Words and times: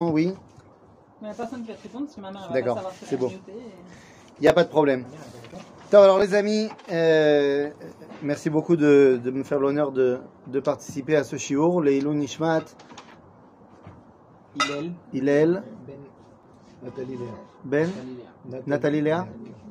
Oui, 0.00 0.32
Mais 1.20 1.26
la 1.26 1.34
personne 1.34 1.62
qui 1.64 1.72
va 1.72 1.74
te 1.74 1.82
répondre, 1.82 2.04
parce 2.04 2.14
que 2.14 2.20
ma 2.20 2.30
mère 2.30 2.42
elle 2.44 2.54
va 2.54 2.74
D'accord, 2.74 2.92
c'est 3.04 3.16
bon. 3.16 3.32
il 3.48 4.42
n'y 4.42 4.46
a 4.46 4.52
pas 4.52 4.62
de 4.62 4.68
problème. 4.68 5.04
Alors, 5.90 6.04
alors, 6.04 6.18
les 6.20 6.34
amis, 6.34 6.68
euh, 6.92 7.68
merci 8.22 8.48
beaucoup 8.48 8.76
de, 8.76 9.18
de 9.20 9.30
me 9.32 9.42
faire 9.42 9.58
l'honneur 9.58 9.90
de, 9.90 10.20
de 10.46 10.60
participer 10.60 11.16
à 11.16 11.24
ce 11.24 11.36
shiur, 11.36 11.80
Leilou 11.80 12.14
Nishmat, 12.14 12.62
Hillel, 14.54 14.92
Hillel, 15.12 15.62
Ben, 15.84 15.96
Nathalie 16.84 17.16
Léa. 17.16 17.32
Ben, 17.64 17.90
Nathalie 18.68 19.00
Léa. 19.00 19.26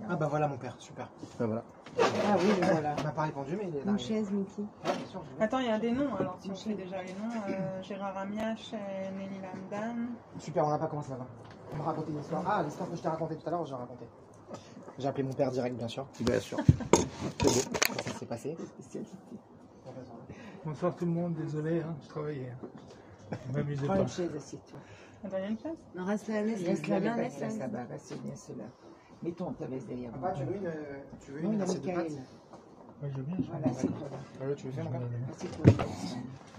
Ah 0.10 0.16
bah 0.16 0.28
voilà 0.30 0.48
mon 0.48 0.58
père, 0.58 0.76
super. 0.80 1.10
Ben 1.40 1.46
voilà. 1.48 1.64
Ah 2.00 2.36
oui, 2.40 2.48
le 2.62 2.66
voilà. 2.68 2.96
Il 2.98 3.04
m'a 3.04 3.12
pas 3.12 3.23
répondu 3.23 3.55
mais 3.58 3.68
il 3.70 3.76
est 3.76 3.82
Une 3.84 3.90
arrivé. 3.90 4.04
chaise, 4.04 4.32
Mickey. 4.32 4.64
Ah, 4.84 4.91
bien 4.96 5.05
sûr, 5.08 5.22
je- 5.38 5.44
Attends, 5.44 5.60
il 5.60 5.66
y 5.66 5.70
a 5.70 5.80
des 5.80 5.91
noms, 5.91 6.16
alors 6.16 6.38
si 6.41 6.50
on 6.52 6.55
fait 6.55 6.73
déjà 6.76 7.02
les 7.04 7.14
noms, 7.14 7.30
euh, 7.50 7.84
Gérard 7.84 8.18
Amiach, 8.18 8.73
euh, 8.73 9.12
Nelly 9.18 9.40
Lamdan. 9.41 10.08
Super, 10.40 10.66
on 10.66 10.70
n'a 10.70 10.78
pas 10.78 10.88
commencé 10.88 11.12
avant. 11.12 11.26
On 11.73 11.78
m'a 11.78 11.84
raconté 11.86 12.12
une 12.12 12.20
histoire. 12.20 12.44
Ah, 12.45 12.64
l'histoire 12.64 12.90
que 12.90 12.95
je 12.95 13.02
t'ai 13.02 13.08
racontée 13.09 13.36
tout 13.36 13.48
à 13.48 13.52
l'heure, 13.52 13.66
j'ai 13.66 13.76
raconté. 13.76 14.05
J'ai 15.00 15.08
appelé 15.08 15.23
mon 15.23 15.34
père 15.34 15.52
direct, 15.52 15.76
bien 15.76 15.88
sûr. 15.88 16.08
Bien 16.22 16.39
sûr. 16.39 16.58
Comment 17.39 17.53
ça 18.03 18.12
s'est 18.20 18.26
passé 18.26 18.58
Bonsoir 20.66 20.95
tout 20.95 21.05
le 21.05 21.12
monde, 21.12 21.34
désolé, 21.36 21.81
hein, 21.81 21.95
je 22.02 22.08
travaillais. 22.08 22.53
Ne 23.50 23.53
m'amusez 23.53 23.86
Prends 23.86 23.95
pas. 23.95 24.02
une 24.02 24.08
chaise, 24.08 24.31
assieds-toi. 24.36 24.80
Attends, 25.23 25.38
il 25.38 25.42
y 25.42 25.45
a 25.45 25.50
une 25.50 25.58
place? 25.58 25.73
Non, 25.95 26.05
reste 26.05 26.28
là, 26.28 26.42
laisse, 26.42 26.59
Laisse 26.59 26.67
laisse 26.80 26.88
la 26.88 27.00
la 27.00 27.09
main, 27.09 27.16
main, 27.16 27.22
laisse 27.23 27.39
la 27.39 27.48
laisse 27.48 27.58
main. 27.58 27.59
là-bas, 27.67 27.86
reste 27.89 28.17
bien 28.22 28.36
cela. 28.36 28.64
Mettons 29.23 29.52
ta 29.53 29.66
veste 29.66 29.88
derrière 29.88 30.12
Papa, 30.12 30.34
tu 30.34 30.44
moi. 30.44 30.52
veux 30.52 30.57
une, 30.57 30.71
tu 31.20 31.31
veux 31.31 31.41
Non, 31.41 31.52
une 31.53 31.62
assiette 31.62 31.81
de 31.81 31.91
pâtes. 31.91 32.05
Ouais, 33.02 33.09
je 33.12 33.17
veux 33.17 33.23
bien. 33.23 33.35
je 33.38 33.41
veux 33.44 33.48
Voilà, 33.49 33.66
bien. 33.66 33.73
c'est 33.73 33.88
toi 33.88 34.08
là. 34.12 34.17
Voilà, 34.39 34.55
tu 34.55 34.66
veux 34.67 34.71
faire 34.71 34.88
encore 34.88 35.02
Assieds-toi. 35.35 35.66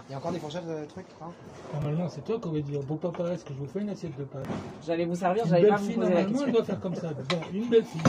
Il 0.07 0.11
y 0.11 0.15
a 0.15 0.17
encore 0.17 0.31
des 0.31 0.39
fourchettes 0.39 0.65
de 0.67 0.85
trucs 0.85 1.05
hein 1.21 1.27
Normalement, 1.73 2.09
c'est 2.09 2.23
toi 2.23 2.39
qui 2.39 2.47
aurais 2.47 2.61
dit 2.61 2.77
Beau 2.79 2.95
papa, 2.95 3.23
est-ce 3.31 3.45
que 3.45 3.53
je 3.53 3.59
vous 3.59 3.67
fais 3.67 3.81
une 3.81 3.89
assiette 3.89 4.17
de 4.17 4.23
pâtes 4.23 4.47
J'allais 4.85 5.05
vous 5.05 5.15
servir, 5.15 5.43
Une 5.45 5.49
j'allais 5.49 5.67
pas 5.67 5.75
vous 5.77 5.85
poser 5.93 5.97
la 5.99 6.03
normalement, 6.09 6.23
elle 6.27 6.33
question. 6.33 6.51
doit 6.51 6.63
faire 6.63 6.79
comme 6.79 6.95
ça. 6.95 7.09
Bon, 7.29 7.39
une 7.53 7.69
belle 7.69 7.83
fille, 7.85 8.01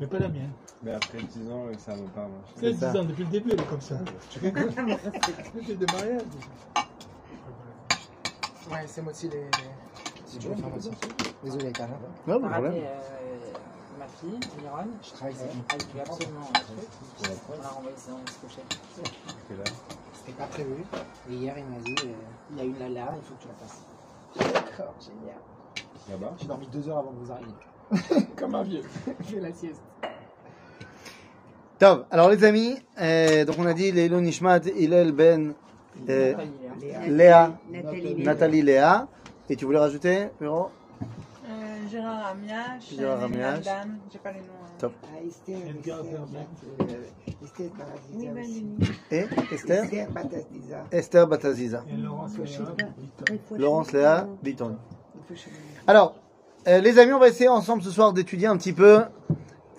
mais 0.00 0.06
pas 0.06 0.18
la 0.18 0.28
mienne. 0.28 0.50
Mais 0.82 0.92
après 0.94 1.18
10 1.18 1.50
ans, 1.50 1.64
ça 1.78 1.96
ne 1.96 2.02
veut 2.02 2.08
pas 2.08 2.22
marcher. 2.28 2.54
C'est 2.56 2.72
10 2.72 2.78
ça. 2.78 2.90
ans, 3.00 3.04
depuis 3.04 3.24
le 3.24 3.30
début, 3.30 3.50
elle 3.52 3.60
est 3.60 3.66
comme 3.68 3.80
ça. 3.80 3.96
Depuis 4.34 5.74
des 5.76 5.86
mariages. 5.86 6.22
Ouais, 8.70 8.84
c'est 8.86 9.02
moi 9.02 9.12
aussi 9.12 9.28
les. 9.28 9.46
Si 10.26 10.38
tu 10.38 10.48
veux 10.48 10.54
faire 10.56 10.68
moi 10.68 10.76
aussi. 10.78 10.90
Désolé, 11.42 11.72
hein. 11.80 11.86
Non, 12.26 12.40
pas 12.40 12.46
de 12.48 12.52
problème. 12.52 12.74
Fille, 14.20 14.38
Miron, 14.62 14.88
Je 15.02 15.10
travaille 15.12 15.34
elle 15.72 15.82
voulait 15.86 16.00
absolument 16.00 16.40
un 16.48 16.58
truc. 16.58 16.88
On 17.48 17.62
l'a 17.62 17.68
renvoyé 17.68 17.96
que 17.96 19.54
là, 19.54 19.64
C'était 20.12 20.32
pas 20.32 20.46
prévu. 20.46 20.84
Et 21.30 21.34
hier, 21.34 21.54
il 21.56 21.64
m'a 21.64 21.80
dit 21.80 21.94
euh, 22.04 22.12
il 22.52 22.58
y 22.58 22.60
a 22.60 22.64
une 22.64 22.82
alarme, 22.82 23.16
il 23.16 23.26
faut 23.26 23.34
que 23.34 23.42
tu 23.42 23.48
la 23.48 23.54
fasses. 23.54 24.52
D'accord, 24.52 24.94
génial. 25.00 25.36
là-bas, 26.10 26.34
J'ai 26.40 26.46
dormi 26.46 26.66
deux 26.72 26.88
heures 26.88 26.98
avant 26.98 27.12
que 27.12 27.24
vous 27.24 27.32
arriviez. 27.32 28.26
Comme 28.36 28.54
un 28.54 28.62
vieux. 28.62 28.82
Je 29.20 29.24
fais 29.24 29.40
la 29.40 29.52
sieste. 29.52 29.82
Top. 31.78 32.06
Alors, 32.10 32.28
les 32.28 32.42
amis, 32.44 32.76
euh, 33.00 33.44
donc 33.44 33.56
on 33.58 33.66
a 33.66 33.72
dit 33.72 33.92
Leilou 33.92 34.20
Nishmat, 34.20 34.60
Hillel, 34.76 35.12
Ben, 35.12 35.54
euh, 36.08 36.32
Nathalie 36.32 36.52
Léa. 37.08 37.58
Nathalie. 37.70 38.14
Léa. 38.14 38.24
Nathalie 38.24 38.62
Léa. 38.62 39.08
Et 39.48 39.56
tu 39.56 39.64
voulais 39.64 39.78
rajouter, 39.78 40.28
Véro 40.40 40.70
Gérard 41.90 42.26
Amiach, 42.26 42.82
Gérard. 42.96 43.28
J'ai 44.12 44.18
pas 44.18 44.32
les 44.32 44.40
noms. 44.40 44.44
Top. 44.78 44.92
Ah, 45.02 45.06
Esther, 45.26 45.56
Edgar. 45.68 45.98
Et 49.10 49.24
Bataziza. 50.12 50.84
Esther 50.92 51.26
Bataziza. 51.26 51.84
Et 51.90 51.96
Laurence 51.96 52.38
Léa, 52.38 53.58
Laurence 53.58 53.92
Bitton. 54.42 54.76
Alors, 55.86 56.14
euh, 56.66 56.80
les 56.80 56.98
amis, 56.98 57.12
on 57.12 57.18
va 57.18 57.28
essayer 57.28 57.48
ensemble 57.48 57.82
ce 57.82 57.90
soir 57.90 58.12
d'étudier 58.12 58.46
un 58.46 58.56
petit 58.56 58.72
peu 58.72 59.02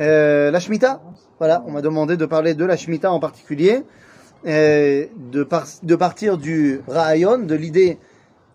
euh, 0.01 0.51
la 0.51 0.59
Shemitah. 0.59 1.01
Voilà, 1.37 1.63
on 1.67 1.71
m'a 1.71 1.81
demandé 1.81 2.17
de 2.17 2.25
parler 2.25 2.53
de 2.55 2.65
la 2.65 2.75
Shemitah 2.75 3.11
en 3.11 3.19
particulier, 3.19 3.83
euh, 4.45 5.05
de, 5.15 5.43
par- 5.43 5.67
de 5.83 5.95
partir 5.95 6.37
du 6.37 6.81
Rahayon, 6.87 7.39
de 7.39 7.55
l'idée 7.55 7.97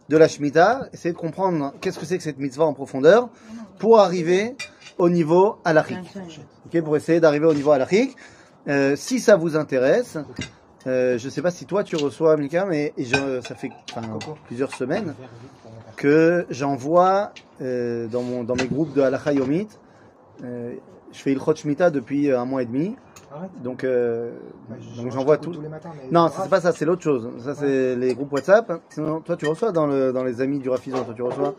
de 0.09 0.17
la 0.17 0.29
Shemitah, 0.29 0.89
essayer 0.93 1.13
de 1.13 1.19
comprendre 1.19 1.73
qu'est-ce 1.81 1.99
que 1.99 2.07
c'est 2.07 2.19
que 2.19 2.23
cette 2.23 2.39
mitzvah 2.39 2.65
en 2.65 2.75
profondeur, 2.75 3.29
pour 3.79 4.01
arriver 4.01 4.57
au 4.99 5.09
niveau 5.09 5.57
halachique. 5.65 5.99
Ok, 6.67 6.83
pour 6.83 6.97
essayer 6.97 7.21
d'arriver 7.21 7.47
au 7.47 7.55
niveau 7.55 7.71
halachique. 7.73 8.17
Euh, 8.69 8.97
si 8.97 9.21
ça 9.21 9.37
vous 9.37 9.57
intéresse, 9.57 10.17
euh, 10.87 11.19
je 11.19 11.29
sais 11.29 11.43
pas 11.43 11.51
si 11.51 11.67
toi 11.67 11.85
tu 11.85 11.97
reçois 11.97 12.37
Mika, 12.37 12.65
mais 12.65 12.93
je, 12.99 13.41
ça 13.47 13.55
fait 13.55 13.71
plusieurs 14.47 14.75
semaines 14.75 15.15
que 15.97 16.47
j'envoie 16.51 17.33
euh, 17.63 18.07
dans, 18.07 18.23
mon, 18.23 18.45
dans 18.45 18.57
mes 18.57 18.67
groupes 18.67 18.95
de 18.95 19.01
Halacha 19.01 19.33
Yomit. 19.33 19.69
Euh, 20.43 20.75
je 21.13 21.19
fais 21.19 21.33
Ilchot 21.33 21.55
Shmita 21.55 21.91
depuis 21.91 22.31
un 22.31 22.45
mois 22.45 22.63
et 22.63 22.67
demi. 22.67 22.97
Arrête. 23.35 23.51
Donc, 23.63 23.83
euh, 23.83 24.31
donc 24.97 25.11
j'envoie 25.11 25.39
tout. 25.39 25.51
tous 25.51 25.61
les 25.61 25.69
matins, 25.69 25.91
mais 25.97 26.09
Non, 26.11 26.29
c'est 26.29 26.49
pas 26.49 26.61
ça, 26.61 26.73
c'est 26.73 26.85
l'autre 26.85 27.03
chose. 27.03 27.29
Ça, 27.43 27.55
c'est 27.55 27.97
les 27.97 28.15
groupes 28.15 28.33
WhatsApp. 28.33 28.81
Sinon, 28.91 29.21
toi, 29.21 29.37
tu 29.37 29.47
reçois 29.47 29.73
dans, 29.73 29.87
le, 29.87 30.13
dans 30.13 30.23
les 30.23 30.41
amis 30.41 30.61
du 30.61 30.69
Rafizon. 30.71 31.03
Toi, 31.03 31.15
tu 31.15 31.23
reçois, 31.23 31.55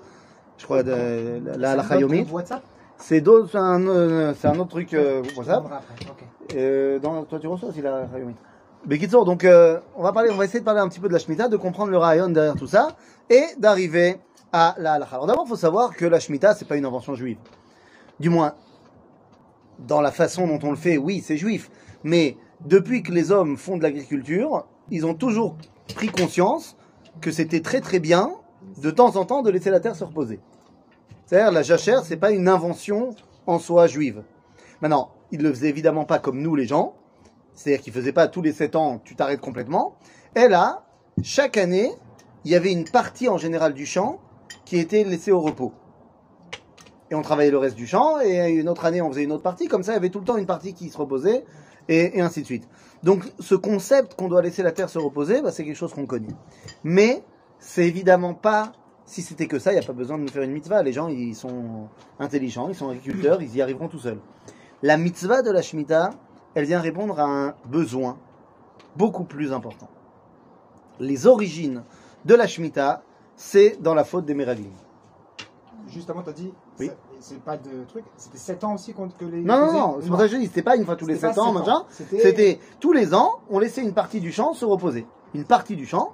je 0.58 0.64
crois, 0.64 0.84
de, 0.84 1.42
la 1.58 1.76
notre 1.76 1.96
Yomit. 2.00 2.22
groupe 2.24 2.36
WhatsApp 2.36 2.64
C'est 2.98 3.20
d'autres- 3.20 3.58
un, 3.58 3.86
euh, 3.88 4.34
c'est 4.40 4.48
un 4.48 4.58
autre 4.58 4.70
truc 4.70 4.94
euh, 4.94 5.22
WhatsApp. 5.36 5.64
demanderai 5.64 5.76
après, 5.76 6.06
ok. 6.10 6.56
Euh, 6.56 7.00
dans, 7.00 7.24
toi, 7.26 7.40
tu 7.40 7.48
reçois 7.48 7.70
aussi 7.70 7.82
la 7.82 7.98
Halacha 7.98 8.20
Yomit. 8.20 8.36
Bekitsour, 8.86 9.26
donc, 9.26 9.44
euh, 9.44 9.80
on 9.98 10.04
va 10.04 10.14
parler, 10.14 10.30
on 10.32 10.36
va 10.38 10.46
essayer 10.46 10.60
de 10.62 10.66
parler 10.66 10.80
un 10.80 10.88
petit 10.88 11.00
peu 11.02 11.08
de 11.10 11.14
la 11.14 11.20
Shemitah, 11.20 11.50
de 11.50 11.58
comprendre 11.58 11.92
le 11.92 11.98
rayon 11.98 12.30
derrière 12.30 12.56
tout 12.56 12.68
ça, 12.68 12.90
et 13.30 13.44
d'arriver 13.58 14.18
à 14.54 14.76
la 14.78 14.94
Halacha. 14.94 15.16
Alors 15.16 15.28
d'abord, 15.28 15.44
il 15.46 15.50
faut 15.50 15.56
savoir 15.58 15.94
que 15.96 16.06
la 16.06 16.20
Shemitah, 16.22 16.54
c'est 16.54 16.66
pas 16.68 16.78
une 16.78 16.86
invention 16.86 17.16
juive. 17.16 17.38
Du 18.20 18.30
moins, 18.30 18.54
dans 19.80 20.02
la 20.02 20.12
façon 20.12 20.48
dont 20.48 20.60
on 20.64 20.72
le 20.72 20.78
fait, 20.78 20.98
oui, 20.98 21.22
c'est 21.26 21.38
juif. 21.38 21.70
Mais 22.04 22.38
depuis 22.66 23.04
que 23.04 23.12
les 23.12 23.32
hommes 23.32 23.58
font 23.58 23.78
de 23.78 23.84
l'agriculture, 23.84 24.66
ils 24.90 25.06
ont 25.06 25.14
toujours 25.14 25.56
pris 25.96 26.08
conscience 26.08 26.78
que 27.22 27.32
c'était 27.32 27.62
très 27.62 27.82
très 27.82 28.00
bien, 28.00 28.32
de 28.82 28.92
temps 28.92 29.16
en 29.16 29.26
temps, 29.26 29.42
de 29.42 29.50
laisser 29.50 29.70
la 29.70 29.80
terre 29.80 29.96
se 29.96 30.04
reposer. 30.04 30.40
C'est-à-dire, 31.26 31.52
la 31.52 31.64
jachère, 31.64 32.04
c'est 32.04 32.18
pas 32.18 32.32
une 32.32 32.48
invention 32.48 33.16
en 33.48 33.60
soi 33.60 33.88
juive. 33.88 34.24
Maintenant, 34.82 35.12
ils 35.32 35.42
le 35.42 35.52
faisaient 35.52 35.70
évidemment 35.70 36.06
pas 36.06 36.20
comme 36.20 36.42
nous 36.42 36.56
les 36.56 36.66
gens. 36.66 36.94
C'est-à-dire 37.54 37.82
qu'ils 37.82 37.94
faisaient 37.94 38.12
pas 38.12 38.28
tous 38.28 38.42
les 38.42 38.52
7 38.52 38.76
ans, 38.76 39.02
tu 39.04 39.16
t'arrêtes 39.16 39.42
complètement. 39.42 39.96
Et 40.36 40.48
là, 40.48 40.84
chaque 41.24 41.58
année, 41.58 41.92
il 42.44 42.52
y 42.52 42.56
avait 42.56 42.72
une 42.72 42.84
partie 42.84 43.30
en 43.30 43.38
général 43.38 43.74
du 43.74 43.86
champ 43.86 44.20
qui 44.66 44.78
était 44.78 45.04
laissée 45.04 45.32
au 45.32 45.40
repos. 45.40 45.72
Et 47.12 47.16
on 47.16 47.22
travaillait 47.22 47.52
le 47.52 47.58
reste 47.58 47.76
du 47.76 47.86
champ, 47.86 48.20
et 48.20 48.50
une 48.50 48.68
autre 48.68 48.86
année, 48.86 49.02
on 49.02 49.10
faisait 49.10 49.24
une 49.24 49.32
autre 49.32 49.44
partie. 49.44 49.68
Comme 49.68 49.84
ça, 49.84 49.92
il 49.92 49.96
y 49.96 49.98
avait 49.98 50.10
tout 50.10 50.20
le 50.20 50.26
temps 50.26 50.38
une 50.38 50.48
partie 50.48 50.74
qui 50.74 50.90
se 50.90 50.98
reposait, 50.98 51.46
et, 51.88 52.20
ainsi 52.22 52.42
de 52.42 52.46
suite. 52.46 52.68
Donc, 53.04 53.24
ce 53.40 53.56
concept 53.56 54.16
qu'on 54.16 54.28
doit 54.28 54.42
laisser 54.42 54.64
la 54.64 54.72
terre 54.72 54.90
se 54.90 54.98
reposer, 54.98 55.42
bah, 55.42 55.52
c'est 55.52 55.64
quelque 55.64 55.78
chose 55.78 55.94
qu'on 55.94 56.08
connaît. 56.08 56.34
Mais, 56.84 57.24
c'est 57.60 57.88
évidemment 57.88 58.34
pas, 58.34 58.72
si 59.06 59.22
c'était 59.22 59.48
que 59.48 59.60
ça, 59.60 59.72
il 59.72 59.76
n'y 59.76 59.84
a 59.84 59.86
pas 59.86 59.94
besoin 59.94 60.18
de 60.18 60.24
nous 60.24 60.30
faire 60.30 60.42
une 60.42 60.52
mitzvah. 60.52 60.82
Les 60.82 60.94
gens, 60.94 61.08
ils 61.08 61.36
sont 61.36 61.88
intelligents, 62.20 62.70
ils 62.70 62.76
sont 62.76 62.90
agriculteurs, 62.90 63.42
ils 63.42 63.56
y 63.56 63.62
arriveront 63.62 63.88
tout 63.88 64.00
seuls. 64.00 64.20
La 64.82 64.98
mitzvah 64.98 65.42
de 65.42 65.52
la 65.52 65.62
Shemitah, 65.62 66.12
elle 66.56 66.66
vient 66.66 66.80
répondre 66.80 67.20
à 67.20 67.26
un 67.26 67.56
besoin 67.66 68.18
beaucoup 68.96 69.26
plus 69.26 69.54
important. 69.54 69.90
Les 71.00 71.28
origines 71.28 71.84
de 72.26 72.34
la 72.34 72.48
Shemitah, 72.48 73.04
c'est 73.36 73.82
dans 73.82 73.94
la 73.94 74.04
faute 74.04 74.26
des 74.26 74.34
Meraglim. 74.34 74.72
Justement, 75.90 76.22
t'as 76.24 76.32
dit, 76.32 76.52
Oui. 76.80 76.90
c'est- 77.20 77.40
pas 77.42 77.58
de 77.58 77.84
truc, 77.88 78.04
c'était 78.18 78.38
7 78.38 78.64
ans 78.64 78.74
aussi 78.76 78.94
contre 78.94 79.16
que 79.18 79.26
les. 79.26 79.42
Non, 79.42 79.58
non, 79.58 79.74
non, 79.74 79.98
c'est 80.02 80.08
pour 80.10 80.18
ça 80.18 80.26
que 80.28 80.32
je 80.34 80.38
dis, 80.38 80.48
c'était 80.48 80.62
pas 80.64 80.76
une 80.76 80.86
fois 80.86 80.96
tous 80.96 81.06
les 81.08 81.16
C'était 81.16 81.28
7 81.28 81.36
pas 81.36 81.42
ans, 81.44 81.52
machin. 81.54 81.84
C'était. 81.90 82.60
Tous 82.80 82.92
les 82.94 83.14
ans, 83.14 83.34
on 83.50 83.60
laissait 83.60 83.82
une 83.82 83.94
partie 83.94 84.20
du 84.20 84.32
champ 84.32 84.54
se 84.54 84.66
reposer. 84.66 85.06
Une 85.34 85.46
partie 85.46 85.76
du 85.76 85.86
champ, 85.86 86.14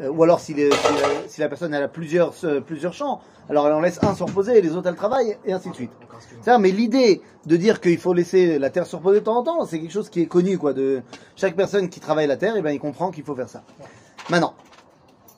euh, 0.00 0.08
ou 0.08 0.22
alors 0.22 0.40
si, 0.40 0.54
les- 0.54 0.70
si, 0.70 0.92
la- 0.94 1.28
si 1.28 1.40
la 1.40 1.48
personne 1.48 1.74
elle 1.74 1.82
a 1.82 1.88
plusieurs, 1.88 2.32
euh, 2.44 2.60
plusieurs 2.60 2.92
champs, 2.92 3.20
alors 3.48 3.66
elle 3.66 3.72
en 3.74 3.80
laisse 3.80 3.98
un 4.02 4.14
se 4.14 4.22
reposer 4.22 4.58
et 4.58 4.62
les 4.62 4.74
autres 4.76 4.88
elles 4.88 4.96
travaillent, 4.96 5.36
et 5.44 5.52
ainsi 5.52 5.70
de 5.70 5.74
suite. 5.74 5.90
Ça, 6.42 6.58
mais 6.58 6.70
l'idée 6.70 7.20
de 7.46 7.56
dire 7.56 7.80
qu'il 7.80 7.98
faut 7.98 8.12
laisser 8.12 8.58
la 8.58 8.70
terre 8.70 8.86
se 8.86 8.94
reposer 8.96 9.20
de 9.20 9.24
temps 9.24 9.38
en 9.38 9.42
temps, 9.42 9.64
c'est 9.66 9.80
quelque 9.80 9.92
chose 9.92 10.08
qui 10.10 10.20
est 10.22 10.26
connu, 10.26 10.56
quoi. 10.58 10.72
De 10.72 11.02
chaque 11.36 11.56
personne 11.56 11.88
qui 11.88 11.98
travaille 12.00 12.26
la 12.26 12.36
terre, 12.36 12.56
et 12.56 12.62
ben, 12.62 12.70
il 12.70 12.78
comprend 12.80 13.10
qu'il 13.10 13.24
faut 13.24 13.34
faire 13.34 13.48
ça. 13.48 13.62
Maintenant, 14.28 14.54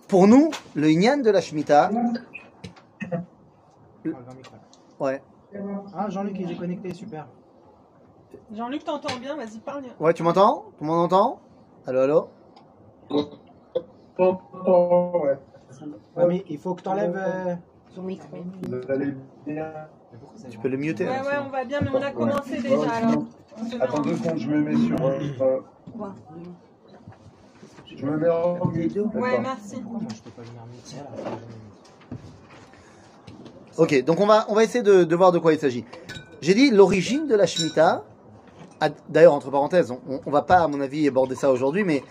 pour 0.09 0.27
nous, 0.27 0.51
le 0.75 0.91
Inyan 0.91 1.19
de 1.19 1.31
la 1.31 1.41
Shemitah, 1.41 1.91
micro. 4.05 4.19
ouais, 5.01 5.23
Ah, 5.95 6.09
Jean-Luc, 6.11 6.37
il 6.39 6.51
est 6.51 6.57
connecté, 6.57 6.95
super. 6.95 7.27
Jean-Luc, 8.55 8.85
t'entends 8.85 9.17
bien 9.19 9.37
Vas-y, 9.37 9.59
parle. 9.59 9.85
ouais, 10.01 10.15
tu 10.15 10.23
m'entends? 10.23 10.65
Tout 10.79 10.85
le 10.85 10.87
monde 10.87 11.05
entend 11.05 11.41
Allô, 11.87 12.01
allô? 12.01 12.29
Ouais, 16.17 16.27
mais 16.29 16.45
il 16.49 16.59
faut 16.59 16.75
que 16.75 16.83
t'enlèves. 16.83 17.17
euh, 17.17 17.55
Son 17.95 18.03
micro. 18.03 18.37
Tu 20.51 20.59
peux 20.59 20.69
le 20.69 20.77
muter. 20.77 21.07
Ouais, 21.09 21.21
ouais, 21.21 21.39
on 21.47 21.51
va 21.51 21.65
bien, 21.65 21.81
mais 21.81 21.91
on 21.91 22.03
a 22.03 22.13
commencé 22.13 22.61
déjà 22.63 22.93
alors. 22.93 23.25
Attends 23.81 23.99
en- 23.99 24.03
deux 24.03 24.17
secondes, 24.17 24.39
je 24.39 24.49
me 24.49 24.61
mets 24.63 24.77
sur. 24.77 25.05
euh, 25.05 25.21
euh, 25.41 25.61
je 27.87 28.07
me 28.07 28.17
mets 28.17 28.29
en 28.29 28.67
mute. 28.67 28.97
Ouais, 29.15 29.41
merci. 29.41 29.83
Moi, 29.83 30.01
je 30.15 30.21
peux 30.23 30.31
pas 30.31 30.43
venir 30.43 30.67
mixer 30.67 30.97
là. 30.97 31.11
Ok, 33.79 34.05
donc 34.05 34.21
on 34.21 34.27
va, 34.27 34.45
on 34.49 34.55
va 34.55 34.65
essayer 34.65 34.83
de, 34.83 35.15
voir 35.17 35.33
de 35.33 35.39
quoi 35.39 35.55
il 35.55 35.59
s'agit. 35.59 35.85
J'ai 36.43 36.53
dit 36.53 36.71
l'origine 36.71 37.27
de 37.27 37.35
la 37.35 37.47
Shemitah. 37.47 38.05
ah, 38.81 38.91
D'ailleurs, 39.09 39.33
entre 39.33 39.51
parenthèses, 39.51 39.91
on, 39.91 40.21
on 40.27 40.31
va 40.31 40.43
pas, 40.43 40.59
à 40.59 40.69
mon 40.69 40.81
avis, 40.83 41.09
aborder 41.09 41.35
ça 41.35 41.51
aujourd'hui, 41.51 41.83
mais 41.83 42.03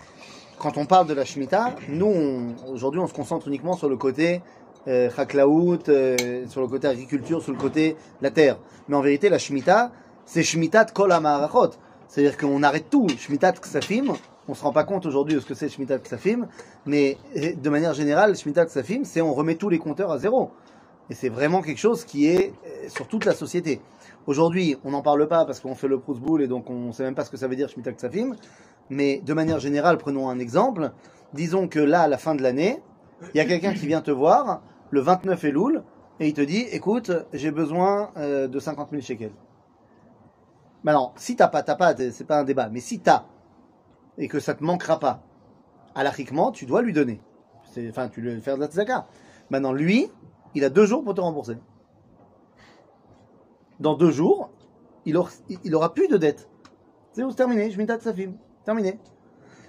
quand 0.58 0.76
on 0.76 0.86
parle 0.86 1.06
de 1.06 1.14
la 1.14 1.24
Shemitah, 1.24 1.76
nous, 1.88 2.54
aujourd'hui, 2.68 3.00
on 3.00 3.06
se 3.06 3.14
concentre 3.14 3.46
uniquement 3.46 3.74
sur 3.74 3.88
le 3.88 3.96
côté 3.96 4.42
euh, 4.88 5.08
euh, 5.08 6.46
sur 6.48 6.60
le 6.60 6.66
côté 6.66 6.88
agriculture, 6.88 7.40
sur 7.40 7.52
le 7.52 7.58
côté 7.58 7.96
la 8.20 8.32
terre. 8.32 8.58
Mais 8.88 8.96
en 8.96 9.00
vérité, 9.00 9.28
la 9.28 9.38
Shemitah, 9.38 9.92
c'est 10.26 10.42
Shemitah 10.42 10.86
kol 10.86 11.12
ha'marachot. 11.12 11.70
C'est-à-dire 12.08 12.36
qu'on 12.36 12.64
arrête 12.64 12.90
tout. 12.90 13.06
Shemitah 13.16 13.52
Ksafim, 13.52 14.12
on 14.48 14.54
se 14.54 14.64
rend 14.64 14.72
pas 14.72 14.82
compte 14.82 15.06
aujourd'hui 15.06 15.36
de 15.36 15.40
ce 15.40 15.46
que 15.46 15.54
c'est 15.54 15.68
Shemitah 15.68 15.98
Ksafim, 15.98 16.48
mais 16.86 17.16
euh, 17.36 17.52
de 17.54 17.70
manière 17.70 17.94
générale, 17.94 18.34
Shemitah 18.34 18.66
Ksafim, 18.66 19.04
c'est 19.04 19.20
on 19.20 19.32
remet 19.32 19.54
tous 19.54 19.68
les 19.68 19.78
compteurs 19.78 20.10
à 20.10 20.18
zéro. 20.18 20.50
Et 21.10 21.14
c'est 21.14 21.28
vraiment 21.28 21.62
quelque 21.62 21.78
chose 21.78 22.04
qui 22.04 22.26
est 22.26 22.52
euh, 22.66 22.88
sur 22.88 23.08
toute 23.08 23.24
la 23.24 23.32
société. 23.32 23.80
Aujourd'hui, 24.26 24.76
on 24.84 24.90
n'en 24.92 25.02
parle 25.02 25.26
pas 25.26 25.44
parce 25.44 25.60
qu'on 25.60 25.74
fait 25.74 25.88
le 25.88 25.98
Proust 25.98 26.20
Bowl 26.20 26.42
et 26.42 26.48
donc 26.48 26.70
on 26.70 26.88
ne 26.88 26.92
sait 26.92 27.02
même 27.02 27.14
pas 27.14 27.24
ce 27.24 27.30
que 27.30 27.36
ça 27.36 27.48
veut 27.48 27.56
dire 27.56 27.68
Shemitah 27.68 27.92
Ksafim. 27.92 28.36
Mais 28.88 29.20
de 29.20 29.34
manière 29.34 29.58
générale, 29.58 29.98
prenons 29.98 30.28
un 30.28 30.38
exemple. 30.38 30.92
Disons 31.34 31.68
que 31.68 31.80
là, 31.80 32.02
à 32.02 32.08
la 32.08 32.18
fin 32.18 32.34
de 32.34 32.42
l'année, 32.42 32.80
il 33.34 33.38
y 33.38 33.40
a 33.40 33.44
quelqu'un 33.44 33.74
qui 33.74 33.86
vient 33.86 34.00
te 34.00 34.10
voir 34.10 34.62
le 34.90 35.00
29 35.00 35.44
Elul 35.44 35.82
et 36.20 36.28
il 36.28 36.34
te 36.34 36.40
dit 36.40 36.66
Écoute, 36.70 37.10
j'ai 37.32 37.50
besoin 37.50 38.10
euh, 38.16 38.48
de 38.48 38.58
50 38.58 38.90
000 38.90 39.02
shekels. 39.02 39.32
Maintenant, 40.84 41.12
si 41.16 41.36
t'as 41.36 41.48
pas, 41.48 41.62
t'as 41.62 41.76
pas, 41.76 41.94
c'est 41.96 42.26
pas 42.26 42.38
un 42.40 42.44
débat, 42.44 42.68
mais 42.68 42.80
si 42.80 42.98
t'as 43.00 43.24
et 44.18 44.28
que 44.28 44.40
ça 44.40 44.54
te 44.54 44.62
manquera 44.62 44.98
pas, 44.98 45.22
alachiquement, 45.94 46.52
tu 46.52 46.66
dois 46.66 46.82
lui 46.82 46.92
donner. 46.92 47.20
Enfin, 47.88 48.08
tu 48.08 48.20
lui 48.20 48.40
faire 48.40 48.56
de 48.56 48.62
la 48.62 48.66
tzaka. 48.66 49.06
Maintenant, 49.50 49.72
lui, 49.72 50.10
il 50.54 50.64
a 50.64 50.70
deux 50.70 50.86
jours 50.86 51.02
pour 51.04 51.14
te 51.14 51.20
rembourser. 51.20 51.56
Dans 53.80 53.94
deux 53.94 54.10
jours, 54.10 54.50
il 55.04 55.16
aura, 55.16 55.30
il 55.64 55.74
aura 55.74 55.92
plus 55.92 56.08
de 56.08 56.16
dette. 56.16 56.48
C'est 57.12 57.22
c'est 57.28 57.36
terminé, 57.36 57.70
je 57.70 57.78
m'étais 57.78 57.98
sa 57.98 58.14
film. 58.14 58.36
Terminé. 58.64 58.98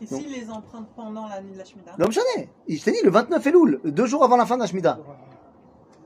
Et 0.02 0.06
s'il 0.06 0.32
les 0.32 0.50
emprunte 0.50 0.88
pendant 0.96 1.28
la 1.28 1.42
nuit 1.42 1.54
de 1.54 1.58
la 1.58 1.66
Shemitah 1.66 1.96
L'homme 1.98 2.12
chané. 2.12 2.50
Je 2.68 2.84
t'ai 2.84 2.92
dit, 2.92 3.02
le 3.04 3.10
29 3.10 3.48
Elul, 3.48 3.80
deux 3.86 4.06
jours 4.06 4.24
avant 4.24 4.38
la 4.38 4.46
fin 4.46 4.56
de 4.56 4.62
la 4.62 4.68
Shemitah. 4.68 5.00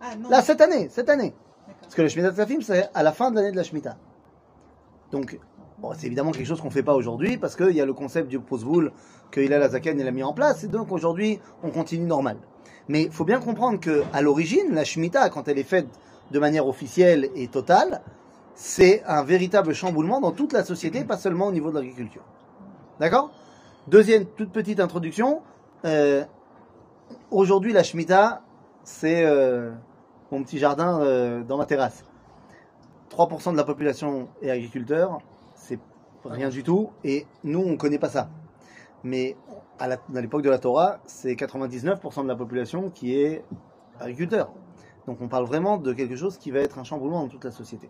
Ah 0.02 0.16
non. 0.16 0.30
Là, 0.30 0.42
cette 0.42 0.62
année, 0.62 0.88
cette 0.90 1.10
année. 1.10 1.34
Parce 1.82 1.96
que 1.96 2.02
le 2.02 2.08
Shemitah 2.08 2.32
Tzafim, 2.32 2.62
c'est 2.62 2.90
à 2.94 3.04
la 3.04 3.12
fin 3.12 3.32
de 3.32 3.36
l'année 3.36 3.52
de 3.52 3.56
la 3.56 3.64
Shemitah. 3.64 3.98
Donc, 5.12 5.40
bon, 5.80 5.94
c'est 5.96 6.08
évidemment 6.08 6.32
quelque 6.32 6.46
chose 6.46 6.62
qu'on 6.62 6.70
fait 6.70 6.84
pas 6.84 6.96
aujourd'hui, 6.96 7.38
parce 7.38 7.56
qu'il 7.56 7.72
y 7.72 7.82
a 7.82 7.86
le 7.86 7.94
concept 7.94 8.28
du 8.28 8.40
Prosboul 8.40 8.92
que 9.32 9.42
Hillel 9.42 9.62
Azaken 9.62 10.00
il 10.00 10.08
a 10.08 10.12
mis 10.12 10.24
en 10.24 10.34
place, 10.34 10.64
et 10.64 10.68
donc 10.68 10.92
aujourd'hui, 10.92 11.40
on 11.64 11.72
continue 11.72 12.06
normal. 12.06 12.38
Mais 12.89 13.04
il 13.04 13.12
faut 13.12 13.25
bien 13.25 13.39
comprendre 13.39 13.80
que 13.80 14.04
à 14.13 14.22
l'origine, 14.22 14.74
la 14.74 14.84
Shemitah, 14.84 15.30
quand 15.30 15.48
elle 15.48 15.57
est 15.57 15.63
faite 15.63 15.88
de 16.31 16.39
manière 16.39 16.68
officielle 16.68 17.30
et 17.36 17.48
totale, 17.48 18.01
c'est 18.56 19.04
un 19.06 19.24
véritable 19.24 19.74
chamboulement 19.74 20.19
dans 20.19 20.31
toute 20.31 20.54
la 20.54 20.63
société, 20.63 21.04
pas 21.04 21.18
seulement 21.18 21.48
au 21.48 21.51
niveau 21.51 21.69
de 21.69 21.75
l'agriculture. 21.75 22.24
D'accord? 23.00 23.31
Deuxième 23.88 24.25
toute 24.25 24.51
petite 24.51 24.80
introduction. 24.80 25.42
euh, 25.86 26.25
aujourd'hui, 27.31 27.72
la 27.72 27.84
Shemitah, 27.84 28.42
c'est 28.84 29.24
euh, 29.25 29.72
mon 30.31 30.44
petit 30.44 30.57
jardin 30.57 31.00
euh, 31.01 31.44
dans 31.44 31.57
ma 31.57 31.66
terrasse. 31.66 32.04
3% 33.12 33.51
de 33.51 33.57
la 33.57 33.63
population 33.63 34.28
est 34.42 34.50
agriculteur, 34.50 35.19
c'est 35.56 35.80
rien 36.25 36.50
du 36.50 36.63
tout, 36.63 36.90
et 37.04 37.25
nous, 37.44 37.60
on 37.60 37.72
ne 37.72 37.78
connaît 37.78 38.00
pas 38.00 38.10
ça. 38.10 38.30
Mais 39.04 39.36
à 39.80 40.22
l'époque 40.22 40.42
de 40.42 40.50
la 40.50 40.58
Torah, 40.58 41.00
c'est 41.06 41.34
99% 41.34 42.24
de 42.24 42.28
la 42.28 42.36
population 42.36 42.90
qui 42.90 43.20
est 43.20 43.44
agriculteur. 44.00 44.52
Donc 45.06 45.22
on 45.22 45.28
parle 45.28 45.46
vraiment 45.46 45.78
de 45.78 45.94
quelque 45.94 46.16
chose 46.16 46.38
qui 46.38 46.52
va 46.52 46.60
être 46.60 46.80
un 46.80 46.84
chamboulement 46.84 47.22
dans 47.22 47.30
toute 47.30 47.46
la 47.46 47.52
société. 47.52 47.90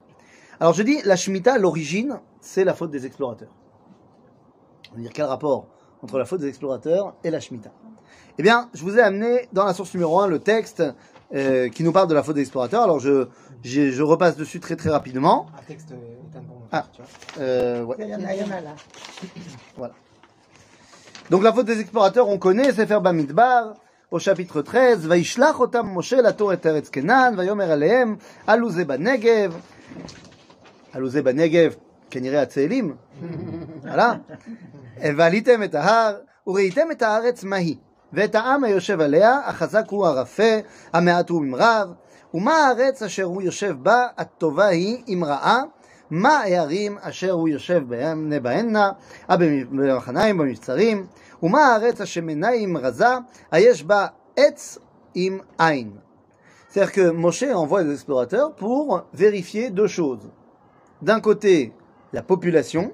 Alors 0.60 0.74
je 0.74 0.84
dis, 0.84 1.00
la 1.04 1.16
Shemitah, 1.16 1.57
l'origine, 1.57 2.19
c'est 2.39 2.63
la 2.63 2.74
faute 2.74 2.92
des 2.92 3.06
explorateurs. 3.06 3.54
On 4.92 4.95
va 4.95 5.01
dire 5.01 5.12
quel 5.13 5.25
rapport 5.25 5.68
entre 6.01 6.18
la 6.18 6.25
faute 6.25 6.42
des 6.42 6.48
explorateurs 6.48 7.16
et 7.24 7.31
la 7.31 7.39
Shemitah 7.39 7.72
Eh 8.38 8.44
bien, 8.44 8.69
je 8.74 8.84
vous 8.84 8.98
ai 8.98 9.01
amené 9.01 9.48
dans 9.51 9.66
la 9.66 9.74
source 9.74 9.94
numéro 9.94 10.19
1 10.19 10.28
le 10.28 10.39
texte 10.39 10.84
euh, 11.34 11.69
qui 11.69 11.84
nous 11.84 11.92
parle 11.92 12.07
de 12.07 12.13
la 12.13 12.24
faute 12.24 12.36
des 12.36 12.42
explorateurs. 12.42 12.84
Alors 12.84 13.00
je, 13.00 13.28
repasse 14.01 14.38
dessus 14.38 14.60
très 14.60 14.75
très 14.75 14.89
rapidement. 14.89 15.48
Un 15.60 15.63
texte 15.63 15.92
Ethan 15.92 16.44
pour 16.44 16.56
nous, 16.57 16.68
Ah. 16.72 16.86
tu 16.92 17.01
vois. 17.01 17.44
Euh, 17.44 17.84
ouais. 17.84 17.95
Il 18.00 18.07
y 18.07 18.16
en 18.16 18.24
a, 18.24 18.34
il 18.34 18.42
y 18.42 18.44
en 18.44 18.51
a 18.51 18.62
là. 18.62 19.92
Donc 21.31 21.43
la 21.43 21.52
faute 21.52 21.66
des 21.66 21.81
explorateurs, 21.81 22.28
on 22.28 22.38
connaît, 22.38 22.72
c'est 22.72 22.87
faire 22.87 23.00
Bamidbar, 23.00 23.75
au 24.10 24.19
chapitre 24.19 24.62
13, 24.62 25.06
Vaishlach 25.06 25.60
otam 25.60 25.88
Moshe 25.88 26.12
lator 26.12 26.52
et 26.52 26.58
Eretz 26.64 26.90
Kenan, 26.90 27.34
Vayomer 27.34 27.70
alehem, 27.70 28.19
alouze 28.46 28.84
banegev, 28.84 29.52
alouze 30.93 31.22
banegev, 31.22 31.75
כנראה 32.10 32.43
הצאלים, 32.43 32.96
הלאה, 33.84 34.14
ועליתם 35.16 35.62
את 35.62 35.75
ההר, 35.75 36.16
וראיתם 36.46 36.90
את 36.90 37.02
הארץ 37.02 37.44
מה 37.44 37.56
היא, 37.56 37.76
ואת 38.12 38.34
העם 38.34 38.64
היושב 38.64 39.00
עליה, 39.00 39.40
החזק 39.44 39.84
הוא 39.88 40.06
הרפה, 40.06 40.52
המעט 40.93 41.31
הוא 41.31 41.43
ממרב, 41.43 41.93
ומה 42.34 42.56
הארץ 42.56 43.02
אשר 43.02 43.25
הוא 43.25 43.43
יושב 43.43 43.76
בה, 43.82 44.06
הטובה 44.19 44.66
היא 44.66 45.02
אם 45.08 45.25
רעה, 45.26 45.62
מה 46.10 46.38
הערים 46.38 46.99
אשר 47.00 47.31
הוא 47.31 47.49
יושב 47.49 47.82
בהם- 47.88 48.32
בהנה, 48.43 48.90
במחניים, 49.28 50.38
במבצרים, 50.38 51.06
ומה 51.43 51.66
הארץ 51.66 52.00
השמנה 52.00 52.49
היא 52.49 52.64
אם 52.66 52.76
רזה, 52.76 53.06
היש 53.52 53.84
בה 53.84 54.06
עץ 54.37 54.78
עם 55.14 55.38
עין. 55.58 55.90
C'est-à-dire 56.70 56.93
que 56.93 57.10
Moshe 57.10 57.44
envoie 57.54 57.84
des 57.84 57.93
explorateurs 57.93 58.54
pour 58.54 59.02
vérifier 59.12 59.69
deux 59.70 59.88
choses. 59.88 60.31
D'un 61.02 61.20
côté, 61.20 61.72
la 62.14 62.22
population, 62.22 62.93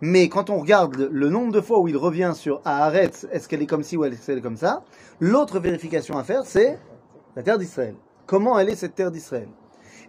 mais 0.00 0.28
quand 0.28 0.50
on 0.50 0.58
regarde 0.60 0.94
le, 0.96 1.08
le 1.12 1.28
nombre 1.28 1.52
de 1.52 1.60
fois 1.60 1.80
où 1.80 1.88
il 1.88 1.96
revient 1.96 2.32
sur 2.34 2.60
Haaretz, 2.64 3.26
est-ce 3.32 3.48
qu'elle 3.48 3.62
est 3.62 3.66
comme 3.66 3.82
ci 3.82 3.96
ou 3.96 4.04
est-ce 4.04 4.26
qu'elle 4.26 4.38
est 4.38 4.42
comme 4.42 4.56
ça, 4.56 4.82
l'autre 5.20 5.58
vérification 5.58 6.16
à 6.18 6.22
faire, 6.22 6.44
c'est 6.44 6.78
la 7.34 7.42
terre 7.42 7.58
d'Israël. 7.58 7.96
Comment 8.26 8.58
elle 8.58 8.68
est 8.68 8.76
cette 8.76 8.94
terre 8.94 9.10
d'Israël 9.10 9.48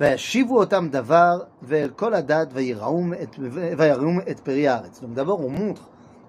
וישיבו 0.00 0.58
אותם 0.58 0.88
דבר, 0.90 1.40
ואל 1.62 1.90
כל 1.96 2.14
הדת 2.14 2.48
ויראום 2.52 3.12
את, 3.14 3.36
ויראום 3.78 4.20
את 4.30 4.40
פרי 4.40 4.68
הארץ. 4.68 5.00
Donc 5.02 5.14
d'abord 5.18 5.40
on 5.40 5.50
montre 5.50 5.82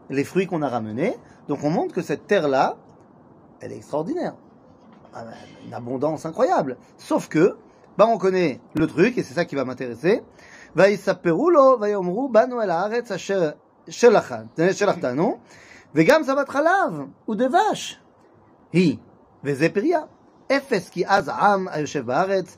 les 0.10 0.24
fruits 0.24 0.48
qu'on 0.48 0.62
a 0.62 0.69
ramenés, 0.69 1.15
donc 1.48 1.63
on 1.63 1.69
montre 1.69 1.93
que 1.93 2.01
cette 2.01 2.25
terre-là, 2.27 2.75
elle 3.62 3.72
est 3.72 3.77
extraordinaire. 3.77 4.34
Ah 5.13 5.24
ben, 5.25 5.34
Une 5.67 5.74
abondance 5.74 6.25
incroyable. 6.25 6.77
Sauf 6.98 7.27
que, 7.29 7.46
bah 7.98 8.05
on 8.08 8.17
connaît 8.17 8.60
le 8.75 8.88
truc, 8.88 9.17
et 9.17 9.24
c'est 9.24 9.34
ça 9.34 9.46
qui 9.46 9.55
va 9.55 9.65
m'intéresser. 9.65 10.22
ויספרו 10.75 11.50
לו 11.50 11.77
ויאמרו 11.81 12.29
באנו 12.29 12.62
אל 12.62 12.69
הארץ 12.69 13.12
אשר 13.12 13.50
שלחת- 13.89 14.60
שלחתנו 14.72 15.38
וגם 15.96 16.24
זבת 16.24 16.50
חלב 16.50 16.91
ודבש 17.29 18.00
היא 18.74 18.98
וזה 19.43 19.67
פריה 19.74 20.00
אפס 20.51 20.89
כי 20.89 21.08
אז 21.08 21.27
העם 21.27 21.67
היושב 21.67 22.05
בארץ 22.05 22.58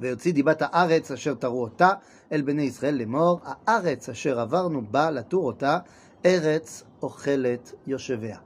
ויוציא 0.00 0.32
דיבת 0.32 0.62
הארץ 0.62 1.10
אשר 1.10 1.34
תרו 1.34 1.62
אותה 1.62 1.90
אל 2.32 2.42
בני 2.42 2.62
ישראל 2.62 2.94
לאמור 2.94 3.40
הארץ 3.44 4.08
אשר 4.08 4.40
עברנו 4.40 4.82
בה 4.90 5.10
לתור 5.10 5.46
אותה 5.46 5.78
ארץ 6.26 6.82
אוכלת 7.02 7.72
יושביה. 7.86 8.36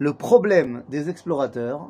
Le 0.00 0.12
problème 0.12 0.82
des 0.90 1.08
explorateurs 1.08 1.80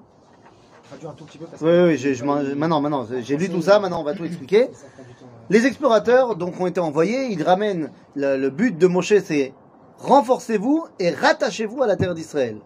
Traduis 0.88 1.08
un 1.08 1.14
tout 1.14 1.24
petit 1.24 1.38
peu 1.38 1.46
parce 1.46 1.60
Oui, 1.62 1.78
oui, 1.86 1.96
j'ai- 1.96 2.14
je 2.14 2.24
m'en- 2.24 2.40
maintenant, 2.60 2.80
maintenant, 2.80 3.04
j'ai 3.26 3.36
lu 3.36 3.48
tout 3.48 3.60
ça, 3.62 3.80
maintenant 3.80 4.00
on 4.00 4.04
va 4.04 4.14
tout 4.14 4.24
expliquer. 4.24 4.62
ça 4.72 4.86
prend 4.94 5.02
du 5.02 5.14
temps. 5.14 5.24
ouais. 5.24 5.46
Les 5.50 5.66
explorateurs 5.66 6.36
donc 6.36 6.60
ont 6.60 6.66
été 6.68 6.78
envoyés, 6.80 7.26
ils 7.34 7.42
ramènent 7.42 7.90
le, 8.14 8.36
le 8.36 8.50
but 8.50 8.78
de 8.78 8.86
Moshe, 8.86 9.18
c'est 9.24 9.52
renforcez-vous 9.98 10.86
et 11.00 11.10
rattachez-vous 11.10 11.82
à 11.82 11.86
la 11.88 11.96
terre 11.96 12.14
d'Israël. 12.14 12.58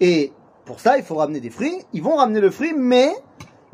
Et 0.00 0.32
pour 0.64 0.80
ça, 0.80 0.98
il 0.98 1.04
faut 1.04 1.14
ramener 1.14 1.38
des 1.40 1.50
fruits. 1.50 1.78
Ils 1.92 2.02
vont 2.02 2.16
ramener 2.16 2.40
le 2.40 2.50
fruit, 2.50 2.74
mais 2.76 3.10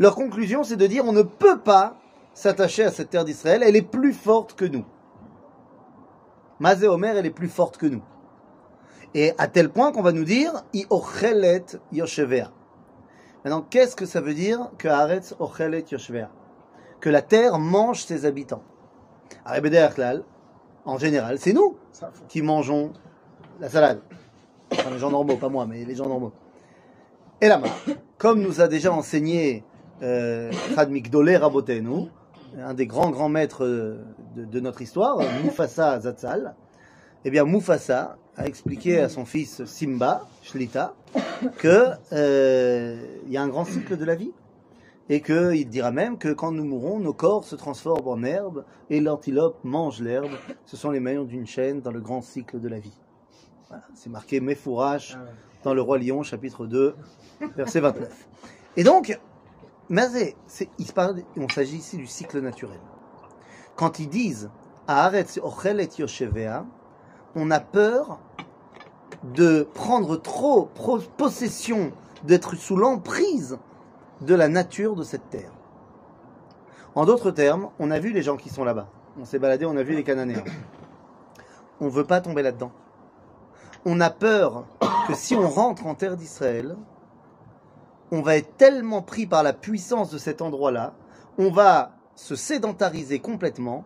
leur 0.04 0.16
conclusion, 0.16 0.64
c'est 0.64 0.76
de 0.76 0.86
dire 0.86 1.06
on 1.06 1.14
ne 1.14 1.24
peut 1.24 1.60
pas 1.60 1.98
s'attacher 2.34 2.84
à 2.84 2.92
cette 2.92 3.10
terre 3.10 3.26
d'Israël. 3.26 3.64
Elle 3.64 3.76
est 3.76 3.82
plus 3.82 4.14
forte 4.14 4.54
que 4.54 4.66
nous. 4.66 4.86
Mazé 6.60 6.88
Omer, 6.88 7.18
elle 7.18 7.26
est 7.26 7.32
plus 7.32 7.48
forte 7.48 7.78
que 7.78 7.86
nous. 7.86 8.04
Et 9.16 9.34
à 9.38 9.48
tel 9.48 9.70
point 9.70 9.92
qu'on 9.92 10.02
va 10.02 10.12
nous 10.12 10.26
dire 10.26 10.64
I 10.74 10.86
ochelet 10.90 11.66
yoshevea. 11.92 12.52
Maintenant, 13.44 13.62
qu'est-ce 13.62 13.96
que 13.96 14.06
ça 14.06 14.22
veut 14.22 14.34
dire 14.34 14.70
que 14.78 14.88
Haaretz 14.88 15.36
ochelet 15.40 15.86
yoshevea 15.92 16.30
que 17.00 17.10
la 17.10 17.22
terre 17.22 17.58
mange 17.60 18.04
ses 18.04 18.26
habitants. 18.26 18.64
En 20.86 20.98
général, 20.98 21.38
c'est 21.38 21.54
nous 21.54 21.78
qui 22.28 22.42
mangeons 22.42 22.94
la 23.60 23.70
salade. 23.70 24.02
Enfin, 24.72 24.90
les 24.90 25.00
gens 25.00 25.12
normaux, 25.12 25.36
pas 25.36 25.50
moi, 25.50 25.66
mais 25.66 25.84
les 25.86 25.96
gens 25.96 26.08
normaux. 26.08 26.32
Et 27.42 27.48
là 27.48 27.62
comme 28.18 28.42
nous 28.42 28.62
a 28.62 28.70
déjà 28.70 28.94
enseigné 28.94 29.66
Chad 30.04 30.90
Migdolé 30.90 31.38
Rabotenu, 31.38 32.10
un 32.60 32.74
des 32.74 32.88
grands 32.88 33.10
grands 33.10 33.30
maîtres 33.30 33.64
euh, 33.64 34.04
de, 34.36 34.46
de 34.46 34.60
notre 34.60 34.82
histoire, 34.82 35.20
Mufasa 35.44 36.00
Zatzal, 36.02 36.56
eh 37.26 37.32
bien 37.32 37.46
Mufasa 37.46 38.18
a 38.36 38.48
expliqué 38.48 39.00
à 39.00 39.10
son 39.10 39.26
fils 39.26 39.64
Simba, 39.66 40.28
Shlita, 40.42 40.96
que 41.58 41.90
euh, 42.12 43.06
il 43.26 43.32
y 43.32 43.38
a 43.38 43.42
un 43.42 43.48
grand 43.48 43.66
cycle 43.66 43.98
de 43.98 44.06
la 44.06 44.16
vie 44.16 44.32
et 45.10 45.22
qu'il 45.22 45.70
dira 45.70 45.92
même 45.92 46.18
que 46.18 46.30
quand 46.30 46.52
nous 46.52 46.64
mourrons, 46.64 47.00
nos 47.00 47.14
corps 47.14 47.44
se 47.44 47.56
transforment 47.56 48.08
en 48.08 48.24
herbe 48.24 48.66
et 48.90 49.00
l'antilope 49.00 49.60
mange 49.64 50.02
l'herbe. 50.02 50.32
Ce 50.66 50.78
sont 50.78 50.92
les 50.92 51.00
maillons 51.00 51.26
d'une 51.26 51.46
chaîne 51.46 51.82
dans 51.82 51.92
le 51.92 52.00
grand 52.00 52.22
cycle 52.22 52.60
de 52.60 52.68
la 52.68 52.80
vie. 52.80 52.98
Voilà, 53.68 53.84
c'est 53.96 54.10
marqué 54.10 54.40
Mefourash 54.40 55.18
Ah 55.18 55.26
dans 55.64 55.74
le 55.74 55.82
Roi 55.82 55.98
Lion, 55.98 56.24
chapitre 56.24 56.66
2, 56.66 56.96
verset 57.56 57.80
29. 57.80 58.28
Et 58.76 58.84
donc, 58.84 59.18
Parle, 60.94 61.22
on 61.38 61.50
s'agit 61.50 61.78
ici 61.78 61.98
du 61.98 62.08
cycle 62.08 62.40
naturel. 62.40 62.80
Quand 63.76 64.00
ils 64.00 64.10
disent 64.10 64.50
on 67.36 67.52
a 67.52 67.60
peur 67.60 68.20
de 69.24 69.68
prendre 69.74 70.18
trop 70.18 70.70
possession, 71.18 71.92
d'être 72.24 72.56
sous 72.56 72.76
l'emprise 72.76 73.58
de 74.22 74.34
la 74.36 74.48
nature 74.48 74.96
de 74.96 75.04
cette 75.04 75.30
terre. 75.30 75.52
En 76.96 77.06
d'autres 77.06 77.32
termes, 77.32 77.70
on 77.80 77.92
a 77.92 78.00
vu 78.00 78.12
les 78.14 78.22
gens 78.22 78.38
qui 78.38 78.50
sont 78.50 78.64
là-bas. 78.64 78.88
On 79.20 79.26
s'est 79.26 79.40
baladé, 79.40 79.66
on 79.66 79.78
a 79.78 79.84
vu 79.84 79.96
les 79.96 80.04
Cananéens. 80.04 80.44
On 81.80 81.86
ne 81.86 81.92
veut 81.92 82.06
pas 82.06 82.22
tomber 82.22 82.42
là-dedans. 82.42 82.72
On 83.86 84.00
a 84.00 84.10
peur 84.10 84.66
que 85.08 85.14
si 85.14 85.36
on 85.36 85.50
rentre 85.50 85.86
en 85.86 85.96
terre 85.96 86.16
d'Israël, 86.16 86.78
on 88.14 88.22
va 88.22 88.38
être 88.38 88.58
tellement 88.58 89.02
pris 89.02 89.26
par 89.26 89.42
la 89.42 89.54
puissance 89.54 90.12
de 90.12 90.20
cet 90.20 90.44
endroit-là, 90.44 90.94
on 91.40 91.50
va 91.50 91.94
se 92.14 92.36
sédentariser 92.36 93.18
complètement 93.18 93.86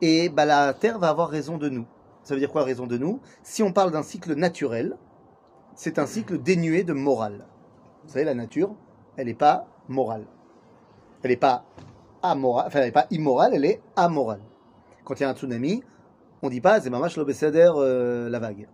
et 0.00 0.28
bah, 0.28 0.44
la 0.44 0.74
terre 0.74 0.98
va 0.98 1.08
avoir 1.08 1.28
raison 1.28 1.56
de 1.56 1.68
nous. 1.68 1.86
Ça 2.24 2.34
veut 2.34 2.40
dire 2.40 2.50
quoi 2.50 2.64
raison 2.64 2.88
de 2.88 2.98
nous? 2.98 3.20
Si 3.44 3.62
on 3.62 3.72
parle 3.72 3.92
d'un 3.92 4.02
cycle 4.02 4.34
naturel, 4.34 4.96
c'est 5.76 6.00
un 6.00 6.06
cycle 6.06 6.38
dénué 6.38 6.82
de 6.82 6.92
morale. 6.92 7.46
Vous 8.02 8.12
savez, 8.12 8.24
la 8.24 8.34
nature, 8.34 8.74
elle 9.16 9.28
n'est 9.28 9.34
pas 9.34 9.68
morale. 9.86 10.26
Elle 11.22 11.30
n'est 11.30 11.36
pas 11.36 11.64
enfin, 12.22 12.90
pas 12.90 13.06
immorale, 13.12 13.52
elle 13.54 13.66
est 13.66 13.80
amorale. 13.94 14.40
Quand 15.04 15.14
il 15.20 15.22
y 15.22 15.26
a 15.26 15.30
un 15.30 15.34
tsunami, 15.34 15.84
on 16.42 16.50
dit 16.50 16.60
pas 16.60 16.80
c'est 16.80 16.90
mamash 16.90 17.16
l'obécédère 17.16 17.76
la 17.76 18.38
vague. 18.40 18.66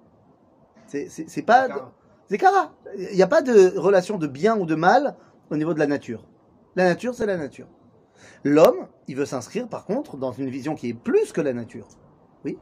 C'est 0.86 1.44
pas 1.44 1.68
C'est 2.28 2.38
kara. 2.38 2.72
Il 2.96 3.14
n'y 3.14 3.22
a 3.22 3.26
pas 3.26 3.42
de 3.42 3.76
relation 3.76 4.18
de 4.18 4.26
bien 4.26 4.58
ou 4.58 4.66
de 4.66 4.74
mal 4.74 5.16
au 5.50 5.56
niveau 5.56 5.74
de 5.74 5.78
la 5.78 5.86
nature. 5.86 6.24
La 6.74 6.84
nature, 6.84 7.14
c'est 7.14 7.26
la 7.26 7.36
nature. 7.36 7.68
L'homme, 8.44 8.86
il 9.08 9.16
veut 9.16 9.26
s'inscrire 9.26 9.68
par 9.68 9.84
contre 9.84 10.16
dans 10.16 10.32
une 10.32 10.50
vision 10.50 10.74
qui 10.74 10.88
est 10.88 10.94
plus 10.94 11.32
que 11.32 11.40
la 11.40 11.52
nature. 11.52 11.88
Mais 12.44 12.56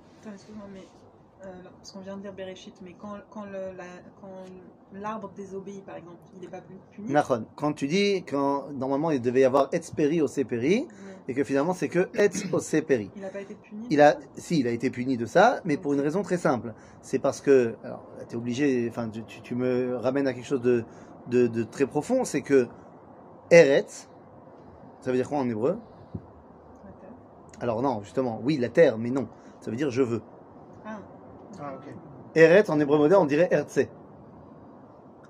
euh, 1.44 1.62
parce 1.78 1.92
qu'on 1.92 2.00
vient 2.00 2.16
de 2.16 2.22
dire 2.22 2.32
Bereshit, 2.32 2.74
mais 2.82 2.94
quand, 2.98 3.44
la- 3.44 5.00
l'arbre 5.00 5.30
désobéit, 5.36 5.84
par 5.84 5.96
exemple, 5.96 6.18
il 6.34 6.40
n'est 6.40 6.48
pas 6.48 6.60
plus 6.60 6.76
puni. 6.92 7.12
Quand 7.56 7.72
tu 7.72 7.86
dis 7.86 8.24
quand 8.24 8.70
normalement 8.72 9.10
il 9.10 9.20
devait 9.20 9.40
y 9.40 9.44
avoir 9.44 9.68
etsperi 9.72 10.22
au 10.22 10.28
seperi 10.28 10.86
et 11.28 11.34
que 11.34 11.44
finalement 11.44 11.74
c'est 11.74 11.88
que 11.88 12.08
etz 12.14 12.46
au 12.52 12.60
seperi. 12.60 13.10
Il 13.16 13.22
n'a 13.22 13.28
pas 13.28 13.40
été 13.40 13.54
puni. 13.54 13.86
Il 13.90 14.00
a, 14.00 14.16
si, 14.36 14.60
il 14.60 14.66
a 14.66 14.70
été 14.70 14.90
puni 14.90 15.16
de 15.16 15.26
ça, 15.26 15.60
mais 15.64 15.76
pour 15.76 15.92
une 15.92 16.00
raison 16.00 16.22
très 16.22 16.38
simple. 16.38 16.72
C'est 17.02 17.18
parce 17.18 17.40
que, 17.40 17.74
alors, 17.82 18.04
t'es 18.28 18.36
obligé, 18.36 18.86
enfin, 18.88 19.08
tu, 19.08 19.22
tu- 19.24 19.40
tu 19.42 19.54
me 19.54 19.96
ramènes 19.96 20.26
à 20.26 20.32
quelque 20.32 20.46
chose 20.46 20.62
de, 20.62 20.84
de, 21.28 21.46
de 21.46 21.64
très 21.64 21.86
profond, 21.86 22.24
c'est 22.24 22.42
que 22.42 22.66
Eretz, 23.50 24.08
ça 25.00 25.10
veut 25.10 25.16
dire 25.16 25.28
quoi 25.28 25.38
en 25.38 25.48
hébreu? 25.48 25.78
La 26.84 26.90
terre. 26.92 27.10
Alors 27.60 27.82
non, 27.82 28.02
justement, 28.02 28.40
oui, 28.42 28.56
la 28.56 28.68
terre, 28.70 28.96
mais 28.98 29.10
non. 29.10 29.28
Ça 29.60 29.70
veut 29.70 29.76
dire 29.76 29.90
je 29.90 30.02
veux. 30.02 30.22
Ah, 31.60 31.64
Ah, 31.66 31.74
ok. 31.76 31.94
Eretz, 32.34 32.68
en 32.70 32.80
hébreu 32.80 32.98
moderne, 32.98 33.22
on 33.22 33.26
dirait 33.26 33.48
Ertse. 33.50 33.80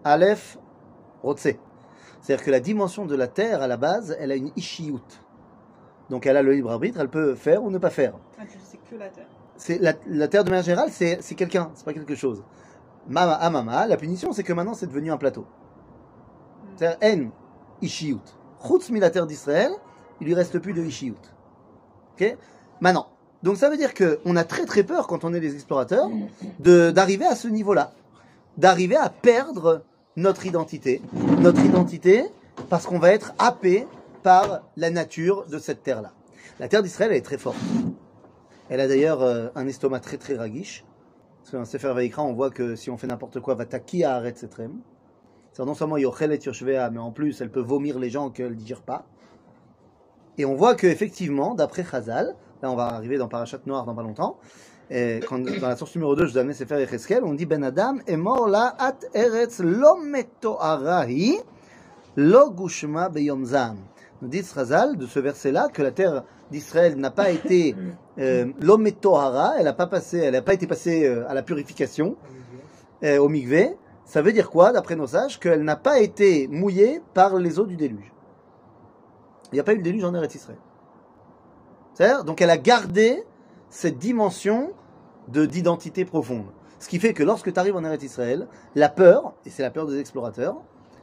Aleph, 0.05 0.59
Rotse. 1.23 1.49
C'est-à-dire 2.21 2.45
que 2.45 2.51
la 2.51 2.61
dimension 2.61 3.05
de 3.07 3.15
la 3.15 3.29
terre, 3.29 3.63
à 3.63 3.67
la 3.67 3.77
base, 3.77 4.17
elle 4.19 4.33
a 4.33 4.37
une 4.37 4.51
ishiyut. 4.57 5.03
Donc 6.11 6.27
elle 6.27 6.37
a 6.37 6.43
le 6.43 6.53
libre 6.53 6.71
arbitre, 6.71 6.99
elle 7.01 7.09
peut 7.09 7.35
faire 7.35 7.63
ou 7.63 7.71
ne 7.71 7.79
pas 7.79 7.91
faire. 7.91 8.15
ah, 8.39 8.43
sais 8.47 8.79
que 8.91 8.97
la 8.97 9.09
terre. 9.09 9.27
c'est 9.57 9.79
la, 9.79 9.95
la 10.07 10.29
terre 10.29 10.45
de 10.45 10.51
manière 10.51 10.65
générale, 10.65 10.91
c'est 10.91 11.19
c'est 11.23 11.35
quelqu'un, 11.35 11.71
c'est 11.75 11.85
pas 11.85 11.95
quelque 11.95 12.15
chose. 12.15 12.45
Mama, 13.09 13.39
ah 13.41 13.51
mama, 13.51 13.87
la 13.87 13.97
punition, 13.97 14.33
c'est 14.33 14.43
que 14.43 14.53
maintenant 14.53 14.75
c'est 14.75 14.87
devenu 14.87 15.11
un 15.11 15.17
plateau. 15.17 15.47
C'est-à-dire 16.77 16.99
en 17.03 17.31
ishiyut. 17.83 18.21
Chutz 18.67 18.91
la 18.91 19.11
terre 19.11 19.27
d'Israël, 19.27 19.73
il 20.21 20.27
lui 20.27 20.35
reste 20.35 20.59
plus 20.59 20.73
de 20.73 20.83
ishiyut. 20.83 21.17
Ok? 22.15 22.37
Maintenant, 22.81 23.09
donc 23.45 23.59
ça 23.59 23.69
veut 23.69 23.77
dire 23.77 23.93
que 23.93 24.21
on 24.25 24.37
a 24.37 24.45
très 24.45 24.65
très 24.65 24.85
peur 24.85 25.07
quand 25.07 25.23
on 25.23 25.35
est 25.35 25.41
des 25.41 25.55
explorateurs 25.55 26.09
d'arriver 26.59 27.27
à 27.27 27.37
ce 27.37 27.47
niveau-là, 27.47 27.93
d'arriver 28.57 28.97
à 28.97 29.11
perdre 29.11 29.85
notre 30.17 30.47
identité, 30.47 31.03
notre 31.41 31.63
identité 31.63 32.25
parce 32.71 32.87
qu'on 32.87 32.99
va 32.99 33.13
être 33.13 33.35
happé 33.39 33.87
par 34.23 34.63
la 34.79 34.89
nature 34.89 35.47
de 35.47 35.59
cette 35.59 35.83
terre-là. 35.83 36.13
La 36.59 36.69
terre 36.69 36.83
d'Israël 36.83 37.11
elle 37.11 37.19
est 37.19 37.21
très 37.21 37.37
forte. 37.37 37.59
Elle 38.71 38.81
a 38.81 38.89
d'ailleurs 38.89 39.21
euh, 39.21 39.49
un 39.57 39.67
estomac 39.67 40.01
très 40.01 40.17
très 40.17 40.37
raguiche. 40.37 40.83
Parce 41.41 41.51
que 41.51 41.57
dans 41.59 41.67
Sefer 41.67 41.93
Vaikra, 41.93 42.23
on 42.23 42.33
voit 42.33 42.49
que 42.49 42.77
si 42.77 42.89
on 42.89 42.97
fait 42.97 43.07
n'importe 43.07 43.41
quoi, 43.41 43.55
va 43.55 43.67
taki 43.67 44.05
à 44.05 44.15
arrêter 44.15 44.39
setrem. 44.39 44.81
C'est 45.53 45.63
non 45.63 45.75
seulement 45.75 45.99
yochelet 45.99 46.39
yoshvea, 46.39 46.89
mais 46.89 46.99
en 46.99 47.13
plus 47.13 47.43
elle 47.43 47.51
peut 47.51 47.61
vomir 47.61 47.99
les 47.99 48.09
gens 48.09 48.31
qu'elle 48.31 48.53
ne 48.53 48.55
digère 48.55 48.81
pas. 48.81 49.05
Et 50.39 50.47
on 50.47 50.55
voit 50.55 50.75
que 50.75 50.87
effectivement, 50.87 51.55
d'après 51.55 51.85
Chazal, 51.85 52.35
là 52.63 52.71
on 52.71 52.77
va 52.77 52.87
arriver 52.87 53.19
dans 53.19 53.29
Parachat 53.29 53.61
Noir 53.67 53.85
dans 53.85 53.95
pas 53.95 54.03
longtemps, 54.03 54.39
et 54.91 55.21
quand, 55.27 55.39
dans 55.39 55.69
la 55.69 55.77
source 55.77 55.95
numéro 55.95 56.15
2, 56.15 56.27
je 56.27 56.33
vous 56.33 56.39
ai 56.39 56.41
amené 56.41 56.55
Sefer 56.55 57.21
on 57.23 57.35
dit 57.35 57.47
Ben 57.47 57.65
Adam 57.65 57.97
est 58.07 58.17
mort 58.17 58.49
là 58.49 58.75
at 58.79 58.99
eretz 59.15 59.61
lo 59.61 59.97
meto 59.97 60.59
arahi 60.61 61.39
lo 62.17 62.51
gushma 62.51 63.09
beyom 63.09 63.45
zam. 63.47 63.79
Nous 64.21 64.29
dit 64.29 64.43
Chazal 64.43 64.97
de 64.97 65.07
ce 65.07 65.19
verset-là 65.19 65.69
que 65.73 65.83
la 65.83 65.91
terre 65.91 66.25
d'Israël 66.51 66.97
n'a 66.97 67.11
pas 67.11 67.31
été 67.31 67.75
euh, 68.19 68.47
elle 68.59 69.65
n'a 69.65 69.73
pas 69.73 69.87
passé, 69.87 70.19
elle 70.19 70.35
n'a 70.35 70.43
pas 70.43 70.55
été 70.55 70.67
passée 70.67 71.07
euh, 71.07 71.29
à 71.29 71.35
la 71.35 71.43
purification, 71.43 72.17
euh, 73.03 73.19
au 73.19 73.29
migvé. 73.29 73.77
Ça 74.05 74.21
veut 74.21 74.33
dire 74.33 74.51
quoi, 74.51 74.71
d'après 74.73 74.97
nos 74.97 75.07
sages, 75.07 75.41
qu'elle 75.41 75.63
n'a 75.63 75.77
pas 75.77 75.99
été 76.01 76.47
mouillée 76.49 77.01
par 77.15 77.37
les 77.37 77.59
eaux 77.59 77.67
du 77.67 77.77
déluge? 77.77 78.13
Il 79.51 79.55
n'y 79.55 79.61
a 79.61 79.65
pas 79.65 79.73
eu 79.73 79.77
le 79.77 79.83
déluge 79.83 80.05
en 80.05 80.15
Eretz 80.15 80.35
Israël. 80.35 80.59
Donc 81.99 82.41
elle 82.41 82.51
a 82.51 82.59
gardé 82.59 83.25
cette 83.69 83.99
dimension 83.99 84.73
de 85.29 85.47
d'identité 85.47 86.05
profonde. 86.05 86.47
Ce 86.79 86.89
qui 86.89 86.99
fait 86.99 87.15
que 87.15 87.23
lorsque 87.23 87.53
tu 87.53 87.59
arrives 87.59 87.77
en 87.77 87.85
Eretz 87.85 88.03
Israël, 88.03 88.49
la 88.75 88.89
peur, 88.89 89.35
et 89.47 89.51
c'est 89.51 89.63
la 89.63 89.71
peur 89.71 89.87
des 89.87 89.99
explorateurs, 89.99 90.57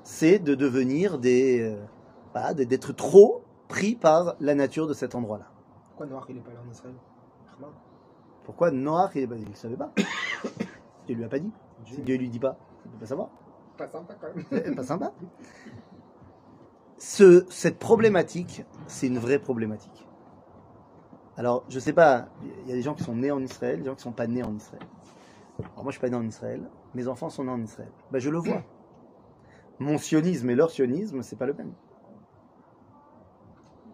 c'est 0.03 0.39
de 0.39 0.53
devenir 0.55 1.17
des, 1.17 1.61
euh, 2.35 2.53
de- 2.53 2.63
d'être 2.65 2.93
trop 2.93 3.43
pris 3.67 3.95
par 3.95 4.35
la 4.39 4.53
nature 4.53 4.87
de 4.87 4.93
cet 4.93 5.15
endroit-là. 5.15 5.45
Pourquoi 5.89 6.05
Noir 6.07 6.25
il 6.29 6.37
est 6.37 6.41
pas 6.41 6.49
allé 6.51 6.59
en 6.67 6.71
Israël? 6.71 6.93
Pourquoi? 8.43 8.71
Noach, 8.71 9.11
il 9.15 9.29
ne 9.29 9.53
savait 9.55 9.77
pas 9.77 9.91
Dieu 11.07 11.15
lui 11.15 11.23
a 11.23 11.29
pas 11.29 11.39
dit. 11.39 11.51
Si 11.85 11.93
Dieu. 11.95 12.03
Dieu 12.03 12.17
lui 12.17 12.29
dit 12.29 12.39
pas, 12.39 12.57
il 12.85 12.87
ne 12.89 12.93
peut 12.93 12.99
pas 13.01 13.05
savoir. 13.05 13.29
Pas 13.77 13.87
sympa 13.87 14.15
quand 14.19 14.27
même. 14.51 14.75
Pas 14.75 14.83
sympa. 14.83 15.13
Ce, 16.97 17.45
cette 17.49 17.79
problématique, 17.79 18.65
c'est 18.87 19.07
une 19.07 19.19
vraie 19.19 19.39
problématique. 19.39 20.07
Alors, 21.41 21.63
je 21.69 21.79
sais 21.79 21.91
pas, 21.91 22.27
il 22.43 22.69
y 22.69 22.71
a 22.71 22.75
des 22.75 22.83
gens 22.83 22.93
qui 22.93 23.03
sont 23.03 23.15
nés 23.15 23.31
en 23.31 23.41
Israël, 23.41 23.79
des 23.79 23.85
gens 23.85 23.95
qui 23.95 24.03
sont 24.03 24.11
pas 24.11 24.27
nés 24.27 24.43
en 24.43 24.55
Israël. 24.55 24.83
Alors, 25.57 25.83
moi, 25.83 25.85
je 25.87 25.93
suis 25.93 25.99
pas 25.99 26.07
né 26.07 26.15
en 26.15 26.27
Israël, 26.27 26.61
mes 26.93 27.07
enfants 27.07 27.31
sont 27.31 27.45
nés 27.45 27.49
en 27.49 27.63
Israël. 27.63 27.89
Ben, 28.11 28.19
je 28.19 28.29
le 28.29 28.37
vois. 28.37 28.61
Mon 29.79 29.97
sionisme 29.97 30.51
et 30.51 30.53
leur 30.53 30.69
sionisme, 30.69 31.23
c'est 31.23 31.37
pas 31.37 31.47
le 31.47 31.55
même. 31.55 31.73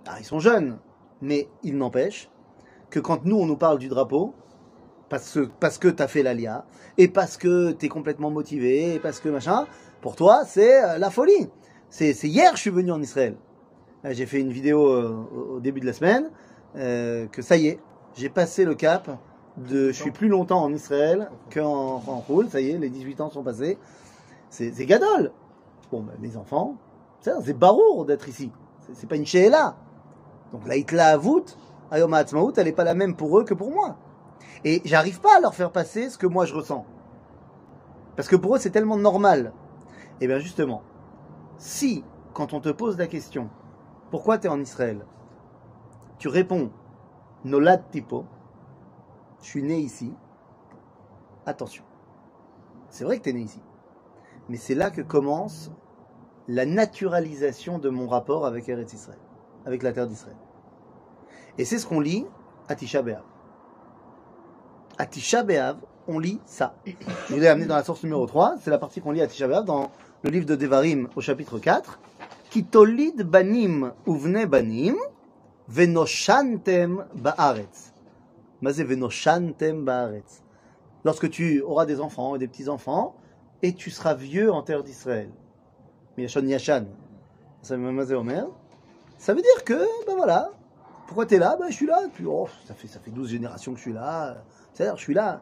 Ah, 0.08 0.18
ils 0.20 0.25
sont 0.25 0.39
jeunes, 0.39 0.77
mais 1.22 1.48
il 1.63 1.77
n'empêche 1.77 2.30
que 2.89 3.00
quand 3.00 3.24
nous, 3.24 3.38
on 3.38 3.46
nous 3.46 3.56
parle 3.56 3.77
du 3.80 3.88
drapeau, 3.88 4.34
parce 5.08 5.32
que, 5.32 5.50
parce 5.62 5.77
que 5.77 5.88
tu 5.88 6.04
as 6.04 6.10
fait 6.10 6.24
l'ALIA, 6.24 6.66
et 6.98 7.08
parce 7.08 7.38
que 7.38 7.72
tu 7.72 7.86
es 7.86 7.88
complètement 7.88 8.30
motivé, 8.30 8.96
et 8.96 9.00
parce 9.00 9.22
que 9.22 9.30
machin, 9.30 9.68
pour 10.01 10.18
toi, 10.18 10.44
c'est 10.44 10.84
euh, 10.84 10.98
la 10.98 11.10
folie. 11.10 11.48
C'est 11.89 12.12
hier 12.24 12.58
je 12.58 12.60
suis 12.60 12.72
venu 12.72 12.92
en 12.92 13.01
Israël. 13.01 13.38
J'ai 14.04 14.25
fait 14.25 14.42
une 14.42 14.51
vidéo 14.51 14.86
euh, 14.89 15.56
au 15.56 15.60
début 15.62 15.80
de 15.80 15.86
la 15.86 15.94
semaine, 15.94 16.30
euh, 16.75 17.27
que 17.27 17.41
ça 17.41 17.57
y 17.57 17.67
est, 17.67 17.79
j'ai 18.15 18.29
passé 18.29 18.65
le 18.65 18.75
cap 18.75 19.09
de 19.57 19.88
je 19.88 20.01
suis 20.01 20.12
plus 20.12 20.27
longtemps 20.27 20.62
en 20.62 20.71
Israël 20.74 21.29
qu'en 21.53 22.01
en 22.07 22.19
roule, 22.19 22.50
ça 22.50 22.62
y 22.62 22.71
est, 22.71 22.77
les 22.77 22.89
18 22.89 23.21
ans 23.21 23.29
sont 23.29 23.43
passés. 23.43 23.77
C'est 24.50 24.86
gadol. 24.86 25.31
Bon, 25.91 26.01
ben, 26.01 26.13
mes 26.19 26.38
enfants, 26.38 26.75
c'est 27.21 27.57
barour 27.57 28.05
d'être 28.05 28.27
ici. 28.29 28.51
C'est- 28.93 29.07
pas 29.07 29.15
une 29.15 29.25
là. 29.50 29.75
Donc 30.51 30.67
la 30.67 30.77
Hitla 30.77 31.07
Avut, 31.07 31.43
Ayom 31.91 32.13
elle 32.13 32.65
n'est 32.65 32.71
pas 32.71 32.83
la 32.83 32.93
même 32.93 33.15
pour 33.15 33.38
eux 33.39 33.43
que 33.43 33.53
pour 33.53 33.71
moi. 33.71 33.97
Et 34.63 34.81
j'arrive 34.86 35.19
pas 35.19 35.38
à 35.38 35.39
leur 35.41 35.53
faire 35.55 35.71
passer 35.71 36.09
ce 36.09 36.17
que 36.17 36.27
moi 36.27 36.45
je 36.45 36.53
ressens. 36.53 36.86
Parce 38.15 38.27
que 38.27 38.36
pour 38.36 38.55
eux, 38.55 38.59
c'est 38.59 38.69
tellement 38.71 38.97
normal. 38.97 39.53
Et 40.21 40.27
bien 40.27 40.39
justement, 40.39 40.81
si, 41.57 42.03
quand 42.33 42.53
on 42.53 42.59
te 42.59 42.69
pose 42.69 42.97
la 42.97 43.07
question, 43.07 43.50
pourquoi 44.09 44.38
tu 44.38 44.47
es 44.47 44.50
en 44.50 44.59
Israël? 44.59 45.05
Tu 46.19 46.27
réponds, 46.27 46.71
Nolad 47.45 47.89
Tipo, 47.91 48.25
je 49.41 49.45
suis 49.45 49.63
né 49.63 49.77
ici. 49.79 50.13
Attention, 51.45 51.83
c'est 52.89 53.03
vrai 53.05 53.19
que 53.19 53.24
tu 53.24 53.29
es 53.29 53.33
né 53.33 53.41
ici. 53.41 53.62
Mais 54.50 54.57
c'est 54.57 54.75
là 54.75 54.89
que 54.89 55.01
commence 55.01 55.71
la 56.47 56.65
naturalisation 56.65 57.79
de 57.79 57.89
mon 57.89 58.07
rapport 58.07 58.45
avec 58.45 58.67
Eretz 58.67 58.93
Israël, 58.93 59.19
avec 59.65 59.83
la 59.83 59.91
terre 59.91 60.07
d'Israël. 60.07 60.36
Et 61.57 61.65
c'est 61.65 61.77
ce 61.77 61.86
qu'on 61.86 62.00
lit 62.00 62.25
à 62.67 62.75
Tisha 62.75 63.01
B'Av. 63.01 63.24
À 64.97 65.05
Tisha 65.05 65.43
B'Av, 65.43 65.77
on 66.07 66.19
lit 66.19 66.39
ça. 66.45 66.75
Je 66.86 67.33
vous 67.33 67.39
l'ai 67.39 67.47
amené 67.47 67.65
dans 67.65 67.75
la 67.75 67.83
source 67.83 68.03
numéro 68.03 68.25
3, 68.25 68.55
c'est 68.62 68.69
la 68.69 68.77
partie 68.77 69.01
qu'on 69.01 69.12
lit 69.12 69.21
à 69.21 69.27
Tisha 69.27 69.47
B'Av 69.47 69.65
dans 69.65 69.91
le 70.24 70.29
livre 70.29 70.45
de 70.45 70.55
Devarim 70.55 71.09
au 71.15 71.21
chapitre 71.21 71.59
4. 71.59 72.00
Kitolid 72.50 73.24
banim 73.24 73.93
uvne 74.07 74.45
banim 74.45 74.95
venoshantem 75.67 77.05
ba'aretz. 77.15 77.93
Mazé 78.62 78.83
venoshantem 78.83 79.86
ba'aretz. 79.86 80.41
Lorsque 81.03 81.29
tu 81.29 81.62
auras 81.62 81.86
des 81.86 82.01
enfants 82.01 82.36
et 82.36 82.39
des 82.39 82.47
petits-enfants, 82.47 83.15
et 83.62 83.74
tu 83.74 83.89
seras 83.91 84.13
vieux 84.13 84.51
en 84.51 84.62
terre 84.62 84.83
d'Israël. 84.83 85.31
Yashan 86.17 86.45
Yashan. 86.45 86.86
Ça 87.62 87.75
veut 89.33 89.41
dire 89.41 89.63
que, 89.65 90.05
ben 90.05 90.15
voilà, 90.15 90.50
pourquoi 91.07 91.25
tu 91.25 91.36
es 91.36 91.39
là? 91.39 91.55
Ben 91.59 91.69
je 91.69 91.75
suis 91.75 91.86
là. 91.88 92.00
Puis, 92.13 92.25
oh, 92.27 92.47
ça, 92.65 92.74
fait, 92.74 92.88
ça 92.88 93.00
fait 93.00 93.12
12 93.12 93.29
générations 93.29 93.71
que 93.71 93.77
je 93.77 93.83
suis 93.83 93.93
là. 93.93 94.38
C'est-à-dire, 94.74 94.95
je 94.95 95.01
suis 95.01 95.13
là. 95.13 95.41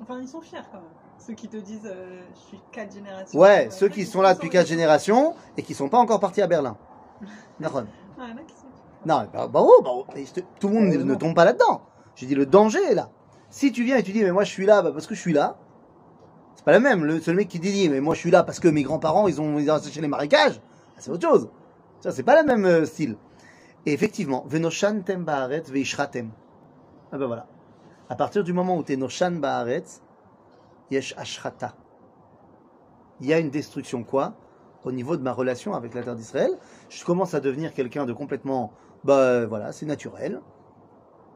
Enfin, 0.00 0.20
ils 0.20 0.28
sont 0.28 0.40
fiers 0.40 0.60
quand 0.70 0.78
même. 0.78 0.86
Ceux 1.18 1.34
qui 1.34 1.48
te 1.48 1.56
disent 1.56 1.86
euh, 1.86 2.20
je 2.34 2.40
suis 2.48 2.60
4 2.72 2.94
générations. 2.94 3.38
Ouais, 3.38 3.66
Euh, 3.66 3.70
ceux 3.70 3.88
qui 3.88 4.06
sont 4.06 4.22
là 4.22 4.34
depuis 4.34 4.50
4 4.50 4.66
générations 4.66 5.34
et 5.56 5.62
qui 5.62 5.74
sont 5.74 5.88
pas 5.88 5.98
encore 5.98 6.20
partis 6.20 6.40
à 6.42 6.46
Berlin. 6.46 6.76
D'accord. 7.60 7.82
Ah, 8.18 8.22
il 8.26 8.30
y 8.30 8.32
en 8.32 8.36
a 8.36 8.42
qui 8.42 8.54
sont. 8.54 8.66
Non, 9.06 9.26
bah, 9.32 9.48
bah, 9.48 9.60
oh, 9.62 9.80
bah, 9.82 9.90
oh, 9.92 10.06
je 10.14 10.40
tout 10.60 10.68
le 10.68 10.74
monde 10.74 10.84
ne 10.92 11.14
tombe 11.14 11.34
pas 11.34 11.44
là-dedans. 11.44 11.82
J'ai 12.16 12.26
dit, 12.26 12.34
le 12.34 12.46
danger 12.46 12.82
est 12.90 12.94
là. 12.94 13.10
Si 13.50 13.72
tu 13.72 13.84
viens 13.84 13.96
et 13.96 14.02
tu 14.02 14.12
dis, 14.12 14.22
mais 14.22 14.32
moi 14.32 14.44
je 14.44 14.50
suis 14.50 14.66
là 14.66 14.82
bah, 14.82 14.90
parce 14.92 15.06
que 15.06 15.14
je 15.14 15.20
suis 15.20 15.32
là, 15.32 15.56
c'est 16.54 16.64
pas 16.64 16.72
la 16.72 16.80
même. 16.80 17.04
Le, 17.04 17.20
c'est 17.20 17.30
le 17.30 17.36
mec 17.36 17.48
qui 17.48 17.58
dit, 17.58 17.88
mais 17.88 18.00
moi 18.00 18.14
je 18.14 18.20
suis 18.20 18.30
là 18.30 18.42
parce 18.42 18.60
que 18.60 18.68
mes 18.68 18.82
grands-parents 18.82 19.28
ils 19.28 19.40
ont 19.40 19.58
ils 19.58 20.00
les 20.00 20.08
marécages, 20.08 20.60
Ah, 20.96 20.98
c'est 20.98 21.10
autre 21.10 21.26
chose. 21.26 21.48
Ça, 22.00 22.12
c'est 22.12 22.22
pas 22.22 22.34
la 22.34 22.42
même 22.42 22.64
euh, 22.64 22.84
style. 22.84 23.16
Et 23.86 23.92
effectivement, 23.92 24.44
venoshantem 24.46 25.24
ba'aretz 25.24 25.70
veishratem. 25.70 26.30
Ah 27.10 27.18
ben 27.18 27.26
voilà. 27.26 27.46
À 28.10 28.16
partir 28.16 28.44
du 28.44 28.52
moment 28.52 28.76
où 28.76 28.82
tu 28.82 28.92
es 28.92 28.96
noshan 28.96 29.32
ba'aretz, 29.32 30.02
yesh 30.90 31.14
ashrata. 31.16 31.74
Il 33.20 33.26
y 33.26 33.32
a 33.32 33.38
une 33.38 33.50
destruction 33.50 34.04
quoi? 34.04 34.34
Au 34.84 34.92
niveau 34.92 35.16
de 35.16 35.22
ma 35.22 35.32
relation 35.32 35.74
avec 35.74 35.94
la 35.94 36.02
terre 36.02 36.14
d'Israël, 36.14 36.52
je 36.88 37.04
commence 37.04 37.34
à 37.34 37.40
devenir 37.40 37.72
quelqu'un 37.74 38.06
de 38.06 38.12
complètement, 38.12 38.72
bah 39.04 39.46
voilà, 39.46 39.72
c'est 39.72 39.86
naturel. 39.86 40.40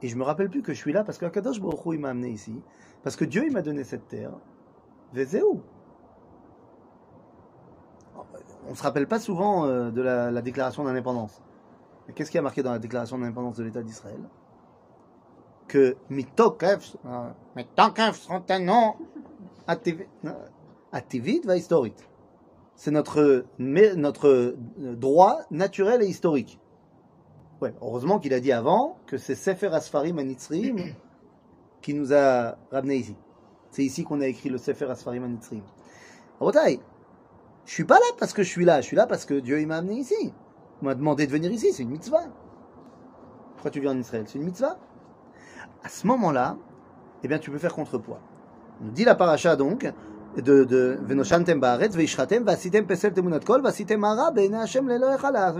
Et 0.03 0.09
je 0.09 0.17
me 0.17 0.25
rappelle 0.25 0.51
plus 0.51 0.63
que 0.63 0.73
je 0.73 0.79
suis 0.79 0.93
là 0.93 1.05
parce 1.05 1.19
que 1.19 1.27
Akadosh 1.27 1.61
Baruch 1.61 1.81
il 1.93 2.01
m'a 2.01 2.11
amené 2.11 2.31
ici, 2.31 2.61
parce 3.03 3.17
que 3.17 3.25
Dieu 3.25 3.45
il 3.47 3.53
m'a 3.53 3.63
donné 3.63 3.85
cette 3.85 4.09
terre. 4.09 4.33
Vezéou. 5.13 5.63
On 8.69 8.75
se 8.75 8.83
rappelle 8.83 9.07
pas 9.07 9.19
souvent 9.19 9.67
euh, 9.67 9.91
de 9.91 10.01
la, 10.01 10.31
la 10.31 10.43
déclaration 10.43 10.85
d'indépendance. 10.85 11.43
Mais 12.07 12.15
qu'est-ce 12.15 12.31
qui 12.31 12.39
a 12.39 12.43
marqué 12.43 12.63
dans 12.63 12.73
la 12.73 12.79
déclaration 12.79 13.19
d'indépendance 13.19 13.57
de 13.57 13.65
l'État 13.65 13.83
d'Israël? 13.83 14.21
Que 15.69 15.97
mitokef, 16.11 16.97
euh, 17.07 17.31
spontanément, 18.13 18.97
ativ- 19.67 20.07
non, 20.23 20.37
ativit 20.93 21.41
va 21.45 21.57
historique. 21.57 22.09
C'est 22.75 22.91
notre, 22.91 23.45
notre 23.59 24.29
euh, 24.29 24.57
droit 24.97 25.41
naturel 25.51 26.03
et 26.03 26.07
historique. 26.07 26.59
Ouais, 27.63 27.73
heureusement 27.81 28.19
qu'il 28.19 28.35
a 28.35 28.41
dit 28.41 28.51
avant 28.51 28.97
que 29.07 29.17
c'est 29.17 29.37
Sefer 29.37 29.69
Asfarim 29.69 30.19
Anitzrim 30.19 30.81
qui 31.81 31.95
nous 31.95 32.13
a 32.13 32.57
ramenés 32.73 32.97
ici. 32.97 33.17
C'est 33.71 33.85
ici 33.85 34.03
qu'on 34.03 34.21
a 34.21 34.27
écrit 34.27 34.49
le 34.49 34.59
Sefer 34.59 34.91
Asfarim 34.91 35.23
Anitzrim. 35.23 35.63
Rotaï, 36.41 36.81
je 37.65 37.73
suis 37.73 37.85
pas 37.85 37.95
là 37.95 38.07
parce 38.19 38.33
que 38.33 38.43
je 38.43 38.49
suis 38.49 38.65
là, 38.65 38.81
je 38.81 38.87
suis 38.87 38.97
là 38.97 39.07
parce 39.07 39.25
que 39.25 39.35
Dieu 39.35 39.65
m'a 39.65 39.77
amené 39.77 39.95
ici. 39.95 40.35
Il 40.81 40.85
m'a 40.85 40.97
demandé 40.97 41.25
de 41.25 41.31
venir 41.31 41.53
ici, 41.53 41.73
c'est 41.73 41.85
une 41.85 41.91
mitzvah. 41.91 42.25
Pourquoi 43.55 43.71
tu 43.71 43.79
viens 43.79 43.93
en 43.93 43.99
Israël? 44.01 44.25
C'est 44.27 44.41
une 44.41 44.45
mitzvah. 44.45 44.77
À 45.85 45.89
ce 45.89 46.05
moment-là, 46.09 46.57
eh 47.23 47.29
bien, 47.29 47.39
tu 47.39 47.53
peux 47.53 47.59
faire 47.59 47.75
contrepoids. 47.75 48.19
On 48.81 48.87
nous 48.87 48.91
dit 48.91 49.05
la 49.05 49.15
paracha 49.15 49.55
donc 49.55 49.87
de 50.37 50.65
de 50.65 50.99
venoshantem 51.03 51.61
baaretz 51.61 51.95
veishratem 51.95 52.43
vasitem 52.43 52.87
pesel 52.89 53.13
temunat 53.13 53.45
kol 53.45 53.63
vasitem 53.63 54.03
hara 54.03 54.33
be'enei 54.33 54.59
Hashem 54.63 54.89
le'elohecha 54.89 55.31
la- 55.31 55.53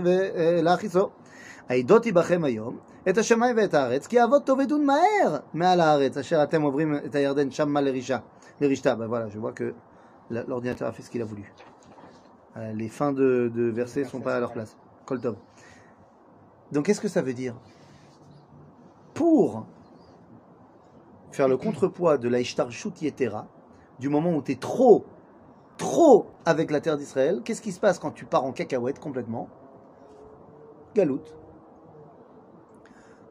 ve- 1.62 1.70
eh, 1.70 1.72
לאחיסו. 1.72 1.74
העדות 1.74 2.06
עבכם 2.06 2.44
היום 2.44 2.78
את 3.08 3.18
השמיים 3.18 3.56
ואת 3.56 3.74
הארץ, 3.74 4.06
כי 4.06 4.24
אבות 4.24 4.46
תאבדון 4.46 4.86
מהר 4.86 5.36
מעל 5.54 5.80
הארץ, 5.80 6.16
אשר 6.16 6.42
אתם 6.42 6.62
עוברים 6.62 6.94
את 7.06 7.14
הירדן 7.14 7.50
שמה 7.50 7.80
לרישה, 7.80 8.18
לרשתה. 8.60 8.94
Ben 8.94 9.08
voilà, 9.08 9.28
je 9.34 9.38
vois 9.38 9.52
que 9.52 9.74
la- 10.30 10.44
l'ordinateur 10.48 10.88
a 10.88 10.92
fait 10.92 11.02
ce 11.02 11.10
qu'il 11.10 11.22
a 11.22 11.24
voulu. 11.24 11.52
Euh, 12.56 12.72
Les 12.74 12.88
fins 12.88 13.12
de, 13.12 13.50
de 13.54 13.70
versets 13.70 14.04
sont 14.04 14.20
pas 14.20 14.34
à 14.36 14.40
leur 14.40 14.52
place. 14.52 14.76
Kol 15.04 15.20
tov. 15.20 15.36
Donc 16.72 16.82
qu'est-ce 16.86 17.00
que 17.00 17.08
ça 17.16 17.22
veut 17.22 17.34
dire 17.44 17.54
Pour 19.14 19.66
faire 21.30 21.48
le 21.48 21.56
contrepoids 21.56 22.18
de 22.18 22.28
la 22.28 22.40
Ishtarshut 22.40 22.96
Yetera, 23.02 23.46
du 24.00 24.08
moment 24.08 24.32
où 24.36 24.42
tu 24.42 24.52
es 24.52 24.56
trop, 24.56 25.04
trop 25.76 26.26
avec 26.44 26.70
la 26.70 26.80
terre 26.80 26.96
d'Israël, 26.96 27.42
qu'est-ce 27.44 27.62
qui 27.62 27.72
se 27.72 27.80
passe 27.80 27.98
quand 27.98 28.10
tu 28.10 28.24
pars 28.24 28.44
en 28.44 28.52
cacahuète 28.52 28.98
complètement 28.98 29.48
Galoute. 30.94 31.34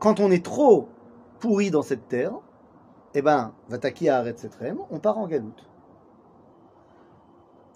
Quand 0.03 0.19
on 0.19 0.33
est 0.33 0.45
trop 0.45 0.89
pourri 1.39 1.71
dans 1.71 1.83
cette 1.83 2.09
terre, 2.09 2.33
eh 3.15 3.23
ben, 3.23 3.55
Vataki 3.69 4.09
cette 4.35 4.57
rème, 4.57 4.81
on 4.91 4.99
part 4.99 5.17
en 5.17 5.29
galoute. 5.29 5.65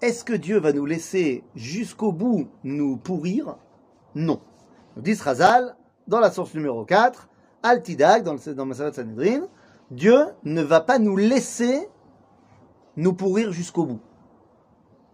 Est-ce 0.01 0.25
que 0.25 0.33
Dieu 0.33 0.59
va 0.59 0.73
nous 0.73 0.85
laisser 0.85 1.45
jusqu'au 1.55 2.11
bout 2.11 2.49
nous 2.65 2.97
pourrir? 2.97 3.55
Non. 4.13 4.41
Nous 4.97 5.03
dit 5.03 5.13
Razal, 5.13 5.77
dans 6.09 6.19
la 6.19 6.29
source 6.29 6.53
numéro 6.53 6.83
4, 6.83 7.29
Altidag, 7.63 8.23
dans, 8.23 8.33
le, 8.33 8.53
dans 8.53 8.73
Sanhedrin, 8.73 9.47
Dieu 9.91 10.19
ne 10.43 10.61
va 10.61 10.81
pas 10.81 10.99
nous 10.99 11.15
laisser 11.15 11.87
nous 12.97 13.13
pourrir 13.13 13.53
jusqu'au 13.53 13.85
bout. 13.85 14.01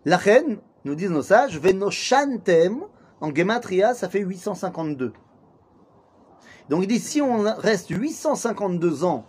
La 0.06 0.18
reine, 0.18 0.58
nous 0.84 0.96
disent 0.96 1.12
nos 1.12 1.22
sages, 1.22 1.60
Venoshantem, 1.60 2.82
en 3.22 3.36
Gematria, 3.36 3.94
ça 3.94 4.10
fait 4.10 4.22
852. 4.22 5.14
Donc 6.70 6.84
il 6.84 6.88
dit, 6.88 7.00
si 7.00 7.22
on 7.22 7.44
reste 7.58 7.90
852 7.90 9.04
ans 9.04 9.26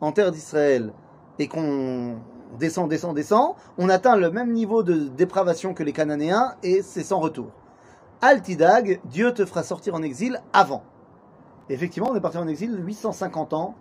en 0.00 0.12
terre 0.12 0.32
d'Israël 0.32 0.92
et 1.38 1.48
qu'on 1.48 2.18
descend, 2.58 2.88
descend, 2.88 3.14
descend, 3.14 3.54
on 3.78 3.88
atteint 3.88 4.16
le 4.16 4.30
même 4.30 4.52
niveau 4.52 4.82
de 4.82 5.08
dépravation 5.08 5.74
que 5.74 5.82
les 5.82 5.92
Cananéens 5.92 6.54
et 6.62 6.82
c'est 6.82 7.04
sans 7.04 7.20
retour. 7.20 7.50
Altidag, 8.22 9.00
Dieu 9.04 9.32
te 9.32 9.44
fera 9.44 9.62
sortir 9.62 9.94
en 9.94 10.02
exil 10.02 10.40
avant. 10.52 10.82
Effectivement, 11.68 12.10
on 12.10 12.16
est 12.16 12.20
parti 12.20 12.38
en 12.38 12.48
exil 12.48 12.76
850 12.84 13.52
ans 13.52 13.74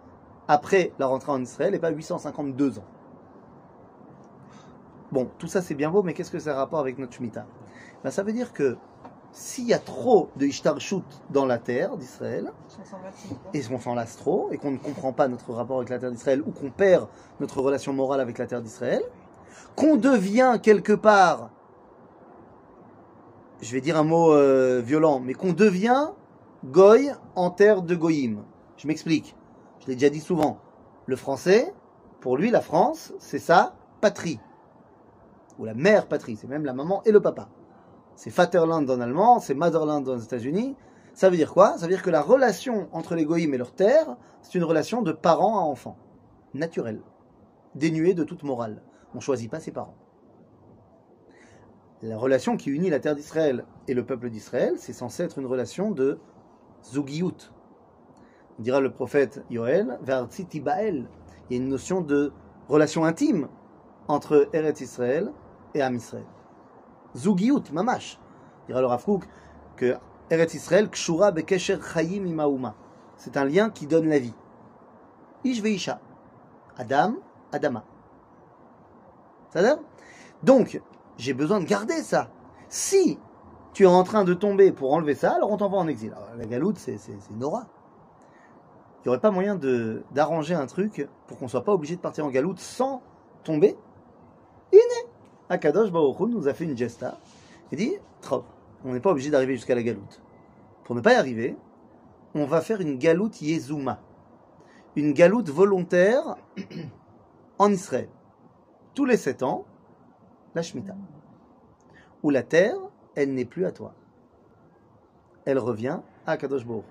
après 0.48 0.94
la 1.00 1.08
rentrée 1.08 1.32
en 1.32 1.42
Israël 1.42 1.76
et 1.76 1.80
pas 1.80 1.90
852 1.90 2.80
ans. 2.80 2.86
Bon, 5.12 5.30
tout 5.40 5.48
ça 5.48 5.62
c'est 5.62 5.74
bien 5.74 5.90
beau, 5.90 6.04
mais 6.04 6.14
qu'est-ce 6.14 6.32
que 6.32 6.40
ça 6.40 6.52
a 6.52 6.56
rapport 6.56 6.80
avec 6.80 7.00
notre 7.00 7.14
Shemitah? 7.14 7.46
Ben, 8.04 8.12
Ça 8.12 8.24
veut 8.24 8.32
dire 8.32 8.54
que 8.54 8.78
s'il 9.32 9.66
y 9.66 9.74
a 9.74 9.80
trop 9.80 10.30
de 10.36 10.46
Ishtarshut 10.46 11.04
dans 11.30 11.46
la 11.46 11.58
terre 11.58 11.98
d'Israël, 11.98 12.52
et 13.54 13.62
qu'on 13.62 13.80
s'en 13.80 13.96
lasse 13.96 14.18
trop, 14.18 14.50
et 14.52 14.58
qu'on 14.58 14.72
ne 14.72 14.78
comprend 14.78 15.14
pas 15.14 15.28
notre 15.28 15.54
rapport 15.54 15.78
avec 15.78 15.90
la 15.90 16.00
terre 16.00 16.12
d'Israël, 16.12 16.42
ou 16.46 16.52
qu'on 16.52 16.72
perd 16.72 17.08
notre 17.40 17.62
relation 17.62 17.94
morale 17.94 18.22
avec 18.22 18.38
la 18.38 18.48
terre 18.48 18.62
d'Israël, 18.62 19.04
qu'on 19.76 19.96
devient 19.96 20.60
quelque 20.62 20.94
part, 20.94 21.52
je 23.62 23.72
vais 23.74 23.82
dire 23.82 23.98
un 23.98 24.04
mot 24.04 24.34
euh, 24.34 24.82
violent, 24.84 25.20
mais 25.20 25.34
qu'on 25.34 25.54
devient 25.54 26.10
goy 26.66 27.12
en 27.36 27.52
terre 27.52 27.82
de 27.82 27.96
goyim. 27.96 28.44
Je 28.78 28.88
m'explique. 28.88 29.36
Je 29.80 29.88
l'ai 29.88 29.94
déjà 29.96 30.10
dit 30.10 30.20
souvent. 30.20 30.60
Le 31.06 31.16
français, 31.16 31.74
pour 32.20 32.38
lui, 32.38 32.50
la 32.50 32.62
France, 32.62 33.14
c'est 33.20 33.40
sa 33.40 33.76
patrie. 34.02 34.40
Ou 35.58 35.66
la 35.66 35.74
mère 35.74 36.08
patrie, 36.08 36.38
c'est 36.38 36.48
même 36.48 36.66
la 36.66 36.74
maman 36.74 37.02
et 37.06 37.12
le 37.12 37.22
papa. 37.22 37.50
C'est 38.20 38.32
Vaterland 38.32 38.90
en 38.90 39.00
allemand, 39.00 39.40
c'est 39.40 39.54
Motherland 39.54 40.06
aux 40.10 40.18
États-Unis. 40.18 40.76
Ça 41.14 41.30
veut 41.30 41.38
dire 41.38 41.54
quoi? 41.54 41.78
Ça 41.78 41.86
veut 41.86 41.94
dire 41.94 42.02
que 42.02 42.10
la 42.10 42.22
relation 42.22 42.90
entre 42.92 43.16
les 43.16 43.24
goïms 43.24 43.54
et 43.54 43.58
leur 43.58 43.72
terre, 43.72 44.18
c'est 44.42 44.56
une 44.56 44.66
relation 44.66 45.02
de 45.02 45.14
parent 45.14 45.58
à 45.58 45.62
enfant. 45.62 45.96
Naturelle. 46.54 47.02
Dénuée 47.76 48.14
de 48.14 48.26
toute 48.26 48.44
morale. 48.44 48.84
On 49.14 49.20
ne 49.20 49.22
choisit 49.22 49.50
pas 49.50 49.62
ses 49.62 49.72
parents. 49.72 49.96
La 52.02 52.18
relation 52.18 52.58
qui 52.58 52.72
unit 52.72 52.90
la 52.90 53.00
terre 53.00 53.16
d'Israël 53.16 53.64
et 53.88 53.94
le 53.94 54.06
peuple 54.06 54.30
d'Israël, 54.30 54.74
c'est 54.76 54.92
censé 54.92 55.24
être 55.24 55.40
une 55.40 55.46
relation 55.46 55.92
de 55.92 56.20
Zugiyut. 56.84 57.54
On 58.60 58.64
dira 58.64 58.82
le 58.82 58.92
prophète 58.92 59.46
Yoel, 59.50 59.98
Ve'artziti 60.02 60.60
Bael. 60.60 61.08
Il 61.50 61.56
y 61.56 61.58
a 61.58 61.64
une 61.64 61.70
notion 61.70 62.02
de 62.02 62.34
relation 62.68 63.06
intime 63.06 63.48
entre 64.10 64.50
Eretz 64.52 64.82
Israël 64.82 65.32
et 65.74 65.82
Am 65.82 65.96
Israël. 65.96 66.26
Zugiyut, 67.16 67.72
mamash. 67.72 68.20
Dira 68.68 68.82
le 68.82 68.88
Rav 68.88 69.04
Kook 69.04 69.26
que 69.76 69.96
Eretz 70.30 70.54
Israël, 70.54 70.90
Kshura 70.90 71.32
Bekesher 71.32 71.80
Chayim 71.94 72.26
Imauma. 72.26 72.76
C'est 73.18 73.38
un 73.38 73.46
lien 73.46 73.70
qui 73.70 73.88
donne 73.88 74.08
la 74.08 74.20
vie. 74.20 74.34
Ish 75.44 75.62
veisha. 75.62 76.00
Adam, 76.78 77.16
Adama. 77.52 77.84
Ça 79.52 79.62
va 79.62 79.80
Donc, 80.44 80.82
j'ai 81.18 81.34
besoin 81.34 81.60
de 81.60 81.66
garder 81.66 82.02
ça. 82.02 82.30
Si 82.70 83.20
tu 83.74 83.84
es 83.84 83.88
en 83.88 84.04
train 84.04 84.24
de 84.24 84.34
tomber 84.34 84.72
pour 84.72 84.94
enlever 84.94 85.16
ça, 85.16 85.34
alors 85.34 85.52
on 85.52 85.58
t'envoie 85.58 85.80
en 85.80 85.88
exil. 85.88 86.16
La 86.38 86.46
galoute, 86.46 86.78
c'est 86.78 86.98
Nora. 87.32 87.66
Il 89.00 89.08
n'y 89.08 89.10
aurait 89.10 89.22
pas 89.22 89.32
moyen 89.32 89.58
d'arranger 90.12 90.56
un 90.56 90.66
truc 90.66 91.08
pour 91.28 91.38
qu'on 91.38 91.48
soit 91.48 91.64
pas 91.64 91.74
obligé 91.74 91.96
de 91.96 92.02
partir 92.02 92.26
en 92.26 92.30
galoute 92.30 92.60
sans 92.60 93.02
tomber 93.44 93.78
Akadosh 95.50 95.92
Baruch 95.92 96.20
nous 96.20 96.48
a 96.48 96.54
fait 96.54 96.66
une 96.66 96.78
gesta. 96.78 97.18
Il 97.72 97.80
dit, 97.80 97.94
trop, 98.22 98.44
on 98.86 98.94
n'est 98.94 99.00
pas 99.00 99.12
obligé 99.12 99.32
d'arriver 99.32 99.56
jusqu'à 99.56 99.74
la 99.74 99.82
galoute. 99.82 100.22
Pour 100.84 100.96
ne 100.96 101.02
pas 101.02 101.14
y 101.14 101.16
arriver, 101.16 101.58
on 102.36 102.46
va 102.46 102.62
faire 102.62 102.82
une 102.82 103.00
galoute 103.00 103.42
Yezuma. 103.42 104.00
Une 104.96 105.14
galoute 105.14 105.50
volontaire 105.50 106.36
en 107.58 107.72
Israël. 107.72 108.10
Tous 108.94 109.06
les 109.06 109.18
sept 109.18 109.42
ans, 109.42 109.66
la 110.54 110.62
Shemitah. 110.62 110.96
Où 112.22 112.30
la 112.30 112.44
terre, 112.44 112.78
elle 113.16 113.34
n'est 113.34 113.46
plus 113.46 113.66
à 113.66 113.72
toi. 113.72 113.96
Elle 115.46 115.58
revient 115.58 116.00
à 116.28 116.38
Kadosh 116.38 116.66
Baruch. 116.66 116.86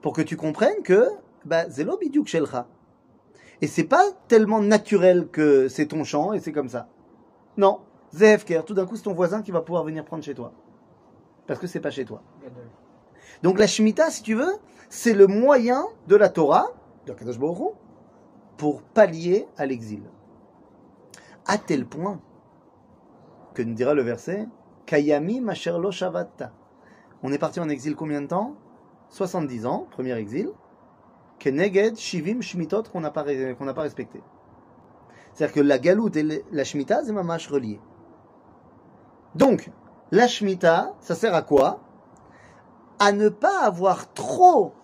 Pour 0.00 0.12
que 0.12 0.22
tu 0.22 0.36
comprennes 0.36 0.82
que, 0.84 1.08
bah, 1.44 1.68
zelo 1.68 1.96
bidyuk 1.96 2.28
shelcha. 2.28 2.68
Et 3.60 3.66
c'est 3.66 3.84
pas 3.84 4.04
tellement 4.28 4.60
naturel 4.60 5.28
que 5.28 5.68
c'est 5.68 5.86
ton 5.86 6.04
champ 6.04 6.32
et 6.32 6.40
c'est 6.40 6.52
comme 6.52 6.68
ça. 6.68 6.88
Non, 7.56 7.80
Zefker, 8.14 8.64
tout 8.64 8.74
d'un 8.74 8.86
coup 8.86 8.96
c'est 8.96 9.02
ton 9.02 9.12
voisin 9.12 9.42
qui 9.42 9.50
va 9.50 9.60
pouvoir 9.60 9.84
venir 9.84 10.04
prendre 10.04 10.22
chez 10.22 10.34
toi. 10.34 10.52
Parce 11.46 11.58
que 11.58 11.66
c'est 11.66 11.80
pas 11.80 11.90
chez 11.90 12.04
toi. 12.04 12.22
Donc 13.42 13.58
la 13.58 13.66
Shemitah, 13.66 14.10
si 14.10 14.22
tu 14.22 14.34
veux, 14.34 14.54
c'est 14.88 15.14
le 15.14 15.26
moyen 15.26 15.84
de 16.06 16.16
la 16.16 16.28
Torah, 16.28 16.68
de 17.06 17.12
Kadosh 17.12 17.38
Baruch 17.38 17.74
pour 18.56 18.82
pallier 18.82 19.48
à 19.56 19.66
l'exil. 19.66 20.02
À 21.46 21.58
tel 21.58 21.86
point 21.86 22.20
que 23.54 23.62
nous 23.62 23.74
dira 23.74 23.94
le 23.94 24.02
verset, 24.02 24.46
Kayami 24.86 25.40
Masher 25.40 25.76
Lo 25.80 25.90
Shavatta. 25.90 26.52
On 27.22 27.32
est 27.32 27.38
parti 27.38 27.60
en 27.60 27.68
exil 27.68 27.96
combien 27.96 28.22
de 28.22 28.28
temps? 28.28 28.56
70 29.10 29.66
ans, 29.66 29.86
premier 29.90 30.14
exil. 30.16 30.50
Keneged 31.38 31.96
Shivim 31.96 32.40
Shmitot 32.40 32.84
qu'on 32.84 33.00
n'a 33.00 33.10
pas 33.10 33.22
respecté. 33.82 34.22
C'est-à-dire 35.34 35.54
que 35.54 35.60
la 35.60 35.78
galoute 35.78 36.16
et 36.16 36.44
la 36.50 36.64
Shemitah, 36.64 37.04
c'est 37.04 37.12
mamash 37.12 37.48
relié. 37.48 37.80
Donc, 39.34 39.70
la 40.10 40.26
Shemitah, 40.28 40.94
ça 41.00 41.14
sert 41.14 41.34
à 41.34 41.42
quoi? 41.42 41.80
À 42.98 43.12
ne 43.12 43.28
pas 43.28 43.62
avoir 43.62 44.12
trop 44.12 44.74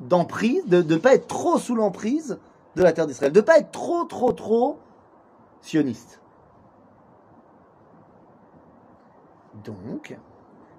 d'emprise, 0.00 0.66
de 0.66 0.82
ne 0.82 0.96
pas 0.96 1.14
être 1.14 1.28
trop 1.28 1.58
sous 1.58 1.74
l'emprise 1.74 2.38
de 2.76 2.82
la 2.82 2.92
terre 2.92 3.06
d'Israël, 3.06 3.32
de 3.32 3.40
ne 3.40 3.44
pas 3.44 3.58
être 3.58 3.70
trop, 3.70 4.04
trop, 4.04 4.32
trop 4.32 4.78
sioniste. 5.60 6.20
Donc, 9.64 10.16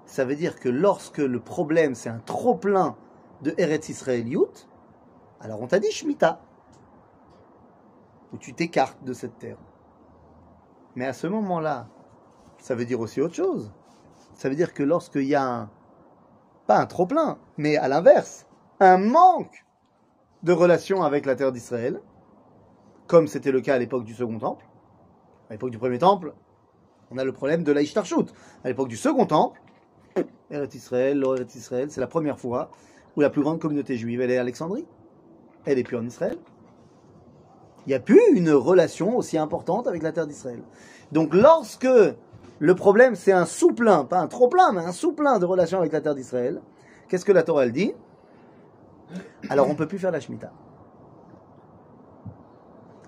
ça 0.06 0.24
veut 0.24 0.36
dire 0.36 0.58
que 0.58 0.68
lorsque 0.68 1.18
le 1.18 1.40
problème 1.40 1.94
c'est 1.94 2.08
un 2.08 2.18
trop 2.18 2.54
plein 2.54 2.96
de 3.42 3.54
Eretz 3.58 3.88
Israéliout, 3.88 4.66
alors 5.40 5.60
on 5.60 5.66
t'a 5.66 5.78
dit 5.78 5.90
Shemitah, 5.90 6.40
où 8.32 8.38
tu 8.38 8.54
t'écartes 8.54 9.02
de 9.04 9.12
cette 9.12 9.38
terre. 9.38 9.58
Mais 10.96 11.06
à 11.06 11.12
ce 11.12 11.26
moment-là, 11.26 11.88
ça 12.58 12.74
veut 12.74 12.84
dire 12.84 13.00
aussi 13.00 13.20
autre 13.20 13.34
chose. 13.34 13.72
Ça 14.34 14.48
veut 14.48 14.54
dire 14.54 14.74
que 14.74 14.82
lorsqu'il 14.82 15.24
y 15.24 15.34
a 15.34 15.68
pas 16.66 16.78
un 16.78 16.86
trop 16.86 17.06
plein, 17.06 17.38
mais 17.56 17.76
à 17.76 17.88
l'inverse, 17.88 18.46
un 18.80 18.98
manque 18.98 19.64
de 20.42 20.52
relation 20.52 21.02
avec 21.02 21.26
la 21.26 21.36
terre 21.36 21.52
d'Israël, 21.52 22.00
comme 23.06 23.26
c'était 23.26 23.52
le 23.52 23.60
cas 23.60 23.74
à 23.74 23.78
l'époque 23.78 24.04
du 24.04 24.14
Second 24.14 24.38
Temple, 24.38 24.64
à 25.48 25.54
l'époque 25.54 25.70
du 25.70 25.78
Premier 25.78 25.98
Temple, 25.98 26.32
on 27.10 27.18
a 27.18 27.24
le 27.24 27.32
problème 27.32 27.64
de 27.64 27.72
l'Aishtarshut. 27.72 28.32
À 28.62 28.68
l'époque 28.68 28.88
du 28.88 28.96
Second 28.96 29.26
Temple, 29.26 29.60
Eretz 30.50 30.74
Israël, 30.74 31.24
Israël, 31.54 31.90
c'est 31.90 32.00
la 32.00 32.06
première 32.06 32.38
fois 32.38 32.70
où 33.16 33.20
la 33.20 33.30
plus 33.30 33.42
grande 33.42 33.58
communauté 33.58 33.96
juive, 33.96 34.20
elle 34.20 34.30
est 34.30 34.38
à 34.38 34.42
Alexandrie. 34.42 34.86
Elle 35.64 35.78
est 35.78 35.82
plus 35.82 35.96
en 35.96 36.06
Israël. 36.06 36.38
Il 37.90 37.94
n'y 37.94 37.96
a 37.96 37.98
plus 37.98 38.22
une 38.34 38.52
relation 38.52 39.16
aussi 39.16 39.36
importante 39.36 39.88
avec 39.88 40.04
la 40.04 40.12
terre 40.12 40.28
d'Israël. 40.28 40.62
Donc 41.10 41.34
lorsque 41.34 41.88
le 42.60 42.74
problème 42.76 43.16
c'est 43.16 43.32
un 43.32 43.44
sous-plein, 43.44 44.04
pas 44.04 44.20
un 44.20 44.28
trop-plein, 44.28 44.70
mais 44.70 44.82
un 44.82 44.92
sous-plein 44.92 45.40
de 45.40 45.44
relation 45.44 45.80
avec 45.80 45.92
la 45.92 46.00
terre 46.00 46.14
d'Israël, 46.14 46.62
qu'est-ce 47.08 47.24
que 47.24 47.32
la 47.32 47.42
Torah 47.42 47.64
elle 47.64 47.72
dit? 47.72 47.92
Alors 49.48 49.66
on 49.66 49.70
ne 49.70 49.74
peut 49.74 49.88
plus 49.88 49.98
faire 49.98 50.12
la 50.12 50.20
Shemitah. 50.20 50.52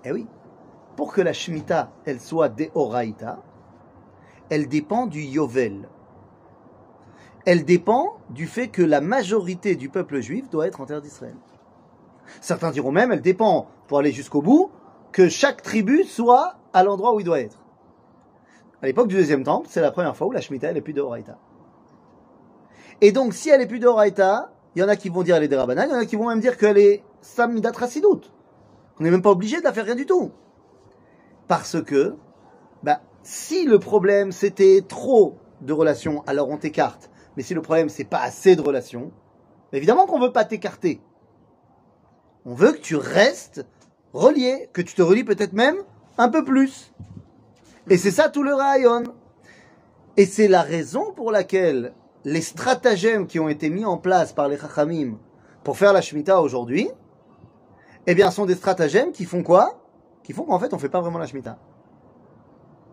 Eh 0.03 0.11
oui, 0.11 0.27
pour 0.97 1.13
que 1.13 1.21
la 1.21 1.31
Shemitah 1.31 1.93
elle 2.03 2.19
soit 2.19 2.49
Deoraita, 2.49 3.41
elle 4.49 4.67
dépend 4.67 5.07
du 5.07 5.21
Yovel. 5.21 5.87
Elle 7.45 7.63
dépend 7.63 8.17
du 8.31 8.47
fait 8.47 8.67
que 8.67 8.81
la 8.81 8.99
majorité 8.99 9.77
du 9.77 9.87
peuple 9.87 10.19
juif 10.19 10.49
doit 10.49 10.67
être 10.67 10.81
en 10.81 10.85
terre 10.85 11.01
d'Israël. 11.01 11.37
Certains 12.41 12.71
diront 12.71 12.91
même, 12.91 13.13
elle 13.13 13.21
dépend, 13.21 13.67
pour 13.87 13.99
aller 13.99 14.11
jusqu'au 14.11 14.41
bout, 14.41 14.71
que 15.11 15.29
chaque 15.29 15.61
tribu 15.61 16.03
soit 16.03 16.55
à 16.73 16.83
l'endroit 16.83 17.13
où 17.13 17.19
il 17.19 17.25
doit 17.25 17.39
être. 17.39 17.59
À 18.81 18.87
l'époque 18.87 19.07
du 19.07 19.15
deuxième 19.15 19.43
temple, 19.43 19.67
c'est 19.69 19.81
la 19.81 19.91
première 19.91 20.15
fois 20.17 20.27
où 20.27 20.31
la 20.31 20.41
Shemitah 20.41 20.71
elle 20.71 20.77
est 20.77 20.81
plus 20.81 20.93
de 20.93 21.01
Horaïta. 21.01 21.37
Et 23.01 23.11
donc, 23.11 23.33
si 23.33 23.49
elle 23.49 23.61
est 23.61 23.67
plus 23.67 23.79
de 23.79 23.87
Horaïta, 23.87 24.51
il 24.75 24.81
y 24.81 24.83
en 24.83 24.87
a 24.87 24.95
qui 24.95 25.09
vont 25.09 25.23
dire 25.23 25.35
elle 25.35 25.43
est 25.43 25.47
des 25.47 25.55
il 25.55 25.59
y 25.59 25.93
en 25.93 25.99
a 25.99 26.05
qui 26.05 26.15
vont 26.15 26.27
même 26.27 26.39
dire 26.39 26.57
qu'elle 26.57 26.77
est 26.77 27.03
Samidat 27.21 27.71
Rassidout. 27.71 28.21
On 28.99 29.03
n'est 29.03 29.11
même 29.11 29.21
pas 29.21 29.31
obligé 29.31 29.59
de 29.59 29.63
la 29.63 29.73
faire 29.73 29.85
rien 29.85 29.95
du 29.95 30.05
tout. 30.05 30.31
Parce 31.47 31.81
que, 31.81 32.15
bah, 32.81 33.01
si 33.21 33.65
le 33.65 33.79
problème 33.79 34.31
c'était 34.31 34.81
trop 34.87 35.37
de 35.61 35.73
relations, 35.73 36.23
alors 36.27 36.49
on 36.49 36.57
t'écarte. 36.57 37.09
Mais 37.37 37.43
si 37.43 37.53
le 37.53 37.61
problème 37.61 37.89
c'est 37.89 38.03
pas 38.03 38.21
assez 38.21 38.55
de 38.55 38.61
relations, 38.61 39.11
évidemment 39.71 40.05
qu'on 40.05 40.19
veut 40.19 40.31
pas 40.31 40.45
t'écarter. 40.45 41.01
On 42.45 42.53
veut 42.53 42.73
que 42.73 42.79
tu 42.79 42.95
restes 42.95 43.65
relié, 44.13 44.69
que 44.73 44.81
tu 44.81 44.93
te 44.95 45.01
relis 45.01 45.23
peut-être 45.23 45.53
même 45.53 45.77
un 46.17 46.29
peu 46.29 46.43
plus. 46.43 46.93
Et 47.89 47.97
c'est 47.97 48.11
ça 48.11 48.29
tout 48.29 48.43
le 48.43 48.53
rayon. 48.53 49.03
Et 50.17 50.25
c'est 50.25 50.47
la 50.47 50.61
raison 50.61 51.11
pour 51.13 51.31
laquelle 51.31 51.93
les 52.25 52.41
stratagèmes 52.41 53.27
qui 53.27 53.39
ont 53.39 53.49
été 53.49 53.69
mis 53.69 53.85
en 53.85 53.97
place 53.97 54.31
par 54.33 54.47
les 54.47 54.57
Chachamim 54.57 55.17
pour 55.63 55.77
faire 55.77 55.93
la 55.93 56.01
Shemitah 56.01 56.41
aujourd'hui, 56.41 56.89
eh 58.05 58.15
bien, 58.15 58.31
sont 58.31 58.45
des 58.45 58.55
stratagèmes 58.55 59.11
qui 59.11 59.25
font 59.25 59.43
quoi? 59.43 59.79
Qui 60.23 60.33
font 60.33 60.43
qu'en 60.43 60.59
fait, 60.59 60.73
on 60.73 60.77
fait 60.77 60.89
pas 60.89 61.01
vraiment 61.01 61.19
la 61.19 61.25
Shemitah. 61.25 61.57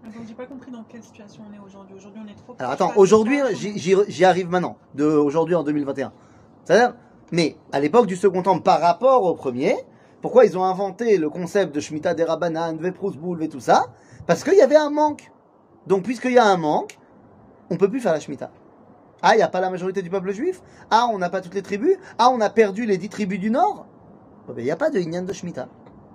Donc 0.05 0.27
j'ai 0.27 0.35
pas 0.35 0.47
compris 0.47 0.71
dans 0.71 0.83
quelle 0.85 1.03
situation 1.03 1.43
on 1.49 1.55
est 1.55 1.65
aujourd'hui. 1.65 1.95
Aujourd'hui 1.95 2.21
on 2.25 2.29
est 2.29 2.35
trop. 2.35 2.57
Alors 2.59 2.73
attends, 2.73 2.93
aujourd'hui, 2.97 3.39
j'y- 3.55 4.25
arrive 4.25 4.49
maintenant, 4.49 4.77
de 4.95 5.05
aujourd'hui 5.05 5.55
en 5.55 5.63
2021. 5.63 6.13
C'est-à-dire, 6.65 6.95
mais 7.33 7.57
à 7.73 7.81
l'époque 7.81 8.07
du 8.07 8.17
Second 8.17 8.43
Temple, 8.43 8.63
par 8.63 8.81
rapport 8.81 9.25
au 9.25 9.35
premier, 9.35 9.77
pourquoi 10.21 10.45
ils 10.45 10.57
ont 10.59 10.65
inventé 10.65 11.17
le 11.17 11.31
concept 11.31 11.75
de 11.75 11.81
Shemitah 11.81 12.15
des 12.15 12.25
Rabbanan, 12.25 12.77
Veprusboul 12.77 13.43
et 13.43 13.49
tout 13.49 13.61
ça? 13.61 13.87
Parce 14.27 14.45
qu'il 14.45 14.55
y 14.55 14.61
avait 14.63 14.77
un 14.77 14.91
manque. 14.91 15.31
Donc 15.87 16.03
puisqu'il 16.03 16.33
y 16.33 16.39
a 16.39 16.45
un 16.45 16.57
manque, 16.57 16.99
on 17.71 17.77
peut 17.77 17.89
plus 17.89 18.01
faire 18.01 18.13
la 18.13 18.21
Shemitah. 18.21 18.51
Ah, 19.23 19.35
il 19.35 19.37
n'y 19.37 19.43
a 19.43 19.49
pas 19.49 19.61
la 19.61 19.71
majorité 19.71 20.03
du 20.03 20.11
peuple 20.11 20.33
juif? 20.33 20.63
Ah, 20.91 21.07
on 21.13 21.19
n'a 21.19 21.29
pas 21.31 21.41
toutes 21.41 21.55
les 21.55 21.63
tribus? 21.63 21.97
Ah, 22.19 22.31
on 22.33 22.41
a 22.41 22.51
perdu 22.51 22.87
les 22.87 22.97
dix 22.99 23.09
tribus 23.09 23.39
du 23.39 23.51
Nord? 23.51 23.87
Oh, 24.49 24.53
ben, 24.53 24.63
Il 24.63 24.65
n'y 24.65 24.71
a 24.71 24.77
pas 24.77 24.91
de 24.91 24.99
Inyan 24.99 25.23
de 25.23 25.33
Shemitah. 25.33 25.69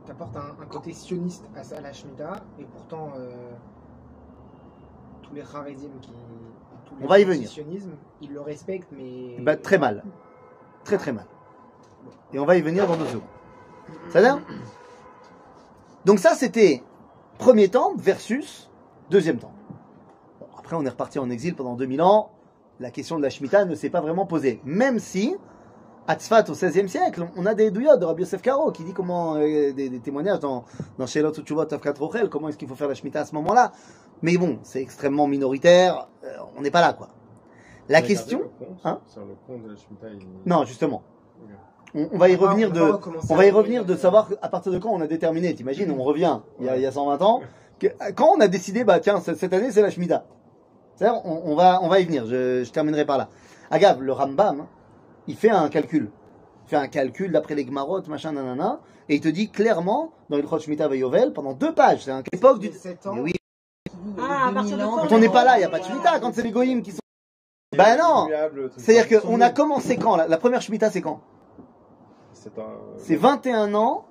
Tu 0.06 0.12
apportes 0.12 0.36
un, 0.38 0.62
un 0.62 0.66
côté 0.68 0.92
sioniste 0.94 1.46
à, 1.56 1.64
ça- 1.64 1.78
à 1.78 1.82
la 1.82 1.94
Shemitah, 1.94 2.44
et 2.60 2.64
pourtant, 2.64 3.12
euh, 3.18 3.30
tous 5.24 5.34
les 5.36 5.42
Haredim 5.42 5.90
qui. 6.02 6.10
tous 6.86 6.96
les 7.00 7.06
On 7.06 7.08
va 7.08 7.20
y 7.20 7.24
venir. 7.26 7.50
sionisme, 7.50 7.92
ils 8.22 8.32
le 8.34 8.42
respectent, 8.42 8.92
mais. 8.92 9.38
Bah, 9.40 9.56
très 9.56 9.78
mal. 9.78 10.04
Très 10.86 10.98
très 10.98 11.12
mal. 11.12 11.26
Et 12.32 12.40
on 12.40 12.46
va 12.46 12.56
y 12.56 12.62
venir 12.62 12.88
dans 12.88 12.96
deux 12.96 13.08
secondes. 13.08 13.22
Ça 14.10 14.22
va? 14.22 14.40
Donc 16.06 16.20
ça, 16.20 16.36
c'était 16.36 16.84
premier 17.40 17.70
temple 17.70 18.00
versus 18.00 18.70
deuxième 19.10 19.38
temple. 19.40 19.54
Bon, 20.40 20.48
après, 20.58 20.76
on 20.76 20.86
est 20.86 20.90
reparti 20.90 21.18
en 21.20 21.30
exil 21.30 21.56
pendant 21.56 21.76
2000 21.76 22.02
ans. 22.02 22.32
La 22.80 22.92
question 22.92 23.18
de 23.18 23.24
la 23.24 23.30
Shemitah 23.30 23.66
ne 23.66 23.74
s'est 23.74 23.90
pas 23.90 24.02
vraiment 24.02 24.26
posée. 24.26 24.62
Même 24.64 25.00
si, 25.00 25.36
à 26.08 26.16
Tzfat, 26.16 26.50
au 26.50 26.54
XVIe 26.54 26.88
siècle, 26.88 27.28
on 27.36 27.46
a 27.46 27.56
des 27.56 27.72
douillots 27.72 27.98
de 27.98 28.06
Rabbi 28.06 28.22
Yosef 28.24 28.42
Karo 28.42 28.72
qui 28.72 28.84
dit 28.84 28.94
comment, 28.94 29.36
euh, 29.38 29.72
des, 29.74 30.00
témoignages 30.00 30.40
dans, 30.40 30.66
dans 31.00 31.08
Shelot 31.08 31.34
Utshuvot 31.34 31.66
Tavkat 31.66 31.94
Rochel, 31.98 32.30
comment 32.30 32.50
est-ce 32.50 32.58
qu'il 32.58 32.68
faut 32.68 32.76
faire 32.76 32.90
la 32.90 32.94
Shemitah 32.94 33.22
à 33.22 33.26
ce 33.26 33.34
moment-là. 33.36 33.72
Mais 34.22 34.38
bon, 34.38 34.60
c'est 34.62 34.82
extrêmement 34.82 35.26
minoritaire. 35.26 36.10
euh, 36.24 36.38
on 36.58 36.62
n'est 36.62 36.72
pas 36.72 36.82
là, 36.82 36.94
quoi. 36.94 37.10
La 37.90 38.02
question... 38.02 38.40
le 38.40 38.66
compte, 38.66 38.78
Hein 38.84 39.00
Sur 39.08 39.22
le 39.26 39.36
compte 39.48 39.64
de 39.64 39.70
la 39.70 39.76
Shemitah, 39.76 40.08
il... 40.10 40.26
Non, 40.46 40.66
justement. 40.66 41.04
On, 41.94 42.10
on 42.12 42.18
va 42.18 42.30
y 42.30 42.36
revenir 42.36 42.72
de, 42.72 42.82
on 43.30 43.36
va 43.36 43.46
y 43.46 43.52
revenir 43.52 43.86
de 43.86 43.96
savoir 43.96 44.30
à 44.42 44.50
partir 44.50 44.72
de 44.72 44.78
quand 44.80 44.90
on 44.90 45.00
a 45.02 45.08
déterminé. 45.08 45.54
T'imagines, 45.56 45.90
on 45.98 46.04
revient 46.04 46.40
il 46.60 46.66
y, 46.66 46.70
a, 46.70 46.76
il 46.76 46.82
y 46.82 46.86
a 46.86 46.92
120 46.92 47.22
ans. 47.22 47.42
que- 47.80 47.88
quand 48.16 48.34
on 48.36 48.40
a 48.42 48.48
décidé, 48.50 48.84
bah 48.84 49.00
tiens, 49.00 49.22
cette 49.22 49.54
année 49.54 49.72
c'est 49.72 49.82
la 49.82 49.90
Shemitah. 49.90 50.26
C'est-à-dire, 50.96 51.22
on, 51.26 51.42
on 51.46 51.56
va, 51.56 51.80
on 51.84 51.88
va 51.88 52.00
y 52.02 52.06
venir. 52.06 52.26
Je, 52.26 52.64
je 52.66 52.72
terminerai 52.72 53.06
par 53.06 53.18
là. 53.18 53.30
Agave, 53.72 54.02
le 54.02 54.12
Rambam, 54.12 54.66
il 55.28 55.36
fait 55.36 55.50
un 55.52 55.70
calcul. 55.70 56.10
Il 56.66 56.70
fait 56.70 56.76
un 56.76 56.88
calcul 56.88 57.32
d'après 57.32 57.56
les 57.56 57.64
Gmarot, 57.64 58.02
machin, 58.08 58.32
nanana, 58.34 58.80
et 59.08 59.16
il 59.16 59.22
te 59.22 59.28
dit 59.30 59.50
clairement 59.50 60.12
dans 60.30 60.38
Ilchot 60.38 60.60
Shemitah 60.60 60.88
Veyovel 60.90 61.32
pendant 61.32 61.54
deux 61.54 61.74
pages. 61.74 62.04
C'est 62.04 62.12
un 62.12 62.24
époque 62.32 62.60
du. 62.60 62.68
Les 62.68 62.74
sept 62.74 63.06
ans, 63.08 63.14
Mais 63.16 63.22
oui, 63.22 63.34
Ah, 64.20 64.48
à 64.50 64.52
partir 64.52 64.78
de 64.78 64.84
quand 64.84 64.98
quand 65.08 65.12
on 65.16 65.20
n'est 65.20 65.30
pas 65.30 65.46
là, 65.46 65.56
il 65.58 65.60
n'y 65.60 65.66
a 65.66 65.70
pas 65.70 65.80
de 65.80 65.86
Shemitah. 65.86 66.20
Quand 66.20 66.34
c'est 66.34 66.42
les 66.44 66.52
Goïms 66.52 66.82
qui 66.82 66.92
sont. 66.92 67.00
Bah 67.78 67.96
non. 67.98 68.28
C'est-à-dire 68.78 69.22
qu'on 69.22 69.42
a 69.42 69.50
commencé 69.50 69.98
quand 69.98 70.16
la, 70.16 70.28
la 70.28 70.38
première 70.38 70.62
Shemitah, 70.62 70.90
c'est 70.90 71.02
quand? 71.02 71.22
C'est 72.34 72.58
un- 72.60 72.64
C'est 72.98 73.16
21 73.16 73.74
ans 73.76 74.06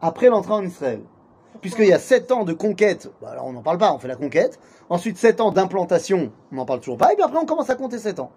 après 0.00 0.28
l'entrée 0.28 0.52
en 0.54 0.62
Israël. 0.62 1.02
Puisqu'il 1.60 1.86
y 1.86 1.92
a 1.92 1.98
7 1.98 2.30
ans 2.32 2.44
de 2.44 2.52
conquête, 2.52 3.10
bah 3.22 3.30
alors 3.32 3.46
on 3.46 3.52
n'en 3.52 3.62
parle 3.62 3.78
pas, 3.78 3.92
on 3.92 3.98
fait 3.98 4.08
la 4.08 4.14
conquête. 4.16 4.60
Ensuite 4.90 5.16
7 5.16 5.40
ans 5.40 5.50
d'implantation, 5.52 6.30
on 6.52 6.56
n'en 6.56 6.66
parle 6.66 6.80
toujours 6.80 6.98
pas. 6.98 7.12
Et 7.12 7.14
puis 7.16 7.24
après 7.24 7.38
on 7.38 7.46
commence 7.46 7.70
à 7.70 7.74
compter 7.76 7.98
7 7.98 8.20
ans. 8.20 8.30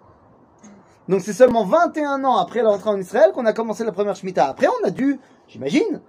Donc 1.08 1.20
c'est 1.20 1.32
seulement 1.34 1.64
21 1.64 2.24
ans 2.24 2.38
après 2.38 2.62
l'entrée 2.62 2.90
en 2.90 2.98
Israël 2.98 3.32
qu'on 3.34 3.44
a 3.46 3.52
commencé 3.52 3.84
la 3.84 3.92
première 3.92 4.16
Shemitah. 4.16 4.48
Après 4.48 4.68
on 4.68 4.86
a 4.86 4.90
dû, 4.90 5.20
j'imagine, 5.48 6.00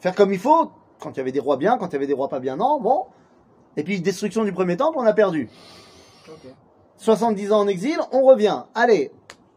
faire 0.00 0.14
comme 0.14 0.32
il 0.32 0.38
faut, 0.38 0.70
quand 1.00 1.10
il 1.10 1.16
y 1.16 1.20
avait 1.20 1.32
des 1.32 1.40
rois 1.40 1.56
bien, 1.56 1.76
quand 1.76 1.88
il 1.88 1.92
y 1.94 1.96
avait 1.96 2.06
des 2.06 2.14
rois 2.14 2.28
pas 2.28 2.40
bien, 2.40 2.56
non, 2.56 2.80
bon. 2.80 3.06
Et 3.76 3.82
puis 3.82 4.00
destruction 4.00 4.44
du 4.44 4.52
premier 4.52 4.76
temple, 4.76 4.96
on 4.98 5.04
a 5.06 5.12
perdu. 5.12 5.50
ok. 6.28 6.52
70 7.00 7.52
ans 7.52 7.60
en 7.60 7.66
exil, 7.68 7.98
on 8.12 8.22
revient. 8.22 8.62
Allez, 8.74 9.10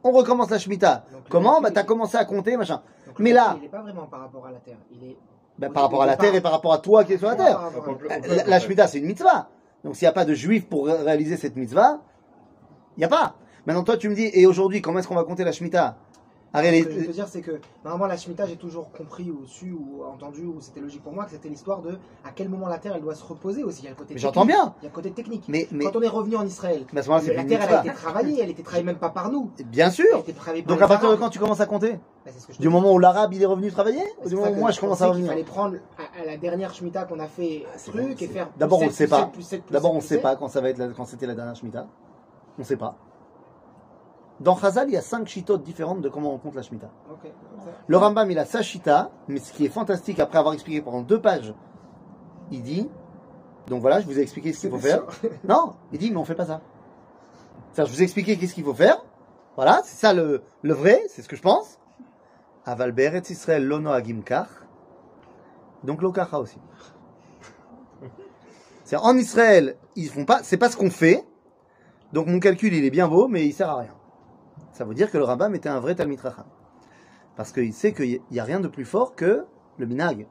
on 0.04 0.12
recommence 0.12 0.50
la 0.50 0.58
Shemitah. 0.60 1.04
Donc, 1.12 1.22
Comment 1.30 1.60
Bah 1.62 1.72
t'as 1.72 1.84
commencé 1.84 2.16
à 2.18 2.26
compter, 2.26 2.56
machin. 2.58 2.82
donc, 3.08 3.20
Mais 3.20 3.34
là- 3.34 3.56
Il 3.58 3.64
n'est 3.64 3.68
pas 3.68 3.82
vraiment 3.82 4.06
par 4.08 4.22
rapport 4.22 4.46
à 4.46 4.52
la 4.52 4.60
terre. 4.60 4.78
Il 4.92 5.10
est. 5.10 5.18
Bah, 5.60 5.70
par 5.70 5.84
rapport 5.84 6.02
à 6.02 6.06
la 6.06 6.16
terre 6.18 6.34
et 6.34 6.42
par 6.42 6.52
rapport 6.54 6.74
à 6.74 6.80
toi 6.80 7.04
qui 7.04 7.14
es 7.14 7.18
sur 7.18 7.28
la 7.28 7.36
terre. 7.36 7.60
La, 8.38 8.44
la 8.48 8.60
Shemitah, 8.60 8.88
c'est 8.88 9.00
une 9.00 9.06
mitzvah. 9.06 9.50
Donc 9.84 9.96
s'il 9.96 10.06
n'y 10.06 10.10
a 10.10 10.14
pas 10.14 10.26
de 10.26 10.34
juifs 10.34 10.68
pour 10.68 10.88
ré- 10.88 10.94
réaliser 11.04 11.36
cette 11.38 11.56
mitzvah, 11.58 12.00
il 12.98 13.02
n'y 13.02 13.04
a 13.06 13.10
pas. 13.10 13.36
Maintenant, 13.66 13.84
toi, 13.84 13.98
tu 13.98 14.10
me 14.10 14.16
dis, 14.16 14.30
et 14.34 14.46
aujourd'hui, 14.48 14.82
comment 14.82 15.00
est-ce 15.00 15.08
qu'on 15.08 15.16
va 15.16 15.24
compter 15.26 15.44
la 15.44 15.52
Shemitah? 15.52 15.98
Arrête, 16.56 16.84
Ce 16.84 16.88
que 16.88 16.94
je 16.94 17.00
veux 17.00 17.08
te 17.08 17.12
dire, 17.12 17.28
c'est 17.28 17.42
que 17.42 17.60
normalement, 17.84 18.06
la 18.06 18.16
Shemitah, 18.16 18.46
j'ai 18.46 18.58
toujours 18.58 18.92
compris 18.92 19.32
ou 19.32 19.44
su 19.48 19.72
ou 19.72 20.04
entendu, 20.04 20.46
ou 20.46 20.62
c'était 20.62 20.82
logique 20.82 21.02
pour 21.02 21.12
moi, 21.12 21.26
que 21.26 21.32
c'était 21.32 21.50
l'histoire 21.50 21.82
de 21.82 21.98
à 22.24 22.30
quel 22.34 22.48
moment 22.48 22.68
la 22.68 22.78
terre 22.78 22.94
elle 22.96 23.02
doit 23.02 23.16
se 23.16 23.24
reposer 23.24 23.64
aussi. 23.64 23.82
Il 23.82 23.86
y 23.86 23.88
a 23.88 23.90
le 23.90 23.96
côté 23.96 24.14
j'entends 24.18 24.46
bien. 24.46 24.76
Il 24.82 24.84
y 24.84 24.86
a 24.86 24.90
le 24.90 24.94
côté 24.94 25.12
technique. 25.12 25.46
Mais, 25.48 25.68
mais, 25.72 25.86
Quand 25.86 25.96
on 25.96 26.02
est 26.02 26.08
revenu 26.08 26.36
en 26.36 26.46
Israël, 26.46 26.86
mais 26.94 27.00
à 27.00 27.04
ce 27.04 27.32
la 27.32 27.44
terre 27.44 27.62
elle 27.68 27.76
a 27.76 27.80
été 27.80 27.94
travaillée, 27.94 28.44
elle 28.44 28.52
était 28.52 28.62
travaillée 28.62 28.86
même 28.86 29.00
pas 29.00 29.10
par 29.10 29.32
nous. 29.32 29.52
Bien 29.66 29.90
sûr. 29.90 30.24
Donc 30.68 30.82
à 30.82 30.88
partir 30.88 31.10
de 31.10 31.16
quand 31.16 31.30
tu 31.30 31.40
commences 31.40 31.60
à 31.60 31.66
compter 31.66 32.00
Bah, 32.24 32.32
ce 32.38 32.46
que 32.46 32.62
Du 32.62 32.70
moment 32.70 32.94
où 32.94 33.00
l'arabe 33.00 33.34
il 33.34 33.42
est 33.42 33.48
revenu 33.48 33.72
travailler 33.72 34.04
Ou 34.24 34.30
du 34.30 34.36
moment 34.36 34.52
où 34.52 34.56
moi 34.56 34.72
je 34.72 34.80
commence 34.80 35.02
à 35.02 35.08
revenir 35.08 35.30
fallait 35.30 35.44
prendre 35.44 35.78
à, 35.98 36.22
à 36.22 36.26
la 36.26 36.38
dernière 36.38 36.74
Shemitah 36.74 37.06
qu'on 37.06 37.20
a 37.20 37.28
fait 37.28 37.66
c'est 37.78 37.92
truc 37.92 38.22
et 38.22 38.28
faire. 38.28 38.50
D'abord, 38.58 38.82
on 38.82 38.86
ne 38.86 38.92
sait 38.92 39.06
plus 39.08 39.10
pas. 39.10 39.32
D'abord, 39.72 39.94
on 39.94 39.98
ne 39.98 40.02
sait 40.02 40.20
pas 40.20 40.36
quand 40.36 40.50
ça 40.50 40.62
va 40.62 40.70
être 40.70 40.94
quand 40.96 41.06
c'était 41.06 41.26
la 41.26 41.34
dernière 41.34 41.56
Shemitah. 41.56 41.88
On 42.58 42.62
ne 42.62 42.66
sait 42.66 42.78
pas. 42.78 42.96
Dans 44.44 44.58
Chazal, 44.58 44.90
il 44.90 44.94
y 44.94 44.98
a 44.98 45.02
cinq 45.02 45.26
chitotes 45.26 45.64
différentes 45.64 46.02
de 46.02 46.10
comment 46.10 46.34
on 46.34 46.38
compte 46.38 46.56
la 46.56 46.64
Shemitah. 46.64 46.92
Le 47.88 47.98
Rambam, 47.98 48.30
il 48.30 48.38
a 48.38 48.44
sa 48.44 48.62
chita, 48.62 49.10
mais 49.30 49.40
ce 49.40 49.54
qui 49.54 49.66
est 49.66 49.70
fantastique, 49.70 50.20
après 50.20 50.38
avoir 50.38 50.54
expliqué 50.54 50.82
pendant 50.82 51.02
deux 51.02 51.22
pages, 51.22 51.54
il 52.52 52.62
dit, 52.62 52.90
donc 53.68 53.80
voilà, 53.80 54.02
je 54.02 54.06
vous 54.06 54.20
ai 54.20 54.22
expliqué 54.22 54.52
ce 54.52 54.60
qu'il 54.60 54.70
faut 54.70 54.80
faire. 54.80 55.04
Non, 55.48 55.76
il 55.94 56.00
dit, 56.00 56.12
mais 56.12 56.18
on 56.18 56.26
fait 56.26 56.36
pas 56.36 56.46
ça. 56.46 56.60
C'est-à-dire, 57.72 57.90
je 57.90 57.96
vous 57.96 58.02
ai 58.02 58.04
expliqué 58.04 58.38
qu'est-ce 58.38 58.54
qu'il 58.54 58.66
faut 58.66 58.74
faire. 58.74 59.02
Voilà, 59.56 59.80
c'est 59.86 59.96
ça 59.96 60.14
le, 60.14 60.44
le 60.62 60.74
vrai, 60.74 61.02
c'est 61.08 61.22
ce 61.22 61.30
que 61.30 61.38
je 61.38 61.42
pense. 61.42 61.80
Aval 62.66 62.92
be'eretz 62.92 63.30
Israël 63.30 63.66
lono 63.66 63.92
agim 63.92 64.24
kach. 64.26 64.50
Donc 65.86 66.02
l'okacha 66.02 66.38
aussi. 66.38 66.60
C'est 68.84 68.98
en 68.98 69.16
Israël, 69.16 69.78
ils 69.96 70.10
font 70.10 70.26
pas, 70.26 70.44
c'est 70.44 70.58
pas 70.58 70.70
ce 70.70 70.76
qu'on 70.76 70.90
fait. 70.90 71.26
Donc 72.12 72.28
mon 72.28 72.40
calcul, 72.40 72.74
il 72.74 72.84
est 72.84 72.90
bien 72.90 73.08
beau, 73.08 73.30
mais 73.30 73.46
il 73.46 73.54
sert 73.54 73.70
à 73.70 73.78
rien. 73.78 73.94
Ça 74.74 74.84
veut 74.86 74.94
dire 74.94 75.10
que 75.12 75.18
le 75.18 75.24
Rambam 75.24 75.54
était 75.56 75.70
un 75.70 75.80
vrai 75.80 75.96
Talmid 75.96 76.20
Racham. 76.20 76.46
Parce 77.36 77.52
qu'il 77.52 77.74
sait 77.74 77.94
qu'il 77.94 78.22
n'y 78.32 78.40
a 78.40 78.44
rien 78.44 78.60
de 78.60 78.68
plus 78.68 78.86
fort 78.86 79.16
que 79.16 79.46
le 79.78 79.86
minag. 79.86 80.28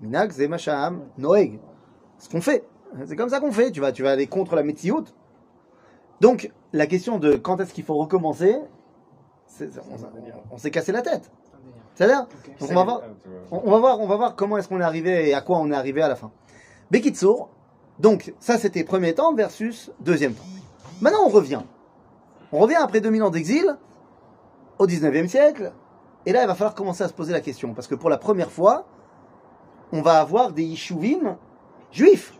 Minag, 0.00 0.32
c'est 0.32 0.48
macham, 0.48 1.02
noeg. 1.18 1.58
Ce 2.18 2.28
qu'on 2.28 2.40
fait. 2.40 2.64
C'est 3.06 3.16
comme 3.16 3.28
ça 3.28 3.40
qu'on 3.40 3.52
fait. 3.52 3.70
Tu 3.72 3.80
vas, 3.80 3.92
tu 3.92 4.02
vas 4.02 4.12
aller 4.12 4.26
contre 4.26 4.54
la 4.54 4.62
métiout. 4.62 5.04
Donc, 6.20 6.50
la 6.72 6.86
question 6.86 7.18
de 7.18 7.34
quand 7.34 7.60
est-ce 7.60 7.74
qu'il 7.74 7.84
faut 7.84 7.96
recommencer, 7.96 8.56
c'est- 9.46 9.70
on, 9.78 10.54
on 10.54 10.58
s'est 10.58 10.70
cassé 10.70 10.92
la 10.92 11.02
tête. 11.02 11.30
C'est-à-dire, 11.94 12.26
donc 12.60 12.70
on 12.70 12.74
va 12.74 12.84
voir, 12.84 13.02
on 13.52 13.70
va 13.70 13.78
voir, 13.78 14.00
on 14.00 14.06
va 14.06 14.16
voir 14.16 14.34
comment 14.36 14.56
est-ce 14.56 14.68
qu'on 14.68 14.80
est 14.80 14.84
arrivé 14.84 15.28
et 15.28 15.34
à 15.34 15.40
quoi 15.42 15.58
on 15.58 15.70
est 15.70 15.74
arrivé 15.76 16.02
à 16.02 16.08
la 16.08 16.16
fin. 16.16 16.32
Bekitsour, 16.90 17.50
donc 18.00 18.34
ça 18.40 18.58
c'était 18.58 18.82
premier 18.82 19.14
temps 19.14 19.32
versus 19.34 19.92
deuxième 20.00 20.34
temps. 20.34 20.42
Maintenant 21.00 21.20
on 21.24 21.28
revient. 21.28 21.60
On 22.54 22.60
revient 22.60 22.76
après 22.76 23.00
2000 23.00 23.24
ans 23.24 23.30
d'exil 23.30 23.76
au 24.78 24.86
19e 24.86 25.26
siècle 25.26 25.72
et 26.24 26.32
là 26.32 26.42
il 26.42 26.46
va 26.46 26.54
falloir 26.54 26.76
commencer 26.76 27.02
à 27.02 27.08
se 27.08 27.12
poser 27.12 27.32
la 27.32 27.40
question 27.40 27.74
parce 27.74 27.88
que 27.88 27.96
pour 27.96 28.08
la 28.08 28.16
première 28.16 28.52
fois 28.52 28.86
on 29.90 30.02
va 30.02 30.20
avoir 30.20 30.52
des 30.52 30.62
Yishuvim 30.62 31.36
juifs. 31.90 32.32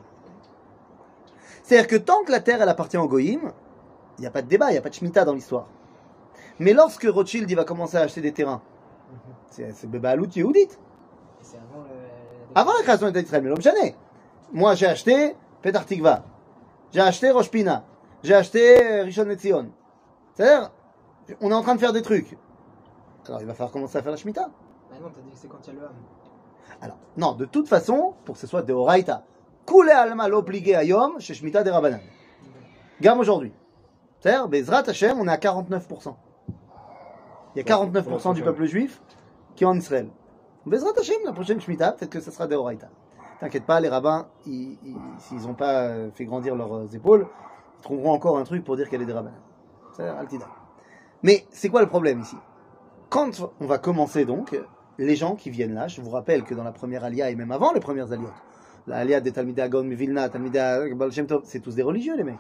C'est-à-dire 1.64 1.88
que 1.88 1.96
tant 1.96 2.22
que 2.22 2.30
la 2.30 2.38
terre 2.38 2.62
elle 2.62 2.68
appartient 2.68 2.96
aux 2.96 3.08
Goïm, 3.08 3.50
il 4.18 4.20
n'y 4.20 4.26
a 4.28 4.30
pas 4.30 4.42
de 4.42 4.46
débat, 4.46 4.68
il 4.68 4.74
n'y 4.74 4.78
a 4.78 4.82
pas 4.82 4.88
de 4.88 4.94
Shemitah 4.94 5.24
dans 5.24 5.34
l'histoire. 5.34 5.66
Mais 6.60 6.74
lorsque 6.74 7.02
Rothschild 7.02 7.50
il 7.50 7.56
va 7.56 7.64
commencer 7.64 7.96
à 7.96 8.02
acheter 8.02 8.20
des 8.20 8.32
terrains, 8.32 8.62
c'est 9.50 9.90
Bebaalut 9.90 10.28
Yehudit. 10.32 10.78
Avant 12.54 12.72
la 12.72 12.82
création 12.84 13.08
d'État 13.08 13.20
d'Israël, 13.20 13.42
mais 13.42 13.50
l'homme 13.50 13.60
jamais. 13.60 13.96
Moi, 14.52 14.76
j'ai 14.76 14.86
acheté 14.86 15.34
Petar 15.60 15.84
Tikva. 15.84 16.22
J'ai 16.92 17.00
acheté 17.00 17.32
Rosh 17.32 17.50
Pina. 17.50 17.84
J'ai 18.22 18.34
acheté 18.34 18.80
euh, 18.80 19.02
Rishon 19.02 19.24
LeZion. 19.24 19.70
C'est-à-dire, 20.34 20.70
on 21.40 21.50
est 21.50 21.54
en 21.54 21.62
train 21.62 21.74
de 21.74 21.80
faire 21.80 21.92
des 21.92 22.02
trucs. 22.02 22.36
Alors, 23.26 23.40
il 23.40 23.46
va 23.46 23.54
falloir 23.54 23.72
commencer 23.72 23.96
à 23.98 24.02
faire 24.02 24.10
la 24.10 24.16
Shemitah. 24.18 24.50
Ah 24.92 24.96
non, 25.00 25.08
t'as 25.14 25.20
dit 25.22 25.30
que 25.30 25.38
c'est 25.38 25.48
quand 25.48 25.58
il 25.66 25.74
y 25.74 25.76
a 25.76 25.80
le 25.80 25.86
Ham. 25.86 25.92
Alors, 26.82 26.96
non, 27.16 27.32
de 27.32 27.44
toute 27.46 27.68
façon, 27.68 28.14
pour 28.24 28.34
que 28.34 28.40
ce 28.40 28.46
soit 28.46 28.62
de 28.62 28.72
Horaïta, 28.72 29.24
Koule 29.64 29.90
Alma 29.90 30.28
l'obligé 30.28 30.74
Ayom 30.74 31.18
chez 31.20 31.32
Shemitah 31.34 31.62
des 31.62 31.70
Rabbanan. 31.70 32.00
Gamme 33.00 33.20
aujourd'hui. 33.20 33.52
C'est-à-dire, 34.20 34.48
Bezrat 34.48 34.88
Hashem, 34.88 35.18
on 35.18 35.26
est 35.26 35.30
à 35.30 35.36
49%. 35.36 36.14
Il 37.54 37.58
y 37.58 37.60
a 37.60 37.64
49% 37.76 38.34
du 38.34 38.42
peuple 38.42 38.64
juif 38.64 39.00
qui 39.54 39.64
est 39.64 39.66
en 39.66 39.76
Israël. 39.76 40.08
Bezrat 40.66 40.92
Hashem, 40.98 41.16
la 41.24 41.32
prochaine 41.32 41.60
Shemitah, 41.60 41.92
peut-être 41.92 42.10
que 42.10 42.20
ce 42.20 42.30
sera 42.30 42.46
des 42.46 42.56
Horaïta. 42.56 42.88
T'inquiète 43.40 43.64
pas, 43.66 43.80
les 43.80 43.88
rabbins, 43.88 44.28
ils- 44.46 44.78
ils- 44.84 44.96
s'ils 45.18 45.42
n'ont 45.46 45.54
pas 45.54 45.82
euh, 45.84 46.10
fait 46.12 46.24
grandir 46.24 46.54
leurs 46.56 46.74
euh, 46.74 46.86
épaules, 46.92 47.26
ils 47.78 47.82
trouveront 47.82 48.12
encore 48.12 48.38
un 48.38 48.44
truc 48.44 48.64
pour 48.64 48.76
dire 48.76 48.88
qu'elle 48.88 49.02
est 49.02 49.06
des 49.06 49.12
rabbins. 49.12 49.32
Mais 51.22 51.46
c'est 51.50 51.68
quoi 51.68 51.80
le 51.80 51.88
problème 51.88 52.20
ici? 52.20 52.36
Quand 53.08 53.30
on 53.60 53.66
va 53.66 53.78
commencer 53.78 54.24
donc, 54.24 54.58
les 54.98 55.16
gens 55.16 55.36
qui 55.36 55.50
viennent 55.50 55.74
là, 55.74 55.88
je 55.88 56.00
vous 56.00 56.10
rappelle 56.10 56.44
que 56.44 56.54
dans 56.54 56.64
la 56.64 56.72
première 56.72 57.04
alia 57.04 57.30
et 57.30 57.34
même 57.34 57.52
avant 57.52 57.72
les 57.72 57.80
premières 57.80 58.12
aliotes, 58.12 58.32
la 58.86 58.98
Aliyah 58.98 59.20
des 59.20 59.32
Talmidei 59.32 59.68
Vilna, 59.94 60.28
Talmidei 60.28 60.94
c'est 61.44 61.60
tous 61.60 61.74
des 61.74 61.82
religieux, 61.82 62.16
les 62.16 62.24
mecs. 62.24 62.36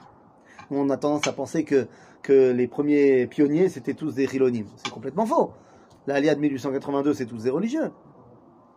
On 0.70 0.90
a 0.90 0.96
tendance 0.96 1.26
à 1.26 1.32
penser 1.32 1.64
que, 1.64 1.86
que 2.22 2.52
les 2.52 2.66
premiers 2.66 3.26
pionniers, 3.26 3.68
c'était 3.68 3.94
tous 3.94 4.14
des 4.14 4.26
Chilonim. 4.26 4.66
C'est 4.76 4.92
complètement 4.92 5.26
faux. 5.26 5.52
La 6.06 6.16
Aliyah 6.16 6.34
de 6.34 6.40
1882, 6.40 7.14
c'est 7.14 7.26
tous 7.26 7.44
des 7.44 7.50
religieux. 7.50 7.90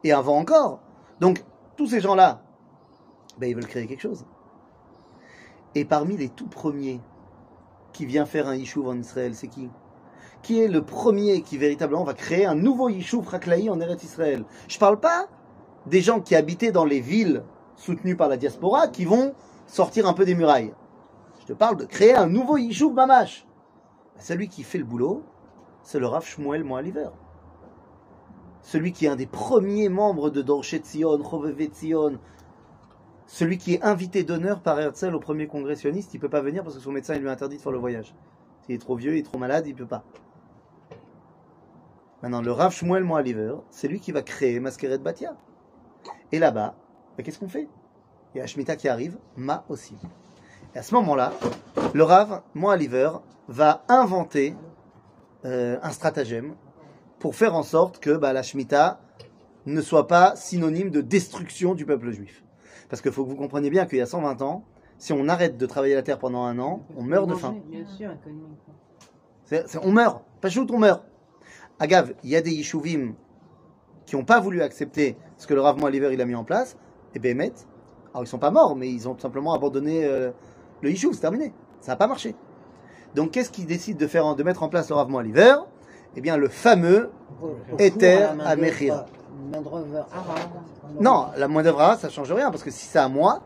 Et 0.04 0.14
avant 0.14 0.38
encore. 0.38 0.82
Donc, 1.20 1.44
tous 1.76 1.88
ces 1.88 2.00
gens-là, 2.00 2.42
ben, 3.38 3.50
ils 3.50 3.56
veulent 3.56 3.68
créer 3.68 3.88
quelque 3.88 4.02
chose. 4.02 4.26
Et 5.76 5.84
parmi 5.86 6.16
les 6.18 6.30
tout 6.30 6.48
premiers 6.48 7.02
qui 7.98 8.06
vient 8.06 8.28
faire 8.28 8.48
un 8.48 8.56
Yishuv 8.56 8.88
en 8.88 9.00
Israël, 9.00 9.34
c'est 9.34 9.48
qui? 9.48 9.72
Qui 10.44 10.62
est 10.62 10.68
le 10.68 10.84
premier 10.84 11.42
qui 11.42 11.58
véritablement 11.58 12.04
va 12.04 12.14
créer 12.14 12.46
un 12.46 12.54
nouveau 12.54 12.90
Yishuv 12.90 13.28
Raklaï 13.28 13.72
en 13.72 13.82
Eretz 13.82 14.04
Israël? 14.04 14.46
Je 14.68 14.78
parle 14.78 15.00
pas 15.00 15.26
des 15.88 16.02
gens 16.02 16.20
qui 16.20 16.36
habitaient 16.36 16.72
dans 16.72 16.86
les 16.86 17.00
villes 17.00 17.44
soutenues 17.76 18.16
par 18.16 18.30
la 18.30 18.38
diaspora 18.38 18.88
qui 18.88 19.04
vont 19.04 19.34
sortir 19.66 20.08
un 20.08 20.14
peu 20.14 20.26
des 20.26 20.36
murailles. 20.36 20.76
Je 21.40 21.48
te 21.48 21.54
parle 21.54 21.76
de 21.76 21.86
créer 21.86 22.14
un 22.14 22.28
nouveau 22.28 22.58
Yishuv 22.58 22.94
Mamash. 22.94 23.48
Celui 24.20 24.48
qui 24.48 24.62
fait 24.62 24.78
le 24.78 24.84
boulot, 24.84 25.24
c'est 25.82 26.00
le 26.00 26.06
Rav 26.06 26.24
Shmuel 26.24 26.64
Moaliver. 26.64 27.10
Celui 28.62 28.92
qui 28.92 29.08
est 29.08 29.10
un 29.10 29.16
des 29.16 29.26
premiers 29.26 29.90
membres 29.90 30.30
de 30.30 30.46
Chovevet 30.46 31.72
Tzion, 31.74 32.20
celui 33.28 33.58
qui 33.58 33.76
est 33.76 33.84
invité 33.84 34.24
d'honneur 34.24 34.62
par 34.62 34.80
Herzl 34.80 35.14
au 35.14 35.20
premier 35.20 35.48
congressionniste, 35.48 36.14
il 36.14 36.20
peut 36.20 36.30
pas 36.30 36.42
venir 36.42 36.64
parce 36.64 36.76
que 36.76 36.82
son 36.82 36.92
médecin 36.92 37.14
il 37.16 37.22
lui 37.22 37.30
interdit 37.30 37.58
de 37.58 37.62
faire 37.62 37.74
le 37.74 37.78
voyage. 37.78 38.16
S'il 38.66 38.76
est 38.76 38.80
trop 38.80 38.96
vieux, 38.96 39.16
il 39.16 39.20
est 39.20 39.24
trop 39.24 39.38
malade, 39.38 39.68
il 39.68 39.76
peut 39.76 39.86
pas. 39.86 40.04
Maintenant, 42.24 42.42
le 42.42 42.52
Rav 42.52 42.74
Shmuel 42.74 43.04
Moaliver, 43.04 43.56
c'est 43.70 43.88
lui 43.88 44.00
qui 44.00 44.12
va 44.12 44.24
créer 44.24 44.60
Maskeret 44.60 44.98
Batia. 44.98 45.36
Et 46.32 46.40
là-bas, 46.40 46.76
ben, 47.16 47.24
qu'est-ce 47.24 47.38
qu'on 47.38 47.50
fait? 47.50 47.68
Il 48.34 48.40
y 48.40 48.42
a 48.42 48.48
Shemitah 48.48 48.76
qui 48.76 48.88
arrive, 48.88 49.18
Ma 49.36 49.66
aussi. 49.70 49.96
Et 50.74 50.80
à 50.80 50.84
ce 50.84 50.96
moment-là, 50.96 51.34
le 51.94 52.04
Rav 52.04 52.42
Moaliver 52.56 53.12
va 53.48 53.84
inventer 53.88 54.56
euh, 55.46 55.78
un 55.84 55.92
stratagème 55.92 56.56
pour 57.20 57.36
faire 57.36 57.56
en 57.56 57.64
sorte 57.64 58.00
que 58.00 58.16
bah, 58.16 58.34
la 58.34 58.42
Shemitah 58.42 59.00
ne 59.66 59.82
soit 59.82 60.08
pas 60.08 60.36
synonyme 60.36 60.90
de 60.90 61.02
destruction 61.02 61.76
du 61.76 61.86
peuple 61.86 62.12
juif. 62.12 62.44
Parce 62.90 63.02
qu'il 63.02 63.12
faut 63.12 63.24
que 63.26 63.30
vous 63.30 63.36
compreniez 63.36 63.70
bien 63.70 63.86
qu'il 63.86 63.98
y 63.98 64.02
a 64.02 64.06
120 64.06 64.42
ans, 64.42 64.64
si 64.98 65.14
on 65.14 65.28
arrête 65.28 65.58
de 65.58 65.66
travailler 65.66 65.96
la 65.96 66.02
terre 66.04 66.18
pendant 66.20 66.44
un 66.44 66.58
an, 66.60 66.82
on 66.98 67.04
meurt 67.04 67.28
de 67.28 67.34
faim. 67.40 67.56
C'est- 69.46 69.68
c'est- 69.68 69.80
on 69.84 69.92
meurt. 69.92 70.24
Pas 70.42 70.50
shoot, 70.50 70.70
on 70.72 70.78
meurt. 70.80 71.04
Agave, 71.80 72.14
il 72.24 72.30
y 72.30 72.36
a 72.36 72.42
des 72.42 72.52
yishuvim 72.52 73.14
qui 74.06 74.16
n'ont 74.16 74.24
pas 74.26 74.40
voulu 74.40 74.62
accepter 74.62 75.18
ce 75.38 75.46
que 75.48 75.54
le 75.54 75.62
Rav 75.62 75.78
Moaliver 75.80 76.10
il 76.14 76.22
a 76.22 76.26
mis 76.26 76.34
en 76.36 76.44
place, 76.44 76.78
et 77.14 77.20
Bémet, 77.20 77.54
alors 78.14 78.24
ils 78.24 78.28
sont 78.28 78.40
pas 78.40 78.52
morts, 78.52 78.76
mais 78.76 78.90
ils 78.90 79.08
ont 79.08 79.14
tout 79.14 79.22
simplement 79.22 79.54
abandonné 79.54 80.06
euh, 80.06 80.32
le 80.82 80.90
yishuv, 80.90 81.14
c'est 81.14 81.22
terminé. 81.22 81.54
Ça 81.82 81.92
n'a 81.92 81.96
pas 81.98 82.08
marché. 82.08 82.36
Donc 83.16 83.32
qu'est-ce 83.32 83.52
qu'ils 83.52 83.66
décident 83.68 84.00
de 84.00 84.08
faire, 84.08 84.36
de 84.36 84.44
mettre 84.44 84.64
en 84.64 84.70
place 84.70 84.90
le 84.90 84.96
Rav 84.96 85.10
Moaliver 85.10 85.56
Eh 86.16 86.22
bien 86.22 86.38
le 86.38 86.48
fameux 86.48 87.12
Éther 87.80 88.24
à 88.46 88.56
Mechira. 88.56 89.06
Main 89.52 89.62
d'œuvre 89.62 90.08
arabe. 90.12 90.50
Non, 91.00 91.28
la 91.38 91.48
main 91.48 91.64
d'œuvre 91.64 91.82
arabe, 91.82 92.00
ça 92.00 92.10
change 92.10 92.32
rien, 92.32 92.50
parce 92.52 92.64
que 92.64 92.72
si 92.72 92.86
c'est 92.86 93.00
à 93.00 93.08
moi, 93.08 93.40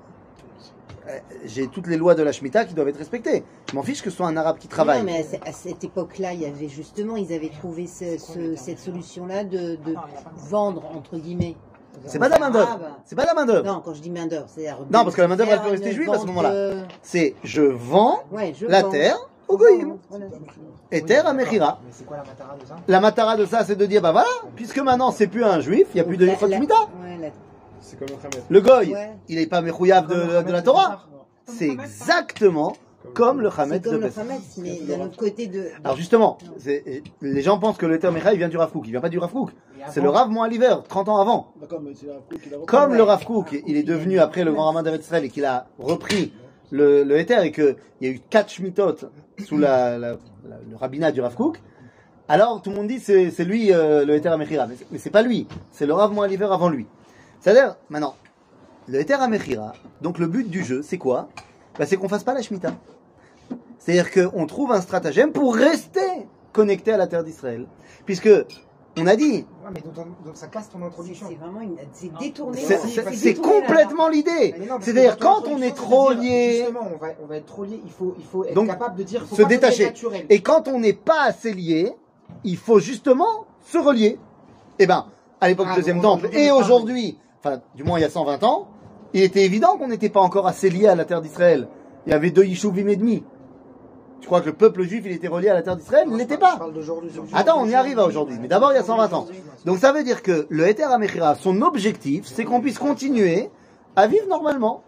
euh, 1.08 1.17
j'ai 1.45 1.67
toutes 1.67 1.88
les 1.88 1.97
lois 1.97 2.15
de 2.15 2.23
la 2.23 2.32
Shemitah 2.32 2.65
qui 2.65 2.73
doivent 2.73 2.88
être 2.89 2.97
respectées. 2.97 3.43
Je 3.69 3.75
m'en 3.75 3.84
fiche 3.84 4.01
que 4.01 4.10
ce 4.10 4.15
soit 4.17 4.27
un 4.27 4.38
arabe 4.38 4.58
qui 4.58 4.67
travaille. 4.67 4.99
Non, 4.99 5.06
mais 5.06 5.19
à, 5.19 5.23
ce- 5.23 5.49
à 5.49 5.51
cette 5.51 5.84
époque-là, 5.84 6.34
il 6.34 6.41
y 6.41 6.45
avait 6.45 6.69
justement, 6.69 7.17
ils 7.17 7.34
avaient 7.34 7.49
trouvé 7.49 7.88
ce- 7.88 8.17
ce- 8.17 8.56
cette 8.56 8.80
solution-là 8.80 9.43
de, 9.43 9.75
de 9.75 9.95
vendre, 10.49 10.84
entre 10.95 11.17
guillemets. 11.17 11.56
C'est 12.06 12.19
pas 12.19 12.27
de 12.30 12.34
la 12.34 12.39
main 12.39 12.49
d'œuvre. 12.51 12.80
C'est 13.06 13.15
pas 13.15 13.23
de 13.23 13.27
la 13.27 13.34
main 13.34 13.45
d'œuvre. 13.45 13.65
Non, 13.65 13.82
quand 13.84 13.93
je 13.93 14.01
dis 14.01 14.10
main 14.12 14.25
d'œuvre, 14.27 14.45
c'est 14.47 14.65
Non, 14.89 15.04
parce 15.04 15.13
que 15.15 15.21
la 15.21 15.27
main 15.27 15.36
d'œuvre, 15.36 15.51
elle 15.51 15.62
peut 15.62 15.69
rester 15.71 15.91
juive 15.91 16.10
à 16.10 16.19
ce 16.19 16.25
moment-là. 16.25 16.51
euh, 16.51 16.84
C'est 17.01 17.36
je 17.43 17.62
vends 17.63 18.19
Ouais, 18.32 18.54
je 18.58 18.65
la 18.65 18.84
vends. 18.84 18.89
terre 18.89 19.17
au 19.51 19.57
goïm. 19.57 19.97
Voilà, 20.09 20.25
c'est 20.31 20.37
ça. 20.37 20.61
Et 20.91 21.01
terre 21.03 21.27
à 21.27 21.33
Mechira. 21.33 21.79
Mais 21.85 21.91
c'est 21.91 22.05
quoi 22.05 22.17
la 22.17 22.23
matara 22.23 22.55
de 22.59 22.65
ça 22.65 22.75
La 22.87 22.99
matara 22.99 23.37
de 23.37 23.45
ça, 23.45 23.63
c'est 23.63 23.75
de 23.75 23.85
dire, 23.85 24.01
bah 24.01 24.11
voilà, 24.11 24.27
puisque 24.55 24.79
maintenant 24.79 25.11
c'est 25.11 25.27
plus 25.27 25.43
un 25.43 25.59
juif, 25.59 25.87
il 25.93 25.95
n'y 25.95 26.01
a 26.01 26.03
plus 26.03 26.17
de 26.17 26.25
La- 26.25 26.35
C'est 27.81 27.97
comme 27.99 28.07
le. 28.09 28.41
Le 28.49 28.61
goy, 28.61 28.95
il 29.27 29.37
n'est 29.37 29.47
pas 29.47 29.61
Mechouyav 29.61 30.07
de, 30.07 30.51
la 30.51 30.61
Torah. 30.61 31.07
C'est 31.45 31.67
exactement 31.69 32.73
comme 33.13 33.41
le 33.41 33.49
Hametz 33.49 33.81
de 33.81 33.89
comme 33.89 33.99
le 33.99 34.07
Pessah. 34.07 34.21
Hametz, 34.21 34.57
mais 34.57 34.79
d'un 34.81 35.01
autre 35.05 35.17
côté 35.17 35.47
de. 35.47 35.67
Alors 35.83 35.97
justement, 35.97 36.37
les 37.21 37.41
gens 37.41 37.57
pensent 37.59 37.77
que 37.77 37.85
le 37.85 37.99
terme 37.99 38.17
vient 38.17 38.49
du 38.49 38.57
Rav 38.57 38.71
Kook. 38.71 38.83
Il 38.85 38.91
vient 38.91 39.01
pas 39.01 39.09
du 39.09 39.19
Rav 39.19 39.31
Kook. 39.31 39.51
C'est 39.89 40.01
le 40.01 40.09
Rav 40.09 40.29
Moaliver, 40.29 40.75
30 40.87 41.09
ans 41.09 41.17
avant. 41.17 41.53
A 41.61 41.65
repris. 41.73 42.65
Comme 42.67 42.93
le 42.93 43.03
Rav 43.03 43.25
Kook, 43.25 43.59
il 43.65 43.75
est 43.77 43.83
devenu 43.83 44.19
après 44.19 44.43
le 44.43 44.51
grand 44.53 44.65
rabbin 44.65 44.83
d'Eretz 44.83 45.03
Israël 45.05 45.25
et 45.25 45.29
qu'il 45.29 45.45
a 45.45 45.67
repris 45.79 46.33
le, 46.69 47.03
le 47.03 47.19
Héter 47.19 47.39
et 47.43 47.51
qu'il 47.51 47.75
y 48.01 48.07
a 48.07 48.09
eu 48.09 48.19
quatre 48.29 48.49
Shmitot 48.49 48.95
sous 49.41 49.58
la, 49.58 49.97
le 49.97 50.17
rabbinat 50.80 51.12
du 51.12 51.21
Rav 51.21 51.36
Kook, 51.36 51.62
alors 52.27 52.62
tout 52.62 52.69
le 52.69 52.77
monde 52.77 52.88
dit 52.88 52.99
c'est 52.99 53.43
lui 53.43 53.73
euh, 53.73 54.06
le 54.06 54.15
Héter 54.15 54.30
Amechira. 54.30 54.67
Mais, 54.67 54.75
mais 54.91 54.97
c'est 54.97 55.10
pas 55.10 55.21
lui, 55.21 55.47
c'est 55.71 55.86
le 55.86 55.93
Rav 55.93 56.13
Moaliver 56.13 56.47
avant 56.51 56.69
lui. 56.69 56.88
C'est-à-dire, 57.41 57.75
maintenant, 57.89 58.15
le 58.88 58.99
Héter 58.99 59.15
Amechira, 59.15 59.73
donc 60.01 60.19
le 60.19 60.27
but 60.27 60.49
du 60.49 60.63
jeu, 60.63 60.82
c'est 60.82 60.97
quoi? 60.97 61.30
Bah, 61.77 61.86
C'est 61.86 61.97
qu'on 61.97 62.10
fasse 62.10 62.23
pas 62.23 62.34
la 62.34 62.41
Shemitah. 62.41 62.73
C'est-à-dire 63.80 64.12
qu'on 64.12 64.45
trouve 64.45 64.71
un 64.71 64.82
stratagème 64.82 65.32
pour 65.32 65.56
rester 65.56 66.27
connecté 66.54 66.91
à 66.91 66.97
la 66.97 67.08
terre 67.08 67.23
d'Israël. 67.23 67.65
Puisque, 68.06 68.30
on 68.97 69.08
a 69.08 69.15
dit, 69.15 69.45
Ouais, 69.63 69.69
mais 69.73 69.82
donc, 69.82 69.93
donc 69.95 70.36
ça 70.36 70.47
casse 70.47 70.69
ton 70.69 70.82
introduction. 70.84 71.27
c'est 71.30 71.36
vraiment 71.36 71.62
une. 71.62 71.77
C'est 71.93 72.12
détourné. 72.19 72.60
c'est- 72.60 73.36
complètement 73.36 74.10
l'idée. 74.10 74.54
C'est-à-dire, 74.82 75.17
quand 75.17 75.47
on 75.47 75.62
est 75.62 75.75
trop 75.75 76.12
lié, 76.12 76.58
Justement, 76.60 76.88
on 76.93 76.97
va, 76.97 77.08
on 77.23 77.25
va 77.27 77.38
être 77.38 77.45
trop 77.45 77.63
lié, 77.63 77.80
il 77.86 77.91
faut, 77.91 78.15
il 78.17 78.25
faut 78.25 78.43
être 78.45 78.54
Donc, 78.54 78.67
capable 78.67 78.97
de 78.97 79.04
dire 79.04 79.25
faut 79.25 79.36
se 79.36 79.41
pas 79.43 79.47
détacher. 79.47 79.93
Et 80.30 80.41
quand 80.41 80.67
on 80.67 80.80
n'est 80.80 80.93
pas 80.93 81.23
assez 81.23 81.54
lié, 81.54 81.93
il 82.43 82.58
faut 82.58 82.80
justement 82.80 83.45
se 83.62 83.77
relier. 83.77 84.19
Eh 84.80 84.88
ben, 84.88 85.06
à 85.39 85.47
l'époque 85.47 85.67
Ah, 85.69 85.73
du 85.73 85.80
deuxième 85.80 86.01
donc 86.01 86.21
temple 86.23 86.36
et 86.36 86.51
aujourd'hui, 86.51 87.17
enfin, 87.43 87.62
du 87.75 87.84
moins 87.84 87.99
il 87.99 88.01
y 88.01 88.06
a 88.06 88.10
120 88.10 88.43
ans, 88.43 88.67
il 89.13 89.21
était 89.23 89.43
évident 89.43 89.77
qu'on 89.77 89.88
n'était 89.88 90.10
pas 90.10 90.21
encore 90.21 90.47
assez 90.47 90.69
lié 90.69 90.88
à 90.88 90.95
la 90.95 91.06
terre 91.06 91.21
d'Israël. 91.21 91.67
Il 92.08 92.12
y 92.12 92.13
avait 92.13 92.32
deux 92.32 92.43
Yishuvim 92.45 92.88
et 92.88 92.95
demi. 92.95 93.23
Tu 94.21 94.27
crois 94.27 94.41
que 94.41 94.45
le 94.45 94.53
peuple 94.53 94.84
juif, 94.84 95.01
il 95.05 95.12
était 95.12 95.27
relié 95.27 95.49
à 95.49 95.55
la 95.55 95.63
terre 95.63 95.75
d'Israël 95.75 96.07
Il 96.07 96.15
n'était 96.15 96.38
pas. 96.38 96.60
Attends, 97.34 97.60
on 97.60 97.67
y 97.67 97.73
arrive 97.73 97.99
à 97.99 98.05
aujourd'hui. 98.05 98.38
Mais 98.39 98.47
d'abord, 98.47 98.71
il 98.71 98.75
y 98.75 98.77
a 98.77 98.84
120 98.84 99.13
ans. 99.13 99.27
Donc 99.65 99.79
ça 99.79 99.91
veut 99.91 100.03
dire 100.03 100.21
que 100.21 100.45
le 100.49 100.67
Heter 100.67 100.84
Amechira, 100.84 101.36
son 101.36 101.62
objectif, 101.62 102.25
c'est 102.25 102.45
qu'on 102.45 102.62
puisse 102.62 102.77
continuer 102.77 103.49
à 103.95 104.07
vivre 104.07 104.27
normalement. 104.27 104.84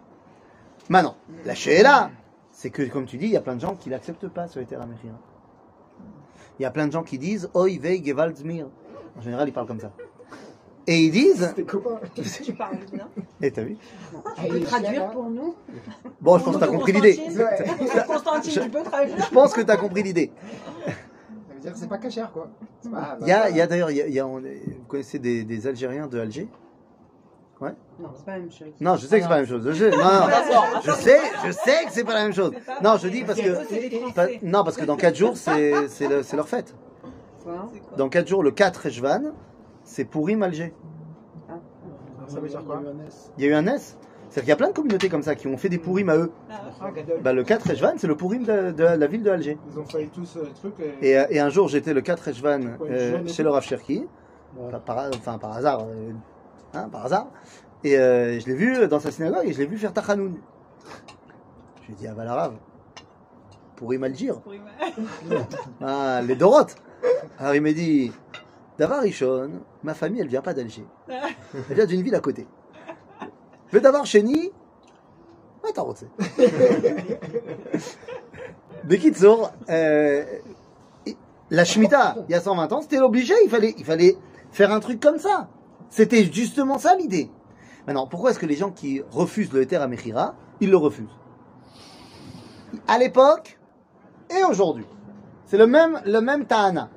Maintenant, 0.88 1.16
la 1.44 1.54
là, 1.82 2.10
c'est 2.52 2.70
que, 2.70 2.82
comme 2.82 3.06
tu 3.06 3.16
dis, 3.16 3.26
il 3.26 3.32
y 3.32 3.36
a 3.36 3.40
plein 3.40 3.56
de 3.56 3.60
gens 3.60 3.74
qui 3.74 3.90
n'acceptent 3.90 4.28
pas 4.28 4.46
ce 4.46 4.60
Heter 4.60 4.76
Amechira. 4.76 5.18
Il 6.58 6.62
y 6.62 6.66
a 6.66 6.70
plein 6.70 6.86
de 6.86 6.92
gens 6.92 7.02
qui 7.02 7.18
disent 7.18 7.50
Oi 7.54 7.78
vei 7.80 8.02
gewaltzmir. 8.04 8.66
En 9.18 9.20
général, 9.20 9.48
ils 9.48 9.52
parlent 9.52 9.66
comme 9.66 9.80
ça. 9.80 9.90
Et 10.86 10.98
ils 11.04 11.10
disent. 11.10 11.52
Tes 11.56 11.64
copains. 11.64 11.98
Tu 12.44 12.52
parles 12.52 12.76
bien. 12.92 13.08
Et 13.40 13.50
t'as 13.50 13.62
vu 13.62 13.76
Tu 14.36 14.48
peux 14.48 14.60
traduire 14.60 15.10
pour 15.10 15.30
nous 15.30 15.54
Bon, 16.20 16.38
je 16.38 16.44
pense 16.44 16.54
que 16.56 16.60
t'as 16.60 16.66
compris 16.66 16.92
l'idée. 16.92 17.20
Constantine, 18.06 18.52
tu 18.62 18.70
peux 18.70 18.82
traduire 18.82 19.16
Je 19.18 19.30
pense 19.32 19.52
que 19.54 19.60
t'as 19.62 19.76
compris 19.76 20.02
l'idée. 20.02 20.30
Ça 20.86 20.92
veut 21.54 21.60
dire 21.60 21.72
que 21.72 21.78
c'est 21.78 21.88
pas 21.88 21.98
cachère, 21.98 22.30
quoi. 22.32 22.48
Il 23.22 23.26
y 23.28 23.32
a, 23.32 23.48
il 23.48 23.56
y 23.56 23.60
a 23.62 23.66
d'ailleurs, 23.66 23.88
vous 24.28 24.84
connaissez 24.86 25.18
des, 25.18 25.44
des 25.44 25.66
Algériens 25.66 26.06
de 26.06 26.20
Alger 26.20 26.48
Non, 27.98 28.08
c'est 28.16 28.24
pas 28.26 28.32
la 28.32 28.38
même 28.40 28.50
chose. 28.52 28.68
Non, 28.80 28.96
je 28.96 29.06
sais 29.06 29.16
que 29.16 29.22
c'est 29.22 29.28
pas 29.28 29.34
la 29.36 29.40
même 29.40 29.48
chose. 29.48 29.72
Je, 29.72 29.84
non, 29.86 29.96
non, 29.96 30.80
je 30.84 30.90
sais, 30.90 31.18
je 31.46 31.50
sais 31.52 31.84
que 31.86 31.92
c'est 31.92 32.04
pas 32.04 32.14
la 32.14 32.24
même 32.24 32.34
chose. 32.34 32.52
Non, 32.82 32.96
je 32.98 33.08
dis 33.08 33.22
parce 33.24 33.40
que, 33.40 34.12
pas- 34.12 34.26
non, 34.42 34.64
parce 34.64 34.76
que 34.76 34.84
dans 34.84 34.96
4 34.96 35.16
jours, 35.16 35.36
c'est, 35.36 35.88
c'est, 35.88 36.08
le- 36.08 36.22
c'est 36.22 36.36
leur 36.36 36.48
fête. 36.48 36.74
Dans 37.96 38.08
4 38.10 38.28
jours, 38.28 38.42
le 38.42 38.50
4 38.50 38.86
Ejvan, 38.86 39.32
c'est 39.84 40.04
Pourim 40.04 40.42
Alger. 40.42 40.72
Ça 42.26 42.40
veut 42.40 42.48
dire 42.48 42.64
quoi 42.64 42.82
Il 43.38 43.44
y 43.44 43.46
a 43.46 43.50
eu 43.50 43.54
un 43.54 43.66
S. 43.66 43.96
C'est-à-dire 44.30 44.42
qu'il 44.42 44.48
y 44.48 44.52
a 44.52 44.56
plein 44.56 44.68
de 44.68 44.72
communautés 44.74 45.08
comme 45.08 45.22
ça 45.22 45.34
qui 45.34 45.46
ont 45.46 45.56
fait 45.56 45.68
des 45.68 45.78
Pourim 45.78 46.08
à 46.08 46.16
eux. 46.16 46.32
Ah, 46.50 46.54
Ah. 46.80 46.90
Bah, 47.22 47.32
le 47.32 47.44
4 47.44 47.70
Ejvan, 47.70 47.92
c'est 47.98 48.06
le 48.06 48.16
Pourim 48.16 48.42
de, 48.44 48.72
de 48.72 48.82
la 48.82 49.06
ville 49.06 49.22
de 49.22 49.30
Alger. 49.30 49.58
Ils 49.70 49.78
ont 49.78 49.84
failli 49.84 50.08
tous 50.08 50.36
euh, 50.36 50.48
truc. 50.54 50.74
Et... 51.00 51.10
Et, 51.10 51.18
euh, 51.18 51.26
et 51.30 51.38
un 51.38 51.50
jour, 51.50 51.68
j'étais 51.68 51.92
le 51.94 52.00
4 52.00 52.28
Ejvan 52.28 52.60
euh, 52.80 53.26
chez 53.26 53.42
le 53.42 53.50
Rav 53.50 53.62
Cherki. 53.62 54.06
Enfin, 54.58 54.78
par, 54.80 55.06
enfin, 55.14 55.38
par 55.38 55.52
hasard. 55.52 55.82
euh, 55.82 56.10
hein, 56.72 56.88
par 56.90 57.04
hasard. 57.06 57.26
Et 57.84 57.96
euh, 57.98 58.40
je 58.40 58.46
l'ai 58.46 58.54
vu 58.54 58.88
dans 58.88 58.98
sa 58.98 59.10
synagogue 59.10 59.44
et 59.46 59.52
je 59.52 59.58
l'ai 59.58 59.66
vu 59.66 59.76
faire 59.76 59.92
Tachanoun. 59.92 60.36
Je 61.82 61.86
lui 61.88 61.92
ai 61.92 61.96
dit, 61.96 62.06
ah 62.08 62.14
bah 62.16 62.24
la 62.24 62.34
Rav, 62.34 62.54
Pourim 63.76 64.02
Algir. 64.04 64.36
Ah, 65.82 66.20
les 66.26 66.34
Dorotes. 66.34 66.76
Alors 67.38 67.54
il 67.54 67.60
m'a 67.60 67.72
dit, 67.72 68.10
Davar 68.78 69.02
Rishon, 69.02 69.62
ma 69.82 69.94
famille, 69.94 70.20
elle 70.20 70.28
vient 70.28 70.42
pas 70.42 70.54
d'Alger. 70.54 70.86
Elle 71.08 71.76
vient 71.76 71.86
d'une 71.86 72.02
ville 72.02 72.14
à 72.14 72.20
côté. 72.20 72.46
Le 73.72 73.80
Davar 73.80 74.04
Sheni, 74.06 74.52
ah, 75.66 75.70
t'as 75.74 75.82
roté. 75.82 76.06
Bekitsour, 78.84 79.50
euh, 79.70 80.24
la 81.50 81.64
Shemitah, 81.64 82.16
il 82.28 82.32
y 82.32 82.34
a 82.34 82.40
120 82.40 82.72
ans, 82.72 82.82
c'était 82.82 82.98
obligé, 82.98 83.32
il 83.44 83.50
fallait, 83.50 84.16
faire 84.52 84.72
un 84.72 84.80
truc 84.80 85.00
comme 85.00 85.18
ça. 85.18 85.48
C'était 85.88 86.24
justement 86.24 86.78
ça 86.78 86.94
l'idée. 86.96 87.30
Maintenant, 87.86 88.06
pourquoi 88.06 88.30
est-ce 88.30 88.38
que 88.38 88.46
les 88.46 88.56
gens 88.56 88.70
qui 88.70 89.02
refusent 89.10 89.52
le 89.52 89.62
Heter 89.62 89.76
à 89.76 89.88
Mechira, 89.88 90.34
ils 90.60 90.70
le 90.70 90.76
refusent? 90.76 91.16
À 92.86 92.98
l'époque 92.98 93.58
et 94.30 94.44
aujourd'hui. 94.44 94.86
C'est 95.46 95.58
le 95.58 95.66
même, 95.66 96.00
le 96.04 96.20
même 96.20 96.46
Tahana. 96.46 96.90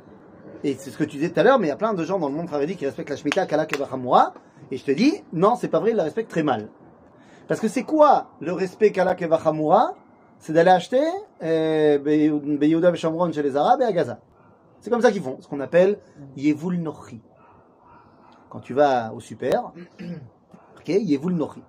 Et 0.68 0.76
c'est 0.78 0.90
ce 0.92 0.98
que 0.98 1.06
tu 1.06 1.16
disais 1.16 1.30
tout 1.30 1.40
à 1.40 1.44
l'heure, 1.44 1.60
mais 1.60 1.68
il 1.68 1.70
y 1.70 1.74
a 1.74 1.78
plein 1.78 1.94
de 1.94 2.04
gens 2.04 2.20
dans 2.20 2.28
le 2.28 2.36
monde 2.36 2.50
Haredi 2.52 2.76
qui 2.76 2.86
respectent 2.86 3.10
la 3.10 3.16
Shemitah, 3.16 3.46
Kalak 3.46 3.72
et. 3.72 4.34
Et 4.70 4.76
je 4.76 4.84
te 4.84 4.92
dis, 4.92 5.14
non, 5.32 5.56
c'est 5.56 5.70
pas 5.70 5.80
vrai, 5.80 5.92
ils 5.92 5.96
la 5.96 6.04
respectent 6.04 6.30
très 6.30 6.44
mal. 6.44 6.68
Parce 7.48 7.62
que 7.62 7.70
c'est 7.70 7.84
quoi 7.84 8.32
le 8.42 8.52
respect 8.52 8.92
Kalak 8.92 9.22
et 9.22 9.30
C'est 10.40 10.52
d'aller 10.52 10.72
acheter 10.72 11.02
euh, 11.42 11.98
Be- 12.00 12.58
Beyehuda 12.58 12.92
Veshamron 12.92 13.32
chez 13.32 13.44
les 13.44 13.56
Arabes 13.56 13.80
et 13.80 13.86
à 13.86 13.94
Gaza. 13.94 14.20
C'est 14.82 14.90
comme 14.90 15.02
ça 15.02 15.10
qu'ils 15.10 15.22
font, 15.22 15.38
ce 15.40 15.48
qu'on 15.48 15.62
appelle 15.62 16.00
Yevul 16.36 16.82
Nochi. 16.82 17.22
Quand 18.50 18.60
tu 18.60 18.74
vas 18.74 19.14
au 19.14 19.22
super, 19.22 19.72
ok, 20.02 20.88
Yevul 20.90 21.34
Nochi. 21.34 21.64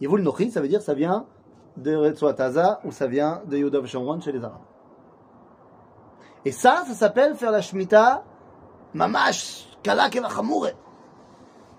Yevul 0.00 0.22
Nochi, 0.22 0.50
ça 0.50 0.62
veut 0.62 0.68
dire 0.68 0.80
ça 0.80 0.94
vient 0.94 1.26
de 1.76 1.94
Retzot 1.94 2.40
Haza 2.40 2.80
ou 2.86 2.92
ça 2.92 3.06
vient 3.06 3.42
de 3.46 3.58
Yehuda 3.58 3.80
Veshamron 3.80 4.18
chez 4.22 4.32
les 4.32 4.42
Arabes. 4.42 4.62
Et 6.46 6.50
ça, 6.50 6.84
ça 6.86 6.94
s'appelle 6.94 7.34
faire 7.34 7.50
la 7.50 7.60
Shemitah 7.60 8.24
Mamash, 8.93 9.67
Kalak 9.83 10.15
et 10.15 10.19
Vachamure. 10.19 10.73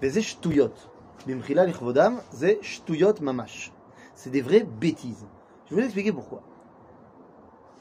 וזה 0.02 0.22
שטויות. 0.22 0.86
במחילה 1.26 1.64
לכבודם, 1.64 2.18
זה 2.32 2.52
שטויות 2.62 3.20
ממש. 3.20 3.70
C'est 4.16 4.30
des 4.30 4.42
vraies 4.42 4.64
bêtises. 4.80 5.24
Je 5.66 5.74
vais 5.74 5.80
vous 5.80 5.86
expliquer 5.86 6.12
pourquoi. 6.12 6.40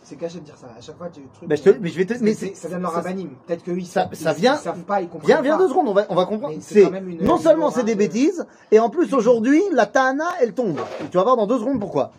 C'est 0.01 0.15
caché 0.17 0.39
de 0.39 0.45
dire 0.45 0.57
ça. 0.57 0.67
À 0.77 0.81
chaque 0.81 0.97
fois, 0.97 1.09
tu 1.09 1.21
truc. 1.33 1.47
Ben, 1.49 1.57
je 1.57 1.63
te- 1.63 1.77
mais 1.79 1.89
je 1.89 1.97
vais 1.97 2.05
te- 2.05 2.09
Parce 2.13 2.21
mais 2.21 2.31
que 2.33 2.37
c'est- 2.37 2.47
c'est- 2.47 2.55
ça 2.55 2.67
vient 2.69 2.77
de 2.77 2.83
leur 2.83 2.91
ça- 2.91 2.97
rabanim. 2.97 3.29
Peut-être 3.45 3.63
que 3.63 3.71
oui, 3.71 3.85
ça- 3.85 4.07
ils- 4.11 4.17
ça 4.17 4.31
ils 4.33 4.41
vient- 4.41 4.55
savent 4.57 4.83
pas, 4.83 5.01
ils 5.01 5.07
comprennent 5.09 5.27
Viens, 5.27 5.41
viens 5.41 5.57
pas. 5.57 5.63
deux 5.63 5.69
secondes, 5.69 5.87
on 5.87 5.93
va, 5.93 6.05
on 6.09 6.15
va 6.15 6.25
comprendre. 6.25 6.55
Mais 6.55 6.61
c'est 6.61 6.73
C'est 6.75 6.83
quand 6.85 6.91
même 6.91 7.09
une- 7.09 7.23
non 7.23 7.37
une 7.37 7.41
seulement 7.41 7.69
c'est 7.71 7.83
des 7.83 7.95
morale. 7.95 8.07
bêtises, 8.09 8.45
et 8.71 8.79
en 8.79 8.89
plus 8.89 9.13
aujourd'hui 9.13 9.61
la 9.71 9.85
Tahana 9.85 10.29
elle 10.41 10.53
tombe. 10.53 10.79
Et 11.01 11.07
tu 11.09 11.17
vas 11.17 11.23
voir 11.23 11.37
dans 11.37 11.47
deux 11.47 11.59
secondes 11.59 11.79
pourquoi. 11.79 12.11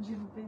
J'ai 0.00 0.14
loupé. 0.14 0.42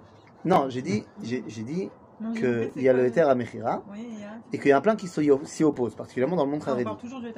Non, 0.44 0.66
j'ai 0.68 0.82
dit, 0.82 1.05
j'ai 1.22 1.44
j'ai 1.47 1.62
dit 1.62 1.90
qu'il 2.34 2.84
y 2.84 2.89
a 2.89 2.93
le 2.93 3.05
Heter 3.05 3.22
à 3.22 3.36
Mechira 3.36 3.84
Oui, 3.91 4.07
et 4.53 4.59
qu'il 4.59 4.69
y 4.69 4.72
a 4.74 4.82
plein 4.82 4.95
qui 4.95 5.07
s'y 5.07 5.63
opposent, 5.63 5.95
particulièrement 5.95 6.36
dans 6.36 6.45
le 6.45 6.51
monde 6.51 6.61
On 6.65 6.69
Haredi. 6.69 6.84
parle 6.84 6.97
toujours 6.97 7.19
du 7.22 7.32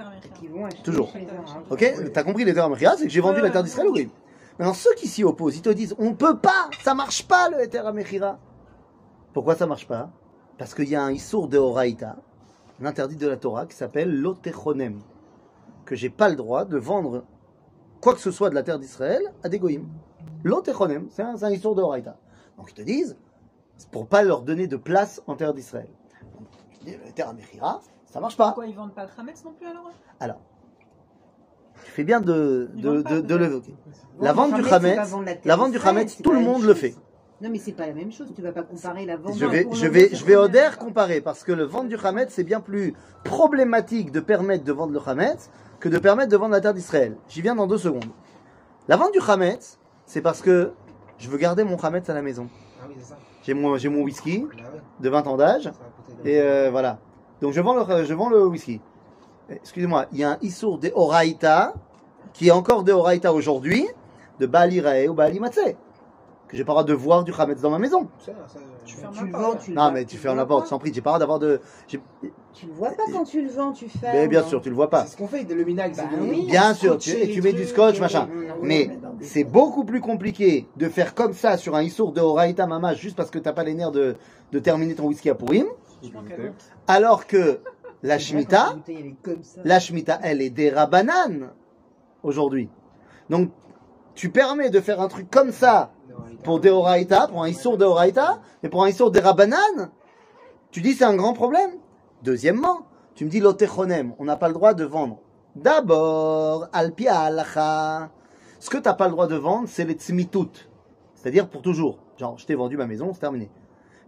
vont 0.50 0.66
acheter 0.66 0.84
Toujours. 0.84 1.14
Ok 1.70 1.94
T'as 2.14 2.24
compris 2.24 2.44
l'Heter 2.44 2.62
à 2.62 2.70
Mechira 2.70 2.98
C'est 2.98 3.06
que 3.06 3.12
j'ai 3.12 3.22
vendu 3.22 3.42
la 3.42 3.50
terre 3.50 3.64
d'Israël, 3.64 3.90
oui. 3.92 4.10
Maintenant 4.60 4.74
ceux 4.74 4.94
qui 4.96 5.08
s'y 5.08 5.24
opposent, 5.24 5.56
ils 5.58 5.62
te 5.62 5.70
disent 5.70 5.96
on 5.98 6.14
peut 6.14 6.38
pas, 6.38 6.70
ça 6.84 6.94
marche 6.94 7.28
pas 7.28 7.50
le 7.50 7.62
Heter 7.62 7.80
à 7.80 7.92
Mechira. 7.92 8.40
Pourquoi 9.34 9.56
ça 9.56 9.66
marche 9.66 9.88
pas? 9.88 10.12
Parce 10.58 10.76
qu'il 10.76 10.88
y 10.90 10.96
a 10.96 11.04
un 11.04 11.12
Issour 11.12 11.48
de 11.48 11.58
Horaïta, 11.58 12.18
un 12.82 12.86
interdit 12.86 13.16
de 13.16 13.28
la 13.28 13.38
Torah 13.38 13.66
qui 13.66 13.76
s'appelle 13.76 14.16
l'Otechonem, 14.16 15.00
que 15.86 15.96
j'ai 15.96 16.10
pas 16.10 16.30
le 16.30 16.36
droit 16.36 16.66
de 16.66 16.78
vendre 16.78 17.24
quoi 18.00 18.14
que 18.14 18.20
ce 18.20 18.32
soit 18.32 18.50
de 18.50 18.56
la 18.56 18.64
terre 18.64 18.80
d'Israël 18.80 19.22
à 19.44 19.50
des 19.50 19.58
goïms. 19.60 19.88
L'Otechonem, 20.44 21.08
c'est 21.10 21.24
un, 21.24 21.36
c'est 21.38 21.46
un 21.46 21.52
Issour 21.52 21.74
de 21.74 21.82
Horaïta. 21.82 22.18
Donc 22.58 22.70
ils 22.70 22.76
te 22.76 22.82
disent, 22.84 23.18
pour 23.92 24.08
pas 24.08 24.24
leur 24.24 24.42
donner 24.42 24.68
de 24.68 24.78
place 24.78 25.22
en 25.28 25.36
terre 25.36 25.54
d'Israël. 25.54 25.90
Donc, 26.34 26.48
je 26.72 26.86
dis, 26.86 26.98
le 27.06 27.12
terre 27.14 27.30
à 27.30 27.34
Mechira, 27.34 27.82
ça 28.06 28.20
marche 28.20 28.38
pas. 28.38 28.48
Pourquoi 28.48 28.68
ils 28.68 28.76
vendent 28.76 28.94
pas 28.94 29.06
le 29.06 29.10
Hametz 29.18 29.44
non 29.44 29.54
plus 29.54 29.68
alors 29.68 29.92
Alors, 30.20 30.42
tu 31.84 31.92
fais 31.92 32.04
bien 32.04 32.22
de, 32.22 32.70
de, 32.76 33.02
de, 33.22 33.36
l'évoquer. 33.36 33.76
La 34.20 34.34
vente 34.34 34.54
du 34.54 34.62
Hametz, 34.62 34.70
c'est 34.70 34.74
Hametz, 34.74 34.96
pas 34.96 35.06
vendre 35.06 35.26
terre 35.26 35.42
la 35.46 35.56
vente 35.56 35.72
du 35.72 36.24
tout 36.24 36.32
le 36.32 36.40
la 36.40 36.46
monde 36.46 36.64
le 36.64 36.74
fait. 36.74 36.96
Non, 37.42 37.50
mais 37.50 37.58
c'est 37.58 37.74
pas 37.74 37.88
la 37.88 37.94
même 37.94 38.12
chose. 38.12 38.32
Tu 38.34 38.42
vas 38.42 38.54
pas 38.54 38.64
comparer 38.64 39.06
la 39.06 39.18
vente. 39.18 39.36
Je 39.38 39.46
vais, 39.46 39.68
je 39.74 39.88
vais, 39.88 40.10
je 40.14 40.24
vais 40.24 40.34
du 40.34 40.38
Oder 40.38 40.70
comparer 40.80 41.20
parce 41.20 41.44
que 41.44 41.52
le 41.52 41.64
vendre 41.64 41.90
du 41.90 41.98
Hametz, 41.98 42.32
c'est 42.32 42.44
bien 42.44 42.62
plus 42.62 42.94
problématique 43.26 44.12
de 44.12 44.22
permettre 44.22 44.64
de 44.64 44.72
vendre 44.72 44.94
le 44.94 45.02
Hametz 45.06 45.50
que 45.80 45.90
de 45.90 45.98
permettre 45.98 46.32
de 46.32 46.38
vendre 46.38 46.54
la 46.54 46.62
terre 46.62 46.74
d'Israël. 46.74 47.18
J'y 47.28 47.42
viens 47.42 47.56
dans 47.56 47.68
deux 47.68 47.78
secondes. 47.78 48.06
La 48.88 48.96
vente 48.96 49.12
du 49.12 49.20
Hametz, 49.20 49.78
c'est 50.06 50.22
parce 50.22 50.42
que 50.42 50.72
je 51.18 51.30
veux 51.30 51.38
garder 51.38 51.66
mon 51.66 51.78
Hametz 51.78 52.10
à 52.10 52.14
la 52.14 52.22
maison. 52.22 52.48
Ah 52.82 52.86
oui, 52.88 52.96
c'est 52.98 53.10
ça. 53.10 53.18
J'ai 53.44 53.54
mon, 53.54 53.78
j'ai 53.78 53.90
mon 53.90 54.02
whisky 54.02 54.46
ouais, 54.46 54.64
de 55.00 55.10
20 55.10 55.28
ans 55.28 55.38
d'âge 55.38 55.70
et 56.24 56.40
euh, 56.40 56.70
voilà. 56.72 56.98
Donc 57.42 57.54
je 57.54 57.62
vends 57.62 57.76
le, 57.76 58.06
je 58.06 58.14
vends 58.14 58.30
le 58.30 58.46
whisky. 58.48 58.80
Excusez-moi, 59.50 60.06
il 60.14 60.20
y 60.20 60.24
a 60.24 60.32
un 60.32 60.38
Issour 60.42 60.80
de 60.80 60.92
Horaïta 60.96 61.74
qui 62.32 62.48
est 62.48 62.52
encore 62.52 62.84
de 62.84 62.94
Horaïta 62.94 63.34
aujourd'hui 63.34 63.88
de 64.40 64.46
Baali 64.46 64.80
Rae 64.80 65.08
ou 65.08 65.14
Baali 65.14 65.40
Matzeh. 65.40 65.76
J'ai 66.54 66.64
pas 66.64 66.72
le 66.72 66.76
droit 66.76 66.84
de 66.84 66.94
voir 66.94 67.24
du 67.24 67.34
Hametz 67.38 67.60
dans 67.62 67.70
ma 67.72 67.80
maison. 67.80 68.08
Ça, 68.20 68.32
ça, 68.48 68.60
Tu 68.86 68.96
euh, 68.96 69.00
fermes 69.02 69.14
Tu 69.16 69.26
le 69.26 69.32
la 69.32 69.38
vends, 69.38 69.44
porte. 69.52 69.60
tu 69.64 69.72
le 69.72 69.76
Non, 69.76 69.92
mais 69.92 70.06
tu 70.06 70.18
fermes 70.18 70.38
la 70.38 70.46
porte, 70.46 70.68
sans 70.68 70.78
prix. 70.80 70.92
J'ai 70.94 71.02
pas 71.02 71.10
le 71.10 71.14
droit 71.14 71.20
d'avoir 71.20 71.40
de. 71.40 71.60
Tu 71.88 72.00
le 72.68 72.74
vois 72.74 72.92
pas 72.92 73.04
quand 73.12 73.24
tu 73.24 73.42
le 73.42 73.50
vends, 73.50 73.72
tu 73.72 73.90
fermes. 73.90 74.16
Mais 74.16 74.28
bien 74.28 74.44
sûr, 74.44 74.62
tu 74.62 74.70
le 74.70 74.76
vois 74.76 74.90
pas. 74.90 75.06
C'est 75.06 75.14
ce 75.14 75.18
qu'on 75.18 75.28
fait, 75.28 75.44
le 75.44 75.64
minag. 75.66 75.96
Bah 75.98 76.04
de- 76.16 76.22
oui. 76.22 76.46
Bien 76.48 76.74
sûr, 76.76 76.98
tu, 77.00 77.10
et 77.12 77.30
tu 77.32 77.42
mets 77.42 77.54
du 77.54 77.66
scotch, 77.66 77.98
et- 77.98 78.00
machin. 78.00 78.30
Mais 78.62 78.90
c'est 79.22 79.44
beaucoup 79.44 79.84
plus 79.84 80.00
compliqué 80.02 80.68
de 80.78 80.88
faire 80.90 81.16
comme 81.16 81.34
ça 81.34 81.58
sur 81.58 81.76
un 81.76 81.82
Issour 81.82 82.12
de 82.14 82.22
Horaïta 82.22 82.68
Mama 82.68 82.94
juste 82.94 83.16
parce 83.16 83.32
que 83.32 83.40
t'as 83.40 83.54
pas 83.54 83.64
les 83.64 83.74
nerfs 83.74 83.92
de, 83.92 84.16
de 84.52 84.60
terminer 84.60 84.94
ton 84.96 85.08
whisky 85.08 85.30
à 85.32 85.34
honte. 85.34 85.66
Alors 86.88 87.26
que 87.28 87.60
la 88.04 88.20
Shemitah, 88.20 88.76
la 89.64 89.80
Shemitah, 89.80 90.20
elle 90.22 90.42
est 90.42 90.50
des 90.50 90.70
rabananes 90.70 91.50
aujourd'hui. 92.22 92.70
Donc, 93.30 93.50
tu 94.16 94.30
permets 94.30 94.70
de 94.70 94.80
faire 94.80 95.02
un 95.02 95.08
truc 95.08 95.32
comme 95.32 95.52
ça 95.52 95.92
pour 96.44 96.60
des 96.60 96.70
Horaïta, 96.70 97.28
pour 97.28 97.44
un 97.44 97.48
Issour 97.48 97.78
de 97.78 97.86
Horaïta, 97.86 98.40
mais 98.62 98.70
pour 98.70 98.84
un 98.84 98.90
Issour 98.90 99.12
des 99.12 99.20
rabananes, 99.20 99.90
tu 100.72 100.82
dis 100.82 100.94
c'est 100.94 101.06
un 101.06 101.16
grand 101.16 101.34
problème. 101.34 101.72
Deuxièmement, 102.24 102.86
tu 103.16 103.26
me 103.26 103.30
dis 103.30 103.40
l'otechonem, 103.40 104.14
on 104.20 104.26
n'a 104.26 104.36
pas 104.36 104.48
le 104.48 104.54
droit 104.54 104.74
de 104.74 104.84
vendre. 104.84 105.20
D'abord, 105.56 106.68
alpi 106.74 107.08
halacha. 107.08 108.10
Ce 108.60 108.70
que 108.70 108.78
tu 108.78 108.84
n'as 108.84 108.94
pas 108.94 109.06
le 109.06 109.12
droit 109.12 109.28
de 109.28 109.36
vendre, 109.36 109.68
c'est 109.68 109.86
les 109.86 109.94
tzmitut. 109.94 110.70
C'est-à-dire 111.16 111.50
pour 111.50 111.62
toujours. 111.62 112.00
Genre, 112.18 112.38
je 112.38 112.46
t'ai 112.46 112.56
vendu 112.56 112.78
ma 112.78 112.88
maison, 112.88 113.12
c'est 113.14 113.20
terminé. 113.20 113.50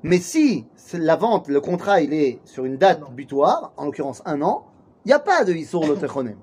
Mais 0.04 0.20
si 0.20 0.66
la 0.94 1.16
vente, 1.16 1.48
le 1.48 1.62
contrat, 1.62 2.02
il 2.02 2.14
est 2.14 2.40
sur 2.46 2.66
une 2.66 2.78
date 2.78 3.12
butoir, 3.12 3.74
en 3.78 3.86
l'occurrence 3.86 4.22
un 4.26 4.42
an, 4.42 4.66
il 5.04 5.10
n'y 5.10 5.14
a 5.14 5.20
pas 5.20 5.44
de 5.44 5.54
Issour 5.54 5.86
l'otechonem. 5.86 6.38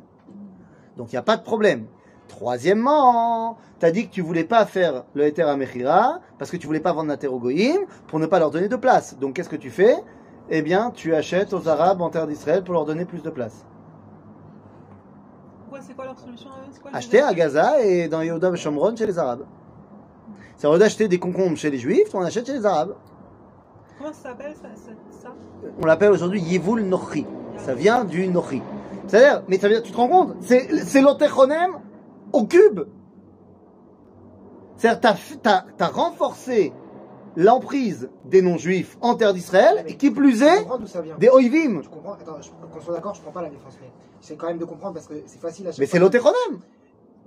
Donc 0.96 1.12
il 1.12 1.14
n'y 1.14 1.18
a 1.18 1.22
pas 1.22 1.36
de 1.36 1.42
problème. 1.42 1.86
Troisièmement, 2.28 3.58
tu 3.78 3.86
as 3.86 3.90
dit 3.90 4.08
que 4.08 4.12
tu 4.12 4.22
voulais 4.22 4.44
pas 4.44 4.64
faire 4.66 5.04
le 5.14 5.24
Heter 5.24 5.42
à 5.42 5.56
Mechira 5.56 6.20
parce 6.38 6.50
que 6.50 6.56
tu 6.56 6.66
voulais 6.66 6.80
pas 6.80 6.92
vendre 6.92 7.08
la 7.08 7.16
terre 7.16 7.32
aux 7.32 7.38
Goïm 7.38 7.80
pour 8.06 8.18
ne 8.18 8.26
pas 8.26 8.38
leur 8.38 8.50
donner 8.50 8.68
de 8.68 8.76
place. 8.76 9.18
Donc 9.18 9.34
qu'est-ce 9.34 9.48
que 9.48 9.56
tu 9.56 9.70
fais? 9.70 9.96
Eh 10.50 10.62
bien, 10.62 10.90
tu 10.90 11.14
achètes 11.14 11.52
aux 11.52 11.68
Arabes 11.68 12.00
en 12.02 12.10
terre 12.10 12.26
d'Israël 12.26 12.64
pour 12.64 12.74
leur 12.74 12.84
donner 12.84 13.04
plus 13.04 13.22
de 13.22 13.30
place. 13.30 13.64
C'est 15.84 15.94
quoi 15.94 16.04
leur 16.04 16.18
solution 16.18 16.48
quoi 16.80 16.90
les 16.92 16.96
Acheter 16.96 17.20
à 17.20 17.34
Gaza 17.34 17.80
et 17.84 18.06
dans 18.06 18.22
Yehuda 18.22 18.50
et 18.50 18.56
Shomron 18.56 18.94
chez 18.96 19.06
les 19.06 19.18
Arabes. 19.18 19.44
C'est 20.56 20.68
au 20.68 20.74
lieu 20.74 20.78
d'acheter 20.78 21.08
des 21.08 21.18
concombres 21.18 21.56
chez 21.56 21.70
les 21.70 21.78
Juifs, 21.78 22.14
on 22.14 22.20
achète 22.22 22.46
chez 22.46 22.52
les 22.52 22.64
Arabes. 22.64 22.94
Comment 23.98 24.12
ça 24.12 24.30
s'appelle 24.30 24.54
ça, 24.54 25.28
On 25.80 25.84
l'appelle 25.84 26.12
aujourd'hui 26.12 26.40
Yevul 26.40 26.82
Nochi. 26.82 27.26
Ça 27.56 27.74
vient 27.74 28.04
du 28.04 28.28
Nochi. 28.28 28.62
C'est-à-dire, 29.08 29.42
mais 29.48 29.58
ça 29.58 29.68
vient, 29.68 29.80
tu 29.80 29.90
te 29.90 29.96
rends 29.96 30.08
compte? 30.08 30.36
C'est 30.40 30.84
c'est 30.84 31.00
l'Otechonem 31.00 31.72
au 32.32 32.44
cube. 32.46 32.80
C'est-à-dire, 34.76 35.00
t'as 35.00 35.16
t'as- 35.42 35.64
t'as 35.76 35.88
renforcé 35.88 36.72
l'emprise 37.36 38.10
des 38.24 38.42
non-juifs 38.42 38.98
en 39.00 39.14
terre 39.14 39.32
d'Israël, 39.32 39.84
et 39.86 39.96
qui 39.96 40.10
plus 40.10 40.38
Tu 40.38 40.44
est, 40.44 40.66
des 41.18 41.28
Oivim. 41.28 41.80
Tu 41.82 41.88
comprends? 41.88 42.12
Attends, 42.14 42.40
je- 42.42 42.50
qu'on 42.50 42.80
soit 42.80 42.94
d'accord, 42.94 43.14
je 43.14 43.22
prends 43.22 43.30
pas 43.32 43.42
la 43.42 43.48
défense, 43.50 43.78
mais 43.80 43.88
c'est 44.20 44.36
quand 44.36 44.48
même 44.48 44.58
de 44.58 44.64
comprendre 44.64 44.94
parce 44.94 45.06
que 45.06 45.14
c'est 45.26 45.40
facile 45.40 45.66
à 45.66 45.70
chaque 45.70 45.78
Mais 45.78 45.86
c'est 45.86 45.98
l'Otechonem. 45.98 46.60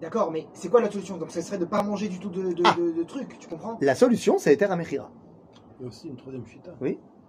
D'accord, 0.01 0.29
mais 0.31 0.45
c'est 0.53 0.67
quoi 0.69 0.81
la 0.81 0.91
solution? 0.91 1.17
Donc 1.17 1.31
ce 1.31 1.41
serait 1.41 1.57
de 1.57 1.65
pas 1.65 1.81
manger 1.81 2.09
du 2.09 2.19
tout 2.19 2.29
de, 2.29 2.51
de, 2.53 2.63
Ah. 2.65 2.75
de- 2.77 2.91
de 2.91 3.03
trucs, 3.03 3.39
tu 3.39 3.47
comprends? 3.47 3.77
La 3.81 3.95
solution, 3.95 4.37
c'est 4.37 4.53
Eter 4.53 4.65
Amechira. 4.65 5.09
Il 5.79 5.83
y 5.83 5.85
a 5.85 5.87
aussi 5.87 6.07
une 6.09 6.17
troisième 6.17 6.45
chita. 6.45 6.71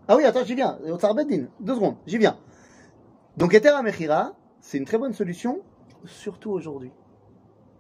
Ah 0.09 0.17
oui, 0.17 0.25
attends, 0.25 0.45
j'y 0.45 0.55
viens. 0.55 0.79
Otsar 0.91 1.15
Beddin. 1.15 1.47
Deux 1.61 1.75
secondes, 1.77 1.97
j'y 2.07 2.19
viens. 2.19 2.37
Donc 3.37 3.55
Eter 3.55 3.69
Amechira, 3.71 4.33
c'est 4.61 4.79
une 4.79 4.85
très 4.85 4.99
bonne 4.99 5.13
solution, 5.13 5.61
surtout 6.05 6.51
aujourd'hui. 6.51 6.91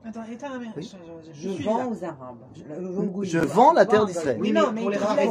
Attends, 0.08 0.20
État 0.30 0.46
américain. 0.46 0.72
Oui. 0.76 0.90
Je, 1.24 1.32
je, 1.32 1.48
Je 1.48 1.48
suis 1.54 1.64
vends 1.64 1.78
là. 1.78 1.86
aux 1.88 2.04
Arabes. 2.04 2.36
Je, 2.54 3.24
je- 3.24 3.28
Je 3.30 3.38
vends 3.38 3.72
la 3.72 3.86
terre 3.86 4.06
d'Israël. 4.06 4.38
Oui, 4.40 4.52
mais 4.52 4.60
non, 4.60 4.70
mais 4.72 4.82
pour 4.82 4.90
les 4.90 4.98
pour 4.98 5.14
les 5.16 5.22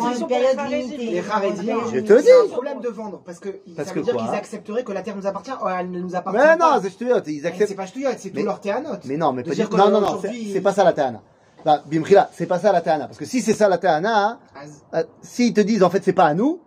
Haredim, 1.30 1.78
Je 1.94 2.00
te 2.02 2.20
c'est 2.22 2.32
un 2.40 2.44
dis. 2.46 2.52
problème 2.52 2.82
de 2.82 2.90
vendre 2.90 3.22
parce 3.26 3.40
que 3.40 3.50
Parce 3.76 3.88
ça 3.88 3.94
que 3.94 4.00
veut 4.00 4.06
dire 4.06 4.16
qu'ils 4.18 4.36
accepteraient 4.36 4.84
que 4.84 4.92
la 4.92 5.02
terre 5.02 5.16
nous 5.16 5.26
appartient. 5.28 5.52
Oh, 5.64 5.68
elle 5.80 5.92
ne 5.92 6.02
nous 6.02 6.16
appartient 6.16 6.40
Mais 6.40 6.58
pas. 6.58 6.76
non, 6.76 6.80
c'est 6.82 6.90
stuyot, 6.90 7.20
ils 7.26 7.36
Mais 7.36 7.40
C'est 7.42 7.48
acceptent. 7.48 7.76
pas 7.78 7.86
ch'touillotte, 7.86 8.16
c'est 8.18 8.34
Mais- 8.34 8.42
tout 8.42 8.46
leur 8.48 8.60
théanote. 8.60 9.02
Mais 9.06 9.18
non, 9.18 9.32
mais 9.32 9.44
pas 9.44 9.52
dire. 9.52 9.70
Non, 9.72 9.90
non, 9.90 10.02
non, 10.02 10.20
c'est 10.22 10.32
c'est 10.54 10.62
pas 10.62 10.74
ça 10.74 10.84
la 10.84 10.92
Tahana. 10.94 11.22
Bah, 11.64 11.82
Bimchila, 11.86 12.30
c'est 12.34 12.46
pas 12.46 12.60
ça 12.60 12.72
la 12.72 12.82
Tahana. 12.82 13.06
Parce 13.08 13.18
que 13.18 13.26
si 13.26 13.42
c'est 13.42 13.54
ça 13.54 13.70
la 13.70 13.78
Tahana, 13.78 14.40
Az- 14.62 14.84
euh, 14.94 15.04
s'ils 15.22 15.54
te 15.54 15.62
disent 15.62 15.84
en 15.84 15.90
fait 15.90 16.04
c'est 16.04 16.14
pas 16.14 16.26
à 16.26 16.34
nous, 16.34 16.60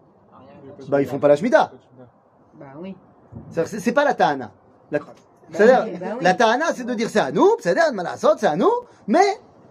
bah 0.89 1.01
ils 1.03 1.07
font 1.07 1.19
pas 1.19 1.29
la 1.29 1.37
Shemitah. 1.37 1.73
Bah 2.59 2.67
oui. 2.81 2.97
C'est 3.51 3.67
c'est 3.67 3.93
pas 3.93 4.05
la 4.05 4.15
Tahana. 4.15 4.51
La- 4.91 4.99
Bah 5.51 5.57
C'est-à-dire, 5.59 5.99
bah 6.01 6.07
oui. 6.19 6.19
la 6.25 6.35
Tahana, 6.35 6.67
c'est 6.75 6.85
de 6.85 6.95
dire 6.95 7.09
c'est 7.11 7.21
à 7.21 7.33
nous, 7.33 7.51
c'est 7.61 7.77
à 7.79 8.57
nous, 8.57 8.71
mais 9.07 9.25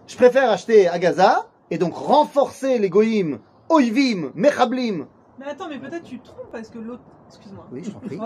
je 0.06 0.16
préfère 0.16 0.50
acheter 0.50 0.88
à 0.88 0.98
Gaza 0.98 1.46
et 1.70 1.78
donc 1.78 1.94
renforcer 1.96 2.78
les 2.78 2.88
goïms, 2.90 3.38
oivim, 3.68 4.30
mechablim. 4.34 5.06
Mais 5.38 5.46
attends, 5.50 5.68
mais 5.68 5.78
peut-être 5.78 6.02
tu 6.02 6.18
te 6.18 6.26
trompes 6.26 6.50
parce 6.50 6.68
que 6.68 6.78
l'autre. 6.78 7.02
excuse-moi. 7.28 7.64
Oui, 7.70 7.82
je 7.84 7.90
t'en 7.90 8.00
prie. 8.00 8.18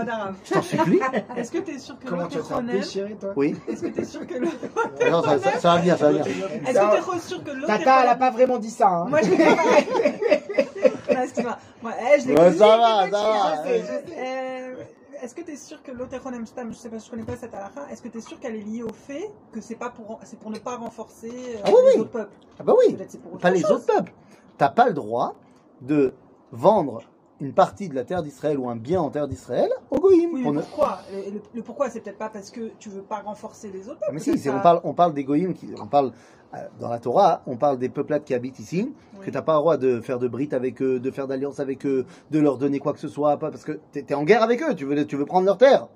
Je 0.44 0.54
t'en 0.54 0.62
supplie. 0.62 1.00
Est-ce 1.36 1.50
que 1.52 1.58
tu 1.58 1.74
es 1.74 1.78
sûr 1.78 1.98
que 1.98 2.08
l'Oteronem, 2.08 2.74
déchirer, 2.78 3.16
toi? 3.20 3.32
Oui. 3.36 3.54
est-ce 3.68 3.82
que 3.82 3.88
tu 3.88 4.00
es 4.00 4.04
sûr 4.04 4.26
que 4.26 4.34
le- 4.34 5.10
Non, 5.10 5.22
ça, 5.22 5.38
ça- 5.38 5.58
ça 5.58 5.74
va 5.74 5.80
venir, 5.80 5.98
ça 5.98 6.04
va 6.06 6.10
venir. 6.12 6.26
est-ce 6.26 6.78
que 6.78 7.12
tu 7.12 7.16
es 7.16 7.20
sûr 7.20 7.44
que 7.44 7.66
Tata, 7.66 8.02
elle 8.04 8.08
a 8.08 8.14
pas 8.16 8.30
vraiment 8.30 8.56
dit 8.58 8.70
ça. 8.70 8.88
Hein. 8.88 9.06
moi 9.10 9.20
je 9.22 9.30
l'ai 9.30 9.36
pas 9.36 11.14
Non, 11.14 11.20
excuse-moi. 11.22 11.58
Moi, 11.82 11.92
eh, 12.00 12.20
je 12.20 12.28
l'ai 12.28 12.34
Ouais, 12.38 12.50
dit, 12.50 12.58
ça 12.58 12.66
va, 12.78 13.02
ça 13.04 13.06
va. 13.10 13.54
je 13.64 13.68
sais, 13.68 13.80
je 13.80 13.86
sais. 14.10 14.76
Est-ce 15.22 15.36
que 15.36 15.42
tu 15.42 15.52
es 15.52 15.56
sûr 15.56 15.80
que 15.84 15.92
l'Oteronem 15.92 16.44
Stam, 16.46 16.72
je 16.72 16.76
sais 16.76 16.88
pas, 16.88 16.98
je 16.98 17.08
connais 17.08 17.22
pas 17.22 17.36
cette 17.36 17.54
halakha, 17.54 17.86
est-ce 17.90 18.02
que 18.02 18.08
tu 18.08 18.18
es 18.18 18.20
sûr 18.20 18.40
qu'elle 18.40 18.56
est 18.56 18.62
liée 18.62 18.82
au 18.82 18.92
fait 18.92 19.30
que 19.52 19.60
c'est 19.60 19.76
pas 19.76 19.88
pour, 19.88 20.18
c'est 20.24 20.36
pour 20.38 20.50
ne 20.50 20.58
pas 20.58 20.76
renforcer 20.76 21.30
euh, 21.30 21.58
Ah 21.64 21.68
oui, 21.68 21.74
les 21.86 21.94
oui. 21.94 22.00
autres 22.00 22.10
peuples? 22.10 22.34
Ah 22.58 22.62
bah 22.64 22.74
oui, 22.76 22.96
pas 23.40 23.50
les 23.50 23.60
chose. 23.60 23.70
autres 23.70 23.86
peuples. 23.86 24.12
T'as 24.58 24.68
pas 24.70 24.86
le 24.88 24.94
droit 24.94 25.36
de 25.80 26.12
vendre 26.50 27.02
une 27.42 27.52
partie 27.52 27.88
de 27.88 27.94
la 27.94 28.04
terre 28.04 28.22
d'Israël 28.22 28.58
ou 28.58 28.68
un 28.70 28.76
bien 28.76 29.00
en 29.00 29.10
terre 29.10 29.26
d'Israël 29.28 29.68
au 29.90 29.98
Goïm. 29.98 30.30
Oui, 30.32 30.42
ne- 30.50 30.60
pourquoi 30.60 31.00
le, 31.12 31.32
le- 31.32 31.42
le 31.54 31.62
pourquoi, 31.62 31.90
c'est 31.90 32.00
peut-être 32.00 32.18
pas 32.18 32.28
parce 32.28 32.50
que 32.50 32.70
tu 32.78 32.88
veux 32.88 33.02
pas 33.02 33.20
renforcer 33.20 33.70
les 33.72 33.88
autres. 33.88 34.00
Ah, 34.06 34.10
mais 34.12 34.20
si, 34.20 34.48
on 34.48 34.60
parle, 34.60 34.80
on 34.84 34.94
parle 34.94 35.12
des 35.12 35.24
Goïm, 35.24 35.52
qui, 35.52 35.68
on 35.80 35.86
parle 35.86 36.12
euh, 36.54 36.58
dans 36.78 36.88
la 36.88 36.98
Torah, 36.98 37.42
on 37.46 37.56
parle 37.56 37.78
des 37.78 37.88
peuplades 37.88 38.24
qui 38.24 38.32
habitent 38.34 38.58
ici, 38.60 38.92
Oui. 39.18 39.26
que 39.26 39.30
t'as 39.30 39.42
pas 39.42 39.54
le 39.54 39.58
droit 39.58 39.76
de 39.76 40.00
faire 40.00 40.18
de 40.18 40.28
brite 40.28 40.54
avec 40.54 40.80
eux, 40.82 41.00
de 41.00 41.10
faire 41.10 41.26
d'alliance 41.26 41.58
avec 41.60 41.84
eux, 41.86 42.06
de 42.30 42.38
leur 42.38 42.58
donner 42.58 42.78
quoi 42.78 42.92
que 42.92 43.00
ce 43.00 43.08
soit, 43.08 43.36
pas 43.38 43.50
parce 43.50 43.64
que 43.64 43.80
t'es 43.90 44.04
es 44.08 44.14
en 44.14 44.22
guerre 44.24 44.42
avec 44.42 44.62
eux, 44.62 44.74
tu 44.74 44.84
veux, 44.84 45.06
tu 45.06 45.16
veux 45.16 45.26
prendre 45.26 45.46
leur 45.46 45.58
terre. 45.58 45.88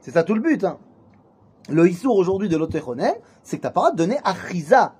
C'est 0.00 0.10
ça 0.12 0.22
tout 0.24 0.34
le 0.34 0.40
but. 0.40 0.62
Hein. 0.64 0.78
Le 1.68 1.88
Issour 1.88 2.16
aujourd'hui 2.16 2.48
de 2.48 2.56
l'Otechonem, 2.56 3.14
c'est 3.42 3.58
que 3.58 3.62
t'as 3.62 3.70
pas 3.70 3.80
le 3.80 3.84
droit 3.84 3.92
de 3.92 3.96
donner 3.96 4.18
à 4.24 4.34
Chiza, 4.34 4.94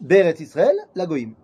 Beret 0.00 0.36
Israël, 0.40 0.76
la 0.94 1.06
Goïm. 1.06 1.34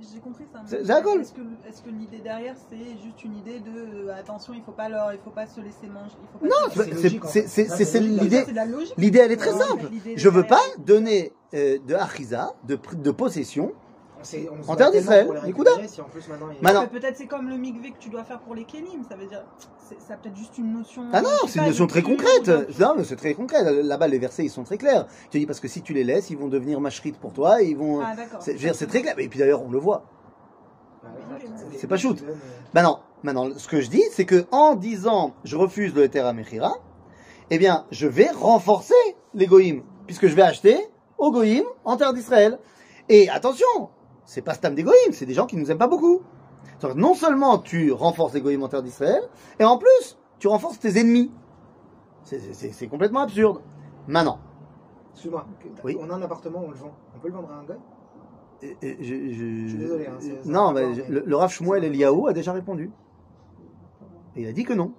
J'ai 0.00 0.20
compris 0.20 0.44
ça. 0.52 0.60
mais 0.62 0.68
C'est- 0.68 0.82
la. 0.84 0.98
Est-ce 1.00 1.32
que, 1.32 1.40
est-ce 1.68 1.82
que 1.82 1.90
l'idée 1.90 2.18
derrière, 2.18 2.54
c'est 2.70 2.76
juste 3.02 3.22
une 3.24 3.36
idée 3.36 3.60
de 3.60 4.08
euh, 4.08 4.14
attention, 4.18 4.54
il 4.54 4.62
faut 4.62 4.72
pas 4.72 4.88
leur, 4.88 5.12
il 5.12 5.18
faut 5.22 5.30
pas 5.30 5.46
se 5.46 5.60
laisser 5.60 5.86
manger, 5.92 6.14
il 6.22 6.28
faut 6.32 6.38
pas. 6.38 6.46
Non, 6.46 6.70
c'est- 6.72 6.78
c'est 6.78 6.84
c'est 6.96 7.02
logique, 7.02 7.24
en 7.24 7.28
c'est- 7.28 7.42
fait. 7.42 7.48
c'est- 7.48 7.64
Ça, 7.66 7.76
c'est- 7.76 7.84
c'est 7.84 7.92
c'est 7.92 8.00
logique. 8.00 8.20
l'idée. 8.22 8.42
c'est 8.46 8.50
de 8.52 8.56
la 8.56 8.64
logique. 8.64 8.94
L'idée, 8.96 9.18
elle 9.18 9.32
est 9.32 9.36
très 9.36 9.52
simple. 9.52 9.90
Je 10.16 10.28
veux 10.28 10.44
pas 10.44 10.62
donner 10.78 11.32
euh, 11.52 11.78
de 11.86 11.94
Achiza, 11.96 12.54
de, 12.64 12.76
pr- 12.76 12.94
de 13.00 13.10
possession. 13.10 13.72
On 14.66 14.72
En 14.72 14.76
terre 14.76 14.90
d'Israël, 14.90 15.28
récupérer, 15.30 15.88
si 15.88 16.00
en 16.00 16.04
plus 16.04 16.28
maintenant, 16.28 16.48
il 16.50 16.56
y 16.56 16.58
a- 16.58 16.62
Maintenant, 16.62 16.86
peut-être 16.88 17.16
c'est 17.16 17.26
comme 17.26 17.48
le 17.48 17.56
mikvé 17.56 17.90
que 17.92 17.98
tu 17.98 18.10
dois 18.10 18.22
faire 18.24 18.40
pour 18.40 18.54
les 18.54 18.64
kelim, 18.64 19.02
ça 19.08 19.16
veut 19.16 19.26
dire, 19.26 19.42
c'est, 19.88 20.00
ça 20.00 20.14
a 20.14 20.16
peut-être 20.18 20.36
juste 20.36 20.58
une 20.58 20.72
notion. 20.72 21.04
Ah 21.12 21.22
non, 21.22 21.28
c'est 21.46 21.58
une 21.60 21.66
notion 21.66 21.86
très 21.86 22.02
concrète. 22.02 22.48
Non, 22.78 22.94
mais 22.96 23.04
c'est 23.04 23.16
très 23.16 23.34
concret. 23.34 23.82
Là-bas, 23.82 24.08
les 24.08 24.18
versets, 24.18 24.44
ils 24.44 24.50
sont 24.50 24.64
très 24.64 24.76
clairs. 24.78 25.06
Te 25.30 25.38
dis 25.38 25.46
parce 25.46 25.60
que 25.60 25.68
si 25.68 25.80
tu 25.82 25.94
les 25.94 26.04
laisses, 26.04 26.30
ils 26.30 26.36
vont 26.38 26.48
devenir 26.48 26.80
machrites 26.80 27.18
pour 27.18 27.32
toi. 27.32 27.62
et 27.62 27.66
Ils 27.66 27.76
vont. 27.76 28.00
Ah 28.00 28.14
d'accord. 28.14 28.40
c'est, 28.42 28.86
très 28.86 29.02
clair. 29.02 29.14
Et 29.18 29.28
puis 29.28 29.38
d'ailleurs, 29.38 29.62
on 29.62 29.70
le 29.70 29.78
voit. 29.78 30.04
Bah 31.02 31.08
C'est 31.76 31.86
pas 31.86 31.96
shoot. 31.96 32.16
des- 32.18 32.24
Maintenant, 32.74 33.00
maintenant, 33.22 33.48
ce 33.56 33.68
que 33.68 33.80
je 33.80 33.88
dis, 33.88 34.02
c'est 34.12 34.26
que 34.26 34.44
en 34.50 34.74
disant 34.74 35.32
je 35.44 35.56
refuse 35.56 35.94
le 35.94 36.04
Ether 36.04 36.30
Mechira, 36.34 36.74
eh 37.50 37.58
bien, 37.58 37.86
je 37.90 38.06
vais 38.06 38.28
renforcer 38.30 38.94
les 39.34 39.46
Goïm, 39.46 39.82
puisque 40.06 40.26
je 40.26 40.34
vais 40.34 40.42
acheter 40.42 40.78
aux 41.18 41.30
Goïm 41.32 41.64
en 41.84 41.96
terre 41.96 42.12
d'Israël. 42.12 42.58
Et 43.08 43.28
attention, 43.28 43.66
c'est 44.24 44.42
pas 44.42 44.54
Stam 44.54 44.74
des 44.74 44.82
Goïm, 44.82 45.12
c'est 45.12 45.26
des 45.26 45.34
gens 45.34 45.46
qui 45.46 45.56
nous 45.56 45.70
aiment 45.70 45.78
pas 45.78 45.88
beaucoup. 45.88 46.20
Non 46.96 47.14
seulement 47.14 47.58
tu 47.58 47.92
renforces 47.92 48.32
les 48.34 48.40
en 48.62 48.68
terre 48.68 48.82
d'Israël, 48.82 49.22
et 49.58 49.64
en 49.64 49.76
plus, 49.78 50.18
tu 50.38 50.48
renforces 50.48 50.78
tes 50.78 50.98
ennemis. 50.98 51.30
C'est- 52.22 52.52
complètement 52.88 53.20
absurde. 53.20 53.60
Maintenant, 54.06 54.38
Excuse-moi, 55.12 55.44
Oui. 55.84 55.98
on 56.00 56.08
a 56.08 56.14
un 56.14 56.22
appartement, 56.22 56.62
on 56.64 56.70
le 56.70 56.76
vend. 56.76 56.92
On 57.14 57.18
peut 57.18 57.28
le 57.28 57.34
vendre 57.34 57.50
à 57.50 57.56
un 57.56 57.64
gars? 57.64 57.76
Et- 58.62 58.76
et 58.82 58.96
je, 59.02 59.14
je- 59.32 59.62
Je 59.64 59.68
suis 59.68 59.78
désolé, 59.78 60.06
hein, 60.06 60.18
non, 60.46 60.72
mais 60.72 60.94
le, 61.08 61.22
le 61.26 61.36
Rav 61.36 61.50
Shmuel 61.50 61.84
Eliaou 61.84 62.26
a 62.28 62.32
déjà 62.32 62.52
répondu. 62.52 62.90
Et 64.36 64.42
il 64.42 64.48
a 64.48 64.52
dit 64.52 64.64
que 64.64 64.72
non. 64.72 64.92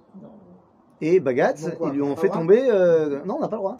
Et 1.00 1.18
Bagatz, 1.18 1.62
ils 1.82 1.90
lui 1.90 2.02
on 2.02 2.12
ont 2.12 2.16
fait 2.16 2.28
droit? 2.28 2.38
tomber. 2.40 2.62
euh, 2.70 3.24
non, 3.24 3.36
on 3.38 3.40
n'a 3.40 3.48
pas 3.48 3.56
le 3.56 3.60
droit. 3.62 3.76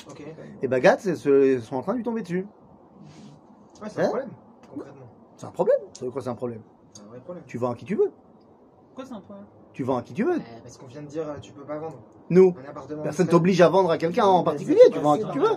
Et 0.62 0.66
Bagatz 0.68 1.04
ils 1.04 1.60
sont 1.62 1.76
en 1.76 1.82
train 1.82 1.92
de 1.92 1.98
lui 1.98 2.04
tomber 2.04 2.22
dessus. 2.22 2.46
Ouais, 3.80 3.88
c'est 3.90 4.00
Hein? 4.00 4.04
un 4.04 4.08
problème, 4.08 4.28
concrètement. 4.72 5.06
C'est 5.42 5.48
un 5.48 5.50
problème. 5.50 5.76
Veut 6.00 6.10
quoi, 6.12 6.22
c'est 6.22 6.28
un 6.28 6.36
problème 6.36 6.60
C'est 6.92 7.02
un 7.02 7.06
vrai 7.06 7.18
problème. 7.18 7.42
Tu 7.48 7.58
vends 7.58 7.72
à 7.72 7.74
qui 7.74 7.84
tu 7.84 7.96
veux. 7.96 8.12
Pourquoi 8.94 9.04
c'est 9.04 9.12
un 9.12 9.20
problème 9.20 9.44
Tu 9.72 9.82
vends 9.82 9.96
à 9.96 10.02
qui 10.02 10.14
tu 10.14 10.22
veux. 10.22 10.34
Euh, 10.36 10.60
Parce 10.62 10.76
qu'on 10.76 10.86
vient 10.86 11.02
de 11.02 11.08
dire, 11.08 11.28
euh, 11.28 11.34
tu 11.42 11.50
peux 11.50 11.64
pas 11.64 11.78
vendre 11.80 11.98
Nous, 12.30 12.54
un 12.64 12.70
appartement. 12.70 13.02
personne 13.02 13.26
d'Israël. 13.26 13.40
t'oblige 13.40 13.60
à 13.60 13.68
vendre 13.68 13.90
à 13.90 13.98
quelqu'un 13.98 14.24
en 14.24 14.44
particulier. 14.44 14.78
Tu 14.92 15.00
vends 15.00 15.14
à 15.14 15.18
qui 15.18 15.24
tu 15.32 15.40
veux. 15.40 15.48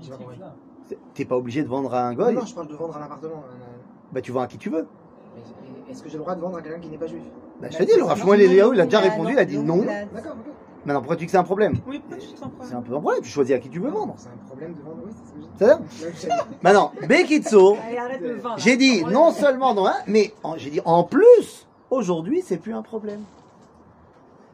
Tu 0.00 0.08
vas 0.08 0.16
compris. 0.16 0.40
C'est- 0.88 0.98
T'es 1.12 1.26
pas 1.26 1.36
obligé 1.36 1.62
de 1.62 1.68
vendre 1.68 1.92
à 1.92 2.06
un 2.08 2.14
goy. 2.14 2.36
non, 2.36 2.46
je 2.46 2.54
parle 2.54 2.68
de 2.68 2.74
vendre 2.74 2.96
un 2.96 3.02
appartement. 3.02 3.36
un- 3.36 4.14
Bah, 4.14 4.22
tu 4.22 4.32
vends 4.32 4.40
à 4.40 4.46
qui 4.46 4.56
tu 4.56 4.70
veux. 4.70 4.86
un- 4.88 5.90
Est-ce 5.92 6.02
que 6.02 6.08
j'ai 6.08 6.16
le 6.16 6.22
droit 6.22 6.34
de 6.34 6.40
vendre 6.40 6.56
à 6.56 6.62
quelqu'un 6.62 6.80
qui 6.80 6.88
n'est 6.88 6.96
pas 6.96 7.06
juif? 7.06 7.24
Bah, 7.60 7.68
je 7.70 7.76
te 7.76 7.82
dis, 7.82 7.90
le 7.98 8.42
Eliaou, 8.44 8.72
il 8.72 8.80
a 8.80 8.86
déjà 8.86 9.00
répondu. 9.00 9.32
Il 9.34 9.38
a 9.38 9.44
dit 9.44 9.58
non. 9.58 9.76
D'accord, 9.84 10.36
ok. 10.38 10.52
Maintenant, 10.88 11.02
pourquoi 11.02 11.16
tu 11.16 11.20
dis 11.20 11.26
que 11.26 11.32
c'est 11.32 11.36
un 11.36 11.44
problème? 11.44 11.74
Oui, 11.86 11.98
pourquoi 11.98 12.16
tu 12.16 12.26
dis 12.28 12.32
que 12.32 12.38
c'est 12.38 12.44
un 12.46 12.48
C'est 12.48 12.54
problème 12.56 12.78
un 12.78 12.80
peu 12.80 12.94
un 12.96 13.00
problème. 13.00 13.22
Tu 13.22 13.28
choisis 13.28 13.54
à 13.54 13.58
qui 13.58 13.68
tu 13.68 13.78
veux 13.78 13.90
vendre. 13.90 14.14
C'est 14.16 14.28
un 14.30 14.46
problème 14.46 14.72
de 14.72 14.80
vendre, 14.80 14.96
oui, 15.04 15.12
c'est 15.12 16.16
ce 16.16 16.22
que 16.22 16.22
j'ai 16.22 16.28
dit. 16.28 16.56
Maintenant, 16.62 16.92
Bekitso. 17.06 17.76
J'ai 18.56 18.76
dit 18.78 19.02
Enlève- 19.04 19.12
non 19.12 19.30
seulement 19.32 19.74
non, 19.74 19.86
hein, 19.86 19.96
mais 20.06 20.32
j'ai 20.56 20.70
dit 20.70 20.80
en 20.86 21.04
plus, 21.04 21.66
aujourd'hui, 21.90 22.40
c'est 22.42 22.56
plus 22.56 22.72
un 22.72 22.80
problème. 22.80 23.20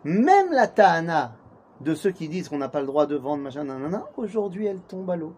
Même 0.03 0.51
la 0.51 0.66
Tahana 0.66 1.37
de 1.80 1.95
ceux 1.95 2.11
qui 2.11 2.28
disent 2.28 2.49
qu'on 2.49 2.59
n'a 2.59 2.68
pas 2.68 2.80
le 2.80 2.87
droit 2.89 3.07
de 3.07 3.14
vendre, 3.14 3.41
machin, 3.45 3.62
nanana, 3.62 4.05
aujourd'hui, 4.16 4.66
elle 4.66 4.80
tombe 4.80 5.09
à 5.12 5.16
l'eau. 5.16 5.35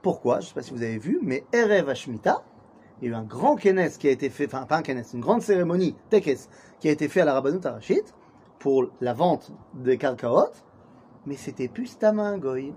Pourquoi? 0.00 0.36
Je 0.40 0.46
ne 0.46 0.48
sais 0.48 0.54
pas 0.54 0.62
si 0.62 0.72
vous 0.72 0.82
avez 0.82 0.96
vu, 0.96 1.18
mais 1.20 1.44
Erev 1.52 1.90
Hashmita, 1.90 2.42
il 3.02 3.10
y 3.10 3.12
a 3.12 3.14
eu 3.14 3.14
un 3.14 3.24
grand 3.24 3.56
kenes 3.56 3.90
qui 3.98 4.08
a 4.08 4.10
été 4.10 4.30
fait, 4.30 4.46
enfin 4.46 4.64
pas 4.64 4.78
un 4.78 4.82
kenes, 4.82 5.04
une 5.12 5.20
grande 5.20 5.42
cérémonie, 5.42 5.94
tekes, 6.08 6.48
qui 6.80 6.88
a 6.88 6.92
été 6.92 7.08
fait 7.08 7.20
à 7.20 7.26
la 7.26 7.34
Rabbanut 7.34 7.66
Arashit 7.66 8.04
pour 8.58 8.86
la 9.00 9.12
vente 9.12 9.52
des 9.74 9.98
karkaot, 9.98 10.52
mais 11.26 11.36
c'était 11.36 11.68
plus 11.68 11.98
Tamin 11.98 12.38
Goy. 12.38 12.74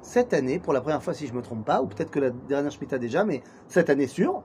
Cette 0.00 0.32
année, 0.32 0.58
pour 0.58 0.72
la 0.72 0.80
première 0.80 1.02
fois, 1.02 1.14
si 1.14 1.26
je 1.26 1.34
me 1.34 1.42
trompe 1.42 1.64
pas, 1.64 1.82
ou 1.82 1.86
peut-être 1.86 2.10
que 2.10 2.20
la 2.20 2.30
dernière 2.30 2.70
Shemitah 2.70 2.98
déjà, 2.98 3.24
mais 3.24 3.42
cette 3.66 3.90
année 3.90 4.06
sûre, 4.06 4.42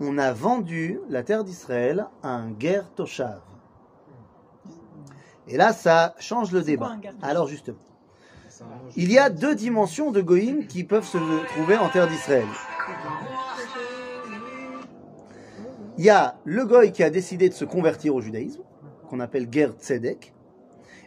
on 0.00 0.18
a 0.18 0.32
vendu 0.32 1.00
la 1.08 1.22
terre 1.22 1.44
d'Israël 1.44 2.06
à 2.22 2.30
un 2.30 2.50
guerre 2.50 2.90
Toshav. 2.94 3.40
Et 5.48 5.56
là, 5.56 5.72
ça 5.72 6.14
change 6.18 6.52
le 6.52 6.62
débat. 6.62 6.96
Alors 7.20 7.48
justement, 7.48 7.78
il 8.96 9.12
y 9.12 9.18
a 9.18 9.28
deux 9.30 9.54
dimensions 9.54 10.12
de 10.12 10.20
Goïm 10.20 10.66
qui 10.66 10.84
peuvent 10.84 11.06
se 11.06 11.18
trouver 11.54 11.76
en 11.76 11.88
terre 11.88 12.08
d'Israël. 12.08 12.46
Il 15.98 16.04
y 16.04 16.10
a 16.10 16.36
le 16.44 16.64
Goï 16.64 16.92
qui 16.92 17.02
a 17.02 17.10
décidé 17.10 17.48
de 17.48 17.54
se 17.54 17.64
convertir 17.64 18.14
au 18.14 18.20
judaïsme, 18.20 18.62
qu'on 19.12 19.20
appelle 19.20 19.46
guerre 19.46 19.72
Tzedek, 19.78 20.32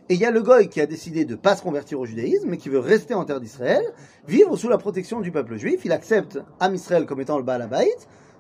et 0.10 0.14
il 0.14 0.20
y 0.20 0.26
a 0.26 0.30
le 0.30 0.43
Goï 0.43 0.70
qui 0.70 0.80
a 0.80 0.86
décidé 0.86 1.26
de 1.26 1.32
ne 1.32 1.36
pas 1.36 1.56
se 1.56 1.64
convertir 1.64 1.99
au 1.99 2.06
judaïsme, 2.06 2.47
mais 2.47 2.58
qui 2.58 2.70
veut 2.70 2.78
rester 2.78 3.16
en 3.16 3.26
terre 3.26 3.39
d'Israël, 3.39 3.84
vivre 4.28 4.56
sous 4.56 4.70
la 4.70 4.78
protection 4.78 5.22
du 5.22 5.32
peuple 5.32 5.56
juif. 5.56 5.82
Il 5.86 5.91
accepte 5.91 6.39
Am 6.60 6.76
Israël 6.76 7.08
comme 7.08 7.20
étant 7.20 7.39
le 7.39 7.43
Baal 7.43 7.68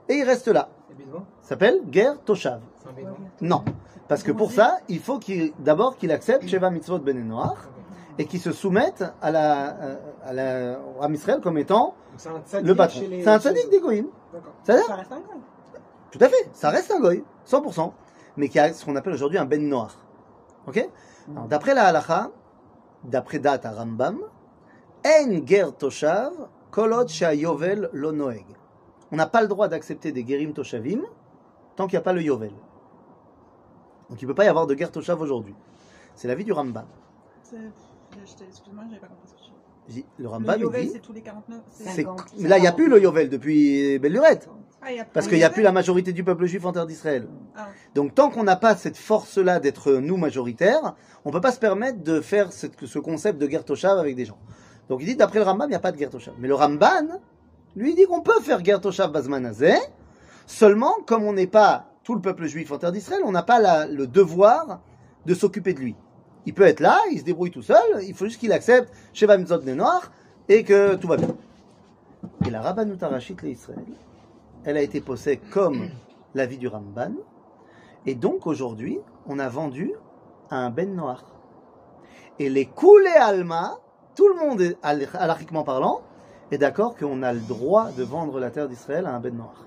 et 0.07 0.13
il 0.13 0.23
reste 0.23 0.47
là. 0.49 0.69
S'appelle 1.41 1.79
guerre 1.87 2.21
Toshav. 2.23 2.61
Non. 3.41 3.65
Parce 4.07 4.21
que 4.21 4.31
pour 4.31 4.51
ça, 4.51 4.77
il 4.87 4.99
faut 4.99 5.17
qu'il, 5.17 5.53
d'abord 5.57 5.97
qu'il 5.97 6.11
accepte 6.11 6.47
Sheva 6.47 6.69
Mitzvot 6.69 6.99
Ben 6.99 7.17
Noach, 7.27 7.57
et 8.19 8.25
qu'il 8.25 8.39
se 8.39 8.51
soumette 8.51 9.03
à 9.19 9.31
la, 9.31 9.75
à 10.23 10.33
la, 10.33 10.79
à 11.01 11.09
Israël 11.09 11.39
comme 11.41 11.57
étant 11.57 11.95
le 12.61 12.75
patron. 12.75 13.01
C'est 13.09 13.27
un 13.27 13.39
tzaddik 13.39 13.71
des 13.71 13.79
Goïm. 13.79 14.05
D'accord. 14.31 14.53
C'est-à-dire 14.63 14.85
Ça 14.85 14.95
reste 14.95 15.11
un 15.11 15.19
goy. 15.19 15.39
Tout 16.11 16.19
à 16.21 16.29
fait, 16.29 16.49
ça 16.53 16.69
reste 16.69 16.91
un 16.91 16.99
goy, 16.99 17.23
100%, 17.49 17.91
mais 18.37 18.49
qui 18.49 18.59
a 18.59 18.73
ce 18.73 18.83
qu'on 18.85 18.95
appelle 18.95 19.13
aujourd'hui 19.13 19.37
un 19.37 19.45
ben 19.45 19.67
noir. 19.67 19.97
Ok? 20.67 20.87
Alors, 21.31 21.47
D'après 21.47 21.73
la 21.73 21.85
halacha, 21.85 22.31
d'après 23.03 23.39
date 23.39 23.65
à 23.65 23.71
Rambam, 23.71 24.19
en 25.05 25.45
ger 25.45 25.65
toshav 25.77 26.31
kolot 26.71 27.05
yovel 27.33 27.89
lo 27.93 28.11
noeg. 28.11 28.45
On 29.11 29.15
n'a 29.17 29.27
pas 29.27 29.41
le 29.41 29.47
droit 29.47 29.67
d'accepter 29.67 30.11
des 30.11 30.25
gerim 30.25 30.53
toshavim 30.53 31.01
tant 31.75 31.85
qu'il 31.87 31.95
n'y 31.97 32.01
a 32.01 32.03
pas 32.03 32.13
le 32.13 32.21
yovel. 32.21 32.51
Donc 34.09 34.21
il 34.21 34.25
ne 34.25 34.29
peut 34.31 34.35
pas 34.35 34.45
y 34.45 34.47
avoir 34.47 34.67
de 34.67 34.73
guerre 34.75 34.91
toshav 34.91 35.19
aujourd'hui. 35.21 35.55
C'est 36.15 36.27
l'avis 36.27 36.43
du 36.43 36.51
Rambam. 36.53 36.85
C'est- 37.43 37.57
Excuse-moi, 38.47 38.83
j'avais 38.87 39.01
pas 39.01 39.07
compris 39.07 39.27
ce 39.27 39.33
que 39.33 39.39
tu 39.39 39.51
Le. 40.17 40.27
Rambam 40.27 40.55
Le 40.55 40.61
Yovel, 40.63 40.85
dit, 40.85 40.91
c'est 40.93 40.99
tous 40.99 41.13
les 41.13 41.21
49. 41.21 41.59
c'est- 41.71 41.83
c'est- 41.83 42.03
50, 42.03 42.25
mais 42.39 42.49
là 42.49 42.57
il 42.57 42.61
n'y 42.61 42.67
a 42.67 42.71
50. 42.71 42.77
plus 42.77 42.89
le 42.89 43.01
yovel 43.01 43.29
depuis 43.29 43.99
belle 43.99 44.13
lurette. 44.13 44.49
Ah, 44.81 45.03
Parce 45.13 45.27
qu'il 45.27 45.37
n'y 45.37 45.43
a 45.43 45.49
plus 45.49 45.63
la 45.63 45.71
majorité 45.71 46.13
du 46.13 46.23
peuple 46.23 46.45
juif 46.45 46.63
en 46.65 46.71
terre 46.71 46.85
d'Israël. 46.85 47.27
Ah. 47.55 47.67
Donc 47.95 48.13
tant 48.13 48.29
qu'on 48.29 48.43
n'a 48.43 48.55
pas 48.55 48.75
cette 48.75 48.97
force-là 48.97 49.59
d'être 49.59 49.93
nous 49.93 50.17
majoritaires, 50.17 50.95
on 51.23 51.29
ne 51.29 51.33
peut 51.33 51.41
pas 51.41 51.51
se 51.51 51.59
permettre 51.59 52.03
de 52.03 52.21
faire 52.21 52.51
cette- 52.51 52.85
ce 52.85 52.99
concept 52.99 53.39
de 53.39 53.47
guerre 53.47 53.65
toshav 53.65 53.97
avec 53.97 54.15
des 54.15 54.25
gens. 54.25 54.37
Donc 54.89 55.01
il 55.01 55.05
dit, 55.07 55.15
d'après 55.15 55.39
le 55.39 55.45
Rambam, 55.45 55.67
il 55.67 55.71
n'y 55.71 55.75
a 55.75 55.79
pas 55.79 55.91
de 55.91 55.97
guerre 55.97 56.11
toshav. 56.11 56.35
Mais 56.39 56.47
le 56.47 56.53
Ramban, 56.55 57.19
lui, 57.75 57.91
il 57.91 57.95
dit 57.95 58.05
qu'on 58.05 58.21
peut 58.21 58.39
faire 58.41 58.61
guerre 58.61 58.79
toshav 58.81 59.11
bazmanazé, 59.11 59.73
seulement 60.45 60.93
comme 61.07 61.23
on 61.23 61.33
n'est 61.33 61.47
pas 61.47 61.91
tout 62.03 62.13
le 62.13 62.21
peuple 62.21 62.45
juif 62.45 62.71
en 62.71 62.77
terre 62.77 62.91
d'Israël, 62.91 63.21
on 63.25 63.31
n'a 63.31 63.43
pas 63.43 63.59
la- 63.59 63.87
le 63.87 64.05
devoir 64.07 64.81
de 65.25 65.33
s'occuper 65.33 65.73
de 65.73 65.79
lui. 65.79 65.95
Il 66.45 66.53
peut 66.53 66.63
être 66.63 66.79
là, 66.79 66.99
il 67.11 67.19
se 67.19 67.23
débrouille 67.23 67.51
tout 67.51 67.61
seul, 67.61 68.03
il 68.03 68.13
faut 68.13 68.25
juste 68.25 68.39
qu'il 68.39 68.51
accepte 68.51 68.93
Sheva 69.13 69.37
Mitzot 69.37 69.61
Noir 69.61 70.11
et 70.47 70.63
que 70.63 70.95
tout 70.95 71.07
va 71.07 71.17
bien. 71.17 71.35
Et 72.45 72.49
la 72.49 72.61
Rabbanut 72.61 73.01
Arashit 73.01 73.41
l'Israël, 73.41 73.79
elle 74.63 74.77
a 74.77 74.81
été 74.81 75.01
posée 75.01 75.37
comme 75.37 75.89
l'avis 76.35 76.57
du 76.57 76.67
Ramban, 76.67 77.13
Et 78.05 78.13
donc 78.13 78.45
aujourd'hui, 78.45 78.99
on 79.25 79.39
a 79.39 79.49
vendu 79.49 79.93
à 80.51 80.57
un 80.57 80.69
Ben 80.69 80.95
Noir. 80.95 81.23
Et 82.37 82.49
les 82.49 82.65
coulés 82.65 83.09
Alma, 83.09 83.79
tout 84.15 84.27
le 84.27 84.35
monde, 84.35 84.61
est, 84.61 84.77
halakhiquement 84.83 85.63
parlant, 85.63 86.01
est 86.51 86.57
d'accord 86.57 86.95
qu'on 86.95 87.23
a 87.23 87.33
le 87.33 87.39
droit 87.39 87.89
de 87.91 88.03
vendre 88.03 88.39
la 88.39 88.51
terre 88.51 88.67
d'Israël 88.67 89.05
à 89.05 89.15
un 89.15 89.19
Ben 89.19 89.35
Noir. 89.35 89.65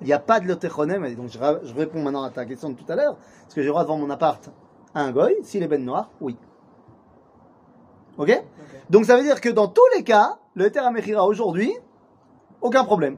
Il 0.00 0.06
n'y 0.06 0.12
a 0.12 0.18
pas 0.18 0.40
de 0.40 0.48
l'otechonem, 0.48 1.14
donc 1.14 1.30
je, 1.30 1.38
je 1.38 1.74
réponds 1.74 2.02
maintenant 2.02 2.24
à 2.24 2.30
ta 2.30 2.44
question 2.44 2.70
de 2.70 2.74
tout 2.74 2.90
à 2.90 2.96
l'heure. 2.96 3.16
Est-ce 3.46 3.54
que 3.54 3.60
j'ai 3.60 3.66
le 3.66 3.70
droit 3.70 3.84
de 3.84 3.88
vendre 3.88 4.04
mon 4.04 4.10
appart 4.10 4.50
à 4.94 5.02
un 5.02 5.12
goy 5.12 5.36
S'il 5.42 5.62
est 5.62 5.68
ben 5.68 5.84
noir, 5.84 6.10
oui. 6.20 6.36
Ok? 8.18 8.30
Ok. 8.30 8.80
Donc 8.90 9.04
ça 9.06 9.16
veut 9.16 9.22
dire 9.22 9.40
que 9.40 9.48
dans 9.48 9.68
tous 9.68 9.82
les 9.96 10.04
cas, 10.04 10.38
le 10.54 10.66
Heter 10.66 10.80
Amechira 10.80 11.26
aujourd'hui, 11.26 11.72
aucun 12.60 12.84
problème. 12.84 13.16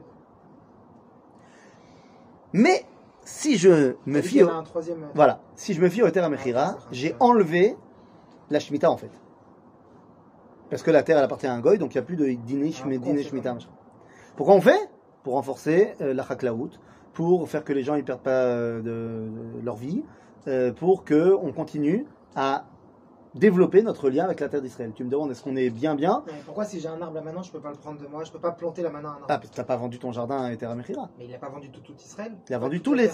Mais 2.53 2.85
si 3.21 3.57
je 3.57 3.95
me 4.05 4.21
fie 4.21 4.43
au, 4.43 4.47
troisième. 4.63 5.03
euh, 5.03 5.07
voilà, 5.13 5.41
si 5.55 5.73
je 5.73 5.81
me 5.81 5.89
fie 5.89 6.01
au 6.01 6.07
Heter 6.07 6.21
Amechira, 6.21 6.77
j'ai 6.91 7.15
enlevé 7.19 7.75
la 8.49 8.59
Shemitah 8.59 8.89
en 8.89 8.97
fait. 8.97 9.11
Parce 10.69 10.81
que 10.81 10.91
la 10.91 11.03
terre 11.03 11.17
elle 11.17 11.23
appartient 11.25 11.47
à 11.47 11.53
un 11.53 11.59
goy, 11.59 11.77
donc 11.77 11.93
il 11.93 11.97
n'y 11.97 12.03
a 12.03 12.05
plus 12.05 12.15
de 12.17 12.25
Ah, 12.25 12.71
Shemitah. 12.71 13.49
pas 13.49 13.53
machin. 13.53 13.69
Pourquoi 14.35 14.55
on 14.55 14.61
fait? 14.61 14.89
Pour 15.23 15.33
renforcer 15.33 15.93
euh, 16.01 16.13
la 16.13 16.23
chaklaout, 16.23 16.71
pour 17.13 17.47
faire 17.49 17.63
que 17.63 17.73
les 17.73 17.83
gens 17.83 17.95
ne 17.97 18.01
perdent 18.01 18.21
pas 18.21 18.29
euh, 18.31 18.77
de, 18.81 19.59
de 19.59 19.65
leur 19.65 19.75
vie, 19.75 20.03
euh, 20.47 20.71
pour 20.73 21.03
que 21.03 21.33
on 21.41 21.51
continue 21.51 22.05
à 22.35 22.65
développer 23.35 23.83
notre 23.83 24.09
lien 24.09 24.25
avec 24.25 24.39
la 24.39 24.49
terre 24.49 24.61
d'Israël. 24.61 24.91
Tu 24.95 25.03
me 25.03 25.09
demandes 25.09 25.29
est-ce 25.31 25.43
qu'on 25.43 25.55
est 25.55 25.69
bien 25.69 25.95
bien? 25.95 26.23
Mais 26.25 26.33
pourquoi 26.45 26.65
si 26.65 26.79
j'ai 26.79 26.87
un 26.87 26.99
arbre 27.01 27.15
là 27.15 27.21
maintenant, 27.21 27.43
je 27.43 27.51
peux 27.51 27.59
pas 27.59 27.69
le 27.69 27.75
prendre 27.75 27.99
de 28.01 28.07
moi, 28.07 28.23
je 28.23 28.31
peux 28.31 28.39
pas 28.39 28.51
planter 28.51 28.81
là 28.81 28.89
maintenant 28.89 29.09
un 29.09 29.13
arbre 29.13 29.25
Ah, 29.29 29.37
parce 29.37 29.49
que 29.49 29.55
t'as 29.55 29.63
pas 29.63 29.75
vendu 29.77 29.99
ton 29.99 30.11
jardin 30.11 30.37
à 30.37 30.71
Amechira. 30.71 31.09
Mais 31.19 31.25
il 31.25 31.35
a 31.35 31.37
pas 31.37 31.49
vendu 31.49 31.69
tout, 31.69 31.81
tout 31.81 31.93
Israël. 32.03 32.33
Il 32.49 32.53
a 32.55 32.57
vendu 32.59 32.81
tous 32.81 32.93
la 32.93 33.03
les 33.03 33.09
Ah, 33.09 33.11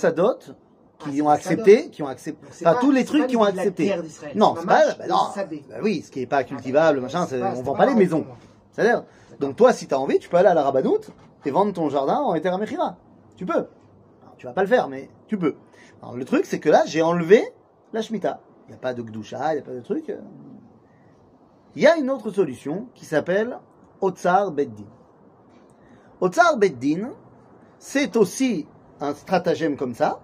qui 1.00 1.16
c'est 1.16 1.22
ont 1.22 1.30
accepté, 1.30 1.90
qui 1.90 2.04
ont 2.04 2.08
accepté, 2.08 2.48
enfin 2.48 2.74
pas- 2.76 2.80
tous 2.80 2.92
les 2.92 3.04
trucs 3.04 3.28
qui 3.28 3.36
ont 3.36 3.44
la 3.44 3.50
accepté. 3.50 3.94
Non, 4.36 4.56
c'est 4.58 4.66
pas, 4.66 4.94
bah 4.98 5.08
non. 5.10 5.16
Bah 5.70 5.76
oui, 5.82 6.02
ce 6.02 6.12
qui 6.12 6.22
est 6.22 6.26
pas 6.28 6.38
Ah, 6.38 6.44
cultivable, 6.46 6.98
bah, 7.00 7.04
machin, 7.04 7.26
pas- 7.26 7.54
on 7.58 7.62
vend 7.62 7.72
pas 7.74 7.80
pas 7.80 7.86
les 7.88 7.96
maisons. 7.96 8.26
C'est-à-dire, 8.72 9.04
donc 9.40 9.56
toi, 9.56 9.74
si 9.74 9.88
tu 9.88 9.94
as 9.94 10.00
envie, 10.00 10.20
tu 10.20 10.30
peux 10.30 10.38
aller 10.38 10.48
à 10.48 10.54
la 10.54 10.64
Rabanout 10.64 11.02
et 11.46 11.52
vendre 11.52 11.74
ton 11.74 11.90
jardin 11.90 12.18
en 12.20 12.34
Eter 12.36 12.56
Mechira. 12.58 12.96
Tu 13.36 13.46
peux. 13.46 13.54
Alors, 13.54 13.68
tu 14.38 14.46
vas 14.46 14.54
pas 14.54 14.62
le 14.62 14.68
faire, 14.68 14.88
mais 14.88 15.10
tu 15.28 15.38
peux. 15.38 15.56
Alors, 16.04 16.18
le 16.18 16.26
truc, 16.26 16.46
c'est 16.46 16.60
que 16.60 16.68
là, 16.68 16.84
j'ai 16.86 17.02
enlevé 17.02 17.42
la 17.94 18.02
Shemitah. 18.02 18.42
Il 18.68 18.72
n'y 18.72 18.76
a 18.76 18.78
pas 18.78 18.94
de 18.94 19.02
Gdusha, 19.02 19.54
il 19.54 19.56
n'y 19.56 19.62
a 19.62 19.64
pas 19.64 19.72
de 19.72 19.80
truc. 19.80 20.14
Il 21.76 21.82
y 21.82 21.88
a 21.88 21.96
une 21.96 22.12
autre 22.12 22.30
solution 22.30 22.88
qui 22.94 23.06
s'appelle 23.06 23.58
Otsar 24.02 24.52
Beddin. 24.52 24.84
Otsar 26.20 26.58
Beddin, 26.58 27.12
c'est 27.80 28.18
aussi 28.18 28.68
un 29.00 29.14
stratagème 29.14 29.78
comme 29.78 29.94
ça, 29.94 30.20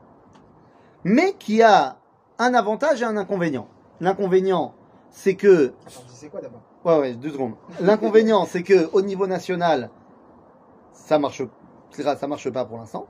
mais 1.06 1.32
qui 1.40 1.62
a 1.62 1.98
un 2.40 2.54
avantage 2.54 3.02
et 3.02 3.06
un 3.06 3.16
inconvénient. 3.16 3.70
L'inconvénient, 4.02 4.74
c'est 5.12 5.36
que 5.36 5.74
Attends, 5.88 6.02
c'est 6.10 6.28
quoi 6.28 6.42
d'abord? 6.42 6.62
Ouais, 6.84 7.00
ouais, 7.00 7.14
deux 7.14 7.32
secondes. 7.32 7.54
L'inconvénient, 7.80 8.44
c'est 8.46 8.64
que 8.64 8.90
au 8.92 9.02
niveau 9.02 9.28
national, 9.28 9.92
ça 10.92 11.20
marche, 11.20 11.42
ça 11.92 12.28
marche 12.28 12.50
pas 12.50 12.66
pour 12.66 12.80
l'instant, 12.80 13.08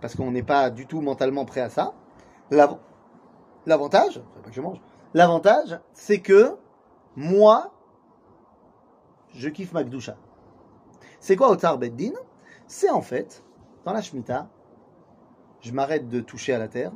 parce 0.00 0.14
qu'on 0.14 0.30
n'est 0.30 0.44
pas 0.44 0.70
du 0.70 0.86
tout 0.86 1.00
mentalement 1.00 1.44
prêt 1.44 1.60
à 1.60 1.70
ça. 1.70 1.92
L'av- 2.50 2.78
L'avantage, 3.66 4.20
c'est 4.42 4.50
que. 4.50 4.60
L'avantage, 5.14 5.80
c'est 5.92 6.20
que 6.20 6.56
moi, 7.16 7.72
je 9.32 9.48
kiffe 9.48 9.72
ma 9.72 9.84
Gdusha. 9.84 10.16
C'est 11.20 11.36
quoi 11.36 11.50
Otsar 11.50 11.78
Beddin 11.78 12.12
C'est 12.66 12.90
en 12.90 13.00
fait, 13.00 13.44
dans 13.84 13.92
la 13.92 14.02
Shemitah, 14.02 14.48
je 15.60 15.72
m'arrête 15.72 16.08
de 16.08 16.20
toucher 16.20 16.52
à 16.52 16.58
la 16.58 16.68
terre, 16.68 16.92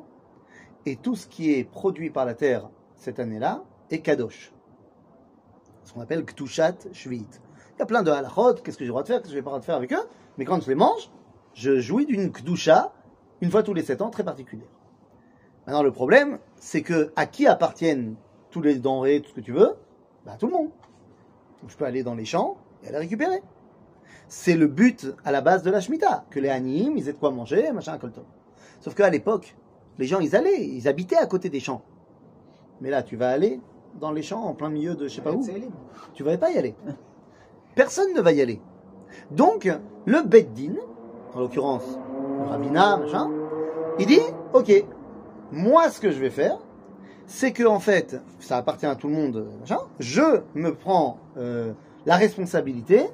et 0.84 0.96
tout 0.96 1.16
ce 1.16 1.26
qui 1.26 1.52
est 1.52 1.64
produit 1.64 2.10
par 2.10 2.24
la 2.24 2.34
terre 2.34 2.68
cette 2.96 3.18
année-là 3.18 3.62
est 3.90 4.00
kadosh 4.00 4.52
ce 5.88 5.94
qu'on 5.94 6.02
appelle 6.02 6.24
Ktushat 6.26 6.92
Shvit. 6.92 7.26
Il 7.76 7.78
y 7.78 7.82
a 7.82 7.86
plein 7.86 8.02
de 8.02 8.10
halachot, 8.10 8.54
qu'est-ce 8.62 8.76
que 8.76 8.84
j'ai 8.84 8.88
le 8.88 8.90
droit 8.90 9.02
de 9.02 9.08
faire, 9.08 9.22
qu'est-ce 9.22 9.30
que 9.30 9.34
j'ai 9.34 9.42
pas 9.42 9.46
le 9.48 9.52
droit 9.52 9.60
de 9.60 9.64
faire 9.64 9.76
avec 9.76 9.92
eux, 9.94 10.06
mais 10.36 10.44
quand 10.44 10.60
je 10.60 10.68
les 10.68 10.74
mange, 10.74 11.10
je 11.54 11.80
jouis 11.80 12.04
d'une 12.04 12.30
Kdusha, 12.30 12.92
une 13.40 13.50
fois 13.50 13.62
tous 13.62 13.72
les 13.72 13.82
sept 13.82 14.02
ans, 14.02 14.10
très 14.10 14.22
particulière. 14.22 14.68
Maintenant, 15.68 15.82
le 15.82 15.92
problème, 15.92 16.38
c'est 16.56 16.80
que 16.80 17.12
à 17.14 17.26
qui 17.26 17.46
appartiennent 17.46 18.14
tous 18.50 18.62
les 18.62 18.76
denrées, 18.76 19.20
tout 19.20 19.28
ce 19.28 19.34
que 19.34 19.42
tu 19.42 19.52
veux? 19.52 19.74
Bah, 20.24 20.32
à 20.32 20.36
tout 20.38 20.46
le 20.46 20.52
monde. 20.52 20.70
Donc, 21.60 21.68
je 21.68 21.76
peux 21.76 21.84
aller 21.84 22.02
dans 22.02 22.14
les 22.14 22.24
champs 22.24 22.56
et 22.82 22.88
aller 22.88 22.96
récupérer. 22.96 23.42
C'est 24.28 24.56
le 24.56 24.66
but 24.66 25.08
à 25.26 25.30
la 25.30 25.42
base 25.42 25.62
de 25.62 25.70
la 25.70 25.82
Shemitah, 25.82 26.24
que 26.30 26.40
les 26.40 26.48
animes, 26.48 26.96
ils 26.96 27.10
aient 27.10 27.12
de 27.12 27.18
quoi 27.18 27.32
manger, 27.32 27.70
machin, 27.72 27.98
colton. 27.98 28.24
Sauf 28.80 28.94
qu'à 28.94 29.10
l'époque, 29.10 29.56
les 29.98 30.06
gens, 30.06 30.20
ils 30.20 30.34
allaient, 30.34 30.66
ils 30.66 30.88
habitaient 30.88 31.18
à 31.18 31.26
côté 31.26 31.50
des 31.50 31.60
champs. 31.60 31.82
Mais 32.80 32.88
là, 32.88 33.02
tu 33.02 33.16
vas 33.16 33.28
aller 33.28 33.60
dans 34.00 34.12
les 34.12 34.22
champs, 34.22 34.44
en 34.44 34.54
plein 34.54 34.70
milieu 34.70 34.94
de 34.94 35.06
je 35.06 35.16
sais 35.16 35.20
pas 35.20 35.32
où. 35.32 35.46
Tu 36.14 36.22
vas 36.22 36.38
pas 36.38 36.50
y 36.50 36.56
aller. 36.56 36.76
Personne 37.74 38.14
ne 38.14 38.22
va 38.22 38.32
y 38.32 38.40
aller. 38.40 38.62
Donc, 39.32 39.70
le 40.06 40.22
Beddin, 40.22 40.76
en 41.34 41.40
l'occurrence, 41.40 41.98
le 42.40 42.46
rabbinat, 42.46 42.96
machin, 42.96 43.30
il 43.98 44.06
dit, 44.06 44.20
ok, 44.54 44.72
moi 45.52 45.90
ce 45.90 46.00
que 46.00 46.10
je 46.10 46.18
vais 46.18 46.30
faire, 46.30 46.58
c'est 47.26 47.52
que 47.52 47.64
en 47.64 47.80
fait, 47.80 48.20
ça 48.40 48.56
appartient 48.56 48.86
à 48.86 48.96
tout 48.96 49.08
le 49.08 49.14
monde, 49.14 49.48
machin, 49.60 49.78
je 49.98 50.42
me 50.54 50.74
prends 50.74 51.18
euh, 51.36 51.72
la 52.06 52.16
responsabilité 52.16 53.04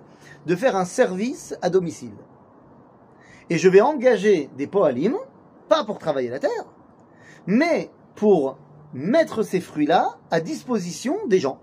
de 0.47 0.57
faire 0.57 0.77
un 0.77 0.85
service 0.85 1.57
à 1.63 1.71
domicile. 1.71 2.15
Et 3.51 3.59
je 3.59 3.69
vais 3.69 3.81
engager 3.81 4.49
des 4.57 4.67
poalim, 4.67 5.17
pas 5.69 5.85
pour 5.85 5.99
travailler 5.99 6.31
la 6.31 6.39
terre, 6.39 6.65
mais 7.47 7.91
pour 8.15 8.57
mettre 8.93 9.43
ces 9.43 9.61
fruits-là 9.61 10.17
à 10.31 10.41
disposition 10.41 11.19
des 11.27 11.41
gens. 11.41 11.59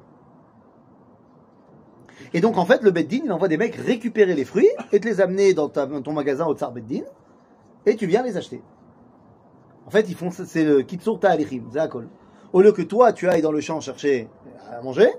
Et 2.34 2.42
donc 2.42 2.58
en 2.58 2.66
fait, 2.66 2.82
le 2.82 2.92
Beddin, 2.92 3.22
il 3.26 3.32
envoie 3.32 3.48
des 3.48 3.58
mecs 3.58 3.76
récupérer 3.76 4.36
les 4.36 4.46
fruits 4.46 4.70
et 4.92 5.00
te 5.00 5.08
les 5.08 5.22
amener 5.22 5.54
dans, 5.54 5.68
dans 5.68 6.02
ton 6.02 6.14
magasin 6.14 6.46
au 6.46 6.56
Tsar 6.56 6.72
Beddin 6.72 7.04
et 7.86 7.96
tu 7.96 8.06
viens 8.06 8.24
les 8.24 8.38
acheter. 8.38 8.62
En 9.86 9.90
fait, 9.90 10.08
ils 10.10 10.16
font 10.16 10.30
c'est 10.32 10.64
le 10.64 10.82
kitsur 10.84 11.20
ta'alichim, 11.20 11.64
zakol. 11.72 12.08
Au 12.54 12.62
lieu 12.62 12.72
que 12.72 12.82
toi 12.82 13.14
tu 13.14 13.28
ailles 13.30 13.42
dans 13.42 13.52
le 13.52 13.62
champ 13.62 13.80
chercher 13.82 14.28
à 14.72 14.82
manger, 14.82 15.10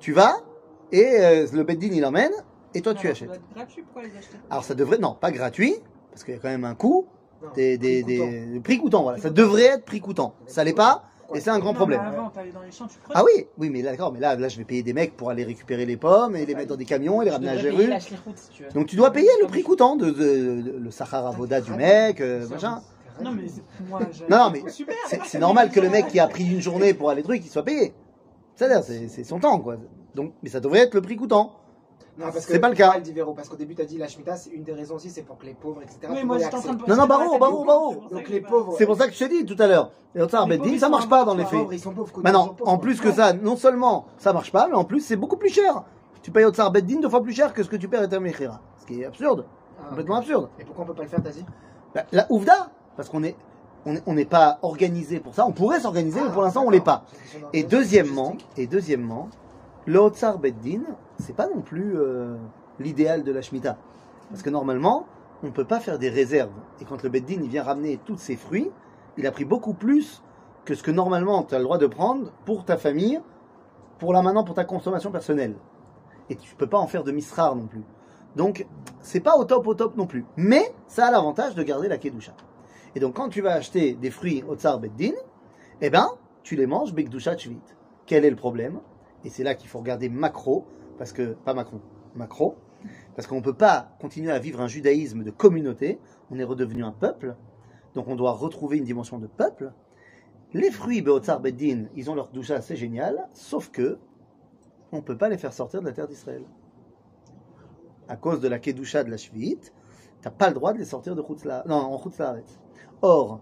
tu 0.00 0.12
vas 0.12 0.36
et 0.92 1.04
euh, 1.20 1.46
le 1.52 1.62
Beddin 1.64 1.90
il 1.92 2.04
emmène 2.04 2.32
et 2.74 2.80
toi 2.80 2.94
tu 2.94 3.08
achètes. 3.08 3.28
Ça 3.28 3.34
doit 3.34 3.36
être 3.36 3.54
gratuit, 3.54 3.82
pourquoi 3.82 4.02
les 4.02 4.16
acheter? 4.16 4.36
Alors 4.50 4.64
ça 4.64 4.74
devrait 4.74 4.98
non 4.98 5.14
pas 5.20 5.30
gratuit 5.30 5.74
parce 6.10 6.24
qu'il 6.24 6.34
y 6.34 6.36
a 6.36 6.40
quand 6.40 6.48
même 6.48 6.64
un 6.64 6.74
coût 6.74 7.06
Non, 7.42 7.48
des, 7.54 7.76
des, 7.76 8.02
prix 8.02 8.78
coûtant. 8.78 9.00
des 9.00 9.02
prix. 9.02 9.02
Voilà, 9.02 9.18
ça 9.18 9.30
devrait 9.30 9.62
être 9.64 9.84
prix 9.84 10.00
coûtant. 10.00 10.34
Ça 10.46 10.64
l'est 10.64 10.72
pas 10.72 11.04
et 11.34 11.40
c'est 11.40 11.50
un 11.50 11.58
grand 11.58 11.70
Non, 11.72 11.76
problème. 11.76 12.00
avant, 12.00 12.30
dans 12.54 12.62
les 12.62 12.70
champs, 12.70 12.86
tu. 12.86 12.98
Ah 13.12 13.24
oui, 13.24 13.46
oui, 13.58 13.68
mais 13.68 13.82
là, 13.82 13.90
d'accord, 13.90 14.12
mais 14.12 14.20
là, 14.20 14.36
là, 14.36 14.46
je 14.48 14.56
vais 14.58 14.64
payer 14.64 14.84
des 14.84 14.92
mecs 14.92 15.16
pour 15.16 15.28
aller 15.28 15.42
récupérer 15.42 15.84
les 15.84 15.96
pommes 15.96 16.36
et 16.36 16.46
les 16.46 16.54
mettre 16.54 16.68
dans 16.68 16.76
des 16.76 16.84
camions 16.84 17.20
et 17.20 17.24
les 17.24 17.32
ramener 17.32 17.50
à 17.50 17.56
Jéru. 17.58 17.88
si 18.00 18.50
tu 18.52 18.62
veux. 18.62 18.70
Donc 18.70 18.86
tu 18.86 18.94
dois 18.94 19.10
payer 19.10 19.28
le 19.42 19.48
prix 19.48 19.64
coûtant 19.64 19.96
de, 19.96 20.06
de- 20.10 20.12
de- 20.62 20.78
le 20.78 20.90
Sahara 20.92 21.32
Voda 21.32 21.60
du 21.60 21.72
mec, 21.72 22.20
euh, 22.20 22.46
machin. 22.48 22.80
Non, 23.22 23.32
mais 23.32 23.48
c'est- 23.48 23.62
moi, 23.88 24.00
j'ai- 24.12 24.26
Non, 24.28 24.38
non, 24.38 24.50
mais 24.50 24.68
super. 24.70 24.96
c'est 25.24 25.38
normal 25.38 25.70
que 25.70 25.80
le 25.80 25.90
mec 25.90 26.08
qui 26.08 26.20
a 26.20 26.26
pris 26.26 26.44
une 26.44 26.60
journée 26.60 26.94
pour 26.94 27.10
aller 27.10 27.22
truc, 27.22 27.42
il 27.44 27.48
soit 27.48 27.62
payé. 27.62 27.94
C'est-à-dire, 28.54 28.82
c'est 28.82 29.08
c'est 29.08 29.24
son 29.24 29.38
temps, 29.38 29.58
quoi. 29.60 29.76
Donc, 30.14 30.32
mais 30.42 30.48
ça 30.48 30.60
devrait 30.60 30.80
être 30.80 30.94
le 30.94 31.02
prix 31.02 31.16
coûtant. 31.16 31.52
Non, 32.18 32.26
parce 32.32 32.46
que 32.46 32.52
C'est 32.52 32.58
pas 32.58 32.70
le 32.70 32.74
cas. 32.74 32.98
Dit 32.98 33.12
parce 33.34 33.48
qu'au 33.50 33.56
début, 33.56 33.74
tu 33.74 33.82
as 33.82 33.84
dit 33.84 33.98
la 33.98 34.08
Shemitah, 34.08 34.36
c'est 34.36 34.48
une 34.48 34.62
des 34.62 34.72
raisons 34.72 34.94
aussi, 34.94 35.10
c'est 35.10 35.20
pour 35.22 35.36
que 35.36 35.44
les 35.44 35.52
pauvres, 35.52 35.82
etc. 35.82 35.98
Oui, 36.10 36.24
moi 36.24 36.38
j'étais 36.38 36.54
en 36.54 36.60
train 36.62 36.72
de. 36.72 36.78
Non, 36.78 36.96
non, 36.96 37.06
c'est 37.30 37.38
pour 37.38 38.08
ça 38.08 38.14
Donc 38.14 38.24
que 38.24 38.32
les 38.32 38.40
pauvres. 38.40 38.74
C'est 38.78 38.86
pour 38.86 38.96
ça 38.96 39.06
que 39.06 39.12
je 39.12 39.18
te 39.18 39.24
dis 39.28 39.44
tout 39.44 39.62
à 39.62 39.66
l'heure. 39.66 39.90
Ça 40.78 40.88
marche 40.88 41.08
pas 41.08 41.24
dans 41.24 41.34
les 41.34 41.44
faits. 41.44 41.58
pauvres, 41.58 41.72
ils 41.74 41.78
sont 41.80 41.92
pauvres. 41.92 42.10
que 42.10 42.16
nous, 42.16 42.22
Maintenant, 42.22 42.56
en 42.64 42.78
plus 42.78 43.00
que 43.02 43.12
ça, 43.12 43.34
non 43.34 43.56
seulement 43.56 44.06
ça 44.16 44.32
marche 44.32 44.50
pas, 44.50 44.66
mais 44.68 44.76
en 44.76 44.84
plus 44.84 45.00
c'est 45.00 45.16
beaucoup 45.16 45.36
plus 45.36 45.50
cher. 45.50 45.82
Tu 46.22 46.30
payes 46.30 46.46
au 46.46 46.50
Tsar 46.50 46.72
Beddin 46.72 47.00
deux 47.00 47.08
fois 47.10 47.22
plus 47.22 47.34
cher 47.34 47.52
que 47.52 47.62
ce 47.62 47.68
que 47.68 47.76
tu 47.76 47.86
payes 47.86 48.00
à 48.00 48.08
Termechira. 48.08 48.60
Ce 48.78 48.86
qui 48.86 49.02
est 49.02 49.04
absurde. 49.04 49.44
Ah, 49.78 49.90
Complètement 49.90 50.16
absurde. 50.16 50.48
Et 50.58 50.64
pourquoi 50.64 50.84
on 50.84 50.86
peut 50.88 50.94
pas 50.94 51.02
le 51.02 51.08
faire, 51.08 51.22
t'as 51.22 51.30
dit? 51.30 51.44
Bah, 51.94 52.04
la 52.12 52.26
Ouvda, 52.30 52.70
parce 52.96 53.08
qu'on 53.08 53.22
est, 53.22 53.36
on 53.84 53.94
est- 53.96 54.02
on 54.06 54.14
n'est 54.14 54.24
pas 54.24 54.58
organisé 54.62 55.20
pour 55.20 55.34
ça. 55.34 55.46
On 55.46 55.52
pourrait 55.52 55.80
s'organiser, 55.80 56.20
mais 56.22 56.30
pour 56.30 56.42
l'instant 56.42 56.64
on 56.66 56.70
l'est 56.70 56.80
pas. 56.80 57.04
Une 57.06 57.30
question 57.30 57.48
Et 57.52 57.62
deuxièmement, 57.62 58.36
et 58.56 58.66
deuxièmement, 58.66 59.28
le 59.86 59.98
Hotzar 59.98 60.38
Beddin, 60.38 60.80
c'est 61.18 61.34
pas 61.36 61.46
non 61.48 61.60
plus 61.60 61.96
euh, 61.96 62.36
l'idéal 62.80 63.22
de 63.22 63.32
la 63.32 63.42
Shemitah. 63.42 63.76
Parce 64.30 64.42
que 64.42 64.50
normalement, 64.50 65.06
on 65.44 65.50
peut 65.52 65.64
pas 65.64 65.78
faire 65.80 65.98
des 65.98 66.08
réserves. 66.08 66.50
Et 66.80 66.84
quand 66.84 67.02
le 67.02 67.08
Beddin 67.08 67.40
il 67.42 67.48
vient 67.48 67.62
ramener 67.62 68.00
tous 68.04 68.16
ses 68.16 68.36
fruits, 68.36 68.70
il 69.16 69.26
a 69.26 69.30
pris 69.30 69.44
beaucoup 69.44 69.74
plus 69.74 70.22
que 70.64 70.74
ce 70.74 70.82
que 70.82 70.90
normalement 70.90 71.44
tu 71.44 71.54
as 71.54 71.58
le 71.58 71.64
droit 71.64 71.78
de 71.78 71.86
prendre 71.86 72.32
pour 72.44 72.64
ta 72.64 72.76
famille, 72.76 73.20
pour 73.98 74.12
là 74.12 74.20
maintenant 74.22 74.42
pour 74.44 74.56
ta 74.56 74.64
consommation 74.64 75.12
personnelle. 75.12 75.54
Et 76.28 76.34
tu 76.34 76.56
peux 76.56 76.66
pas 76.66 76.78
en 76.78 76.88
faire 76.88 77.04
de 77.04 77.12
misrar 77.12 77.54
non 77.54 77.66
plus. 77.66 77.84
Donc, 78.34 78.66
c'est 79.00 79.20
pas 79.20 79.36
au 79.36 79.44
top 79.44 79.66
au 79.68 79.74
top 79.74 79.96
non 79.96 80.06
plus. 80.06 80.24
Mais 80.36 80.74
ça 80.88 81.06
a 81.06 81.10
l'avantage 81.12 81.54
de 81.54 81.62
garder 81.62 81.86
la 81.88 81.96
kedusha. 81.98 82.32
Et 82.96 82.98
donc, 82.98 83.14
quand 83.14 83.28
tu 83.28 83.42
vas 83.42 83.52
acheter 83.52 83.92
des 83.92 84.10
fruits 84.10 84.42
au 84.48 84.56
tsar 84.56 84.80
beddin, 84.80 85.12
eh 85.82 85.90
ben, 85.90 86.08
tu 86.42 86.56
les 86.56 86.66
manges 86.66 86.94
bekdusha 86.94 87.36
chvit. 87.36 87.60
Quel 88.06 88.24
est 88.24 88.30
le 88.30 88.36
problème? 88.36 88.80
Et 89.22 89.28
c'est 89.28 89.44
là 89.44 89.54
qu'il 89.54 89.68
faut 89.68 89.78
regarder 89.80 90.08
macro, 90.08 90.64
parce 90.96 91.12
que 91.12 91.34
pas 91.34 91.52
Macron, 91.52 91.82
macro, 92.14 92.56
parce 93.14 93.28
qu'on 93.28 93.42
peut 93.42 93.52
pas 93.52 93.94
continuer 94.00 94.32
à 94.32 94.38
vivre 94.38 94.62
un 94.62 94.66
judaïsme 94.66 95.24
de 95.24 95.30
communauté. 95.30 96.00
On 96.30 96.38
est 96.38 96.44
redevenu 96.44 96.84
un 96.84 96.90
peuple. 96.90 97.36
donc 97.94 98.08
on 98.08 98.16
doit 98.16 98.32
retrouver 98.32 98.78
une 98.78 98.84
dimension 98.84 99.18
de 99.18 99.26
peuple. 99.26 99.74
Les 100.54 100.70
fruits 100.70 101.02
Beotzar 101.02 101.40
Beddin, 101.40 101.88
ils 101.96 102.10
ont 102.10 102.14
leur 102.14 102.28
doucha, 102.28 102.62
c'est 102.62 102.76
génial, 102.76 103.28
sauf 103.34 103.70
que 103.70 103.98
on 104.90 104.96
ne 104.96 105.02
peut 105.02 105.18
pas 105.18 105.28
les 105.28 105.36
faire 105.36 105.52
sortir 105.52 105.82
de 105.82 105.86
la 105.86 105.92
terre 105.92 106.08
d'Israël. 106.08 106.44
À 108.08 108.16
cause 108.16 108.40
de 108.40 108.48
la 108.48 108.58
Kedusha 108.58 109.04
de 109.04 109.10
la 109.10 109.18
Shvi'it, 109.18 109.74
tu 110.22 110.24
n'as 110.24 110.30
pas 110.30 110.48
le 110.48 110.54
droit 110.54 110.72
de 110.72 110.78
les 110.78 110.86
sortir 110.86 111.14
de 111.14 111.22
Chutzla, 111.22 111.62
non, 111.66 111.74
en 111.74 111.98
Chutzlaret. 112.02 112.44
Or, 113.02 113.40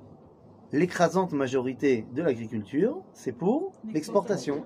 l'écrasante 0.73 1.33
majorité 1.33 2.07
de 2.13 2.23
l'agriculture, 2.23 2.99
c'est 3.13 3.33
pour 3.33 3.73
l'exportation. 3.93 4.65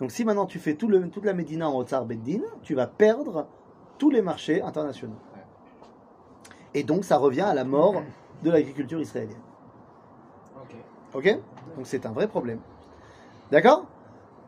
Donc 0.00 0.10
si 0.10 0.24
maintenant 0.24 0.46
tu 0.46 0.58
fais 0.58 0.74
tout 0.74 0.88
le- 0.88 1.08
toute 1.10 1.24
la 1.24 1.34
Médina 1.34 1.68
en 1.68 1.78
Otsar 1.78 2.04
Beddin, 2.06 2.40
tu 2.62 2.74
vas 2.74 2.86
perdre 2.86 3.46
tous 3.98 4.10
les 4.10 4.22
marchés 4.22 4.62
internationaux. 4.62 5.18
Et 6.74 6.82
donc 6.82 7.04
ça 7.04 7.18
revient 7.18 7.42
à 7.42 7.54
la 7.54 7.64
mort 7.64 8.02
de 8.42 8.50
l'agriculture 8.50 9.00
israélienne. 9.00 9.36
Ok. 11.14 11.38
Donc 11.76 11.86
c'est 11.86 12.06
un 12.06 12.12
vrai 12.12 12.26
problème. 12.26 12.60
D'accord? 13.50 13.86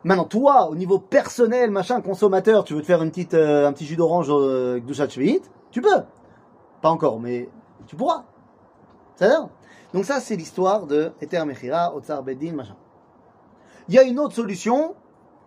Maintenant, 0.03 0.25
toi, 0.25 0.69
au 0.69 0.75
niveau 0.75 0.99
personnel, 0.99 1.71
machin, 1.71 2.01
consommateur, 2.01 2.65
tu 2.65 2.75
veux 2.75 2.81
te 2.81 2.87
faire 2.87 3.03
une 3.03 3.11
petite, 3.11 3.35
euh, 3.35 3.67
un 3.67 3.73
petit 3.73 3.87
jus 3.87 3.97
d'orange 3.97 4.29
euh, 4.31 4.81
Shvi'it, 5.09 5.51
tu 5.71 5.81
peux. 5.81 6.03
Pas 6.83 6.91
encore, 6.91 7.21
mais 7.21 7.49
tu 7.87 7.97
pourras. 7.97 8.25
C'est-à-dire 9.17 9.49
Donc 9.93 10.05
ça, 10.05 10.21
c'est 10.21 10.37
l'histoire 10.37 10.87
de 10.87 11.13
Eter 11.21 11.45
Mechira, 11.45 11.95
Otsar 11.95 12.23
Beddin, 12.23 12.53
machin. 12.53 12.77
Il 13.89 13.95
y 13.95 13.99
a 13.99 14.03
une 14.03 14.19
autre 14.19 14.35
solution, 14.35 14.95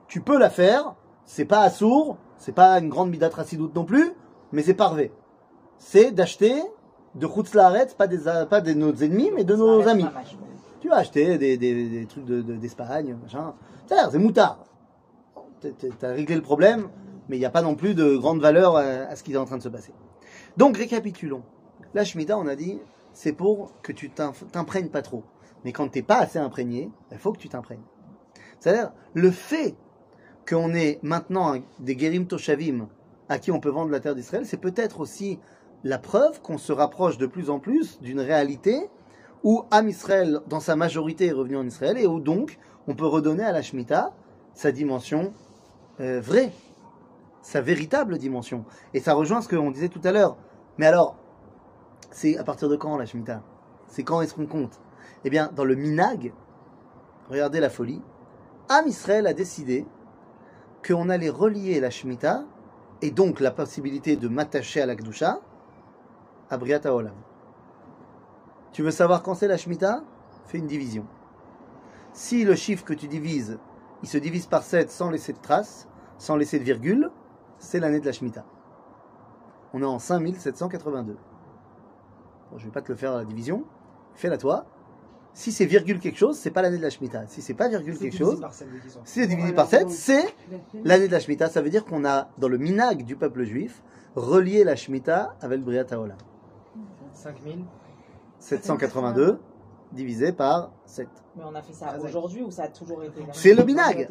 tu 0.08 0.22
peux 0.22 0.38
la 0.38 0.50
faire, 0.50 0.94
c'est 1.26 1.46
pas 1.46 1.62
assourd, 1.62 2.18
c'est 2.38 2.52
pas 2.54 2.78
une 2.80 2.90
grande 2.90 3.10
midat 3.10 3.30
racidoute 3.30 3.76
non 3.76 3.84
plus, 3.84 4.12
mais 4.52 4.62
c'est 4.64 4.74
parvé. 4.76 5.12
C'est 5.80 6.12
d'acheter 6.12 6.62
de 7.16 7.28
Chutzlaret, 7.28 7.88
pas 7.98 8.08
des, 8.08 8.20
pas 8.50 8.62
de 8.62 8.74
nos 8.74 8.94
ennemis, 8.94 9.32
mais 9.36 9.44
de 9.44 9.56
nos 9.56 9.88
amis. 9.88 10.04
Tu 10.80 10.90
vas 10.90 10.98
acheter 10.98 11.38
des, 11.40 11.58
des, 11.58 11.90
des 11.90 12.06
trucs 12.06 12.26
de- 12.26 12.42
de- 12.42 12.56
d'Espagne, 12.56 13.18
machin. 13.22 13.54
C'est-à-dire, 13.88 14.10
c'est 14.12 14.20
moutard. 14.20 14.60
T'as- 16.00 16.14
réglé 16.14 16.36
le 16.36 16.42
problème, 16.44 16.90
mais 17.28 17.38
il 17.38 17.40
n'y 17.40 17.46
a 17.46 17.50
pas 17.50 17.64
non 17.64 17.74
plus 17.76 17.96
de 17.96 18.16
grande 18.16 18.40
valeur 18.40 18.78
à, 18.78 18.82
à 18.82 19.16
ce 19.16 19.24
qui 19.24 19.34
est 19.34 19.38
en 19.38 19.46
train 19.46 19.58
de 19.58 19.64
se 19.64 19.70
passer. 19.70 19.92
Donc, 20.56 20.78
récapitulons. 20.78 21.42
La 21.96 22.04
Shemitah, 22.04 22.38
on 22.38 22.46
a 22.48 22.56
dit, 22.56 22.80
c'est 23.18 23.34
pour 23.34 23.72
que 23.82 23.92
tu 23.92 24.12
t'imprègnes 24.12 24.90
pas 24.90 25.02
trop. 25.02 25.24
Mais 25.66 25.72
quand 25.72 25.88
t'es 25.88 26.04
pas 26.04 26.20
assez 26.20 26.38
imprégné, 26.38 26.92
il 27.12 27.18
faut 27.18 27.34
que 27.34 27.40
tu 27.40 27.50
t'imprègnes. 27.50 27.82
C'est-à-dire, 28.60 28.92
le 29.16 29.32
fait 29.32 29.76
qu'on 30.48 30.76
ait 30.76 31.00
maintenant 31.02 31.56
des 31.80 31.98
Gerim 31.98 32.28
Toshavim 32.28 32.88
à 33.28 33.40
qui 33.40 33.52
on 33.52 33.60
peut 33.60 33.72
vendre 33.72 33.90
la 33.90 34.00
terre 34.00 34.14
d'Israël, 34.14 34.46
c'est 34.46 34.62
peut-être 34.62 35.00
aussi 35.00 35.40
la 35.84 35.98
preuve 35.98 36.42
qu'on 36.44 36.60
se 36.60 36.72
rapproche 36.72 37.18
de 37.18 37.26
plus 37.26 37.50
en 37.50 37.58
plus 37.58 38.00
d'une 38.02 38.20
réalité 38.20 38.88
où 39.44 39.64
Am 39.72 39.90
Israël, 39.90 40.42
dans 40.48 40.60
sa 40.60 40.76
majorité, 40.76 41.26
est 41.26 41.32
revenu 41.32 41.58
en 41.58 41.66
Israël 41.66 41.98
et 41.98 42.06
où 42.06 42.20
donc 42.20 42.60
on 42.88 42.94
peut 42.94 43.08
redonner 43.08 43.44
à 43.44 43.52
la 43.52 43.64
Shemitah 43.64 44.14
sa 44.54 44.72
dimension 44.72 45.34
euh, 46.02 46.22
vraie, 46.22 46.52
sa 47.42 47.62
véritable 47.62 48.20
dimension. 48.20 48.64
Et 48.94 49.00
ça 49.00 49.16
rejoint 49.16 49.42
ce 49.42 49.50
qu'on 49.50 49.72
disait 49.72 49.90
tout 49.90 50.02
à 50.04 50.12
l'heure. 50.12 50.38
Mais 50.78 50.86
alors, 50.86 51.18
c'est 52.10 52.38
à 52.38 52.44
partir 52.44 52.70
de 52.70 52.76
quand 52.76 52.98
la 52.98 53.06
Shemitah? 53.06 53.42
C'est 53.88 54.04
quand 54.04 54.22
est-ce 54.22 54.34
qu'on 54.34 54.48
compte? 54.48 54.80
Eh 55.24 55.30
bien, 55.30 55.50
dans 55.56 55.66
le 55.66 55.76
Minag, 55.76 56.34
regardez 57.30 57.60
la 57.60 57.70
folie, 57.70 58.02
Am 58.70 58.88
Israël 58.88 59.28
a 59.28 59.34
décidé 59.34 59.86
qu'on 60.86 61.10
allait 61.10 61.30
relier 61.30 61.80
la 61.80 61.90
Shemitah 61.90 62.44
et 63.02 63.12
donc 63.12 63.40
la 63.40 63.52
possibilité 63.52 64.16
de 64.16 64.28
m'attacher 64.28 64.82
à 64.82 64.86
la 64.86 64.96
Kedusha 64.96 65.40
à 66.50 66.58
Briat 66.58 66.82
Haolam. 66.86 67.16
Tu 68.72 68.84
veux 68.84 68.92
savoir 68.92 69.24
quand 69.24 69.36
c'est 69.36 69.48
la 69.48 69.58
Shemitah? 69.58 70.04
Fais 70.46 70.58
une 70.58 70.68
division. 70.68 71.06
Si 72.14 72.46
le 72.46 72.56
chiffre 72.56 72.86
que 72.86 72.94
tu 72.94 73.08
divises, 73.08 73.60
il 74.04 74.10
se 74.10 74.18
divise 74.18 74.48
par 74.48 74.64
7 74.64 74.90
sans 74.90 75.10
laisser 75.10 75.34
de 75.34 75.40
trace, 75.40 75.88
sans 76.18 76.36
laisser 76.36 76.60
de 76.60 76.64
virgule, 76.64 77.12
c'est 77.60 77.80
l'année 77.80 78.00
de 78.00 78.06
la 78.06 78.12
Shemitah. 78.12 78.46
On 79.74 79.82
est 79.82 79.86
en 79.86 80.00
5782. 80.00 81.18
Bon, 82.52 82.58
je 82.58 82.66
vais 82.66 82.72
pas 82.72 82.82
te 82.82 82.92
le 82.92 82.98
faire 82.98 83.14
à 83.14 83.18
la 83.20 83.26
division, 83.26 83.64
fais-la 84.16 84.38
toi. 84.38 84.66
Si 85.34 85.52
c'est 85.52 85.66
virgule 85.66 86.00
quelque 86.00 86.18
chose, 86.18 86.36
c'est 86.38 86.50
pas 86.50 86.64
l'année 86.64 86.78
de 86.78 86.82
la 86.82 86.90
Shemitah. 86.90 87.28
Si 87.28 87.44
c'est 87.44 87.54
pas 87.54 87.68
virgule 87.68 87.94
quelque 87.98 88.12
divisé 88.12 88.18
chose, 88.18 88.42
si 89.04 89.20
c'est 89.22 89.28
divisé 89.28 89.54
par 89.54 89.68
7, 89.68 89.90
c'est 89.92 90.26
l'année 90.84 91.08
de 91.08 91.12
la 91.12 91.20
Shemitah. 91.20 91.48
Ça 91.50 91.62
veut 91.62 91.70
dire 91.70 91.86
qu'on 91.86 92.06
a, 92.06 92.30
dans 92.40 92.48
le 92.48 92.58
minag 92.58 93.04
du 93.04 93.16
peuple 93.16 93.44
juif, 93.44 93.84
relié 94.16 94.64
la 94.64 94.76
Shemitah 94.76 95.36
avec 95.42 95.60
le 95.60 95.66
Briat 95.66 95.86
Haolam. 95.92 96.18
5000. 97.14 97.66
782 98.40 99.40
divisé 99.92 100.32
par 100.32 100.72
7. 100.86 101.08
Mais 101.36 101.44
on 101.50 101.54
a 101.56 101.62
fait 101.62 101.74
ça 101.74 101.94
Ah, 101.94 102.00
aujourd'hui 102.04 102.42
ou 102.42 102.50
ça 102.52 102.64
a 102.64 102.68
toujours 102.70 103.04
été 103.04 103.22
C'est 103.34 103.54
le 103.54 103.64
minag. 103.64 104.10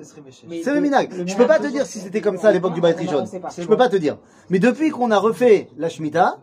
C'est 0.63 0.75
le 0.75 0.81
minag. 0.81 1.13
Je 1.27 1.37
peux 1.37 1.47
pas 1.47 1.59
te 1.59 1.67
dire 1.67 1.87
si 1.87 1.99
c'était 1.99 2.21
comme 2.21 2.39
ça 2.39 2.49
à 2.49 2.53
l'époque 2.53 2.75
du 2.75 2.81
Beit 2.81 2.95
on- 2.95 2.99
Rishon. 2.99 3.19
on 3.23 3.27
sait 3.27 3.41
pas. 3.41 3.49
Je 3.57 3.67
peux 3.67 3.77
pas 3.77 3.89
te 3.89 3.97
dire. 3.97 4.19
Mais 4.49 4.59
depuis 4.61 4.91
qu'on 4.91 5.11
a 5.11 5.19
refait 5.19 5.69
la 5.77 5.89
Shemitah, 5.89 6.39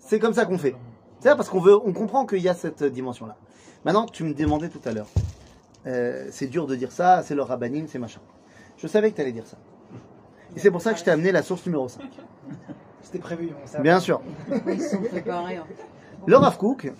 c'est 0.00 0.18
comme 0.18 0.34
ça 0.34 0.46
qu'on 0.46 0.58
fait. 0.58 0.74
C'est 1.26 1.34
parce 1.34 1.48
qu'on 1.48 1.58
veut, 1.58 1.76
on 1.84 1.92
comprend 1.92 2.24
qu'il 2.24 2.38
y 2.38 2.48
a 2.48 2.54
cette 2.54 2.84
dimension-là. 2.84 3.34
Maintenant, 3.84 4.06
tu 4.06 4.22
me 4.22 4.32
demandais 4.32 4.68
tout 4.68 4.78
à 4.84 4.92
l'heure. 4.92 5.08
euh, 5.88 6.28
c'est 6.30 6.46
dur 6.46 6.68
de 6.68 6.76
dire 6.76 6.92
ça, 6.92 7.24
c'est 7.24 7.34
le 7.34 7.42
rabbanim, 7.42 7.88
c'est 7.88 7.98
machin. 7.98 8.20
Je 8.76 8.86
savais 8.86 9.10
que 9.10 9.16
tu 9.16 9.22
allais 9.22 9.32
dire 9.32 9.44
ça. 9.44 9.56
Et 10.54 10.60
c'est 10.60 10.70
pour 10.70 10.80
ça 10.80 10.92
que 10.92 11.00
je 11.00 11.04
t'ai 11.04 11.10
amené 11.10 11.32
la 11.32 11.42
source 11.42 11.66
numéro 11.66 11.88
5. 11.88 12.02
C'était 13.02 13.18
prévu. 13.18 13.50
on 13.60 13.66
savait. 13.66 13.82
Bien 13.82 13.98
sûr. 13.98 14.20
Ils 14.68 14.80
sont 14.80 15.02
préparés. 15.02 15.56
hein. 15.56 15.64
Le 16.26 16.36
Rav 16.36 16.56
Kook, 16.58 16.92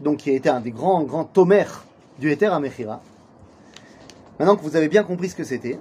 donc 0.00 0.18
qui 0.18 0.28
a 0.28 0.34
été 0.34 0.50
un 0.50 0.60
des 0.60 0.70
grands, 0.70 1.02
grands 1.04 1.24
tomères 1.24 1.86
du 2.18 2.30
Heter 2.30 2.48
à 2.48 2.60
Mechira, 2.60 3.00
maintenant 4.38 4.56
que 4.56 4.62
vous 4.62 4.76
avez 4.76 4.88
bien 4.88 5.04
compris 5.04 5.30
ce 5.30 5.34
que 5.34 5.44
c'était, 5.44 5.78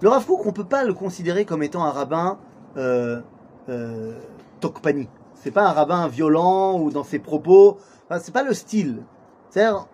le 0.00 0.08
Rav 0.08 0.24
Kook, 0.24 0.40
on 0.46 0.48
ne 0.48 0.54
peut 0.54 0.64
pas 0.64 0.84
le 0.84 0.94
considérer 0.94 1.44
comme 1.44 1.62
étant 1.62 1.84
un 1.84 1.90
rabbin 1.90 2.38
euh, 2.78 3.20
euh, 3.68 4.18
tokpani. 4.60 5.06
C'est 5.42 5.50
pas 5.50 5.68
un 5.68 5.72
rabbin 5.72 6.08
violent 6.08 6.78
ou 6.78 6.90
dans 6.90 7.04
ses 7.04 7.18
propos. 7.18 7.78
Enfin, 8.08 8.20
c'est 8.22 8.32
pas 8.32 8.42
le 8.42 8.54
style. 8.54 9.02
C'est-à-dire, 9.48 9.86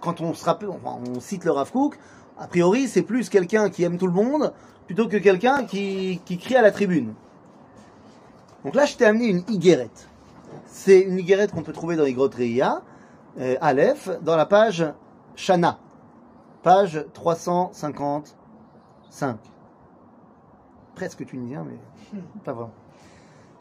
quand 0.00 0.20
on 0.20 0.32
on 0.32 1.20
cite 1.20 1.44
le 1.44 1.50
Rav 1.50 1.70
a 2.38 2.46
priori, 2.46 2.88
c'est 2.88 3.02
plus 3.02 3.28
quelqu'un 3.28 3.70
qui 3.70 3.84
aime 3.84 3.98
tout 3.98 4.06
le 4.06 4.12
monde 4.12 4.52
plutôt 4.86 5.06
que 5.06 5.16
quelqu'un 5.16 5.64
qui, 5.64 6.20
qui 6.24 6.38
crie 6.38 6.56
à 6.56 6.62
la 6.62 6.70
tribune. 6.70 7.14
Donc 8.64 8.74
là, 8.74 8.84
je 8.84 8.96
t'ai 8.96 9.04
amené 9.04 9.26
une 9.26 9.42
higuerette. 9.48 10.08
C'est 10.66 11.00
une 11.00 11.18
higuerette 11.18 11.52
qu'on 11.52 11.62
peut 11.62 11.72
trouver 11.72 11.96
dans 11.96 12.04
les 12.04 12.14
grottes 12.14 12.34
Reia, 12.34 12.82
euh, 13.38 13.56
Aleph, 13.60 14.08
dans 14.22 14.36
la 14.36 14.46
page 14.46 14.84
Shana, 15.34 15.78
page 16.62 17.04
355. 17.12 19.36
Presque 20.94 21.26
tunisien, 21.26 21.64
mais 21.64 22.20
pas 22.44 22.52
vraiment. 22.52 22.72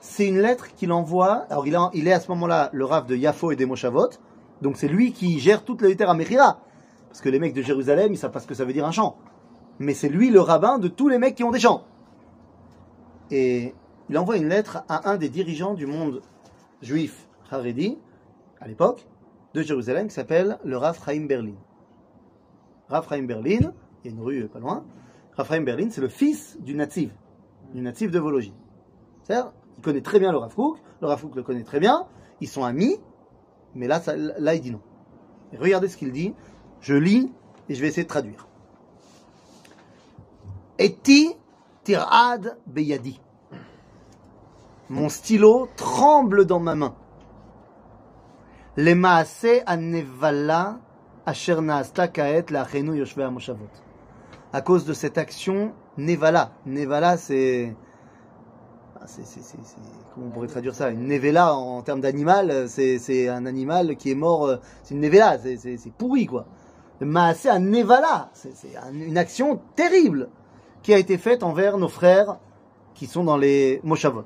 C'est 0.01 0.27
une 0.27 0.39
lettre 0.39 0.73
qu'il 0.73 0.91
envoie. 0.91 1.45
Alors, 1.51 1.67
il, 1.67 2.07
est 2.07 2.11
à 2.11 2.19
ce 2.19 2.27
moment-là 2.29 2.71
le 2.73 2.85
rave 2.85 3.05
de 3.05 3.15
Yafo 3.15 3.51
et 3.51 3.55
des 3.55 3.67
Moshavot. 3.67 4.09
Donc, 4.63 4.75
c'est 4.77 4.87
lui 4.87 5.13
qui 5.13 5.39
gère 5.39 5.63
toute 5.63 5.83
la 5.83 5.93
terre 5.93 6.09
à 6.09 6.15
Mechira. 6.15 6.59
Parce 7.07 7.21
que 7.21 7.29
les 7.29 7.39
mecs 7.39 7.53
de 7.53 7.61
Jérusalem, 7.61 8.11
ils 8.11 8.17
savent 8.17 8.31
pas 8.31 8.39
ce 8.39 8.47
que 8.47 8.55
ça 8.55 8.65
veut 8.65 8.73
dire 8.73 8.85
un 8.85 8.91
champ. 8.91 9.15
Mais 9.77 9.93
c'est 9.93 10.09
lui 10.09 10.31
le 10.31 10.41
rabbin 10.41 10.79
de 10.79 10.87
tous 10.87 11.07
les 11.07 11.19
mecs 11.19 11.35
qui 11.35 11.43
ont 11.43 11.51
des 11.51 11.59
champs. 11.59 11.83
Et 13.29 13.75
il 14.09 14.17
envoie 14.17 14.37
une 14.37 14.49
lettre 14.49 14.83
à 14.89 15.07
un 15.11 15.17
des 15.17 15.29
dirigeants 15.29 15.75
du 15.75 15.85
monde 15.85 16.21
juif 16.81 17.27
Haredi, 17.51 17.99
à 18.59 18.67
l'époque, 18.67 19.05
de 19.53 19.61
Jérusalem, 19.61 20.07
qui 20.07 20.15
s'appelle 20.15 20.57
le 20.63 20.77
Rav 20.77 20.99
Chaim 21.05 21.25
Berlin. 21.27 21.55
Rav 22.89 23.07
Chaim 23.07 23.23
Berlin, 23.23 23.71
il 24.03 24.05
y 24.05 24.07
a 24.07 24.11
une 24.17 24.21
rue 24.21 24.47
pas 24.47 24.59
loin, 24.59 24.83
Rav 25.37 25.47
Chaim 25.47 25.61
Berlin, 25.61 25.89
c'est 25.91 26.01
le 26.01 26.07
fils 26.07 26.57
du 26.59 26.73
natif, 26.73 27.13
du 27.73 27.81
natif 27.81 28.09
de 28.09 28.19
Vologine. 28.19 28.55
C'est-à-dire, 29.23 29.51
il 29.77 29.83
connaît 29.83 30.01
très 30.01 30.19
bien 30.19 30.31
le 30.31 30.37
Rav 30.37 30.53
le 31.01 31.07
Rav 31.07 31.25
le 31.35 31.43
connaît 31.43 31.63
très 31.63 31.79
bien, 31.79 32.05
ils 32.39 32.47
sont 32.47 32.63
amis, 32.63 32.99
mais 33.75 33.87
là, 33.87 33.99
ça- 33.99 34.15
là 34.15 34.53
il 34.55 34.61
dit 34.61 34.71
non. 34.71 34.81
Regardez 35.59 35.87
ce 35.87 35.97
qu'il 35.97 36.11
dit, 36.11 36.33
je 36.79 36.93
lis 36.95 37.31
et 37.69 37.75
je 37.75 37.81
vais 37.81 37.87
essayer 37.87 38.03
de 38.03 38.09
traduire. 38.09 38.47
Eti 40.77 41.35
tirad 41.83 42.57
beyadi. 42.67 43.19
Mon 44.89 45.09
stylo 45.09 45.69
tremble 45.75 46.45
dans 46.45 46.59
ma 46.59 46.75
main. 46.75 46.95
Les 48.77 48.95
maaseh 48.95 49.63
anevala 49.65 50.79
asher 51.25 51.61
naasta 51.61 52.07
kaet 52.07 52.49
laachenu 52.49 52.97
yoshvei 52.97 53.23
hamoshavot. 53.23 53.69
À 54.53 54.61
cause 54.61 54.85
de 54.85 54.93
cette 54.93 55.17
action 55.17 55.73
nevala. 55.97 56.51
Nevala, 56.65 57.17
c'est 57.17 57.75
ah, 59.03 59.07
c'est, 59.07 59.25
c'est, 59.25 59.41
c'est, 59.41 59.57
comment 60.13 60.27
on 60.27 60.29
pourrait 60.29 60.47
traduire 60.47 60.75
ça? 60.75 60.91
Une 60.91 61.07
nevela 61.07 61.55
en 61.55 61.81
termes 61.81 62.01
d'animal, 62.01 62.69
c'est 62.69 63.27
un 63.29 63.47
animal 63.47 63.95
qui 63.95 64.11
est 64.11 64.15
mort. 64.15 64.45
Euh, 64.45 64.57
c'est 64.83 64.93
une 64.93 65.01
nevela, 65.01 65.39
c'est 65.39 65.93
pourri 65.97 66.27
quoi. 66.27 66.45
Mais 66.99 67.33
c'est 67.33 67.49
un 67.49 67.57
nevala, 67.57 68.29
c'est 68.33 68.53
une 68.93 69.17
action 69.17 69.59
terrible 69.75 70.29
qui 70.83 70.93
a 70.93 70.99
été 70.99 71.17
faite 71.17 71.41
envers 71.41 71.79
nos 71.79 71.87
frères 71.87 72.37
qui 72.93 73.07
sont 73.07 73.23
dans 73.23 73.37
les 73.37 73.81
moshavot. 73.83 74.25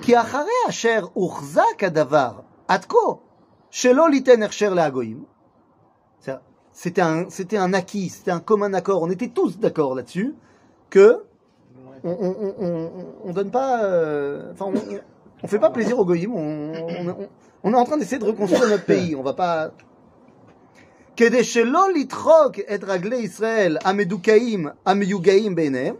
Qui 0.00 0.16
achare 0.16 0.46
asher 0.66 1.02
urzak 1.14 1.84
adavar 1.84 2.42
atko 2.66 3.22
shelo 3.70 4.08
liten 4.08 4.42
ercher 4.42 4.70
leagoyim. 4.74 5.24
C'était 6.74 7.02
un, 7.02 7.28
c'était 7.28 7.58
un 7.58 7.74
acquis, 7.74 8.08
c'était 8.08 8.30
un 8.30 8.40
commun 8.40 8.72
accord. 8.72 9.02
On 9.02 9.10
était 9.10 9.28
tous 9.28 9.58
d'accord 9.58 9.94
là-dessus 9.94 10.34
que 10.90 11.22
on, 12.03 12.09
on, 12.09 12.35
on, 12.41 12.65
on, 12.65 12.91
on 13.25 13.33
donne 13.33 13.51
pas, 13.51 13.83
euh, 13.83 14.51
enfin, 14.53 14.65
on, 14.65 14.73
on, 14.75 14.99
on 15.43 15.47
fait 15.47 15.59
pas 15.59 15.69
plaisir 15.69 15.97
aux 15.99 16.05
goyim. 16.05 16.31
On, 16.33 16.73
on, 16.73 17.09
on- 17.09 17.29
on 17.63 17.73
est 17.73 17.75
en 17.75 17.85
train 17.85 17.97
d'essayer 17.97 18.19
de 18.19 18.25
reconstruire 18.25 18.67
notre 18.69 18.85
pays. 18.85 19.15
On 19.15 19.23
va 19.23 19.33
pas. 19.33 19.71
כדי 21.17 21.43
שלא 21.43 21.93
לדחוק 21.93 22.59
את 22.73 22.83
רגלי 22.83 23.15
ישראל 23.17 23.77
המדוכאים, 23.85 24.67
המיוגעים 24.85 25.55
בעיניהם, 25.55 25.95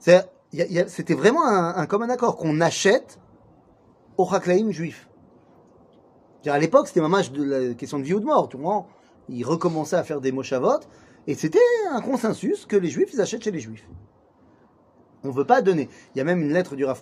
c'est- 0.00 0.10
il 0.52 0.58
y 0.58 0.62
a- 0.62 0.66
il 0.66 0.72
y 0.72 0.80
a- 0.80 0.88
c'était 0.88 1.14
vraiment 1.14 1.46
un, 1.46 1.76
un 1.76 1.86
commun 1.86 2.08
accord 2.10 2.36
qu'on 2.36 2.60
achète 2.60 3.18
aux 4.18 4.26
Chaklaïm 4.28 4.70
juifs. 4.72 5.08
C'est-à-dire, 6.42 6.54
À 6.54 6.58
l'époque, 6.58 6.88
c'était 6.88 7.00
mamage 7.00 7.30
de 7.32 7.42
la 7.44 7.74
question 7.74 7.98
de 7.98 8.04
vie 8.04 8.14
ou 8.14 8.20
de 8.20 8.24
mort. 8.24 8.48
Tu 8.48 8.56
vois, 8.56 8.86
ils 9.28 9.44
recommençaient 9.44 9.96
à 9.96 10.04
faire 10.04 10.20
des 10.20 10.32
moshavot, 10.32 10.80
et 11.28 11.34
c'était 11.34 11.58
un 11.90 12.00
consensus 12.00 12.66
que 12.66 12.76
les 12.76 12.88
juifs, 12.88 13.10
ils 13.14 13.20
achètent 13.20 13.42
chez 13.44 13.50
les 13.52 13.60
juifs. 13.60 13.86
On 15.23 15.29
ne 15.29 15.33
veut 15.33 15.45
pas 15.45 15.61
donner. 15.61 15.89
Il 16.13 16.17
y 16.17 16.21
a 16.21 16.23
même 16.23 16.41
une 16.41 16.53
lettre 16.53 16.75
du 16.75 16.85
Rav 16.85 17.01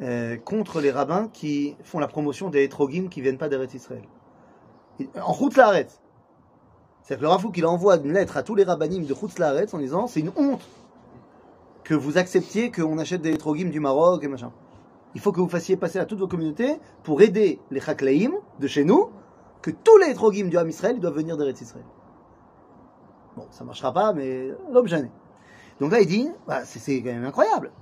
euh, 0.00 0.36
contre 0.38 0.80
les 0.80 0.90
rabbins 0.90 1.28
qui 1.32 1.76
font 1.84 1.98
la 1.98 2.08
promotion 2.08 2.50
des 2.50 2.64
hétrogim 2.64 3.08
qui 3.08 3.20
viennent 3.20 3.38
pas 3.38 3.48
d'Eretz 3.48 3.74
Israël. 3.74 4.02
En 5.20 5.32
route 5.32 5.56
la 5.56 5.72
C'est-à-dire 5.72 7.18
que 7.18 7.22
le 7.22 7.28
Rav 7.28 7.42
Kook, 7.42 7.56
il 7.56 7.66
envoie 7.66 7.96
une 7.96 8.12
lettre 8.12 8.36
à 8.36 8.42
tous 8.42 8.54
les 8.54 8.64
rabbinim 8.64 9.04
de 9.04 9.12
route 9.12 9.38
la 9.38 9.54
en 9.72 9.78
disant 9.78 10.06
c'est 10.06 10.20
une 10.20 10.32
honte 10.36 10.66
que 11.84 11.94
vous 11.94 12.18
acceptiez 12.18 12.70
qu'on 12.70 12.98
achète 12.98 13.20
des 13.20 13.32
hétrogim 13.32 13.68
du 13.68 13.78
Maroc 13.78 14.24
et 14.24 14.28
machin. 14.28 14.52
Il 15.14 15.20
faut 15.20 15.30
que 15.30 15.40
vous 15.40 15.48
fassiez 15.48 15.76
passer 15.76 15.98
à 15.98 16.06
toutes 16.06 16.18
vos 16.18 16.26
communautés 16.26 16.78
pour 17.02 17.22
aider 17.22 17.60
les 17.70 17.80
Chaklaïm 17.80 18.32
de 18.58 18.66
chez 18.66 18.84
nous, 18.84 19.10
que 19.62 19.70
tous 19.70 19.96
les 19.98 20.08
hétrogim 20.10 20.48
du 20.48 20.58
Ham 20.58 20.68
Israël 20.68 20.98
doivent 20.98 21.14
venir 21.14 21.36
d'Eretz 21.36 21.60
Israël. 21.60 21.84
Bon, 23.36 23.46
ça 23.50 23.64
marchera 23.64 23.92
pas, 23.92 24.12
mais 24.12 24.48
l'homme 24.72 24.88
jamais. 24.88 25.10
Donc 25.80 25.92
là, 25.92 26.00
il 26.00 26.06
dit, 26.06 26.28
bah, 26.46 26.64
c'est 26.64 27.02
quand 27.02 27.12
même 27.12 27.24
incroyable. 27.24 27.72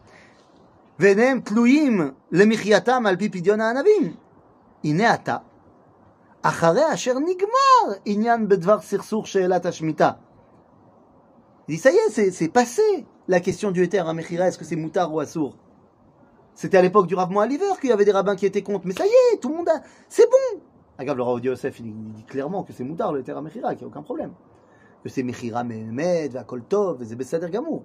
Venem 0.99 1.43
pluim 1.43 2.15
al 2.33 3.19
pipidion 3.19 3.59
anavim. 3.59 4.15
Ineata. 4.85 5.45
Achare 6.43 6.83
asher 6.91 7.15
nigmar 7.15 7.99
inyan 8.07 8.41
bedvar 8.41 8.83
sirsur 8.83 9.27
sheelat 9.27 9.65
hashmita. 9.65 10.19
Il 11.69 11.77
dit, 11.77 11.81
ça 11.81 11.91
y 11.93 11.97
est, 11.97 12.31
c'est 12.31 12.49
passé 12.49 12.83
la 13.29 13.41
question 13.41 13.71
du 13.71 13.83
éther 13.83 14.09
à 14.09 14.13
Mechira, 14.15 14.49
est-ce 14.49 14.59
que 14.59 14.65
c'est 14.65 14.77
moutard 14.77 15.13
ou 15.15 15.21
assour? 15.21 15.57
C'était 16.55 16.77
à 16.77 16.83
l'époque 16.83 17.07
du 17.07 17.15
Rav 17.15 17.31
Moaliver 17.31 17.79
qu'il 17.81 17.91
y 17.91 17.93
avait 17.93 18.05
des 18.05 18.13
rabbins 18.13 18.37
qui 18.37 18.47
étaient 18.47 18.63
contre. 18.63 18.87
Mais 18.87 18.95
ça 18.95 19.07
y 19.07 19.09
est, 19.09 19.39
tout 19.39 19.49
le 19.49 19.57
monde 19.57 19.69
a... 19.69 19.81
C'est 20.09 20.29
bon 20.29 20.61
Agave 20.99 21.17
le 21.17 21.23
Rav 21.23 21.43
Yosef, 21.43 21.81
il 21.81 22.13
dit 22.13 22.25
clairement 22.25 22.63
que 22.65 22.73
c'est 22.73 22.85
moutard 22.85 23.13
le 23.13 23.21
éther 23.21 23.37
à 23.37 23.41
Mechira, 23.41 23.75
qu'il 23.75 23.87
n'y 23.87 23.93
a 23.93 23.97
aucun 23.97 24.03
problème. 24.03 24.33
C'est 25.07 25.23
Mechira 25.23 25.65
Mehmed, 25.65 26.33
Vakol 26.33 26.63
Tov, 26.65 27.05
c'est 27.05 27.17
Bessader 27.17 27.51
Gamour. 27.51 27.85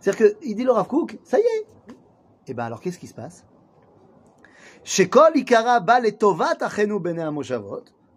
C'est-à-dire 0.00 0.38
qu'il 0.38 0.54
dit 0.54 0.64
le 0.64 0.72
Rav 0.72 0.86
Kook, 0.86 1.18
ça 1.24 1.38
y 1.38 1.42
est. 1.42 1.66
Et 2.46 2.54
ben 2.54 2.64
alors, 2.64 2.80
qu'est-ce 2.80 2.98
qui 2.98 3.06
se 3.06 3.14
passe? 3.14 3.44
Shekol 4.84 5.36
Ikara 5.36 5.80
ba 5.80 6.00
letovat 6.00 6.56
achenu 6.60 6.98
bene 6.98 7.24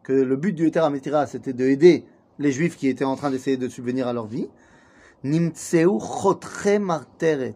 que 0.03 0.13
le 0.13 0.35
but 0.35 0.53
du 0.53 0.67
Eter 0.67 0.79
Ametira, 0.79 1.27
c'était 1.27 1.53
de 1.53 1.65
aider 1.65 2.05
les 2.39 2.51
Juifs 2.51 2.77
qui 2.77 2.87
étaient 2.87 3.05
en 3.05 3.15
train 3.15 3.31
d'essayer 3.31 3.57
de 3.57 3.67
subvenir 3.67 4.07
à 4.07 4.13
leur 4.13 4.27
vie. 4.27 4.49
Nimtseu 5.23 5.99
chotre 5.99 6.77
marteret. 6.79 7.55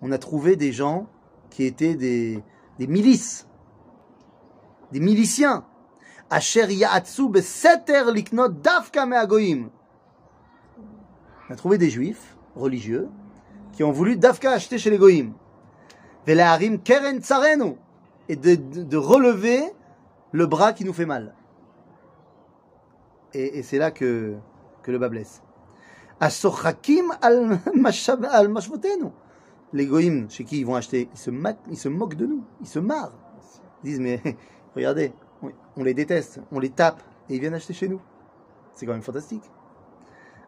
On 0.00 0.12
a 0.12 0.18
trouvé 0.18 0.56
des 0.56 0.72
gens 0.72 1.08
qui 1.50 1.64
étaient 1.64 1.96
des, 1.96 2.42
des 2.78 2.86
milices, 2.86 3.48
des 4.92 5.00
miliciens. 5.00 5.64
Asher 6.30 6.70
ya'atsu 6.70 7.28
beseter 7.28 8.12
liknot 8.12 8.48
dafka 8.62 9.06
me'agoyim. 9.06 9.70
On 11.48 11.52
a 11.52 11.56
trouvé 11.56 11.78
des 11.78 11.90
Juifs 11.90 12.36
religieux 12.54 13.08
qui 13.72 13.82
ont 13.82 13.92
voulu 13.92 14.16
dafka 14.16 14.52
acheter 14.52 14.78
chez 14.78 14.90
les 14.90 14.98
goyim. 14.98 15.32
Velaharim 16.26 16.78
keren 16.78 17.20
tsarenu. 17.20 17.76
Et 18.28 18.36
de, 18.36 18.56
de, 18.56 18.96
relever 18.98 19.62
le 20.32 20.46
bras 20.46 20.74
qui 20.74 20.84
nous 20.84 20.92
fait 20.92 21.06
mal. 21.06 21.34
Et, 23.32 23.58
et 23.58 23.62
c'est 23.62 23.78
là 23.78 23.90
que, 23.90 24.36
que 24.82 24.90
le 24.90 24.98
bas 24.98 25.08
blesse. 25.08 25.42
Asochakim 26.20 27.14
al 27.22 27.58
mashvotenu. 27.74 29.06
Les 29.72 29.86
goyim, 29.86 30.26
chez 30.28 30.44
qui 30.44 30.60
ils 30.60 30.66
vont 30.66 30.74
acheter, 30.74 31.08
ils 31.12 31.18
se, 31.18 31.30
ils 31.70 31.76
se 31.76 31.88
moquent 31.88 32.16
de 32.16 32.26
nous, 32.26 32.44
ils 32.60 32.66
se 32.66 32.78
marrent. 32.78 33.12
Ils 33.82 33.90
disent, 33.90 34.00
mais 34.00 34.20
regardez, 34.74 35.12
on 35.76 35.84
les 35.84 35.94
déteste, 35.94 36.40
on 36.50 36.58
les 36.58 36.70
tape, 36.70 37.02
et 37.28 37.36
ils 37.36 37.40
viennent 37.40 37.54
acheter 37.54 37.74
chez 37.74 37.88
nous. 37.88 38.00
C'est 38.74 38.86
quand 38.86 38.92
même 38.92 39.02
fantastique. 39.02 39.44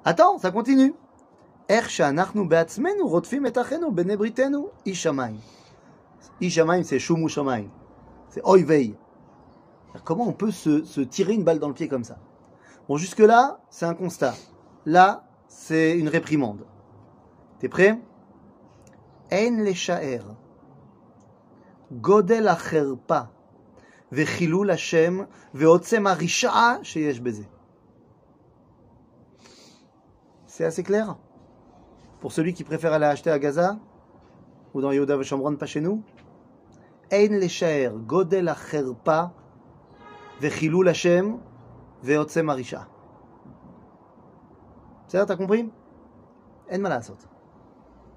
Attends, 0.05 0.39
ça 0.39 0.51
continue. 0.51 0.95
Er 1.69 1.83
Ishamaim, 6.41 6.83
c'est 6.83 6.99
Shumu 6.99 7.29
Shamaim. 7.29 7.69
C'est 8.29 8.43
Oivei. 8.45 8.97
Comment 10.05 10.27
on 10.27 10.33
peut 10.33 10.51
se, 10.51 11.01
tirer 11.01 11.35
une 11.35 11.45
balle 11.45 11.59
dans 11.59 11.69
le 11.69 11.75
pied 11.75 11.89
comme 11.89 12.05
ça? 12.05 12.19
Bon, 12.89 12.97
jusque-là, 12.97 13.61
c'est 13.71 13.87
un 13.87 13.95
constat. 13.95 14.35
Là, 14.87 15.25
c'est 15.49 15.99
une 15.99 16.09
réprimande. 16.09 16.65
T'es 17.59 17.69
prêt? 17.69 18.01
En 19.33 19.57
le 19.57 20.21
Godel 21.93 22.49
acherpa. 22.49 23.31
וחילול 24.12 24.72
השם 24.72 25.20
ועוצם 25.54 26.08
הרשעה 26.08 26.76
שיש 26.84 27.20
בזה. 27.20 27.44
C'est 30.48 30.66
assez 30.66 30.84
clair 30.84 31.18
Pour 32.22 32.32
celui 32.32 32.54
qui 32.54 32.64
préfère 32.64 32.94
aller 32.94 33.06
acheter 33.06 33.30
à 33.30 33.40
Gaza 33.40 33.78
ou 34.74 34.82
dans 34.82 34.92
Yehuda 34.92 35.22
Shomron, 35.22 35.58
pas 35.58 35.66
chez 35.66 35.82
nous 35.82 36.02
אין 37.12 37.40
לשער 37.40 37.98
גודל 38.06 38.48
החרפה 38.50 39.24
וחילול 40.42 40.88
השם 40.88 41.36
ועוצם 42.04 42.50
הרשעה. 42.50 42.84
בסדר, 45.08 45.24
t'as 45.24 45.38
compris 45.38 45.66
אין 46.68 46.82
מה 46.82 46.90
לעשות. 46.90 47.26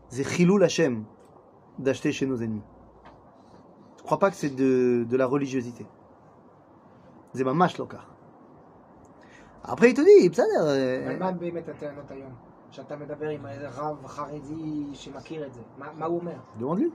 זה 0.08 0.24
חילול 0.24 0.64
השם 0.64 1.02
d'acheter 1.78 2.12
chez 2.12 2.26
nos 2.26 2.42
ennemis. 2.42 2.71
Je 4.12 4.12
crois 4.12 4.18
pas 4.18 4.30
que 4.30 4.36
c'est 4.36 4.50
de, 4.54 5.04
de 5.08 5.16
la 5.16 5.26
religiosité. 5.26 5.84
זה 7.32 7.44
ממש 7.44 7.78
לא 7.78 7.86
כך. 7.88 8.04
après 9.64 9.90
il 9.90 9.94
te 9.94 10.00
dit, 10.00 10.28
בסדר, 10.30 10.68
אה, 10.68 11.06
אבל 11.06 11.18
מה 11.18 11.32
באמת 11.32 11.68
הטענות 11.68 12.10
היום? 12.10 12.32
שאתה 12.70 12.96
מדבר 12.96 13.28
עם 13.28 13.46
איזה 13.46 13.68
רב 13.68 14.06
חרדי 14.06 14.84
שמכיר 14.94 15.46
את 15.46 15.54
זה, 15.54 15.60
מה 15.78 15.86
מה 15.96 16.06
הוא 16.06 16.18
אומר? 16.20 16.32
demande-lui. 16.60 16.90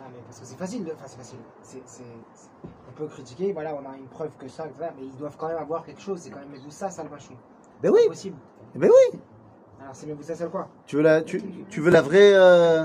Ah, 0.00 0.02
mais 0.12 0.22
parce 0.28 0.38
que 0.40 0.46
c'est 0.46 0.58
facile, 0.64 0.84
de... 0.84 0.92
enfin 0.92 1.06
c'est 1.08 1.18
facile. 1.24 1.40
C'est- 1.62 1.82
c'est- 1.94 2.18
c'est- 2.34 2.50
On 2.88 2.92
peut 2.98 3.08
critiquer, 3.08 3.52
voilà, 3.52 3.70
on 3.74 3.84
a 3.92 3.96
une 4.02 4.06
preuve 4.16 4.30
que 4.38 4.48
ça, 4.56 4.62
etc., 4.66 4.90
mais 4.96 5.04
ils 5.10 5.16
doivent 5.16 5.36
quand 5.40 5.48
même 5.48 5.58
avoir 5.66 5.80
quelque 5.86 6.00
chose. 6.08 6.18
C'est 6.22 6.30
quand 6.30 6.38
même 6.44 6.52
Meboussa 6.56 6.88
Salvachon. 6.90 7.36
Ben 7.82 7.90
oui, 7.94 8.00
C'est 8.04 8.08
possible. 8.16 8.36
ben 8.82 8.90
oui. 8.96 9.06
Alors 9.80 9.94
c'est 9.98 10.06
Meboussa 10.10 10.34
Sal 10.40 10.50
quoi 10.50 10.64
Tu 10.86 10.92
veux 10.96 11.02
la, 11.02 11.22
tu, 11.22 11.36
tu 11.72 11.78
veux 11.84 11.90
la 11.98 12.02
vraie, 12.08 12.32
euh, 12.34 12.84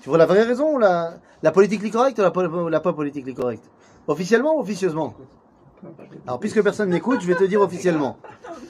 tu 0.00 0.08
veux 0.10 0.16
la 0.18 0.26
vraie 0.26 0.42
raison 0.44 0.74
ou 0.74 0.78
la, 0.78 1.14
la 1.42 1.50
politically 1.52 1.90
correcte 1.90 2.18
ou 2.18 2.22
la, 2.22 2.70
la 2.70 2.80
pas 2.80 2.92
politically 2.92 3.34
correcte? 3.34 3.64
Officiellement 4.06 4.56
ou 4.56 4.60
officieusement? 4.60 5.14
Alors, 6.26 6.38
puisque 6.40 6.62
personne 6.62 6.90
n'écoute, 6.90 7.20
je 7.22 7.26
vais 7.26 7.34
te 7.36 7.44
dire 7.44 7.60
officiellement. 7.60 8.18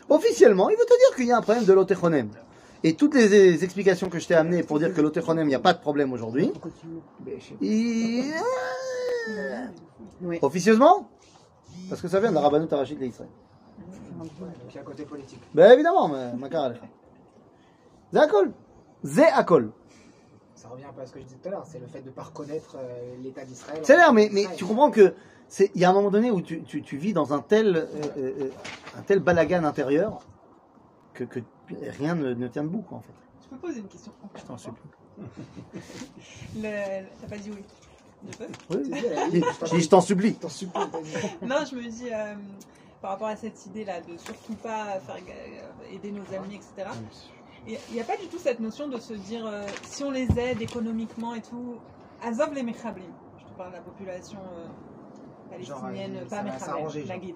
Officiellement, 0.08 0.68
il 0.70 0.76
veut 0.76 0.84
te 0.84 0.96
dire 0.96 1.16
qu'il 1.16 1.26
y 1.26 1.32
a 1.32 1.38
un 1.38 1.42
problème 1.42 1.64
de 1.64 1.72
l'otechonem. 1.72 2.28
Et 2.82 2.94
toutes 2.94 3.14
les, 3.14 3.28
les 3.28 3.64
explications 3.64 4.08
que 4.08 4.18
je 4.18 4.26
t'ai 4.28 4.34
amenées 4.34 4.62
pour 4.62 4.78
dire 4.78 4.94
que 4.94 5.00
l'otechonem, 5.00 5.44
il 5.46 5.48
n'y 5.50 5.54
a 5.54 5.60
pas 5.60 5.72
de 5.74 5.80
problème 5.80 6.12
aujourd'hui, 6.12 6.52
Oui. 10.22 10.38
officieusement? 10.42 11.08
Parce 11.88 12.00
que 12.00 12.08
ça 12.08 12.20
vient 12.20 12.30
de 12.30 12.34
la 12.36 12.40
Rabbanut 12.42 12.72
Arachid 12.72 12.98
il 13.00 13.08
y 14.74 14.78
a 14.78 14.80
un 14.80 14.84
côté 14.84 15.04
politique. 15.04 15.40
Ben 15.54 15.72
évidemment, 15.72 16.08
ma- 16.08 16.32
makar 16.34 16.64
alecha. 16.64 16.82
C'est 18.12 18.18
akol. 18.20 18.52
C'est 19.02 19.28
akol. 19.30 19.72
Revient 20.70 20.84
un 20.84 20.92
peu 20.92 21.00
à 21.00 21.06
ce 21.06 21.12
que 21.12 21.18
je 21.20 21.24
disais 21.24 21.36
tout 21.42 21.48
à 21.48 21.50
l'heure, 21.52 21.66
c'est 21.66 21.78
le 21.78 21.86
fait 21.86 22.00
de 22.00 22.06
ne 22.06 22.10
pas 22.12 22.22
reconnaître 22.22 22.76
euh, 22.78 23.16
l'État 23.22 23.44
d'Israël. 23.44 23.80
C'est 23.82 23.96
l'air, 23.96 24.12
mais, 24.12 24.28
mais 24.32 24.46
tu 24.56 24.64
comprends 24.64 24.90
que 24.90 25.14
c'est 25.48 25.70
il 25.74 25.80
y 25.80 25.84
a 25.84 25.90
un 25.90 25.92
moment 25.92 26.10
donné 26.10 26.30
où 26.30 26.40
tu, 26.40 26.62
tu, 26.62 26.82
tu 26.82 26.96
vis 26.96 27.12
dans 27.12 27.32
un 27.34 27.40
tel 27.40 27.76
euh, 27.76 27.86
euh, 28.16 28.32
euh, 28.40 28.50
un 28.96 29.02
tel 29.02 29.18
balagan 29.18 29.64
intérieur 29.64 30.20
que, 31.12 31.24
que 31.24 31.40
rien 31.98 32.14
ne, 32.14 32.34
ne 32.34 32.48
tient 32.48 32.62
debout 32.62 32.82
quoi 32.82 32.98
en 32.98 33.00
fait. 33.00 33.12
Je 33.42 33.48
peux 33.48 33.56
poser 33.56 33.80
une 33.80 33.88
question 33.88 34.12
Je 34.36 34.42
t'en 34.42 34.56
supplie. 34.56 34.90
T'as 36.62 37.28
pas 37.28 37.36
dit 37.36 37.50
oui. 37.50 37.64
Je 38.30 38.36
peux? 38.36 38.46
Oui, 39.72 39.80
je 39.80 39.88
t'en 39.88 40.00
supplie. 40.00 40.34
T'en. 40.34 40.48
Non, 41.46 41.56
je 41.68 41.76
me 41.76 41.88
dis, 41.88 42.08
euh, 42.12 42.34
par 43.00 43.12
rapport 43.12 43.28
à 43.28 43.36
cette 43.36 43.64
idée-là, 43.66 44.00
de 44.02 44.16
surtout 44.18 44.54
pas 44.54 45.00
faire 45.00 45.16
euh, 45.16 45.94
aider 45.94 46.12
nos 46.12 46.24
amis, 46.36 46.56
etc. 46.56 46.90
Il 47.66 47.78
n'y 47.92 48.00
a 48.00 48.04
pas 48.04 48.16
du 48.16 48.26
tout 48.28 48.38
cette 48.38 48.60
notion 48.60 48.88
de 48.88 48.98
se 48.98 49.12
dire, 49.12 49.46
euh, 49.46 49.66
si 49.84 50.02
on 50.02 50.10
les 50.10 50.26
aide 50.38 50.60
économiquement 50.62 51.34
et 51.34 51.42
tout, 51.42 51.76
Azov 52.22 52.52
les 52.54 52.62
Mechablim. 52.62 53.10
Je 53.38 53.44
te 53.52 53.56
parle 53.56 53.70
de 53.70 53.76
la 53.76 53.82
population 53.82 54.38
euh, 54.38 54.66
palestinienne, 55.50 56.14
Genre, 56.14 56.22
il- 56.22 56.28
pas 56.50 56.58
s'arranger, 56.58 57.04
genre. 57.06 57.16
Nagid. 57.16 57.34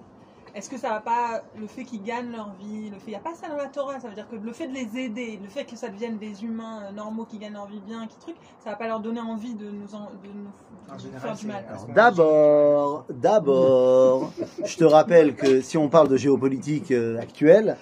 Est-ce 0.53 0.69
que 0.69 0.77
ça 0.77 0.89
va 0.89 1.01
pas, 1.01 1.41
le 1.59 1.67
fait 1.67 1.83
qu'ils 1.83 2.01
gagnent 2.03 2.31
leur 2.31 2.49
vie, 2.57 2.89
le 2.89 2.95
fait, 2.97 3.07
il 3.07 3.09
n'y 3.09 3.15
a 3.15 3.19
pas 3.19 3.33
ça 3.35 3.49
dans 3.49 3.57
la 3.57 3.65
Torah, 3.67 3.99
ça 3.99 4.07
veut 4.07 4.15
dire 4.15 4.27
que 4.29 4.37
le 4.37 4.53
fait 4.53 4.67
de 4.67 4.73
les 4.73 4.97
aider, 4.97 5.37
le 5.43 5.49
fait 5.49 5.65
que 5.65 5.75
ça 5.75 5.89
devienne 5.89 6.17
des 6.17 6.45
humains 6.45 6.83
euh, 6.85 6.91
normaux 6.93 7.25
qui 7.25 7.39
gagnent 7.39 7.53
leur 7.53 7.67
vie 7.67 7.81
bien, 7.85 8.07
qui 8.07 8.17
truc, 8.19 8.35
ça 8.63 8.69
va 8.69 8.77
pas 8.77 8.87
leur 8.87 9.01
donner 9.01 9.19
envie 9.19 9.53
de 9.53 9.69
nous, 9.69 9.93
en- 9.95 10.05
de 10.23 10.29
nous, 10.33 10.47
En 10.87 10.93
de 10.93 10.93
nous 10.93 10.99
général, 10.99 11.21
faire 11.21 11.35
du 11.35 11.47
mal. 11.47 11.65
D'abord, 11.93 13.05
d'abord, 13.09 14.31
je 14.63 14.77
te 14.77 14.83
rappelle 14.85 15.35
que 15.35 15.59
si 15.61 15.77
on 15.77 15.89
parle 15.89 16.07
de 16.07 16.15
géopolitique 16.17 16.91
euh, 16.91 17.19
actuelle, 17.19 17.75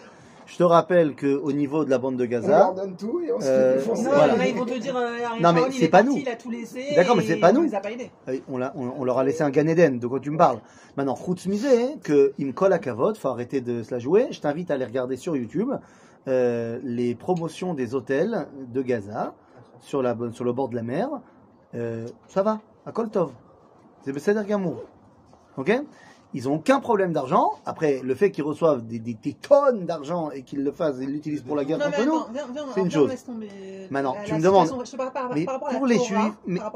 je 0.46 0.58
te 0.58 0.64
rappelle 0.64 1.16
que 1.16 1.36
au 1.38 1.52
niveau 1.52 1.86
de 1.86 1.90
la 1.90 1.98
bande 1.98 2.16
de 2.18 2.26
On 2.26 2.30
leur 2.30 2.42
Gaza, 2.42 2.74
donne 2.76 2.96
tout 2.96 3.20
et 3.22 3.32
on 3.32 3.40
se 3.40 3.46
Euh, 3.46 3.72
fait 3.74 3.78
défoncer. 3.80 4.04
Non, 4.04 4.10
Voilà. 4.14 4.34
a, 4.34 4.46
ils 4.48 4.56
vont 4.56 4.66
te 4.66 4.78
dire, 4.78 4.96
euh, 4.98 5.18
Non, 5.42 5.54
mais 5.54 5.62
c'est 5.72 5.86
est 5.86 5.88
pas 5.90 6.04
parti, 6.04 6.16
nous. 6.16 6.22
il 6.22 6.30
a 6.30 6.36
tout 6.36 6.50
laissé. 6.52 6.86
D'accord, 6.96 7.16
mais 7.16 7.24
c'est 7.24 7.38
pas 7.38 7.52
nous. 7.52 7.64
les 7.64 7.76
a 7.76 7.80
pas 7.80 7.92
aidés. 7.92 8.12
euh, 8.30 8.38
on, 8.50 8.58
l'a- 8.58 8.74
on- 8.76 8.94
on 9.00 9.04
leur 9.04 9.18
a 9.20 9.24
laissé 9.24 9.42
un 9.44 9.50
Gan 9.50 9.68
Eden, 9.68 10.00
de 10.00 10.08
quoi 10.08 10.20
tu 10.20 10.32
me 10.32 10.38
parles? 10.38 10.60
Maintenant, 10.98 11.16
Chutz 11.16 11.48
Misé, 11.48 11.96
que 12.04 12.34
il 12.38 12.48
me 12.48 12.52
colle 12.54 12.74
à 12.74 12.80
cavote, 12.80 13.18
faut 13.18 13.30
arrêter 13.30 13.62
de 13.62 13.84
se 13.84 13.92
la 13.94 14.00
jouer. 14.00 14.28
Je 14.32 14.42
t'invite 14.42 14.70
à 14.72 14.76
aller 14.76 14.86
regarder 14.86 15.16
sur 15.18 15.36
YouTube 15.36 15.72
euh, 16.28 16.80
les 16.84 17.16
promotions 17.16 17.74
des 17.74 17.96
hôtels 17.96 18.48
de 18.72 18.82
Gaza 18.82 19.34
sur, 19.80 20.02
la, 20.02 20.16
sur 20.32 20.46
le 20.46 20.54
bord 20.54 20.70
de 20.70 20.76
la 20.76 20.84
mer. 20.84 21.10
Euh, 21.76 22.06
ça 22.28 22.44
va, 22.44 22.60
à 22.86 22.92
Koltov. 22.92 23.32
C'est 24.06 24.12
Besséder 24.14 24.42
Gamour. 24.48 24.84
Ok? 25.58 25.72
Ils 26.36 26.50
ont 26.50 26.56
aucun 26.56 26.80
problème 26.80 27.14
d'argent. 27.14 27.52
Après, 27.66 28.02
le 28.04 28.16
fait 28.16 28.32
qu'ils 28.32 28.44
reçoivent 28.44 28.86
des, 28.86 28.98
des- 29.00 29.14
des 29.14 29.34
tonnes 29.34 29.86
d'argent 29.86 30.32
et 30.32 30.42
qu'ils 30.42 30.64
le 30.64 30.72
fassent 30.72 31.00
et 31.00 31.06
l'utilisent 31.06 31.44
pour 31.44 31.56
la 31.56 31.64
guerre 31.64 31.78
Non, 31.78 31.86
contre 31.86 32.06
nous, 32.06 32.16
attends, 32.16 32.66
c'est 32.74 32.82
une 32.82 32.92
chose. 32.92 33.12
Maintenant, 33.92 34.16
tu 34.26 34.34
me 34.34 34.42
demandes- 34.42 34.72
mais 35.36 35.46
pour 35.78 35.86
les 35.86 36.00
juifs, 36.00 36.34
mais, 36.48 36.60
la 36.60 36.72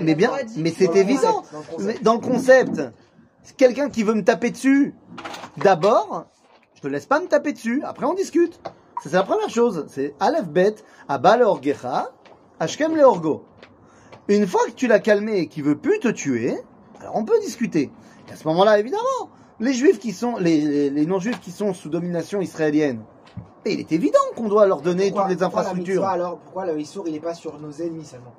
mais, 0.00 0.14
bien, 0.14 0.30
mais 0.56 0.70
c'est 0.70 0.86
Dans 0.86 0.92
le 0.92 0.98
évident. 1.00 1.42
concept, 1.42 1.52
dans 1.52 1.58
le 1.58 1.64
concept. 1.66 1.86
Mais 1.98 2.04
dans 2.04 2.14
le 2.14 2.20
concept, 2.20 2.82
quelqu'un 3.56 3.90
qui 3.90 4.02
veut 4.04 4.14
me 4.14 4.22
taper 4.24 4.50
dessus, 4.50 4.94
d'abord, 5.56 6.26
je 6.74 6.80
te 6.80 6.86
laisse 6.88 7.06
pas 7.06 7.20
me 7.20 7.26
taper 7.26 7.52
dessus, 7.52 7.82
après 7.84 8.06
on 8.06 8.14
discute. 8.14 8.60
Ça, 9.02 9.08
C'est 9.10 9.12
la 9.16 9.22
première 9.24 9.48
chose. 9.50 9.86
C'est 9.88 10.14
Aleph 10.20 10.48
Bet, 10.48 10.76
Abba 11.08 11.36
le 11.36 11.46
Orgecha, 11.46 12.10
Ashkem 12.60 12.94
le 12.94 13.02
Orgo. 13.02 13.44
Une 14.28 14.46
fois 14.46 14.60
que 14.66 14.72
tu 14.72 14.86
l'as 14.86 15.00
calmé 15.00 15.38
et 15.38 15.46
qu'il 15.48 15.64
veut 15.64 15.76
plus 15.78 15.98
te 15.98 16.08
tuer, 16.08 16.56
alors 17.00 17.16
on 17.16 17.24
peut 17.24 17.38
discuter. 17.40 17.90
Et 18.28 18.32
à 18.32 18.36
ce 18.36 18.46
moment-là, 18.48 18.78
évidemment, 18.78 19.30
les 19.58 19.72
juifs 19.74 19.98
qui 19.98 20.12
sont, 20.12 20.36
les, 20.38 20.60
les- 20.60 20.90
les 20.90 21.06
non-juifs 21.06 21.40
qui 21.40 21.50
sont 21.50 21.74
sous 21.74 21.88
domination 21.88 22.40
israélienne, 22.40 23.00
et 23.64 23.72
il 23.74 23.80
est 23.80 23.92
évident 23.92 24.18
qu'on 24.36 24.48
doit 24.48 24.66
leur 24.66 24.80
donner 24.80 25.06
Pourquoi- 25.10 25.22
toutes 25.24 25.30
les 25.30 25.36
pourquoi 25.36 25.62
la 25.62 25.68
infrastructures. 25.68 25.94
mitzvah, 26.02 26.10
alors 26.10 26.38
pourquoi 26.38 26.66
le 26.66 26.80
Issour 26.80 27.04
il 27.08 27.14
est 27.14 27.20
pas 27.20 27.34
sur 27.34 27.58
nos 27.58 27.70
ennemis 27.72 28.04
seulement 28.06 28.32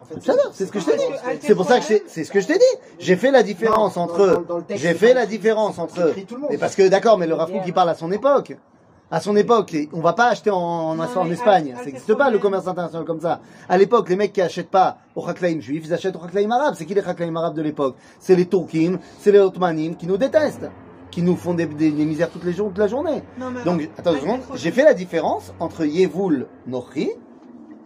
En 0.00 0.06
fait, 0.06 0.20
Ça 0.22 0.32
va, 0.34 0.40
c'est 0.52 0.66
ce 0.66 0.72
que 0.72 0.80
je 0.80 0.86
t'ai 0.86 0.96
dit. 0.96 1.02
C'est 1.40 1.54
pour 1.54 1.66
ça 1.66 1.80
que 1.80 1.84
c'est 2.06 2.24
ce 2.24 2.30
que 2.30 2.40
je 2.40 2.46
t'ai 2.46 2.54
dit. 2.58 2.78
J'ai 2.98 3.16
fait 3.16 3.30
la 3.30 3.42
différence 3.42 3.96
Non, 3.96 4.02
entre 4.04 4.44
J'ai 4.70 4.94
fait 4.94 5.12
la 5.14 5.26
différence 5.26 5.78
entre. 5.78 6.08
écrit 6.10 6.24
tout 6.24 6.36
le 6.36 6.42
monde. 6.42 6.50
Mais 6.52 6.58
parce 6.58 6.74
que 6.76 6.88
d'accord, 6.88 7.18
mais 7.18 7.26
le 7.26 7.34
Rafouk 7.34 7.62
qui 7.64 7.72
parle 7.72 7.90
à 7.90 7.94
son 7.94 8.10
époque. 8.12 8.56
À 9.14 9.20
son 9.20 9.36
époque, 9.36 9.76
on 9.92 10.00
va 10.00 10.12
pas 10.12 10.26
acheter 10.30 10.50
en, 10.50 10.56
en, 10.58 10.94
Non, 10.96 11.04
en 11.16 11.30
Espagne. 11.30 11.72
Ça 11.78 11.84
n'existe 11.84 12.14
pas 12.14 12.30
le 12.30 12.38
commerce 12.40 12.66
international 12.66 13.06
comme 13.06 13.20
ça. 13.20 13.40
À 13.68 13.78
l'époque, 13.78 14.08
les 14.08 14.16
mecs 14.16 14.32
qui 14.32 14.40
achètent 14.42 14.70
pas 14.70 14.98
au 15.14 15.24
Haklaim 15.24 15.60
juif, 15.60 15.84
ils 15.86 15.94
achètent 15.94 16.16
au 16.16 16.24
Haklaim 16.24 16.50
arabe. 16.50 16.74
C'est 16.76 16.84
qui 16.84 16.94
les 16.94 17.00
Haklaim 17.06 17.36
arabes 17.36 17.54
de 17.54 17.62
l'époque? 17.62 17.94
C'est 18.18 18.34
les 18.34 18.46
Turkim, 18.46 18.98
c'est 19.20 19.30
les 19.30 19.38
Ottomanim 19.38 19.94
qui 19.94 20.08
nous 20.08 20.16
détestent, 20.16 20.68
qui 21.12 21.22
nous 21.22 21.36
font 21.36 21.54
des, 21.54 21.66
des- 21.66 21.92
des 21.92 22.04
misères 22.04 22.28
toutes 22.28 22.42
les 22.44 22.52
jours, 22.52 22.68
toute 22.70 22.78
la 22.78 22.88
journée. 22.88 23.22
Non, 23.38 23.50
mais 23.52 23.62
Donc, 23.64 23.88
attends 23.96 24.14
une 24.14 24.20
seconde. 24.20 24.40
J'ai 24.54 24.72
fait 24.72 24.82
la 24.82 24.94
différence 24.94 25.52
entre 25.60 25.84
Yevoul 25.84 26.48
Nochi, 26.66 27.10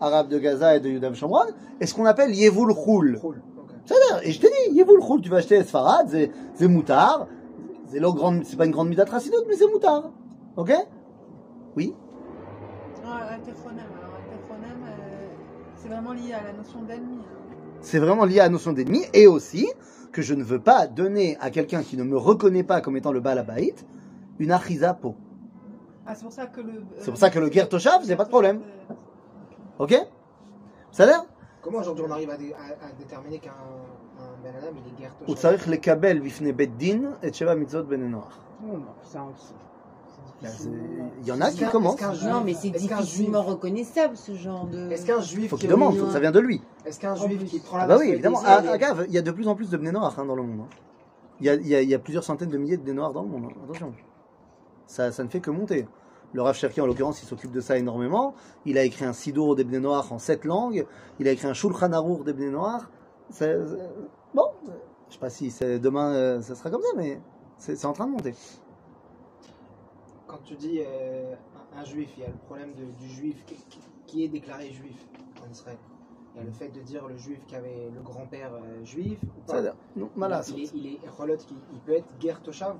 arabe 0.00 0.28
de 0.28 0.38
Gaza 0.38 0.76
et 0.76 0.80
de 0.80 0.88
Yudam 0.88 1.14
Shomron, 1.14 1.40
et 1.78 1.84
ce 1.86 1.92
qu'on 1.92 2.06
appelle 2.06 2.34
Yevoul. 2.34 2.72
C'est-à-dire, 3.84 4.20
et 4.22 4.32
je 4.32 4.40
t'ai 4.40 4.48
dit, 4.48 4.76
Yevoul 4.78 5.02
Choul, 5.02 5.20
tu 5.20 5.28
vas 5.28 5.38
acheter 5.38 5.62
Sfarad, 5.62 6.08
c'est 6.54 6.68
moutard, 6.68 7.26
c'est 7.90 8.56
pas 8.56 8.64
une 8.64 8.72
grande 8.72 8.88
mida 8.88 9.04
tracidoute, 9.04 9.44
mais 9.46 9.56
c'est 9.56 9.70
moutard. 9.70 10.10
Ok? 10.56 10.72
Oui 11.78 11.94
ah, 13.04 13.20
euh, 13.30 13.36
c'est 15.76 15.88
vraiment 15.88 16.12
lié 16.12 16.32
à 16.32 16.42
la 16.42 16.52
notion 16.52 16.82
d'ennemi. 16.82 17.18
Hein. 17.20 17.54
C'est 17.80 18.00
vraiment 18.00 18.24
lié 18.24 18.40
à 18.40 18.44
la 18.44 18.48
notion 18.48 18.72
d'ennemi 18.72 19.04
et 19.14 19.28
aussi 19.28 19.68
que 20.10 20.20
je 20.20 20.34
ne 20.34 20.42
veux 20.42 20.58
pas 20.58 20.88
donner 20.88 21.36
à 21.40 21.50
quelqu'un 21.50 21.84
qui 21.84 21.96
ne 21.96 22.02
me 22.02 22.16
reconnaît 22.16 22.64
pas 22.64 22.80
comme 22.80 22.96
étant 22.96 23.12
le 23.12 23.20
Balabait 23.20 23.76
une 24.40 24.50
achizapo. 24.50 25.14
Ah, 26.04 26.16
c'est 26.16 26.24
pour 26.24 26.32
ça 26.32 26.46
que 26.48 26.60
le. 26.60 26.72
Euh, 26.72 26.82
c'est 26.98 27.12
pour 27.12 27.80
ça 27.80 28.00
c'est 28.02 28.16
pas 28.16 28.24
de 28.24 28.28
problème. 28.28 28.60
Euh, 28.90 29.84
ok? 29.84 29.94
Ça 30.90 31.06
l'air? 31.06 31.26
Comment 31.62 31.78
aujourd'hui 31.78 32.04
on 32.08 32.10
arrive 32.10 32.30
à, 32.30 32.36
déterminer 32.98 33.38
qu'un 33.38 33.52
ben 34.42 34.52
adam 34.56 34.72
il 34.74 35.04
est 35.04 35.04
Gertoshav 35.04 35.54
Il 35.54 35.58
faut 35.60 35.70
le 35.70 35.76
kabel 35.76 36.20
bifne 36.20 36.50
beddin 36.50 37.16
et 37.22 37.32
sheva 37.32 37.54
mitzvot 37.54 37.84
ben 37.84 38.20
ça 39.04 39.22
aussi. 39.22 39.54
Il 40.42 41.26
y 41.26 41.32
en 41.32 41.40
a 41.40 41.50
qui 41.50 41.64
commencent. 41.66 41.94
est-ce 41.94 42.00
qu'un 42.00 42.12
juif- 42.14 42.30
Non, 42.30 42.42
mais 42.44 42.54
c'est 42.54 42.70
difficilement 42.70 43.42
juif- 43.42 43.48
reconnaissable 43.50 44.16
ce 44.16 44.34
genre 44.34 44.66
de. 44.66 44.90
Est-ce 44.90 45.04
qu'un 45.06 45.20
juif 45.20 45.50
Faut 45.50 45.56
qui 45.56 45.62
qu'il 45.62 45.70
demande, 45.70 45.90
milieu- 45.90 46.02
faut 46.02 46.06
que 46.06 46.12
ça 46.12 46.20
vient 46.20 46.30
de 46.30 46.38
lui. 46.40 46.62
Est-ce 46.86 47.00
qu'un 47.00 47.14
juif 47.16 47.44
qui 47.44 47.58
prend 47.60 47.78
Ah 47.78 47.80
la 47.80 47.86
bah 47.88 47.96
oui, 47.98 48.10
évidemment. 48.10 48.38
Ah, 48.44 48.60
israélienne- 48.60 48.72
ah, 48.74 48.78
gaffe, 48.78 49.04
il 49.08 49.14
y 49.14 49.18
a 49.18 49.22
de 49.22 49.30
plus 49.32 49.48
en 49.48 49.54
plus 49.56 49.68
de 49.70 49.76
Bnei 49.76 49.90
Noach 49.92 50.14
hein, 50.18 50.24
dans 50.24 50.36
le 50.36 50.42
monde. 50.44 50.60
hein. 50.60 50.68
Il 51.40 51.46
y, 51.46 51.50
a, 51.50 51.54
il, 51.54 51.66
y 51.66 51.74
a, 51.74 51.82
il 51.82 51.88
y 51.88 51.94
a 51.94 51.98
plusieurs 51.98 52.24
centaines 52.24 52.50
de 52.50 52.58
milliers 52.58 52.76
de 52.76 52.82
Bnei 52.82 52.94
Noach 52.94 53.12
dans 53.12 53.22
le 53.22 53.28
monde. 53.28 53.44
hein. 53.46 53.60
Attention. 53.64 53.92
Ça, 54.86 55.10
ça 55.12 55.24
ne 55.24 55.28
fait 55.28 55.40
que 55.40 55.50
monter. 55.50 55.86
Le 56.34 56.42
Rav 56.42 56.54
Cherki, 56.54 56.80
en 56.80 56.86
l'occurrence, 56.86 57.22
il 57.22 57.26
s'occupe 57.26 57.50
de 57.52 57.60
ça 57.60 57.76
énormément. 57.78 58.34
Il 58.64 58.76
a 58.78 58.84
écrit 58.84 59.04
un 59.04 59.12
Sidour 59.12 59.56
des 59.56 59.64
Bnei 59.64 59.80
Noach 59.80 60.12
en 60.12 60.18
sept 60.18 60.44
langues. 60.44 60.86
Il 61.18 61.26
a 61.26 61.32
écrit 61.32 61.48
un 61.48 61.54
Shulchan 61.54 61.92
Arour 61.92 62.22
des. 62.24 62.34
C'est- 63.30 63.66
c'est- 63.66 63.76
Bon, 64.34 64.44
je 65.08 65.14
sais 65.14 65.18
pas 65.20 65.30
si 65.30 65.50
c'est 65.50 65.78
demain 65.78 66.12
euh, 66.12 66.40
ça 66.42 66.54
sera 66.54 66.70
comme 66.70 66.82
ça, 66.82 66.88
mais 66.96 67.20
c'est 67.56 67.76
c'est 67.76 67.86
en 67.86 67.92
train 67.92 68.06
de 68.06 68.12
monter. 68.12 68.34
Quand 70.28 70.38
tu 70.44 70.54
dis 70.54 70.80
euh, 70.80 71.34
un, 71.74 71.80
un 71.80 71.84
juif, 71.84 72.10
il 72.16 72.20
y 72.22 72.26
a 72.26 72.28
le 72.28 72.36
problème 72.46 72.72
de- 72.74 72.92
du 73.02 73.08
juif 73.08 73.44
qui, 74.06 74.24
est 74.24 74.28
déclaré 74.28 74.70
juif 74.70 74.96
en 75.44 75.50
Israël. 75.50 75.78
Il 76.34 76.38
y 76.38 76.42
a 76.42 76.44
le 76.44 76.52
fait 76.52 76.68
de 76.68 76.80
dire 76.80 77.06
le 77.08 77.16
juif 77.16 77.40
qui 77.46 77.56
avait 77.56 77.90
le 77.92 78.00
grand-père 78.02 78.52
euh, 78.54 78.84
juif. 78.84 79.18
Ou 79.22 79.26
pas. 79.26 79.52
C'est-à-dire, 79.54 79.74
non, 79.96 80.10
voilà, 80.14 80.42
il, 80.48 80.62
est, 80.62 80.70
il 80.74 80.86
est 80.86 80.98
il 81.72 81.80
peut 81.80 81.92
être 81.92 82.18
guerre 82.20 82.42
Toshav. 82.42 82.76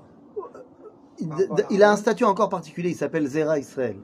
il, 1.69 1.83
a 1.83 1.91
un 1.91 1.95
statut 1.97 2.23
encore 2.23 2.49
particulier, 2.49 2.89
il 2.91 2.95
s'appelle 2.95 3.25
Zera 3.27 3.59
Israël. 3.59 3.97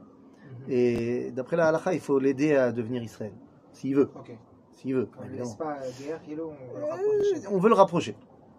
Et 0.68 1.32
d'après 1.32 1.56
la 1.56 1.68
halakha, 1.68 1.94
il 1.94 2.00
faut 2.00 2.18
l'aider 2.20 2.56
à 2.56 2.72
devenir 2.72 3.04
Israël. 3.04 3.34
S'il 3.72 3.96
veut. 3.96 4.10
S'il 4.72 4.96
veut. 4.96 5.10
On 5.18 5.22
ne 5.22 5.28
évidemment. 5.28 5.50
laisse 5.50 5.56
pas 5.56 5.78
euh, 5.82 5.92
guerre, 6.00 6.22
on 7.52 7.60
veut 7.60 7.70
le 7.70 7.76
rapprocher. 7.76 8.16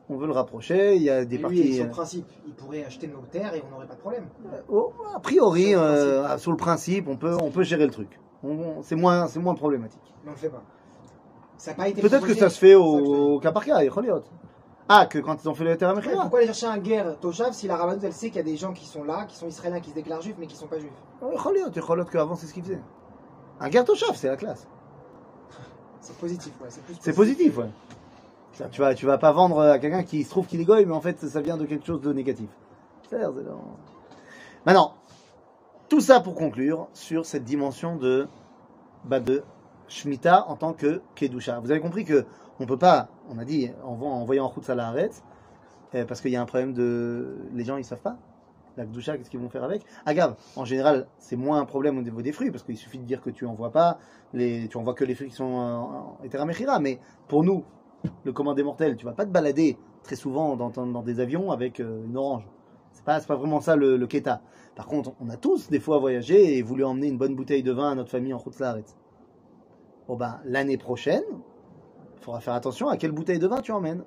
On 0.08 0.16
veut 0.16 0.26
le 0.26 0.32
rapprocher. 0.32 0.94
Il 0.96 1.02
y 1.02 1.10
a 1.10 1.24
des 1.24 1.34
Et 1.34 1.38
lui, 1.38 1.42
parties. 1.42 1.76
son 1.78 1.88
principe, 1.88 2.26
il 2.46 2.54
pourrait 2.54 2.84
acheter 2.84 3.08
nos 3.08 3.22
terres 3.30 3.54
et 3.54 3.62
on 3.66 3.70
n'aurait 3.72 3.86
pas 3.86 3.94
de 3.94 4.00
problème. 4.00 4.26
euh, 4.52 4.60
oh, 4.68 4.92
a 5.14 5.20
priori, 5.20 5.70
Sur 5.70 5.80
le 5.80 5.84
euh, 5.86 6.22
principe. 6.22 6.40
sur 6.42 6.50
le 6.52 6.56
principe, 6.56 7.08
on 7.08 7.16
peut, 7.16 7.36
on 7.42 7.50
peut 7.50 7.64
gérer 7.64 7.84
le 7.86 7.92
truc. 7.92 8.20
C'est 8.82 8.94
moins, 8.94 9.26
c'est 9.26 9.40
moins 9.40 9.54
problématique. 9.54 10.00
Mais 10.22 10.28
on 10.30 10.32
le 10.32 10.38
fait 10.38 10.48
pas. 10.48 10.62
Ça 11.56 11.72
n'a 11.72 11.76
pas 11.76 11.88
été 11.88 12.00
Peut-être 12.02 12.26
que 12.26 12.34
ça 12.34 12.50
se 12.50 12.58
fait 12.58 12.74
au, 12.74 13.40
cas 13.40 13.50
par 13.50 13.64
cas, 13.64 13.82
Yecholiot. 13.82 14.22
Ah, 14.88 15.06
que 15.06 15.18
quand 15.18 15.42
ils 15.42 15.48
ont 15.48 15.54
fait 15.54 15.64
le 15.64 15.76
terrain 15.76 15.96
Ouais, 15.96 16.02
Pourquoi 16.12 16.38
aller 16.38 16.46
chercher 16.46 16.66
un 16.66 16.78
guerre 16.78 17.18
Toshav 17.18 17.52
si 17.52 17.66
la 17.66 17.76
Rabbanou 17.76 17.98
elle 18.04 18.12
sait 18.12 18.28
qu'il 18.28 18.36
y 18.36 18.40
a 18.40 18.44
des 18.44 18.56
gens 18.56 18.72
qui 18.72 18.86
sont 18.86 19.02
là, 19.02 19.24
qui 19.26 19.34
sont 19.34 19.48
israéliens, 19.48 19.80
qui 19.80 19.90
se 19.90 19.96
déclarent 19.96 20.22
juifs 20.22 20.36
mais 20.38 20.46
qui 20.46 20.54
sont 20.54 20.68
pas 20.68 20.78
juifs? 20.78 20.92
Yecholiot, 21.32 21.70
Yecholiot 21.74 22.04
qu'avant 22.04 22.36
c'est 22.36 22.46
ce 22.46 22.54
qu'ils 22.54 22.62
faisaient. 22.62 22.82
Un 23.58 23.68
Gertoshav, 23.70 24.14
c'est 24.14 24.28
la 24.28 24.36
classe. 24.36 24.68
C'est 26.00 26.16
positif, 26.18 26.52
ouais. 26.60 26.68
C'est 26.70 26.82
C'est 27.00 27.12
positif, 27.14 27.58
ouais. 27.58 27.70
Tu 28.70 28.80
vas, 28.80 28.94
tu 28.94 29.06
vas 29.06 29.18
pas 29.18 29.32
vendre 29.32 29.60
à 29.60 29.78
quelqu'un 29.78 30.02
qui 30.02 30.24
se 30.24 30.30
trouve 30.30 30.46
qu'il 30.46 30.60
est 30.60 30.64
goy, 30.64 30.86
mais 30.86 30.94
en 30.94 31.00
fait 31.00 31.20
ça 31.20 31.40
vient 31.40 31.56
de 31.56 31.66
quelque 31.66 31.84
chose 31.84 32.00
de 32.00 32.12
négatif. 32.12 32.48
Maintenant, 34.64 34.94
tout 35.88 36.00
ça 36.00 36.20
pour 36.20 36.34
conclure 36.34 36.88
sur 36.92 37.26
cette 37.26 37.44
dimension 37.44 37.96
de, 37.96 38.28
bah, 39.04 39.20
de 39.20 39.44
Shemitah 39.88 40.48
en 40.48 40.56
tant 40.56 40.72
que 40.72 41.02
Kedusha. 41.14 41.60
Vous 41.60 41.70
avez 41.70 41.80
compris 41.80 42.04
que 42.04 42.24
on 42.58 42.66
peut 42.66 42.78
pas, 42.78 43.08
on 43.28 43.38
a 43.38 43.44
dit, 43.44 43.70
en, 43.84 43.92
en 43.92 44.24
voyant 44.24 44.46
en 44.46 44.48
route 44.48 44.64
ça 44.64 44.74
la 44.74 44.88
arrête, 44.88 45.22
euh, 45.94 46.04
parce 46.06 46.20
qu'il 46.22 46.30
y 46.30 46.36
a 46.36 46.42
un 46.42 46.46
problème 46.46 46.72
de, 46.72 47.36
les 47.52 47.64
gens 47.64 47.76
ils 47.76 47.84
savent 47.84 48.00
pas. 48.00 48.16
La 48.78 48.84
Kedusha, 48.84 49.16
qu'est-ce 49.16 49.30
qu'ils 49.30 49.40
vont 49.40 49.48
faire 49.48 49.64
avec? 49.64 49.82
Agave, 50.06 50.34
en 50.56 50.64
général, 50.64 51.06
c'est 51.18 51.36
moins 51.36 51.60
un 51.60 51.66
problème 51.66 51.98
au 51.98 52.02
niveau 52.02 52.22
des 52.22 52.32
fruits, 52.32 52.50
parce 52.50 52.62
qu'il 52.62 52.76
suffit 52.76 52.98
de 52.98 53.04
dire 53.04 53.20
que 53.20 53.30
tu 53.30 53.46
envoies 53.46 53.70
pas, 53.70 53.98
les, 54.32 54.68
tu 54.68 54.76
envoies 54.78 54.94
que 54.94 55.04
les 55.04 55.14
fruits 55.14 55.28
qui 55.28 55.36
sont 55.36 55.44
en, 55.44 56.18
en 56.20 56.24
Eteramechira, 56.24 56.80
mais 56.80 56.98
pour 57.28 57.44
nous, 57.44 57.64
le 58.24 58.32
commandé 58.32 58.62
mortel, 58.62 58.96
tu 58.96 59.04
vas 59.04 59.12
pas 59.12 59.24
te 59.24 59.30
balader 59.30 59.76
très 60.02 60.16
souvent 60.16 60.56
dans, 60.56 61.02
des 61.02 61.20
avions 61.20 61.50
avec 61.50 61.80
euh, 61.80 62.04
une 62.06 62.16
orange. 62.16 62.46
C'est 62.92 63.04
pas, 63.04 63.20
pas 63.20 63.36
vraiment 63.36 63.60
ça 63.60 63.76
le, 63.76 63.96
le 63.96 64.06
keta. 64.06 64.40
Par 64.74 64.86
contre, 64.86 65.12
on 65.20 65.28
a 65.30 65.36
tous 65.36 65.68
des 65.68 65.80
fois 65.80 65.98
voyagé 65.98 66.58
et 66.58 66.62
voulu 66.62 66.84
emmener 66.84 67.08
une 67.08 67.18
bonne 67.18 67.34
bouteille 67.34 67.62
de 67.62 67.72
vin 67.72 67.92
à 67.92 67.94
notre 67.94 68.10
famille 68.10 68.34
en 68.34 68.38
route 68.38 68.54
Bon 70.06 70.16
ben, 70.16 70.40
l'année 70.44 70.76
prochaine, 70.78 71.24
il 72.16 72.22
faudra 72.22 72.40
faire 72.40 72.54
attention 72.54 72.88
à 72.88 72.96
quelle 72.96 73.12
bouteille 73.12 73.38
de 73.38 73.46
vin 73.46 73.60
tu 73.60 73.72
emmènes. 73.72 74.04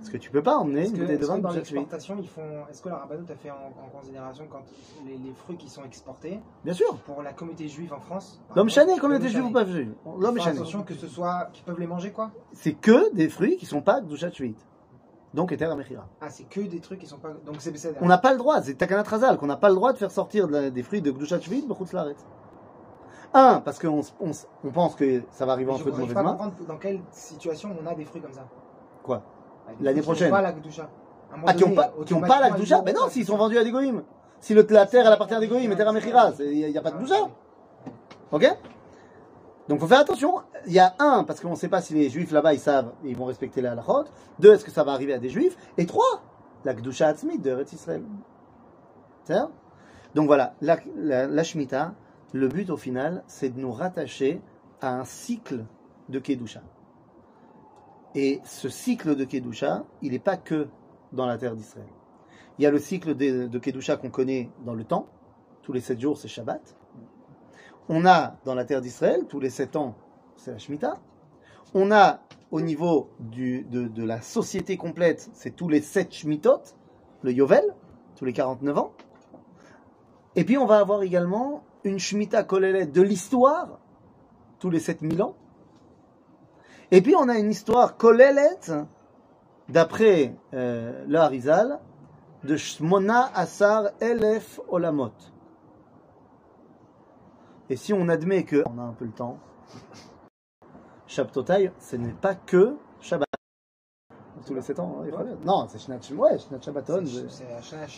Parce 0.00 0.10
que 0.10 0.16
tu 0.16 0.30
peux 0.30 0.42
pas 0.42 0.56
emmener 0.56 0.88
une 0.88 0.96
bouteille 0.96 1.18
de 1.18 1.26
vin 1.26 1.38
dans 1.38 1.50
l'exportation, 1.50 2.16
ils 2.18 2.28
font. 2.28 2.64
Est-ce 2.70 2.80
que 2.80 2.88
la 2.88 2.96
Rabbanou 2.96 3.24
a 3.30 3.34
fait 3.34 3.50
en, 3.50 3.54
en 3.54 3.88
considération 3.98 4.46
quand 4.50 4.62
les, 5.06 5.18
les 5.18 5.32
fruits 5.34 5.58
qui 5.58 5.68
sont 5.68 5.84
exportés 5.84 6.40
Bien 6.64 6.72
sûr. 6.72 6.96
pour 7.04 7.22
la 7.22 7.34
communauté 7.34 7.68
juive 7.68 7.92
en 7.92 8.00
France 8.00 8.40
L'homme 8.56 8.70
chané, 8.70 8.94
combien 8.98 9.18
de 9.18 9.24
l'homme 9.24 9.32
juifs 9.32 9.44
ou 9.44 9.52
pas 9.52 9.62
Ils 9.64 9.92
L'homme 10.18 10.40
chané. 10.40 10.56
attention 10.58 10.82
que 10.84 10.94
ce 10.94 11.06
soit. 11.06 11.50
qu'ils 11.52 11.64
peuvent 11.64 11.78
les 11.78 11.86
manger 11.86 12.12
quoi 12.12 12.30
C'est 12.54 12.72
que 12.72 13.14
des 13.14 13.28
fruits 13.28 13.58
qui 13.58 13.66
sont 13.66 13.82
pas 13.82 14.00
Gdushat 14.00 14.32
Shuit. 14.32 14.56
Donc, 15.34 15.52
Eter 15.52 15.72
Mechira. 15.76 16.08
Ah, 16.20 16.30
c'est 16.30 16.48
que 16.48 16.60
des 16.60 16.80
trucs 16.80 16.98
qui 16.98 17.06
sont 17.06 17.18
pas. 17.18 17.30
Donc 17.46 17.56
c'est. 17.60 17.72
On 18.00 18.06
n'a 18.06 18.18
pas 18.18 18.32
le 18.32 18.38
droit, 18.38 18.62
c'est 18.62 18.74
Takana 18.74 19.02
Trazal, 19.04 19.36
qu'on 19.36 19.46
n'a 19.46 19.56
pas 19.56 19.68
le 19.68 19.74
droit 19.76 19.92
de 19.92 19.98
faire 19.98 20.10
sortir 20.10 20.48
des 20.48 20.82
fruits 20.82 21.02
de 21.02 21.12
Gdushat 21.12 21.40
Shvit, 21.40 21.66
Laaretz. 21.92 22.24
Un, 23.32 23.60
parce 23.60 23.78
qu'on 23.78 24.00
on, 24.20 24.70
pense 24.70 24.96
que 24.96 25.22
ça 25.30 25.46
va 25.46 25.52
arriver 25.52 25.70
en 25.70 25.76
feu 25.76 25.92
de 25.92 25.96
à 26.16 26.22
main. 26.22 26.30
comprendre 26.32 26.54
dans 26.66 26.78
quelle 26.78 27.00
situation 27.12 27.70
on 27.80 27.86
a 27.86 27.94
des 27.94 28.04
fruits 28.04 28.20
comme 28.20 28.32
ça. 28.32 28.48
Quoi? 29.04 29.22
L'année 29.80 30.02
prochaine. 30.02 30.30
n'ont 30.30 30.36
Pas 30.36 30.42
la. 30.42 30.48
À 30.48 30.52
Ah, 31.46 31.54
qui 31.54 31.64
n'ont 31.64 31.74
pas, 31.74 31.92
qui 32.04 32.14
ont 32.14 32.20
pas 32.20 32.40
la 32.40 32.48
ils 32.58 32.82
Mais 32.84 32.92
non, 32.92 33.08
s'ils 33.08 33.24
sont 33.24 33.36
vendus 33.36 33.58
à 33.58 33.64
des 33.64 33.70
goïms. 33.70 34.02
Si 34.40 34.54
le, 34.54 34.66
la 34.70 34.86
terre, 34.86 35.06
elle 35.06 35.12
appartient 35.12 35.34
à 35.34 35.40
des 35.40 35.48
goïms, 35.48 35.70
Eter 35.70 35.92
Mechira, 35.92 36.32
il 36.40 36.70
n'y 36.70 36.78
a 36.78 36.80
pas 36.80 36.90
de 36.90 36.96
Gdusha. 36.96 37.28
Ok? 38.32 38.56
Donc 39.68 39.78
faut 39.78 39.86
faire 39.86 40.00
attention. 40.00 40.40
Il 40.66 40.72
y 40.72 40.78
a 40.80 40.94
un, 40.98 41.24
parce 41.24 41.40
qu'on 41.40 41.50
ne 41.50 41.54
sait 41.56 41.68
pas 41.68 41.80
si 41.80 41.94
les 41.94 42.10
juifs 42.10 42.32
là-bas 42.32 42.54
ils 42.54 42.58
savent, 42.58 42.92
ils 43.04 43.16
vont 43.16 43.26
respecter 43.26 43.60
la 43.60 43.72
halachot. 43.72 44.04
Deux, 44.38 44.54
est-ce 44.54 44.64
que 44.64 44.70
ça 44.70 44.82
va 44.82 44.92
arriver 44.92 45.14
à 45.14 45.18
des 45.18 45.28
juifs? 45.28 45.56
Et 45.78 45.86
trois, 45.86 46.22
la 46.64 46.74
Gdusha 46.74 47.06
Atzmit 47.06 47.38
de 47.38 47.50
Eretz 47.50 47.72
Israël. 47.72 48.02
Donc 50.14 50.26
voilà, 50.26 50.54
la, 50.60 50.78
la, 50.96 51.26
la 51.28 51.42
Shemitah, 51.44 51.92
le 52.32 52.48
but 52.48 52.70
au 52.70 52.76
final, 52.76 53.22
c'est 53.28 53.50
de 53.50 53.60
nous 53.60 53.70
rattacher 53.70 54.40
à 54.80 54.98
un 54.98 55.04
cycle 55.04 55.64
de 56.08 56.18
Kedusha. 56.18 56.62
Et 58.14 58.40
ce 58.44 58.68
cycle 58.68 59.14
de 59.14 59.24
Kedusha, 59.24 59.84
il 60.02 60.12
n'est 60.12 60.18
pas 60.18 60.36
que 60.36 60.68
dans 61.12 61.26
la 61.26 61.38
terre 61.38 61.54
d'Israël. 61.54 61.86
Il 62.58 62.62
y 62.62 62.66
a 62.66 62.70
le 62.70 62.78
cycle 62.78 63.14
de, 63.14 63.58
Kedusha 63.58 63.96
qu'on 63.96 64.10
connaît 64.10 64.50
dans 64.64 64.74
le 64.74 64.84
temps. 64.84 65.06
Tous 65.62 65.72
les 65.72 65.80
sept 65.80 66.00
jours, 66.00 66.18
c'est 66.18 66.28
Shabbat. 66.28 66.76
On 67.88 68.04
a 68.06 68.36
dans 68.44 68.54
la 68.54 68.64
terre 68.64 68.80
d'Israël, 68.80 69.26
tous 69.28 69.40
les 69.40 69.50
sept 69.50 69.76
ans, 69.76 69.94
c'est 70.36 70.52
la 70.52 70.58
Shemitah. 70.58 70.98
On 71.74 71.90
a 71.90 72.20
au 72.50 72.60
niveau 72.60 73.10
de, 73.20 74.04
la 74.04 74.20
société 74.20 74.76
complète, 74.76 75.30
c'est 75.32 75.54
tous 75.54 75.68
les 75.68 75.80
sept 75.80 76.12
Shmitot, 76.12 76.62
le 77.22 77.32
Yovel, 77.32 77.74
tous 78.16 78.24
les 78.24 78.32
49 78.32 78.78
ans. 78.78 78.92
Et 80.36 80.44
puis 80.44 80.58
on 80.58 80.66
va 80.66 80.78
avoir 80.78 81.02
également 81.02 81.62
une 81.84 81.98
Shemitah 81.98 82.44
Kolelet 82.44 82.86
de 82.86 83.02
l'histoire, 83.02 83.80
tous 84.58 84.70
les 84.70 84.80
7000 84.80 85.22
ans. 85.22 85.34
Et 86.92 87.02
puis 87.02 87.14
on 87.16 87.28
a 87.28 87.38
une 87.38 87.50
histoire 87.50 87.96
Kolelet, 87.96 88.58
d'après 89.68 90.34
euh, 90.54 91.04
le 91.06 91.18
Harizal, 91.18 91.78
de 92.44 92.56
Shmona 92.56 93.30
Asar 93.34 93.90
Elef 94.00 94.60
Olamot. 94.68 95.12
Et 97.68 97.76
si 97.76 97.92
on 97.92 98.08
admet 98.08 98.44
que 98.44 98.64
on 98.66 98.78
a 98.78 98.82
un 98.82 98.92
peu 98.92 99.04
le 99.04 99.12
temps, 99.12 99.38
Shabtotai, 101.06 101.72
ce 101.78 101.96
n'est 101.96 102.12
pas 102.12 102.34
que 102.34 102.76
Shabbat. 103.00 103.26
Tous 104.46 104.54
les 104.54 104.62
7 104.62 104.80
ans, 104.80 105.02
hein. 105.04 105.24
Non, 105.44 105.66
c'est 105.68 105.78
Shnat 105.78 106.00
Shabbaton. 106.60 107.04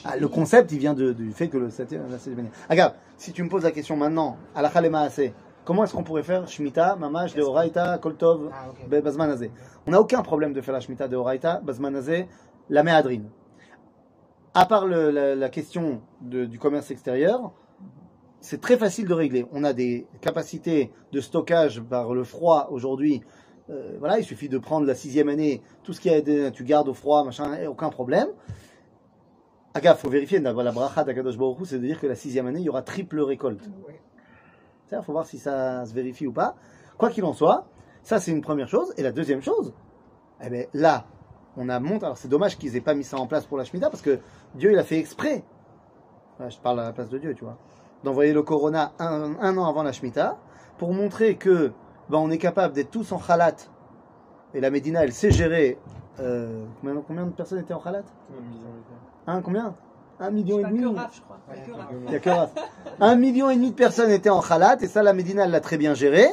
Ah, 0.04 0.16
le 0.16 0.28
concept, 0.28 0.72
il 0.72 0.78
vient 0.78 0.92
de- 0.92 1.12
du 1.12 1.32
fait 1.32 1.48
que 1.48 1.56
le 1.56 1.70
7 1.70 1.92
la 1.92 2.18
septième 2.18 2.40
année. 2.40 2.50
Ah, 2.64 2.72
regarde, 2.72 2.94
si 3.16 3.32
tu 3.32 3.42
me 3.44 3.48
poses 3.48 3.62
la 3.62 3.70
question 3.70 3.96
maintenant, 3.96 4.36
à 4.54 4.60
la 4.60 4.68
Khalema 4.68 5.02
assez, 5.02 5.32
comment 5.64 5.84
est-ce 5.84 5.92
qu'on 5.94 6.02
pourrait 6.02 6.22
faire 6.22 6.46
Shemitah, 6.48 6.96
Mamash, 6.96 7.34
de 7.34 7.42
Horaïta, 7.42 7.98
Koltov, 7.98 8.50
Ah, 8.52 8.70
ok. 8.70 8.88
Be- 8.88 9.00
Bazman 9.02 9.30
Azé 9.30 9.50
On 9.86 9.90
n'a 9.92 10.00
aucun 10.00 10.22
problème 10.22 10.52
de 10.52 10.60
faire 10.60 10.74
la 10.74 10.80
Shemitah 10.80 11.08
de 11.08 11.16
Horaïta, 11.16 11.62
la 12.70 12.82
Méadrine. 12.82 13.28
À 14.54 14.66
part 14.66 14.86
le- 14.86 15.10
la, 15.10 15.34
la 15.34 15.48
question 15.48 16.02
de- 16.20 16.44
du 16.44 16.58
commerce 16.58 16.90
extérieur, 16.90 17.52
c'est 18.40 18.60
très 18.60 18.76
facile 18.76 19.06
de 19.06 19.14
régler. 19.14 19.46
On 19.52 19.64
a 19.64 19.72
des 19.72 20.06
capacités 20.20 20.92
de 21.12 21.20
stockage 21.20 21.80
par 21.80 22.12
le 22.12 22.24
froid 22.24 22.68
aujourd'hui. 22.70 23.22
Euh, 23.70 23.96
voilà, 24.00 24.18
il 24.18 24.24
suffit 24.24 24.48
de 24.48 24.58
prendre 24.58 24.86
la 24.86 24.94
sixième 24.94 25.28
année, 25.28 25.62
tout 25.84 25.92
ce 25.92 26.00
qui 26.00 26.10
a 26.10 26.16
été, 26.16 26.50
tu 26.52 26.64
gardes 26.64 26.88
au 26.88 26.94
froid, 26.94 27.24
machin, 27.24 27.66
aucun 27.68 27.88
problème. 27.88 28.28
Aga, 29.74 29.94
faut 29.94 30.10
vérifier, 30.10 30.38
la 30.40 30.52
la 30.52 30.72
bracha 30.72 31.02
d'Akadosh 31.04 31.38
Baruch 31.38 31.58
c'est 31.64 31.78
de 31.78 31.86
dire 31.86 31.98
que 31.98 32.06
la 32.06 32.14
sixième 32.16 32.46
année, 32.46 32.58
il 32.60 32.64
y 32.64 32.68
aura 32.68 32.82
triple 32.82 33.20
récolte. 33.20 33.70
Il 35.00 35.04
faut 35.04 35.12
voir 35.12 35.26
si 35.26 35.38
ça 35.38 35.84
se 35.86 35.94
vérifie 35.94 36.26
ou 36.26 36.32
pas. 36.32 36.54
Quoi 36.98 37.10
qu'il 37.10 37.24
en 37.24 37.32
soit, 37.32 37.66
ça 38.02 38.18
c'est 38.18 38.30
une 38.30 38.42
première 38.42 38.68
chose. 38.68 38.92
Et 38.96 39.02
la 39.02 39.12
deuxième 39.12 39.42
chose, 39.42 39.72
eh 40.42 40.50
ben, 40.50 40.66
là, 40.74 41.04
on 41.56 41.68
a 41.68 41.78
monté. 41.80 42.04
Alors 42.04 42.18
c'est 42.18 42.28
dommage 42.28 42.58
qu'ils 42.58 42.76
aient 42.76 42.80
pas 42.80 42.94
mis 42.94 43.04
ça 43.04 43.18
en 43.18 43.26
place 43.26 43.46
pour 43.46 43.58
la 43.58 43.64
Shemitah 43.64 43.90
parce 43.90 44.02
que 44.02 44.20
Dieu 44.54 44.72
il 44.72 44.78
a 44.78 44.84
fait 44.84 44.98
exprès. 44.98 45.44
Ouais, 46.40 46.50
je 46.50 46.58
parle 46.58 46.80
à 46.80 46.84
la 46.84 46.92
place 46.92 47.08
de 47.10 47.18
Dieu, 47.18 47.34
tu 47.34 47.44
vois. 47.44 47.58
D'envoyer 48.04 48.32
le 48.32 48.42
Corona 48.42 48.92
un, 48.98 49.36
un 49.40 49.56
an 49.58 49.66
avant 49.66 49.82
la 49.82 49.92
Shemitah 49.92 50.38
pour 50.78 50.92
montrer 50.92 51.36
que 51.36 51.72
ben, 52.08 52.18
on 52.18 52.30
est 52.30 52.38
capable 52.38 52.74
d'être 52.74 52.90
tous 52.90 53.12
en 53.12 53.18
khalat. 53.18 53.56
Et 54.54 54.60
la 54.60 54.70
Médina, 54.70 55.04
elle 55.04 55.12
sait 55.12 55.30
gérer. 55.30 55.78
euh, 56.20 56.64
combien, 56.80 57.00
combien 57.06 57.24
de 57.26 57.30
personnes 57.30 57.60
étaient 57.60 57.72
en 57.74 57.80
khalat? 57.80 58.02
Hein, 59.26 59.40
combien? 59.42 59.74
Un 60.22 60.30
million 60.30 60.58
et 60.60 60.64
demi 60.64 60.80
il 62.06 62.12
y 62.12 62.14
a 62.14 62.18
que 62.20 62.30
Raph. 62.30 62.50
Un 63.00 63.16
million 63.16 63.50
et 63.50 63.56
demi 63.56 63.70
de 63.70 63.74
personnes 63.76 64.10
étaient 64.10 64.30
en 64.30 64.40
khalat 64.40 64.76
et 64.80 64.86
ça, 64.86 65.02
la 65.02 65.12
Médina, 65.12 65.44
elle 65.44 65.50
l'a 65.50 65.60
très 65.60 65.76
bien 65.76 65.94
géré. 65.94 66.26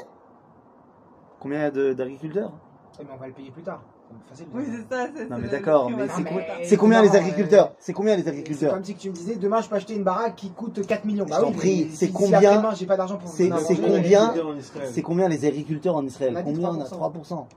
Combien 1.40 1.60
il 1.60 1.62
y 1.64 1.66
a 1.66 1.72
de- 1.72 1.94
d'agriculteurs? 1.94 2.52
Eh, 3.00 3.04
mais 3.04 3.10
on 3.14 3.18
va 3.18 3.28
le 3.28 3.34
payer 3.34 3.50
plus 3.52 3.64
tard. 3.64 3.82
Facile. 4.28 4.48
Oui, 4.54 4.64
c'est 4.66 4.94
ça. 4.96 5.08
c'est- 5.16 5.30
Non, 5.30 5.36
c'est 5.38 5.42
mais 5.44 5.48
d'accord, 5.50 5.90
mais 5.90 6.08
c'est 6.66 6.78
combien 6.78 7.02
les 7.02 7.16
agriculteurs? 7.16 7.68
euh, 7.68 7.76
C'est 7.80 7.94
combien 7.94 8.16
les 8.16 8.24
C'est 8.24 8.30
agriculteurs? 8.30 8.74
comme 8.74 8.84
si 8.84 8.96
tu 8.96 9.10
me 9.10 9.14
disais 9.16 9.36
demain 9.36 9.62
je 9.62 9.70
peux 9.70 9.76
acheter 9.76 9.96
une 9.96 10.04
baraque 10.04 10.36
qui 10.36 10.50
coûte 10.52 10.86
4 10.86 11.06
millions. 11.06 11.26
Je 11.26 11.30
Bah 11.30 11.40
t'en 11.42 11.48
oui, 11.50 11.54
prie, 11.54 11.88
mais 11.90 11.96
c'est 11.96 12.10
combien- 12.12 12.74
j'ai 12.74 12.86
pas 12.88 12.98
d'argent 12.98 13.18
pour 13.18 13.30
c'est- 13.30 13.44
combien 13.50 13.56
en 13.58 13.60
Israël. 14.58 14.90
C'est 14.92 15.02
combien 15.04 15.28
les 15.30 15.46
agriculteurs 15.46 15.96
en 15.96 16.06
Israël? 16.06 16.34
On 16.36 16.40
a 16.40 16.44
dit 16.44 16.54
Combien? 16.54 16.70
On 16.70 16.82
a 16.82 16.86
3%. 16.86 16.96
3% 16.98 17.48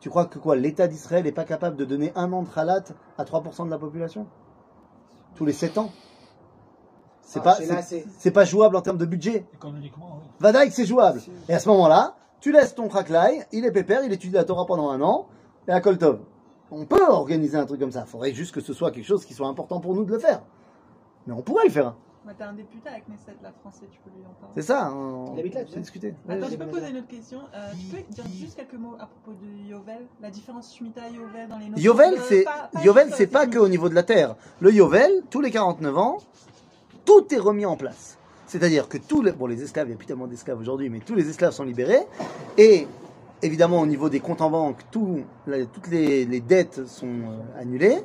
Tu 0.00 0.10
crois 0.10 0.26
que 0.26 0.38
quoi? 0.38 0.54
L'État 0.54 0.86
d'Israël 0.86 1.24
n'est 1.24 1.32
pas 1.32 1.44
capable 1.44 1.76
de 1.76 1.84
donner 1.86 2.12
un 2.14 2.30
an 2.34 2.42
de 2.42 2.48
khalat 2.48 2.84
à 3.16 3.24
3% 3.24 3.64
de 3.64 3.70
la 3.70 3.78
population? 3.78 4.26
Tous 5.36 5.44
les 5.44 5.52
7 5.52 5.78
ans 5.78 5.90
C'est 7.22 7.40
Ah, 7.40 7.42
pas, 7.42 7.54
c'est 7.54 7.66
là, 7.66 7.80
c'est- 7.82 8.00
c'est- 8.00 8.06
c'est 8.18 8.30
pas 8.30 8.44
jouable 8.44 8.76
en 8.76 8.82
termes 8.82 8.98
de 8.98 9.06
budget. 9.06 9.46
Économiquement, 9.54 10.18
oui. 10.20 10.28
Vadaïk, 10.40 10.72
c'est 10.72 10.84
jouable. 10.84 11.20
Et 11.48 11.54
à 11.54 11.58
ce 11.58 11.68
moment-là, 11.70 12.16
tu 12.40 12.52
laisses 12.52 12.74
ton 12.74 12.86
crackline, 12.88 13.44
il 13.50 13.64
est 13.64 13.72
pépère, 13.72 14.04
il 14.04 14.12
étudie 14.12 14.34
la 14.34 14.44
Torah 14.44 14.66
pendant 14.66 14.90
un 14.90 15.00
an, 15.00 15.26
et 15.66 15.72
à 15.72 15.80
Koltov. 15.80 16.20
On 16.70 16.84
peut 16.84 17.06
organiser 17.08 17.56
un 17.56 17.64
truc 17.64 17.80
comme 17.80 17.92
ça. 17.92 18.04
Il 18.06 18.10
faudrait 18.10 18.32
juste 18.34 18.54
que 18.54 18.60
ce 18.60 18.72
soit 18.74 18.90
quelque 18.90 19.06
chose 19.06 19.24
qui 19.24 19.32
soit 19.32 19.48
important 19.48 19.80
pour 19.80 19.94
nous 19.94 20.04
de 20.04 20.12
le 20.12 20.18
faire. 20.18 20.42
Mais 21.26 21.32
on 21.32 21.40
pourrait 21.42 21.64
le 21.64 21.70
faire. 21.70 21.94
Bah, 22.26 22.32
T'as 22.38 22.48
un 22.48 22.52
député 22.54 22.88
avec 22.88 23.06
Nesset, 23.08 23.36
la 23.42 23.52
français, 23.52 23.86
tu 23.90 23.98
peux 24.00 24.10
lui 24.16 24.24
en 24.24 24.32
parler. 24.40 24.54
C'est 24.54 24.62
ça. 24.62 24.90
On 24.94 25.34
Il 25.34 25.40
habite 25.40 25.54
là, 25.54 25.64
discuter. 25.64 26.14
Attends, 26.28 26.40
Ouais, 26.46 26.50
je 26.52 26.56
peux 26.56 26.66
poser 26.66 26.88
une 26.90 26.96
autre 26.98 27.08
question. 27.08 27.40
Euh, 27.54 27.70
tu 27.78 27.96
peux 27.96 28.12
dire 28.14 28.24
juste 28.34 28.56
quelques 28.56 28.74
mots 28.74 28.94
à 28.98 29.06
propos 29.06 29.32
de 29.42 29.68
Yovel 29.70 30.06
La 30.22 30.30
différence 30.30 30.74
Shemitah 30.74 31.08
et 31.10 31.14
Yovel 31.14 31.48
dans 31.48 31.58
les 31.58 31.68
notions 31.68 31.84
Yovel, 31.84 32.14
de- 32.14 32.20
c'est 32.20 32.44
pas- 32.44 32.70
pas 32.72 32.82
Yovel, 32.82 33.08
juste, 33.08 33.20
euh, 33.20 33.26
pas 33.26 33.40
technique. 33.40 33.54
que 33.54 33.58
au 33.58 33.68
niveau 33.68 33.88
de 33.90 33.94
la 33.94 34.02
terre. 34.02 34.36
Le 34.60 34.72
Yovel, 34.72 35.10
tous 35.30 35.40
les 35.42 35.50
49 35.50 35.98
ans, 35.98 36.18
tout 37.04 37.32
est 37.34 37.38
remis 37.38 37.66
en 37.66 37.76
place. 37.76 38.16
C'est-à-dire 38.46 38.88
que 38.88 38.96
tous 38.98 39.20
les 39.20 39.32
bon 39.32 39.46
les 39.46 39.62
esclaves, 39.62 39.86
il 39.88 39.90
n'y 39.90 39.94
a 39.94 39.98
plus 39.98 40.06
tellement 40.06 40.26
d'esclaves 40.26 40.58
aujourd'hui, 40.60 40.88
mais 40.88 41.00
tous 41.00 41.14
les 41.14 41.28
esclaves 41.28 41.52
sont 41.52 41.64
libérés 41.64 42.06
et 42.56 42.86
évidemment 43.42 43.80
au 43.80 43.86
niveau 43.86 44.08
des 44.08 44.20
comptes 44.20 44.40
en 44.40 44.48
banque, 44.50 44.78
tout, 44.90 45.20
la- 45.46 45.66
toutes 45.66 45.88
les, 45.88 46.24
les 46.24 46.40
dettes 46.40 46.86
sont 46.86 47.06
euh, 47.06 47.60
annulées. 47.60 47.98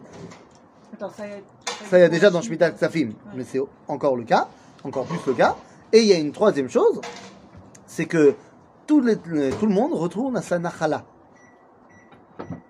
Attends, 0.93 1.09
ça 1.11 1.27
y 1.27 1.31
est. 1.31 1.43
Ça 1.85 1.97
il 1.97 2.01
y 2.01 2.03
a 2.03 2.09
déjà 2.09 2.29
dans 2.29 2.41
Shemitah 2.41 2.71
Ksafim, 2.71 3.11
mais 3.35 3.43
c'est 3.43 3.59
encore 3.87 4.15
le 4.15 4.23
cas, 4.23 4.47
encore 4.83 5.05
plus 5.05 5.19
le 5.27 5.33
cas. 5.33 5.55
Et 5.91 6.01
il 6.01 6.07
y 6.07 6.13
a 6.13 6.17
une 6.17 6.31
troisième 6.31 6.69
chose, 6.69 7.01
c'est 7.87 8.05
que 8.05 8.35
tout, 8.85 9.01
les- 9.01 9.17
le- 9.25 9.51
tout 9.51 9.65
le 9.65 9.73
monde 9.73 9.93
retourne 9.93 10.37
à 10.37 10.41
sa 10.41 10.59
nachala. 10.59 11.03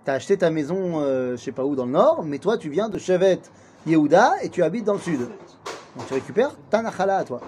T'as 0.06 0.14
acheté 0.14 0.38
ta 0.38 0.50
maison, 0.50 1.02
euh, 1.02 1.32
je 1.36 1.44
sais 1.44 1.52
pas 1.52 1.66
où, 1.66 1.76
dans 1.76 1.86
le 1.86 1.92
nord, 1.92 2.24
mais 2.24 2.40
toi 2.40 2.58
tu 2.58 2.70
viens 2.70 2.90
de 2.90 2.98
Chevet 2.98 3.40
Yehuda 3.86 4.36
et 4.42 4.50
tu 4.50 4.64
habites 4.64 4.86
dans 4.86 4.94
le 4.94 5.00
sud. 5.00 5.20
Donc 5.20 6.08
tu 6.08 6.14
récupères 6.14 6.56
ta 6.70 6.82
nachala 6.82 7.18
à 7.18 7.24
toi. 7.24 7.42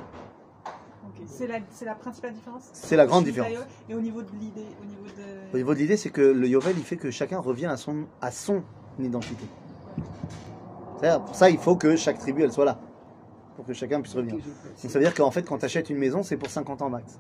C'est 1.28 1.48
la, 1.86 1.96
principale 1.96 2.34
différence 2.34 2.64
C'est 2.74 2.96
la 2.96 3.08
grande 3.08 3.24
différence. 3.24 3.50
Et 3.90 3.96
au 3.96 4.00
niveau 4.02 4.22
de 4.22 4.28
l'idée, 4.40 4.66
au 4.82 4.86
niveau 4.86 5.06
de. 5.18 5.54
Au 5.54 5.58
niveau 5.58 5.74
de 5.74 5.80
l'idée, 5.80 5.98
c'est 5.98 6.12
que 6.12 6.22
le 6.22 6.48
Yovel, 6.48 6.76
il 6.78 6.84
fait 6.84 6.98
que 6.98 7.10
chacun 7.10 7.40
revient 7.40 7.66
à 7.66 7.78
son, 7.78 8.06
à 8.22 8.30
son 8.32 8.62
identité. 9.00 9.46
C'est-à-dire, 11.02 11.26
pour 11.26 11.36
ça, 11.36 11.50
il 11.50 11.58
faut 11.58 11.76
que 11.76 11.96
chaque 11.96 12.20
tribu, 12.20 12.44
elle 12.44 12.52
soit 12.52 12.66
là. 12.66 12.78
Pour 13.56 13.66
que 13.66 13.74
chacun 13.74 14.02
puisse 14.02 14.16
revenir. 14.16 14.36
Donc 14.36 14.44
ça 14.78 14.88
veut 15.00 15.04
dire 15.06 15.14
qu'en 15.14 15.32
fait, 15.32 15.44
quand 15.44 15.58
tu 15.58 15.66
achètes 15.66 15.90
une 15.90 15.98
maison, 15.98 16.24
c'est 16.24 16.38
pour 16.38 16.50
50 16.50 16.82
ans 16.82 16.90
max. 16.90 17.20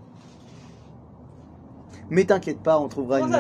Mais 2.10 2.26
t'inquiète 2.26 2.60
pas, 2.60 2.78
on 2.78 2.90
trouvera 2.90 3.22
une. 3.22 3.32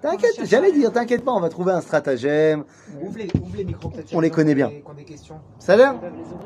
T'inquiète, 0.00 0.44
j'allais 0.44 0.70
dire, 0.72 0.92
t'inquiète 0.92 1.24
pas, 1.24 1.32
on 1.32 1.40
va 1.40 1.48
trouver 1.48 1.72
un 1.72 1.80
stratagème. 1.80 2.64
Ouvre 3.02 3.18
les, 3.18 3.28
ouvre 3.42 3.56
les 3.56 3.64
micros 3.64 3.88
peut-être. 3.88 4.14
On 4.14 4.20
les 4.20 4.30
connaît 4.30 4.54
bien. 4.54 4.68
Qui 4.70 4.82
ont 4.86 4.94
des 4.94 5.04
questions. 5.04 5.40
Ça 5.58 5.72
a 5.72 5.76
l'air 5.76 5.94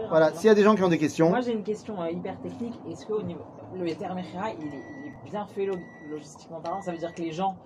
Voilà, 0.08 0.28
hein, 0.28 0.32
s'il 0.34 0.46
y 0.46 0.50
a 0.50 0.54
des 0.54 0.62
gens 0.62 0.74
qui 0.74 0.82
ont 0.82 0.88
des 0.88 0.96
questions. 0.98 1.28
Moi 1.28 1.42
j'ai 1.42 1.52
une 1.52 1.62
question 1.62 2.00
euh, 2.00 2.10
hyper 2.10 2.40
technique. 2.40 2.80
Est-ce 2.90 3.04
que 3.04 3.12
au 3.12 3.22
niveau 3.22 3.40
le 3.74 3.84
Mechira, 3.84 4.08
il 4.58 4.66
est, 4.66 4.70
il 5.04 5.08
est 5.08 5.30
bien 5.30 5.44
fait 5.46 5.66
lo- 5.66 5.76
logistiquement 6.10 6.60
parlant? 6.60 6.80
Ça 6.80 6.90
veut 6.90 6.98
dire 6.98 7.12
que 7.14 7.20
les 7.20 7.32
gens, 7.32 7.56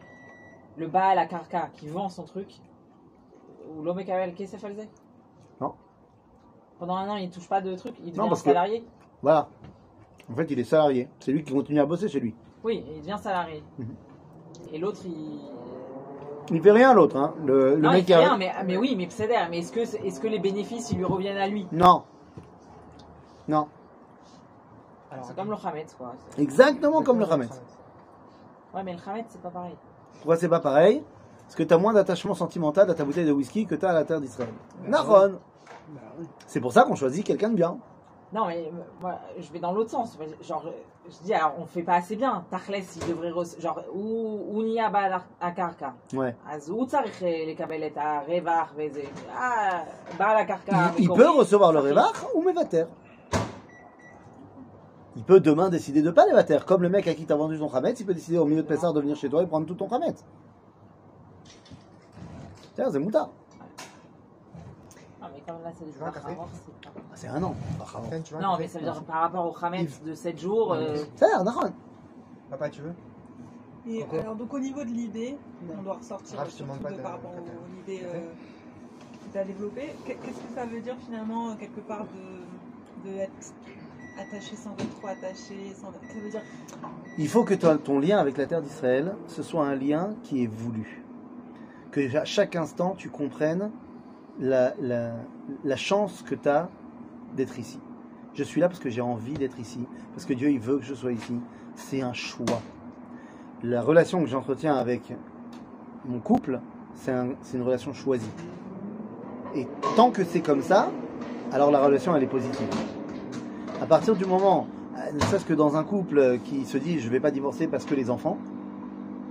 le 0.77 0.89
Baal 0.89 1.19
à 1.19 1.27
Karka 1.27 1.69
qui 1.75 1.87
vend 1.87 2.09
son 2.09 2.25
truc, 2.25 2.49
ou 3.73 3.83
l'homme 3.83 4.03
Kavel, 4.05 4.35
qu'est-ce 4.35 4.53
que 4.55 4.59
ça 4.61 4.69
faisait 4.69 4.89
Non. 5.61 5.75
Pendant 6.79 6.97
un 6.97 7.09
an, 7.09 7.17
il 7.17 7.31
touche 7.31 7.49
pas 7.49 7.61
de 7.61 7.75
truc, 7.77 7.95
il 8.01 8.07
devient 8.11 8.19
Non, 8.19 8.29
parce 8.29 8.43
que- 8.43 8.51
salarié 8.51 8.85
Voilà. 9.23 9.49
En 10.31 10.35
fait, 10.35 10.51
il 10.51 10.59
est 10.59 10.65
salarié. 10.65 11.09
C'est 11.21 11.33
lui 11.33 11.45
qui 11.45 11.53
continue 11.53 11.81
à 11.81 11.87
bosser 11.87 12.09
chez 12.09 12.21
lui. 12.21 12.35
Oui, 12.63 12.85
il 12.95 13.01
devient 13.01 13.19
salarié. 13.21 13.63
Mhm. 13.79 13.95
Et 14.73 14.79
l'autre, 14.79 15.01
il. 15.05 15.41
Il 16.51 16.61
fait 16.61 16.73
rien 16.73 16.93
l'autre, 16.93 17.17
hein. 17.17 17.33
Le, 17.45 17.77
le 17.77 17.81
non, 17.81 17.93
mec 17.93 18.03
il 18.03 18.07
fait 18.07 18.15
a- 18.15 18.19
rien, 18.19 18.37
mais, 18.37 18.53
mais 18.67 18.77
oui, 18.77 18.95
mais 18.97 19.07
c'est 19.09 19.29
Mais 19.51 19.59
est-ce 19.61 19.73
que, 19.73 19.81
est-ce 19.81 20.21
que 20.21 20.27
les 20.29 20.39
bénéfices, 20.39 20.91
ils 20.91 20.99
lui 20.99 21.05
reviennent 21.05 21.39
à 21.39 21.47
lui? 21.47 21.67
Non. 21.73 22.03
Non. 23.49 23.67
C'est 25.23 25.37
comme 25.37 25.51
le 25.51 25.57
Hametz, 25.65 25.95
quoi. 25.95 26.15
Exactement 26.39 27.03
comme 27.03 27.21
le 27.21 27.31
Hametz. 27.31 27.61
Ouais, 28.75 28.83
mais 28.83 28.95
le 28.95 28.99
Hametz, 29.07 29.27
c'est 29.29 29.41
pas 29.41 29.51
pareil. 29.51 29.75
Pourquoi 30.15 30.37
c'est 30.37 30.49
pas 30.49 30.61
pareil? 30.61 31.03
Parce 31.45 31.55
que 31.55 31.63
tu 31.63 31.73
as 31.73 31.79
moins 31.79 31.93
d'attachement 31.93 32.35
sentimental 32.35 32.91
à 32.91 32.95
ta 32.95 33.05
bouteille 33.05 33.27
de 33.27 33.33
whisky 33.33 33.65
que 33.67 33.75
tu 33.77 33.85
as 33.87 33.91
à 33.91 33.93
la 33.93 34.05
terre 34.05 34.21
d'Israël. 34.21 34.51
Naron 34.87 35.39
bah 35.89 36.01
c'est 36.47 36.61
pour 36.61 36.73
ça 36.73 36.85
qu'on 36.85 36.95
choisit 36.95 37.25
quelqu'un 37.25 37.51
de 37.51 37.57
bien. 37.57 37.79
Non, 38.33 38.47
mais 38.47 38.67
euh, 38.67 38.71
moi, 39.01 39.21
je 39.39 39.53
vais 39.53 39.61
dans 39.61 39.73
l'autre 39.73 39.91
sens. 39.91 40.19
Genre, 40.43 40.65
euh, 40.67 40.71
je 41.09 41.25
dis, 41.25 41.33
alors, 41.33 41.55
on 41.59 41.67
fait 41.67 41.83
pas 41.83 41.95
assez 41.95 42.17
bien. 42.17 42.45
Tachles, 42.51 42.83
il 42.97 43.09
devrait. 43.09 43.33
Genre, 43.61 43.81
ou 43.95 44.63
Niaba 44.63 45.23
à 45.41 45.53
Karka. 45.53 45.95
Ouais. 46.15 46.35
Ah, 46.45 46.57
ou 46.69 46.87
les 47.21 47.55
Kabelet, 47.55 47.93
ah, 47.97 48.01
ah, 48.03 48.19
à 48.19 48.21
Revar, 48.23 48.75
Ah, 49.39 49.85
bah 50.19 50.35
la 50.35 50.93
Il 50.99 51.09
peut 51.09 51.31
recevoir 51.31 51.73
le 51.73 51.79
Revar 51.79 52.13
ou 52.35 52.43
Mevater. 52.43 52.87
Il 55.17 55.23
peut 55.23 55.41
demain 55.41 55.69
décider 55.69 56.03
de 56.03 56.11
pas 56.11 56.27
les 56.27 56.33
vater. 56.33 56.65
Comme 56.67 56.83
le 56.83 56.89
mec 56.89 57.07
à 57.07 57.15
qui 57.15 57.25
t'as 57.25 57.37
vendu 57.37 57.57
son 57.57 57.69
khamet, 57.69 57.93
il 57.93 58.07
peut 58.07 58.15
décider 58.15 58.39
au 58.39 58.47
milieu 58.47 58.63
de 58.63 58.67
Pessar 58.67 58.93
de 58.93 59.01
venir 59.01 59.17
chez 59.17 59.29
toi 59.29 59.43
et 59.43 59.47
prendre 59.47 59.67
tout 59.67 59.75
ton 59.75 59.87
Hametz. 59.89 60.25
Tiens, 62.75 62.91
c'est 62.91 62.99
moutard. 62.99 63.31
Comme 65.47 65.57
là, 65.63 65.71
c'est 65.79 65.85
c'est 65.93 66.03
Ah, 66.03 66.13
C'est 67.15 67.29
un 67.29 67.43
an. 67.43 67.55
Non, 68.41 68.57
mais 68.59 68.67
ça 68.69 68.79
veut 68.79 68.85
dire 68.85 69.03
par 69.05 69.21
rapport 69.23 69.47
au 69.47 69.65
Hametz 69.65 70.01
de 70.03 70.15
7 70.15 70.41
jours. 70.41 70.73
euh, 70.73 70.97
C'est 71.17 71.33
un 71.33 71.45
Naron. 71.45 71.73
Papa, 72.51 72.71
tu 72.71 72.81
veux 72.83 72.95
Et 73.87 74.05
alors, 74.21 74.37
donc 74.37 74.53
au 74.55 74.59
niveau 74.59 74.81
de 74.85 74.89
l'idée, 74.91 75.37
on 75.79 75.83
doit 75.83 75.95
ressortir 75.95 76.39
de 76.45 77.03
par 77.03 77.13
rapport 77.13 77.33
aux 77.33 77.77
l'idée 77.87 78.03
euh, 78.05 78.13
que 79.27 79.33
tu 79.33 79.39
as 79.39 79.45
développée. 79.45 79.95
Qu'est- 80.07 80.15
Qu'est-ce 80.17 80.39
que 80.39 80.55
ça 80.55 80.65
veut 80.65 80.81
dire 80.81 80.97
finalement, 81.05 81.51
euh, 81.51 81.55
quelque 81.57 81.81
part, 81.81 82.05
de, 83.05 83.11
de 83.11 83.17
être 83.19 83.33
attaché 84.19 84.57
sans 84.57 84.73
être 84.73 84.99
trop 84.99 85.09
attaché 85.09 85.75
sans... 85.75 85.89
Ça 85.93 86.21
veut 86.23 86.31
dire 86.31 86.43
Il 87.19 87.29
faut 87.29 87.45
que 87.45 87.53
ton, 87.55 87.77
ton 87.77 87.99
lien 87.99 88.17
avec 88.19 88.39
la 88.39 88.47
terre 88.47 88.63
d'Israël, 88.63 89.15
ce 89.27 89.43
soit 89.43 89.67
un 89.67 89.75
lien 89.75 90.15
qui 90.23 90.45
est 90.45 90.47
voulu. 90.47 91.03
Que 91.91 92.17
à 92.17 92.25
chaque 92.25 92.57
instant, 92.57 92.95
tu 92.97 93.11
comprennes 93.11 93.71
la, 94.41 94.75
la, 94.81 95.77
chance 95.77 96.23
que 96.23 96.35
tu 96.35 96.49
as 96.49 96.69
d'être 97.37 97.59
ici. 97.59 97.79
Je 98.35 98.43
suis 98.43 98.61
là 98.61 98.69
parce 98.69 98.81
que 98.81 98.91
j'ai 98.91 99.01
envie 99.01 99.35
d'être 99.35 99.59
ici, 99.61 99.87
parce 100.13 100.25
que 100.25 100.33
Dieu 100.35 100.51
il 100.51 100.59
veut 100.61 100.79
que 100.79 100.85
je 100.85 100.95
sois 100.95 101.13
ici. 101.13 101.35
C'est 101.77 102.03
un 102.03 102.13
choix. 102.13 102.61
La 103.63 103.81
relation 103.83 104.21
que 104.21 104.27
j'entretiens 104.27 104.75
avec 104.75 105.13
mon 106.05 106.19
couple, 106.21 106.61
c'est 106.95 107.13
un- 107.13 107.35
c'est 107.43 107.57
une 107.57 107.63
relation 107.63 107.93
choisie. 107.93 108.31
Et 109.55 109.67
tant 109.97 110.11
que 110.11 110.25
c'est 110.25 110.41
comme 110.41 110.63
ça, 110.63 110.91
alors 111.53 111.71
la 111.71 111.81
relation 111.85 112.15
elle 112.17 112.23
est 112.25 112.29
positive. 112.29 112.69
À 113.81 113.87
partir 113.87 114.17
du 114.17 114.25
moment, 114.25 114.67
euh, 114.97 115.13
ne 115.13 115.21
serait-ce 115.21 115.45
que 115.45 115.55
dans 115.55 115.77
un 115.77 115.85
couple 115.85 116.39
qui 116.45 116.65
se 116.65 116.77
dit 116.79 116.99
je 116.99 117.09
vais 117.09 117.21
pas 117.21 117.31
divorcer 117.31 117.67
parce 117.69 117.85
que 117.85 117.95
les 117.95 118.11
enfants, 118.11 118.39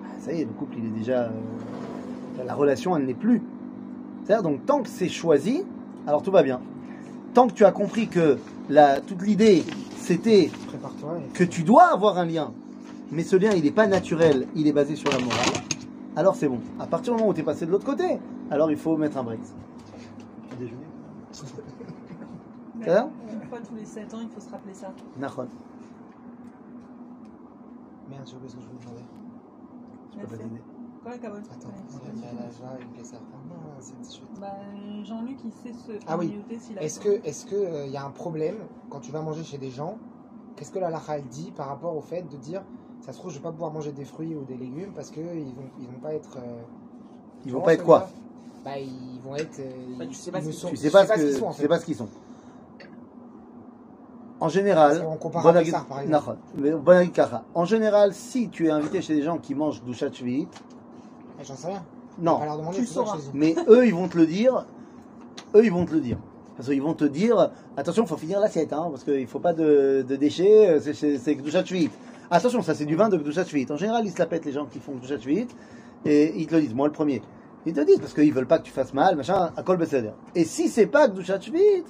bah, 0.01 0.09
ça 0.19 0.31
y 0.33 0.41
est, 0.41 0.45
le 0.45 0.51
couple 0.51 0.75
il 0.77 0.85
est 0.85 0.97
déjà. 0.99 1.23
euh, 1.23 1.29
la 2.45 2.53
relation 2.55 2.95
elle 2.97 3.05
n'est 3.05 3.13
plus. 3.13 3.41
C'est-à-dire 4.23 4.43
donc 4.43 4.65
tant 4.65 4.81
que 4.81 4.89
c'est 4.89 5.09
choisi, 5.09 5.63
alors 6.07 6.21
tout 6.21 6.31
va 6.31 6.43
bien. 6.43 6.61
Tant 7.33 7.47
que 7.47 7.53
tu 7.53 7.65
as 7.65 7.71
compris 7.71 8.07
que 8.07 8.37
la, 8.69 9.01
toute 9.01 9.21
l'idée 9.21 9.63
c'était 9.97 10.51
que 11.33 11.43
tu 11.43 11.63
dois 11.63 11.85
avoir 11.93 12.17
un 12.17 12.25
lien, 12.25 12.51
mais 13.11 13.23
ce 13.23 13.35
lien 13.35 13.51
il 13.51 13.63
n'est 13.63 13.71
pas 13.71 13.87
naturel, 13.87 14.47
il 14.55 14.67
est 14.67 14.73
basé 14.73 14.95
sur 14.95 15.09
la 15.11 15.19
morale, 15.19 15.63
alors 16.15 16.35
c'est 16.35 16.47
bon. 16.47 16.59
À 16.79 16.87
partir 16.87 17.13
du 17.13 17.19
moment 17.19 17.31
où 17.31 17.33
tu 17.33 17.41
es 17.41 17.43
passé 17.43 17.65
de 17.65 17.71
l'autre 17.71 17.85
côté, 17.85 18.19
alors 18.51 18.69
il 18.69 18.77
faut 18.77 18.97
mettre 18.97 19.17
un 19.17 19.23
break. 19.23 19.39
Déjeuner. 20.59 20.85
une 22.79 23.47
fois 23.49 23.59
tous 23.67 23.75
les 23.75 23.85
7 23.85 24.13
ans, 24.13 24.19
il 24.21 24.29
faut 24.29 24.41
se 24.41 24.49
rappeler 24.49 24.73
ça. 24.73 24.93
Nachon. 25.17 25.47
Merde, 28.09 28.23
j'ai 28.25 28.35
oublié 28.35 28.49
ce 28.49 28.55
que 28.55 28.61
je 28.61 28.67
voulais 28.67 28.79
demander. 28.81 29.03
Je 30.13 30.19
peux 30.19 30.27
pas 30.27 30.37
t'aider. 30.37 30.61
Quoi, 31.01 31.11
la 31.11 31.17
cabane 31.17 31.43
Attends, 31.51 31.69
il 31.89 32.21
y 32.21 32.25
a 32.25 32.81
une 32.81 32.91
caisse 32.93 33.13
à 33.13 33.17
Non, 33.91 33.99
de 34.01 34.05
suite. 34.05 34.39
Bah, 34.39 34.47
Jean-Luc, 35.03 35.37
il 35.45 35.51
sait 35.51 35.73
se 35.77 35.91
Ah 36.07 36.17
oui. 36.17 36.27
communauter 36.27 36.59
s'il 36.59 36.77
a 36.77 36.83
Est-ce 36.83 36.99
que, 36.99 37.19
est-ce 37.25 37.45
que 37.45 37.55
euh, 37.55 37.87
y 37.87 37.97
a 37.97 38.03
un 38.05 38.09
problème 38.11 38.55
quand 38.89 38.99
tu 38.99 39.11
vas 39.11 39.21
manger 39.21 39.43
chez 39.43 39.57
des 39.57 39.69
gens? 39.71 39.97
Qu'est-ce 40.55 40.71
que 40.71 40.79
la 40.79 40.89
lacha 40.89 41.17
elle 41.17 41.25
dit 41.27 41.51
par 41.55 41.67
rapport 41.67 41.95
au 41.95 42.01
fait 42.01 42.21
de 42.29 42.37
dire 42.37 42.61
ça 43.01 43.11
se 43.11 43.17
trouve 43.17 43.31
je 43.31 43.37
vais 43.37 43.43
pas 43.43 43.51
pouvoir 43.51 43.71
manger 43.71 43.91
des 43.91 44.05
fruits 44.05 44.35
ou 44.35 44.43
des 44.45 44.55
légumes 44.55 44.91
parce 44.95 45.09
que 45.09 45.19
ils 45.19 45.53
vont 45.55 45.63
ils 45.81 45.87
vont 45.87 45.99
pas 46.01 46.13
être 46.13 46.37
euh, 46.37 46.61
Ils 47.45 47.51
vont 47.51 47.61
pas 47.61 47.73
être 47.73 47.83
quoi? 47.83 48.07
Bah 48.63 48.77
ils 48.79 49.19
vont 49.23 49.35
être 49.35 49.59
euh, 49.59 49.97
Bah, 49.97 50.05
tu 50.05 50.13
sais 50.13 50.31
pas 50.31 50.37
ils 50.39 50.43
ce 50.43 50.47
ne 50.47 50.51
qu'ils 50.51 50.59
sont- 50.61 50.69
Tu 50.69 50.77
sais 50.77 50.91
pas 50.91 51.05
ce 51.05 51.13
qu'ils 51.13 51.33
sont 51.33 51.45
en 51.47 51.51
tu 51.51 51.55
sais 51.57 51.61
fait. 51.63 51.67
pas 51.67 51.79
ce 51.79 51.85
qu'ils 51.85 51.95
sont. 51.95 52.07
En 54.39 54.47
Parce 54.47 54.53
général, 54.53 55.05
compare 55.17 55.43
Bon 55.43 55.49
par 55.87 55.99
exemple. 56.01 56.25
Kara. 57.09 57.43
En 57.55 57.65
général, 57.65 58.13
si 58.13 58.49
tu 58.49 58.67
es 58.67 58.69
invité 58.71 59.01
chez 59.01 59.15
des 59.15 59.21
gens 59.23 59.37
qui 59.37 59.55
mangent 59.55 59.81
douchat 59.83 60.11
shvi'it, 60.11 60.49
Eh, 61.39 61.43
J'en 61.43 61.55
sais 61.55 61.67
rien. 61.67 61.83
Non, 62.19 62.43
leur 62.43 62.57
demander, 62.57 62.77
tu 62.77 62.85
sauras. 62.85 63.17
mais 63.33 63.55
eux 63.67 63.85
ils 63.85 63.93
vont 63.93 64.07
te 64.07 64.17
le 64.17 64.25
dire, 64.25 64.65
eux 65.55 65.63
ils 65.65 65.71
vont 65.71 65.85
te 65.85 65.93
le 65.93 65.99
dire. 66.01 66.17
Parce 66.55 66.69
qu'ils 66.69 66.81
vont 66.83 66.93
te 66.93 67.05
dire, 67.05 67.49
attention, 67.77 68.05
faut 68.05 68.15
finir 68.15 68.39
l'assiette, 68.39 68.73
hein, 68.73 68.87
parce 68.91 69.03
qu'il 69.03 69.25
faut 69.25 69.39
pas 69.39 69.53
de, 69.53 70.05
de 70.07 70.15
déchets, 70.15 70.79
c'est- 70.81 71.17
Shvi'it. 71.65 71.91
Attention, 72.29 72.61
ça 72.61 72.75
c'est 72.75 72.85
du 72.85 72.95
vin 72.95 73.09
de 73.09 73.17
Gdushat 73.17 73.45
Shvi'it. 73.45 73.71
En 73.71 73.77
général, 73.77 74.05
ils 74.05 74.11
se 74.11 74.19
la 74.19 74.27
pètent 74.27 74.45
les 74.45 74.51
gens 74.51 74.65
qui 74.67 74.79
font 74.79 74.93
Gdushat 74.93 75.17
Shvi'it, 75.19 75.49
et 76.05 76.31
ils 76.39 76.45
te 76.45 76.53
le 76.55 76.61
disent, 76.61 76.75
moi 76.75 76.85
le 76.87 76.93
premier. 76.93 77.21
Ils 77.65 77.73
te 77.73 77.79
le 77.79 77.85
disent 77.87 77.99
parce 77.99 78.13
qu'ils 78.13 78.31
veulent 78.33 78.45
pas 78.47 78.59
que 78.59 78.63
tu 78.65 78.71
fasses 78.71 78.93
mal, 78.93 79.15
machin, 79.15 79.51
à 79.57 79.63
kol 79.63 79.77
beseder. 79.77 80.11
Et 80.35 80.43
si 80.43 80.69
c'est 80.69 80.85
pas 80.85 81.07
Gdushat 81.07 81.39
Shvi'it, 81.41 81.85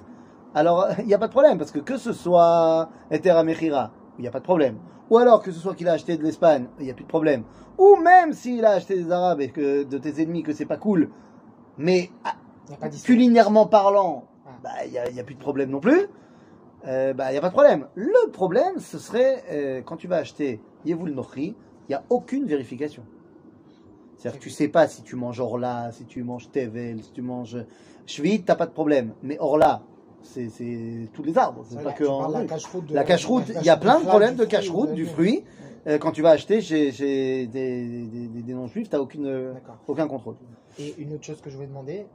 alors 0.55 0.87
il 0.99 1.07
n'y 1.07 1.13
a 1.13 1.17
pas 1.17 1.27
de 1.27 1.31
problème, 1.33 1.57
parce 1.57 1.71
que 1.71 1.79
que 1.79 1.97
ce 1.97 2.13
soit 2.13 2.89
Eter 3.11 3.31
Amechira, 3.31 3.91
il 4.17 4.21
n'y 4.21 4.27
a 4.29 4.31
pas 4.31 4.39
de 4.39 4.45
problème. 4.45 4.77
Ou 5.09 5.17
alors 5.17 5.41
que 5.41 5.51
ce 5.51 5.59
soit 5.59 5.75
qu'il 5.75 5.89
a 5.89 5.93
acheté 5.93 6.15
de 6.15 6.23
l'Espagne, 6.23 6.67
il 6.79 6.85
n'y 6.85 6.91
a 6.91 6.93
plus 6.93 7.03
de 7.03 7.09
problème. 7.09 7.43
Ou 7.77 7.95
même 7.97 8.33
s'il 8.33 8.65
a 8.65 8.71
acheté 8.71 8.95
des 8.95 9.11
Arabes 9.11 9.41
et 9.41 9.49
que 9.49 9.83
de 9.83 9.97
tes 9.97 10.21
ennemis 10.21 10.43
que 10.43 10.53
c'est 10.53 10.65
pas 10.65 10.77
cool, 10.77 11.09
mais 11.77 12.09
ah, 12.23 12.33
pas 12.79 12.89
culinairement 12.89 13.65
parlant, 13.67 14.25
Ah. 14.45 14.51
bah, 14.63 14.69
il 14.85 14.91
n'y 14.91 14.97
a, 14.97 15.09
il 15.09 15.15
y 15.15 15.19
a 15.19 15.23
plus 15.23 15.35
de 15.35 15.39
problème 15.39 15.69
non 15.69 15.79
plus. 15.79 16.07
Euh, 16.85 17.13
bah, 17.13 17.29
il 17.29 17.31
n'y 17.33 17.37
a 17.37 17.41
pas 17.41 17.47
de 17.47 17.53
problème. 17.53 17.87
Le 17.95 18.29
problème, 18.31 18.79
ce 18.79 18.97
serait 18.99 19.43
euh, 19.51 19.81
quand 19.81 19.95
tu 19.95 20.07
vas 20.07 20.17
acheter 20.17 20.61
Yevul 20.85 21.13
Nochri, 21.13 21.55
il 21.87 21.91
n'y 21.91 21.95
a 21.95 22.03
aucune 22.09 22.45
vérification. 22.45 23.03
C'est-à-dire 24.17 24.39
que 24.39 24.43
tu 24.43 24.49
sais 24.49 24.67
pas 24.67 24.87
si 24.87 25.01
tu 25.01 25.15
manges 25.15 25.39
Orla, 25.39 25.91
si 25.91 26.05
tu 26.05 26.23
manges 26.23 26.49
Tevel, 26.51 27.01
si 27.03 27.11
tu 27.11 27.21
manges 27.21 27.57
Shvit, 28.05 28.43
t'as 28.43 28.55
pas 28.55 28.65
de 28.65 28.71
problème. 28.71 29.13
Mais 29.21 29.37
Orla, 29.39 29.81
c'est 30.21 30.49
tous 31.13 31.23
les 31.23 31.37
arbres, 31.37 31.63
c'est 31.67 31.81
pas 31.83 31.91
que 31.91 32.03
en 32.05 32.29
la 32.29 33.03
cache-route 33.03 33.51
il 33.59 33.65
y 33.65 33.69
a 33.69 33.77
plein 33.77 33.99
de 33.99 34.05
problèmes 34.05 34.35
de 34.35 34.45
cache-route 34.45 34.93
du 34.93 35.05
fruit. 35.05 35.43
Euh, 35.85 35.97
quand 35.97 36.11
tu 36.11 36.21
vas 36.21 36.29
acheter 36.31 36.61
chez, 36.61 36.91
chez 36.91 37.45
des, 37.47 37.85
des, 38.05 38.27
des- 38.27 38.41
des 38.41 38.53
non-juifs, 38.53 38.89
t'as 38.89 38.99
aucune, 38.99 39.25
euh, 39.27 39.53
D'accord. 39.53 39.75
aucun 39.87 40.07
contrôle. 40.07 40.35
Et 40.79 40.95
une 40.97 41.13
autre 41.13 41.23
chose 41.25 41.41
que 41.41 41.49
je 41.49 41.55
voulais 41.55 41.67
demander, 41.67 42.05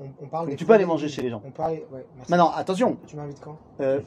on, 0.00 0.04
on 0.22 0.26
parle 0.28 0.44
Donc 0.46 0.50
des 0.52 0.56
tu 0.56 0.64
fruits 0.64 0.66
peux 0.68 0.72
aller 0.74 0.86
manger 0.86 1.08
chez 1.08 1.20
les 1.22 1.28
gens. 1.28 1.42
On 1.46 1.50
parle, 1.50 1.72
ouais, 1.72 2.06
merci. 2.16 2.30
Maintenant, 2.30 2.50
attention, 2.54 2.96
Tu 3.06 3.16
m'invites 3.16 3.40
quand? 3.40 3.58
Euh, 3.80 4.00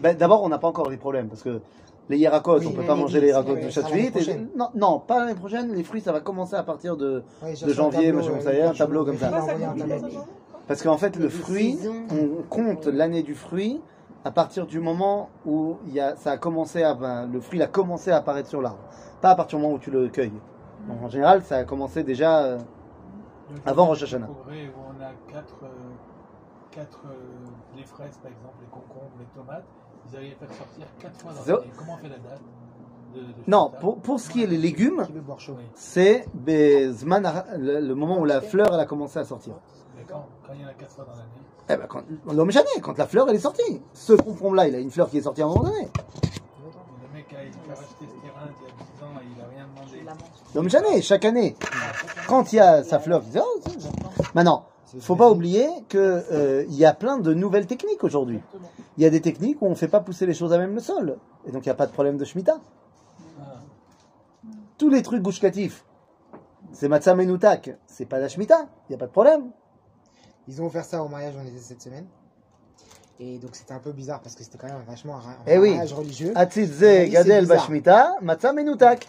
ben, 0.00 0.16
D'abord, 0.16 0.42
on 0.44 0.48
n'a 0.48 0.58
pas 0.58 0.68
encore 0.68 0.88
les 0.90 0.96
problèmes 0.96 1.28
parce 1.28 1.42
que 1.42 1.60
les 2.08 2.18
hiéracotes, 2.18 2.60
Oui, 2.60 2.66
on 2.68 2.72
peut 2.72 2.82
mais 2.82 2.86
pas 2.86 2.94
manger 2.94 3.20
les 3.20 3.28
hiéracotes 3.28 3.60
de 3.60 3.70
chaque 3.70 3.88
suite. 3.88 4.16
et-. 4.16 4.46
Non, 4.56 4.68
non, 4.76 5.00
pas 5.00 5.18
l'année 5.20 5.34
prochaine. 5.38 5.72
Les 5.74 5.82
fruits, 5.82 6.00
ça 6.00 6.12
va 6.12 6.20
commencer 6.20 6.54
à 6.54 6.62
partir 6.62 6.96
de. 6.96 7.24
Ouais, 7.42 7.54
de 7.54 7.72
janvier, 7.72 8.06
tableau, 8.12 8.18
machin, 8.18 8.32
euh, 8.36 8.40
ça 8.40 8.52
y 8.54 8.56
est, 8.58 8.62
un 8.62 8.72
tableau 8.74 9.04
comme 9.04 9.18
ça. 9.18 9.30
Parce 10.68 10.82
qu'en 10.82 10.98
fait, 10.98 11.16
le 11.16 11.28
fruit, 11.28 11.78
on 12.10 12.42
compte 12.48 12.86
l'année 12.86 13.22
du 13.24 13.34
fruit 13.34 13.80
à 14.24 14.30
partir 14.30 14.66
du 14.66 14.78
moment 14.80 15.30
où 15.44 15.78
il 15.86 15.94
y 15.94 16.00
a, 16.00 16.14
ça 16.16 16.32
a 16.32 16.38
commencé 16.38 16.82
à, 16.82 16.94
ben, 16.94 17.26
le 17.26 17.40
fruit 17.40 17.60
a 17.62 17.66
commencé 17.66 18.10
à 18.10 18.16
apparaître 18.18 18.48
sur 18.48 18.62
l'arbre. 18.62 18.78
Pas 19.20 19.30
à 19.30 19.34
partir 19.34 19.58
du 19.58 19.64
moment 19.64 19.74
où 19.76 19.78
tu 19.78 19.90
le 19.90 20.08
cueilles. 20.08 20.32
Donc, 20.88 21.02
en 21.02 21.08
général, 21.08 21.42
ça 21.42 21.56
a 21.58 21.64
commencé 21.64 22.02
déjà. 22.04 22.42
euh, 22.44 22.58
Avant 23.66 23.86
Rosh 23.86 23.98
des 24.00 24.04
Hashanah. 24.04 24.26
progrès 24.26 24.66
où 24.68 24.80
on 24.88 25.02
a 25.02 25.10
quatre, 25.32 25.56
euh, 25.64 25.68
quatre 26.70 27.00
euh, 27.06 27.14
les 27.76 27.84
fraises 27.84 28.16
par 28.18 28.30
exemple, 28.30 28.54
les 28.60 28.66
concombres, 28.68 29.12
les 29.18 29.26
tomates, 29.34 29.64
ils 30.10 30.16
arrivent 30.16 30.34
à 30.42 30.46
faire 30.46 30.56
sortir 30.56 30.86
quatre 30.98 31.20
fois 31.20 31.32
dans 31.32 31.40
Ça- 31.42 31.52
l'année. 31.52 31.70
Comment 31.76 31.92
on 31.94 31.96
fait 31.98 32.08
la 32.08 32.18
date 32.18 32.40
de, 33.14 33.20
de 33.20 33.26
Non, 33.46 33.64
Shemitah 33.66 33.80
pour, 33.80 34.00
pour 34.00 34.20
ce 34.20 34.30
qui 34.30 34.42
est 34.42 34.46
les 34.46 34.56
légumes, 34.58 35.06
c'est 35.74 36.26
le, 36.46 37.80
le 37.80 37.94
moment 37.94 38.18
où 38.18 38.24
la 38.24 38.40
fleur 38.40 38.68
elle 38.72 38.80
a 38.80 38.86
commencé 38.86 39.18
à 39.18 39.24
sortir. 39.24 39.54
Mais 39.96 40.04
quand, 40.08 40.26
quand 40.46 40.52
il 40.54 40.62
y 40.62 40.64
en 40.64 40.68
a 40.68 40.72
quatre 40.74 40.92
fois 40.92 41.04
dans 41.04 41.12
l'année, 41.12 41.46
Eh 41.72 41.76
ben, 41.76 41.86
quand, 41.88 42.02
l'homme 42.32 42.50
jamais, 42.50 42.68
quand 42.82 42.98
la 42.98 43.06
fleur 43.06 43.28
elle 43.28 43.36
est 43.36 43.40
sortie. 43.40 43.80
Ce 43.94 44.12
concombre 44.12 44.56
là, 44.56 44.68
il 44.68 44.74
a 44.74 44.78
une 44.78 44.90
fleur 44.90 45.08
qui 45.08 45.18
est 45.18 45.22
sortie 45.22 45.42
à 45.42 45.46
un 45.46 45.48
moment 45.48 45.64
donné. 45.64 45.88
le 45.88 47.14
mec 47.14 47.26
a 47.32 47.70
racheter 47.70 47.94
ce 48.00 48.20
terrain 48.20 48.46
il 48.46 48.66
y 48.66 48.70
a 48.70 48.84
10 48.98 49.04
ans 49.04 49.20
et 49.20 49.26
il 49.34 49.42
a 49.42 49.48
rien 49.48 49.66
demandé. 49.74 50.04
L'homme 50.54 50.68
jamais, 50.68 51.00
chaque 51.00 51.24
année. 51.24 51.56
Quand 52.28 52.52
il 52.52 52.56
y 52.56 52.60
a 52.60 52.82
sa 52.84 52.98
fleur, 52.98 53.22
il 53.24 53.32
dit, 53.32 53.38
oh. 53.40 53.60
Maintenant, 54.34 54.66
faut 55.00 55.16
pas 55.16 55.30
oublier 55.30 55.68
que 55.88 56.24
euh, 56.30 56.64
il 56.68 56.74
y 56.74 56.84
a 56.84 56.92
plein 56.92 57.18
de 57.18 57.32
nouvelles 57.32 57.66
techniques 57.66 58.04
aujourd'hui. 58.04 58.40
Il 58.98 59.02
y 59.02 59.06
a 59.06 59.10
des 59.10 59.22
techniques 59.22 59.62
où 59.62 59.66
on 59.66 59.74
fait 59.74 59.88
pas 59.88 60.00
pousser 60.00 60.26
les 60.26 60.34
choses 60.34 60.52
à 60.52 60.58
même 60.58 60.74
le 60.74 60.80
sol. 60.80 61.16
Et 61.46 61.52
donc 61.52 61.64
il 61.64 61.68
n'y 61.68 61.72
a 61.72 61.76
pas 61.76 61.86
de 61.86 61.92
problème 61.92 62.18
de 62.18 62.24
Shemitah. 62.24 62.60
Ah, 63.40 63.44
Tous 64.76 64.90
les 64.90 65.02
trucs 65.02 65.22
gouchkatifs, 65.22 65.84
c'est 66.72 66.88
Matzah 66.88 67.14
Menoutak, 67.14 67.78
c'est 67.86 68.04
pas 68.04 68.18
la 68.18 68.28
Shemitah, 68.28 68.66
il 68.88 68.92
n'y 68.92 68.94
a 68.96 68.98
pas 68.98 69.06
de 69.06 69.12
problème. 69.12 69.50
Ils 70.48 70.60
ont 70.60 70.66
offert 70.66 70.84
ça 70.84 71.02
au 71.02 71.08
mariage 71.08 71.34
on 71.40 71.46
était 71.46 71.58
cette 71.58 71.82
semaine. 71.82 72.06
Et 73.20 73.38
donc 73.38 73.54
c'était 73.54 73.72
un 73.74 73.78
peu 73.78 73.92
bizarre 73.92 74.20
parce 74.20 74.34
que 74.34 74.42
c'était 74.42 74.58
quand 74.58 74.66
même 74.66 74.82
vachement 74.86 75.14
un, 75.16 75.30
un 75.30 75.36
Eh 75.46 75.58
oui. 75.58 75.70
mariage 75.70 75.92
religieux. 75.92 76.32
Atzitze 76.34 76.76
c'est 76.78 77.08
Gadel. 77.08 77.46
Bashmita, 77.46 78.16
Matzah 78.20 78.52
Menoutak. 78.52 79.06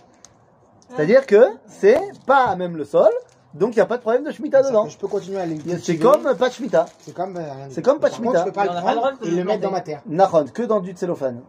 C'est-à-dire 0.90 1.26
que 1.26 1.44
c'est 1.68 2.00
pas 2.28 2.46
à 2.46 2.56
même 2.56 2.78
le 2.78 2.86
sol, 2.86 3.10
donc 3.56 3.72
il 3.74 3.78
n'y 3.78 3.82
a 3.82 3.86
pas 3.88 3.98
de 3.98 4.02
problème 4.04 4.24
de 4.24 4.32
Shemitah 4.32 4.62
dedans. 4.62 4.88
Je 4.88 4.98
peux 4.98 5.08
continuer 5.08 5.40
à 5.40 5.46
les 5.48 5.58
C'est 5.80 5.98
comme 5.98 6.22
pas 6.36 6.50
de 6.50 6.54
Shemitah. 6.54 6.86
C'est 7.00 7.14
comme, 7.16 7.36
euh, 7.38 7.42
c'est 7.72 7.82
comme 7.82 8.00
pas 8.00 8.10
Par 8.10 8.18
Shemitah. 8.18 8.40
je 8.40 8.44
peux 8.46 8.52
pas 8.52 8.66
le 8.66 8.70
on 8.70 8.74
n'a 8.74 8.82
pas 8.82 8.90
le 8.92 8.96
droit 8.98 9.10
prendre 9.10 9.24
de 9.24 9.28
et 9.28 9.32
le 9.32 9.44
mettre 9.44 9.62
dans 9.64 9.72
ma 9.72 9.82
terre. 9.82 10.02
Nahon, 10.06 10.46
que 10.54 10.62
dans 10.64 10.82
du 10.82 10.96
cellophane. 10.96 11.42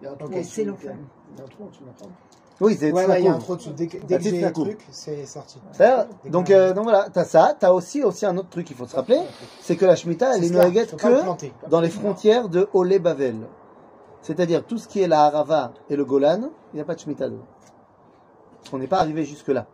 Il 0.00 0.04
y 0.04 0.08
a 0.08 0.12
un 0.12 0.14
trou 0.14 0.26
Ok, 0.28 0.34
en 0.36 0.38
dessous, 0.38 0.60
il 0.60 0.66
y 0.66 0.68
a- 0.70 0.72
un 0.72 1.48
trou 1.48 1.64
en 1.64 1.66
dessous 1.68 1.84
de. 1.84 1.90
Oui, 2.60 2.76
c'est 2.78 2.92
Ouais, 2.92 3.06
ouais, 3.06 3.20
il 3.20 3.24
y 3.24 3.28
a 3.28 3.32
un 3.34 3.38
trou 3.38 3.56
dessus. 3.56 3.70
Dès 3.70 3.86
que, 3.86 3.96
dès 4.04 4.18
que 4.18 4.22
j'ai 4.22 4.52
truc, 4.52 4.86
c'est 4.90 5.24
sorti. 5.24 5.60
Donc, 6.28 6.50
euh, 6.50 6.74
donc 6.74 6.84
voilà, 6.84 7.08
t'as 7.10 7.24
ça, 7.24 7.56
t'as 7.58 7.72
aussi, 7.72 8.02
aussi 8.02 8.26
un 8.26 8.36
autre 8.36 8.50
truc 8.50 8.66
qu'il 8.66 8.76
faut 8.76 8.86
se 8.86 8.94
rappeler, 8.96 9.20
c'est 9.60 9.76
que 9.76 9.86
la 9.86 9.96
Shemitah, 9.96 10.36
elle 10.36 10.44
est 10.44 10.48
le 10.50 10.96
que 10.96 11.68
dans 11.68 11.80
les 11.80 11.88
frontières 11.88 12.48
de 12.48 12.68
Olé 12.74 12.98
Bavel. 12.98 13.36
C'est-à-dire 14.22 14.66
tout 14.66 14.76
ce 14.76 14.86
qui 14.86 15.00
est 15.00 15.08
la 15.08 15.24
Harava 15.24 15.72
et 15.88 15.96
le 15.96 16.04
Golan, 16.04 16.50
il 16.72 16.76
n'y 16.76 16.80
a 16.80 16.84
pas 16.84 16.94
de 16.94 17.00
Shemitah 17.00 17.28
dedans. 17.30 17.46
Parce 18.58 18.70
qu'on 18.70 18.78
n'est 18.78 18.86
pas 18.86 19.00
arrivé 19.00 19.24
jusque-là. 19.24 19.66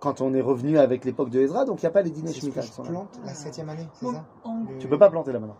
Quand 0.00 0.20
on 0.20 0.34
est 0.34 0.42
revenu 0.42 0.78
avec 0.78 1.04
l'époque 1.06 1.30
de 1.30 1.40
Ezra, 1.40 1.64
donc 1.64 1.82
il 1.82 1.86
n'y 1.86 1.88
a 1.88 1.92
pas 1.92 2.02
les 2.02 2.10
dîners 2.10 2.32
Shemitah 2.34 2.60
que 2.60 2.66
qui 2.66 2.70
je 2.70 2.76
sont 2.76 2.82
là. 2.82 2.90
plante 2.90 3.18
la 3.24 3.32
septième 3.34 3.68
année, 3.70 3.88
c'est 3.94 4.06
ça 4.06 4.24
en- 4.44 4.64
Le- 4.70 4.78
Tu 4.78 4.86
peux 4.88 4.98
pas 4.98 5.08
planter 5.08 5.32
là 5.32 5.38
maintenant. 5.40 5.56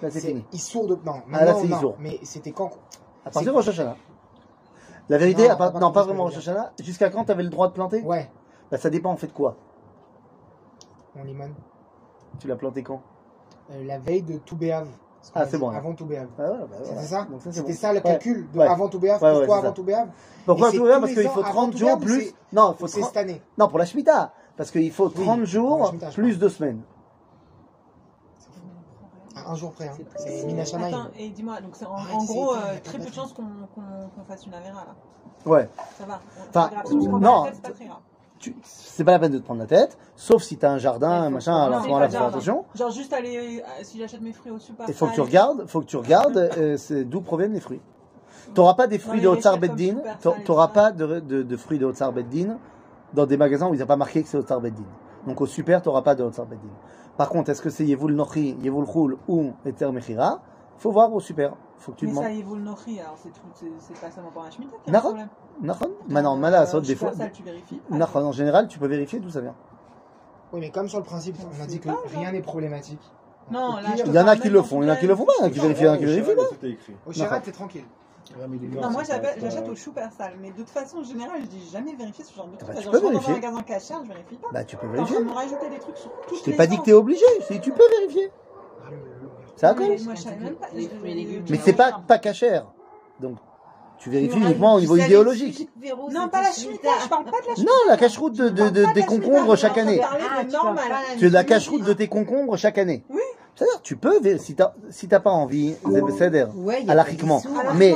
Là 0.00 0.10
c'est 0.10 0.20
fini. 0.20 0.44
Issour 0.52 0.86
de. 0.86 0.94
Non, 1.04 1.22
Ah, 1.32 1.44
là, 1.44 1.52
maintenant, 1.54 1.82
non. 1.82 1.94
Mais 1.98 2.20
c'était 2.22 2.52
quand 2.52 2.70
À 3.24 3.30
partir 3.30 3.52
de 3.52 3.56
Rosh 3.56 3.68
Hashanah. 3.68 3.96
La 5.08 5.18
vérité, 5.18 5.46
Non, 5.46 5.54
à 5.54 5.56
pas 5.56 5.70
non, 5.70 5.90
vraiment 5.90 6.24
Rosh 6.24 6.38
Hashanah. 6.38 6.72
Jusqu'à 6.82 7.10
quand 7.10 7.24
tu 7.24 7.30
avais 7.32 7.42
le 7.44 7.48
droit 7.48 7.68
de 7.68 7.72
planter? 7.72 8.02
Ouais, 8.02 8.28
bah, 8.70 8.76
Ça 8.78 8.90
dépend 8.90 9.12
en 9.12 9.16
fait 9.16 9.28
de 9.28 9.32
quoi. 9.32 9.56
on 11.18 11.24
limone. 11.24 11.54
Tu 12.38 12.48
l'as 12.48 12.56
planté 12.56 12.82
quand? 12.82 13.00
Euh, 13.70 13.84
la 13.84 13.98
veille 13.98 14.22
de 14.22 14.38
Toubéav. 14.38 14.86
Ah, 15.34 15.44
c'est 15.46 15.58
bon. 15.58 15.70
Avant 15.70 15.94
Toubéav. 15.94 16.28
Ah, 16.38 16.42
bah. 16.42 16.76
C'était 16.84 17.02
ça 17.02 17.26
C'était 17.50 17.62
bon. 17.62 17.72
ça 17.74 17.92
le 17.92 17.96
Ouais. 17.98 18.02
calcul 18.02 18.48
de 18.52 18.60
avant 18.60 18.88
Toubéav 18.88 19.18
Pourquoi 19.18 19.58
avant. 19.58 19.72
Toubéav 19.72 20.08
Pourquoi 20.44 20.70
tous 20.70 20.86
Parce 20.88 21.12
qu'il 21.14 21.28
faut 21.28 21.40
avant 21.40 21.50
30 21.52 21.72
tout 21.72 21.78
jours 21.78 21.98
plus. 21.98 22.32
Non, 22.52 22.72
il 22.72 22.78
faut 22.78 22.86
C'est 22.86 23.00
30 23.00 23.08
cette 23.12 23.16
année. 23.16 23.42
Non, 23.58 23.68
pour 23.68 23.78
la 23.78 23.84
Shemitah. 23.86 24.32
Parce 24.56 24.70
qu'il 24.70 24.92
faut 24.92 25.06
Oui, 25.08 25.14
30 25.14 25.24
pour 25.24 25.36
la 25.38 25.44
jours 25.44 25.94
plus 26.14 26.38
deux 26.38 26.48
semaines. 26.48 26.80
Un 29.48 29.54
jour 29.54 29.72
près. 29.72 29.88
hein. 29.88 29.92
C'est 30.16 30.44
Mina 30.46 30.64
Shamaï. 30.64 30.92
Attends, 30.92 31.08
et 31.18 31.28
dis-moi, 31.30 31.60
donc 31.60 31.70
c'est 31.74 31.86
en, 31.86 31.94
Arrête, 31.94 32.14
en 32.14 32.20
c'est 32.20 32.26
gros, 32.32 32.52
euh, 32.54 32.58
très 32.84 32.98
pas 32.98 33.04
peu 33.04 33.10
de 33.10 33.14
chances 33.14 33.32
qu'on 33.32 33.42
qu'on- 33.74 34.08
qu'on 34.14 34.24
fasse 34.28 34.46
une 34.46 34.54
avéra 34.54 34.84
là. 34.86 34.94
Ouais. 35.44 35.68
Ça 35.98 36.04
va. 36.06 36.14
Enfin, 36.14 36.20
C'est 36.44 36.52
pas 36.52 36.68
grave. 36.70 36.82
Si 36.86 36.94
on 36.94 37.00
se 37.02 37.08
prend 37.08 37.18
non. 37.18 37.44
la 37.44 37.50
tête, 37.50 37.54
c'est 37.62 37.68
pas 37.70 37.74
très 37.74 37.84
grave. 37.86 37.98
Tu- 38.38 38.56
C'est 38.62 39.04
pas 39.04 39.12
la 39.12 39.18
peine 39.18 39.32
de 39.32 39.38
te 39.38 39.44
prendre 39.44 39.60
la 39.60 39.66
tête. 39.66 39.96
Sauf 40.14 40.42
si 40.42 40.56
t'as 40.58 40.70
un 40.70 40.78
jardin, 40.78 41.24
faut 41.24 41.30
machin, 41.30 41.54
à 41.56 41.64
non, 41.66 41.70
là, 41.70 41.76
pas 41.76 41.82
faut 41.84 41.88
faire 41.98 42.10
jardin. 42.10 42.28
attention. 42.28 42.64
Genre 42.74 42.90
juste 42.90 43.12
aller, 43.12 43.62
euh, 43.64 43.82
si 43.82 43.98
j'achète 43.98 44.20
mes 44.20 44.32
fruits 44.32 44.52
au 44.52 44.58
super. 44.58 44.84
Il 44.88 44.94
faut 44.94 45.06
que 45.06 45.14
tu 45.14 45.20
regardes, 45.22 45.66
faut 45.66 45.80
que 45.80 45.86
tu 45.86 45.96
regardes 45.96 46.36
euh, 46.36 46.76
c'est 46.76 47.04
d'où 47.04 47.20
proviennent 47.22 47.54
les 47.54 47.60
fruits. 47.60 47.80
T'auras 48.54 48.74
pas 48.74 48.86
des 48.86 48.98
fruits 48.98 49.18
Ouais, 49.20 49.24
de 49.26 49.36
les 49.36 49.40
comme 49.42 49.58
Beddin, 49.60 49.96
Super 49.96 50.20
Sal 50.20 50.44
t'auras 50.44 50.68
pas 50.68 50.92
de, 50.92 51.20
de, 51.20 51.42
de 51.42 51.56
fruits 51.56 51.78
de 51.78 51.86
Otsar 51.86 52.12
Beddin 52.12 52.58
dans 53.14 53.26
des 53.26 53.36
magasins 53.36 53.68
où 53.68 53.74
il 53.74 53.78
n'y 53.78 53.82
a 53.82 53.86
pas 53.86 53.96
marqué 53.96 54.22
que 54.22 54.28
c'est 54.28 54.36
Otsar 54.38 54.60
Beddin. 54.60 54.84
Donc 55.26 55.40
au 55.40 55.46
super, 55.46 55.82
t'auras 55.82 56.02
pas 56.02 56.14
de 56.14 56.22
Otsar 56.22 56.46
Beddin. 56.46 56.62
Par 57.16 57.28
contre, 57.28 57.50
est-ce 57.50 57.62
que 57.62 57.70
c'est 57.70 57.84
Yevul 57.84 58.14
Nochi, 58.14 58.56
Yevul 58.62 58.86
Chul 58.86 59.16
ou 59.28 59.52
Eter 59.64 59.90
Mechira? 59.90 60.40
Faut 60.78 60.92
voir 60.92 61.12
au 61.12 61.20
super. 61.20 61.54
Faut 61.78 61.92
que 61.92 61.98
tu 61.98 62.06
Mais 62.06 62.12
ça, 62.12 62.20
demandes. 62.20 62.36
il 62.36 62.44
vaut 62.44 62.56
le 62.56 62.62
nourrir, 62.62 63.04
alors 63.04 63.18
c'est 63.18 64.00
pas 64.00 64.10
seulement 64.10 64.30
pour 64.30 64.42
la 64.42 64.50
Shemitah 64.50 64.76
qu'il 64.84 64.92
y 64.92 64.96
a 64.96 64.98
un 64.98 65.02
problème. 65.02 65.28
Maintenant, 66.08 66.36
Mala, 66.36 66.66
des 66.66 66.94
fois. 66.96 67.12
Tu 67.32 67.42
vérifies. 67.42 67.80
Nahon, 67.90 68.26
en 68.26 68.32
général, 68.32 68.68
tu 68.68 68.78
peux 68.78 68.86
vérifier 68.86 69.18
d'où 69.20 69.30
ça 69.30 69.40
vient. 69.40 69.54
Oui, 70.52 70.60
mais 70.60 70.70
comme 70.70 70.88
sur 70.88 70.98
le 70.98 71.04
principe, 71.04 71.36
on 71.40 71.62
a 71.62 71.66
dit 71.66 71.80
que 71.80 71.88
rien 72.14 72.32
n'est 72.32 72.42
problématique. 72.42 73.00
Non, 73.50 73.76
là, 73.76 73.90
Il 74.04 74.12
y 74.12 74.18
en 74.18 74.26
a 74.26 74.36
qui 74.36 74.48
le 74.48 74.60
font, 74.62 74.82
il 74.82 74.86
y 74.86 74.88
en 74.88 74.92
a 74.92 74.96
toute 74.96 75.02
qui 75.02 75.06
le 75.06 75.16
font 75.16 75.24
pas, 75.24 75.32
il 75.38 75.42
y 75.42 75.44
en 75.44 75.46
a 75.46 75.50
qui 75.50 75.58
vérifient, 75.60 75.82
il 75.82 75.86
y 75.86 75.88
en 75.88 75.92
a 75.92 75.98
qui 75.98 76.04
vérifient 76.04 76.34
pas. 76.34 77.06
Au 77.06 77.12
Shirat, 77.12 77.40
t'es 77.40 77.52
tranquille. 77.52 77.84
Ouais, 78.38 78.46
mais 78.48 78.58
les 78.58 78.68
Non, 78.68 78.90
moi 78.90 79.02
j'achète 79.04 79.68
au 79.68 79.76
super 79.76 80.10
sale, 80.12 80.34
mais 80.40 80.50
de 80.50 80.56
toute 80.56 80.68
façon, 80.70 80.98
en 80.98 81.04
général, 81.04 81.40
je 81.42 81.46
dis 81.46 81.68
jamais 81.70 81.94
vérifier 81.94 82.24
ce 82.24 82.34
genre 82.34 82.48
de 82.48 82.56
truc. 82.56 82.68
bah, 82.74 82.80
tu 82.82 82.88
peux 82.88 82.98
vérifier. 82.98 83.20
dans 83.20 83.30
un 83.30 83.32
magasin 83.40 83.62
cachère, 83.62 84.00
je 84.02 84.08
vérifie 84.08 84.36
pas. 84.36 84.48
Bah, 84.52 84.64
tu 84.64 84.76
peux 84.76 84.86
vérifier. 84.88 85.20
me 85.20 85.32
rajouter 85.32 85.68
des 85.70 85.78
trucs 85.78 85.96
sur 85.96 86.10
toutes 86.28 86.38
Je 86.38 86.42
t'ai 86.44 86.52
pas 86.52 86.66
dit 86.66 86.78
que 86.78 86.82
t'es 86.82 86.92
obligé, 86.92 87.24
si 87.46 87.60
tu 87.60 87.72
peux 87.72 87.88
vérifier. 88.00 88.30
C'est 89.56 89.66
à 89.66 89.74
Mais 89.74 91.58
c'est 91.64 91.72
pas, 91.72 92.00
pas 92.06 92.18
cachère. 92.18 92.66
Donc, 93.20 93.38
tu 93.98 94.10
vérifies 94.10 94.38
uniquement 94.38 94.74
au 94.74 94.80
niveau 94.80 94.96
idéologique. 94.96 95.68
Véro, 95.80 96.10
Non, 96.10 96.28
pas 96.28 96.42
la 96.42 96.48
à- 96.48 96.52
je 96.52 97.08
parle 97.08 97.24
pas 97.24 97.30
de 97.40 97.48
la 97.48 97.54
Shemitah. 97.54 97.62
Non, 97.62 97.90
la 97.90 97.96
cache-route 97.96 98.34
de, 98.34 98.48
de, 98.50 98.68
de- 98.68 98.92
des 98.92 99.02
de 99.02 99.06
concombres 99.06 99.56
chaque 99.56 99.78
année. 99.78 100.00
Ah, 100.02 100.44
tu 100.44 100.50
Tu 101.18 101.24
as 101.24 101.28
de 101.28 101.32
la 101.32 101.44
cache-route 101.44 101.82
de 101.84 101.92
tes 101.94 102.08
concombres 102.08 102.56
chaque 102.58 102.78
année. 102.78 103.04
Oui. 103.08 103.20
C'est-à-dire, 103.56 103.80
tu 103.82 103.96
peux, 103.96 104.20
si 104.38 104.54
t'as 104.54 104.74
si 104.90 105.08
pas 105.08 105.30
envie, 105.30 105.74
c'est 105.82 106.02
besséder. 106.02 106.44
Ouais, 106.54 106.84
Alachiquement. 106.86 107.42
Mais- 107.74 107.94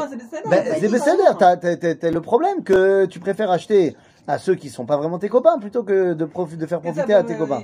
salaires, 0.98 1.36
Ben, 1.38 1.78
t'as, 2.00 2.10
le 2.10 2.20
problème 2.22 2.62
que 2.64 3.04
tu 3.04 3.20
préfères 3.20 3.50
acheter 3.50 3.94
à 4.26 4.38
ceux 4.38 4.54
qui 4.54 4.70
sont 4.70 4.86
pas 4.86 4.96
vraiment 4.96 5.18
tes 5.18 5.28
copains 5.28 5.58
plutôt 5.58 5.82
que 5.82 6.14
de, 6.14 6.24
de 6.24 6.66
faire 6.66 6.80
profiter 6.80 7.12
à 7.12 7.22
tes 7.24 7.36
copains. 7.36 7.62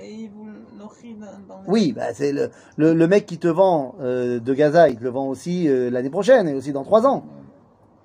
Oui, 1.68 1.93
bah, 1.93 2.12
c'est 2.12 2.32
le, 2.32 2.51
le, 2.77 2.93
le 2.93 3.09
mec 3.09 3.24
qui 3.24 3.39
te 3.39 3.48
vend 3.48 3.94
euh, 4.01 4.40
de 4.40 4.55
Gaza, 4.55 4.89
il 4.90 4.97
te 4.97 5.02
le 5.05 5.10
vend 5.10 5.28
aussi 5.28 5.66
euh, 5.66 5.90
l'année 5.90 6.10
prochaine 6.10 6.48
et 6.48 6.55
aussi 6.55 6.73
dans 6.73 6.85
trois 6.85 7.06
ans. 7.06 7.24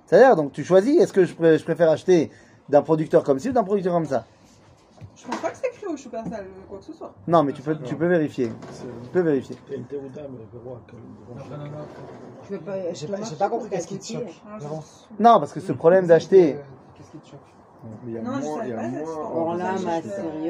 C'est-à-dire, 0.06 0.36
donc 0.38 0.54
tu 0.54 0.64
choisis, 0.64 1.00
est-ce 1.02 1.14
que 1.14 1.26
je, 1.26 1.34
je 1.34 1.64
préfère 1.64 1.90
acheter 1.90 2.32
d'un 2.70 2.82
producteur 2.82 3.24
comme 3.24 3.40
ci 3.40 3.50
ou 3.50 3.52
d'un 3.52 3.64
producteur 3.64 3.94
comme 3.94 4.06
ça? 4.06 4.26
Je 5.16 5.28
pense 5.28 5.40
pas 5.42 5.50
que 5.52 5.58
c'est 5.58 5.68
écrit 5.68 5.88
au 5.88 5.98
super 5.98 6.24
sale, 6.26 6.48
quoi 6.68 6.80
que 6.80 6.86
ce 6.86 6.94
soit. 6.94 7.14
Non, 7.28 7.44
mais 7.44 7.54
tu 7.54 7.62
peux, 7.62 7.76
tu 7.84 7.96
peux 7.96 8.08
vérifier. 8.08 8.50
Tu 8.50 9.10
peux 9.12 9.22
vérifier. 9.22 9.58
Je 12.44 12.54
veux 12.56 12.60
pas- 12.60 12.74
je 12.90 12.96
J'ai 12.96 13.06
peux 13.08 13.12
pas, 13.12 13.18
j'ai 13.18 13.22
marcher 13.22 13.36
pas 13.36 13.50
compris 13.50 13.70
qu'est-ce 13.70 13.88
qui 13.88 14.00
te 14.00 14.06
choque. 14.06 14.42
Ah, 14.46 14.58
je- 14.60 14.64
Vraiment. 14.66 14.84
Non, 15.20 15.40
parce 15.40 15.54
que 15.54 15.60
ce 15.60 15.72
problème 15.74 16.08
d'acheter 16.08 16.58
Qu'est-ce 16.96 17.12
qui 17.12 17.18
te 17.20 17.28
choque? 17.28 17.40
Mais 18.04 18.12
il 18.12 18.14
y 18.14 18.18
a 18.18 18.22
Non, 18.22 18.36
je 18.36 18.42
moins, 18.42 18.56
savais 18.58 18.68
il 18.68 18.70
y 18.70 18.74
a 18.74 18.76
pas, 18.78 18.88
moins. 18.90 19.58
c'est- 19.58 19.62
Ça, 19.62 19.86
ma 19.86 20.02
je- 20.02 20.08
sérieux. 20.08 20.42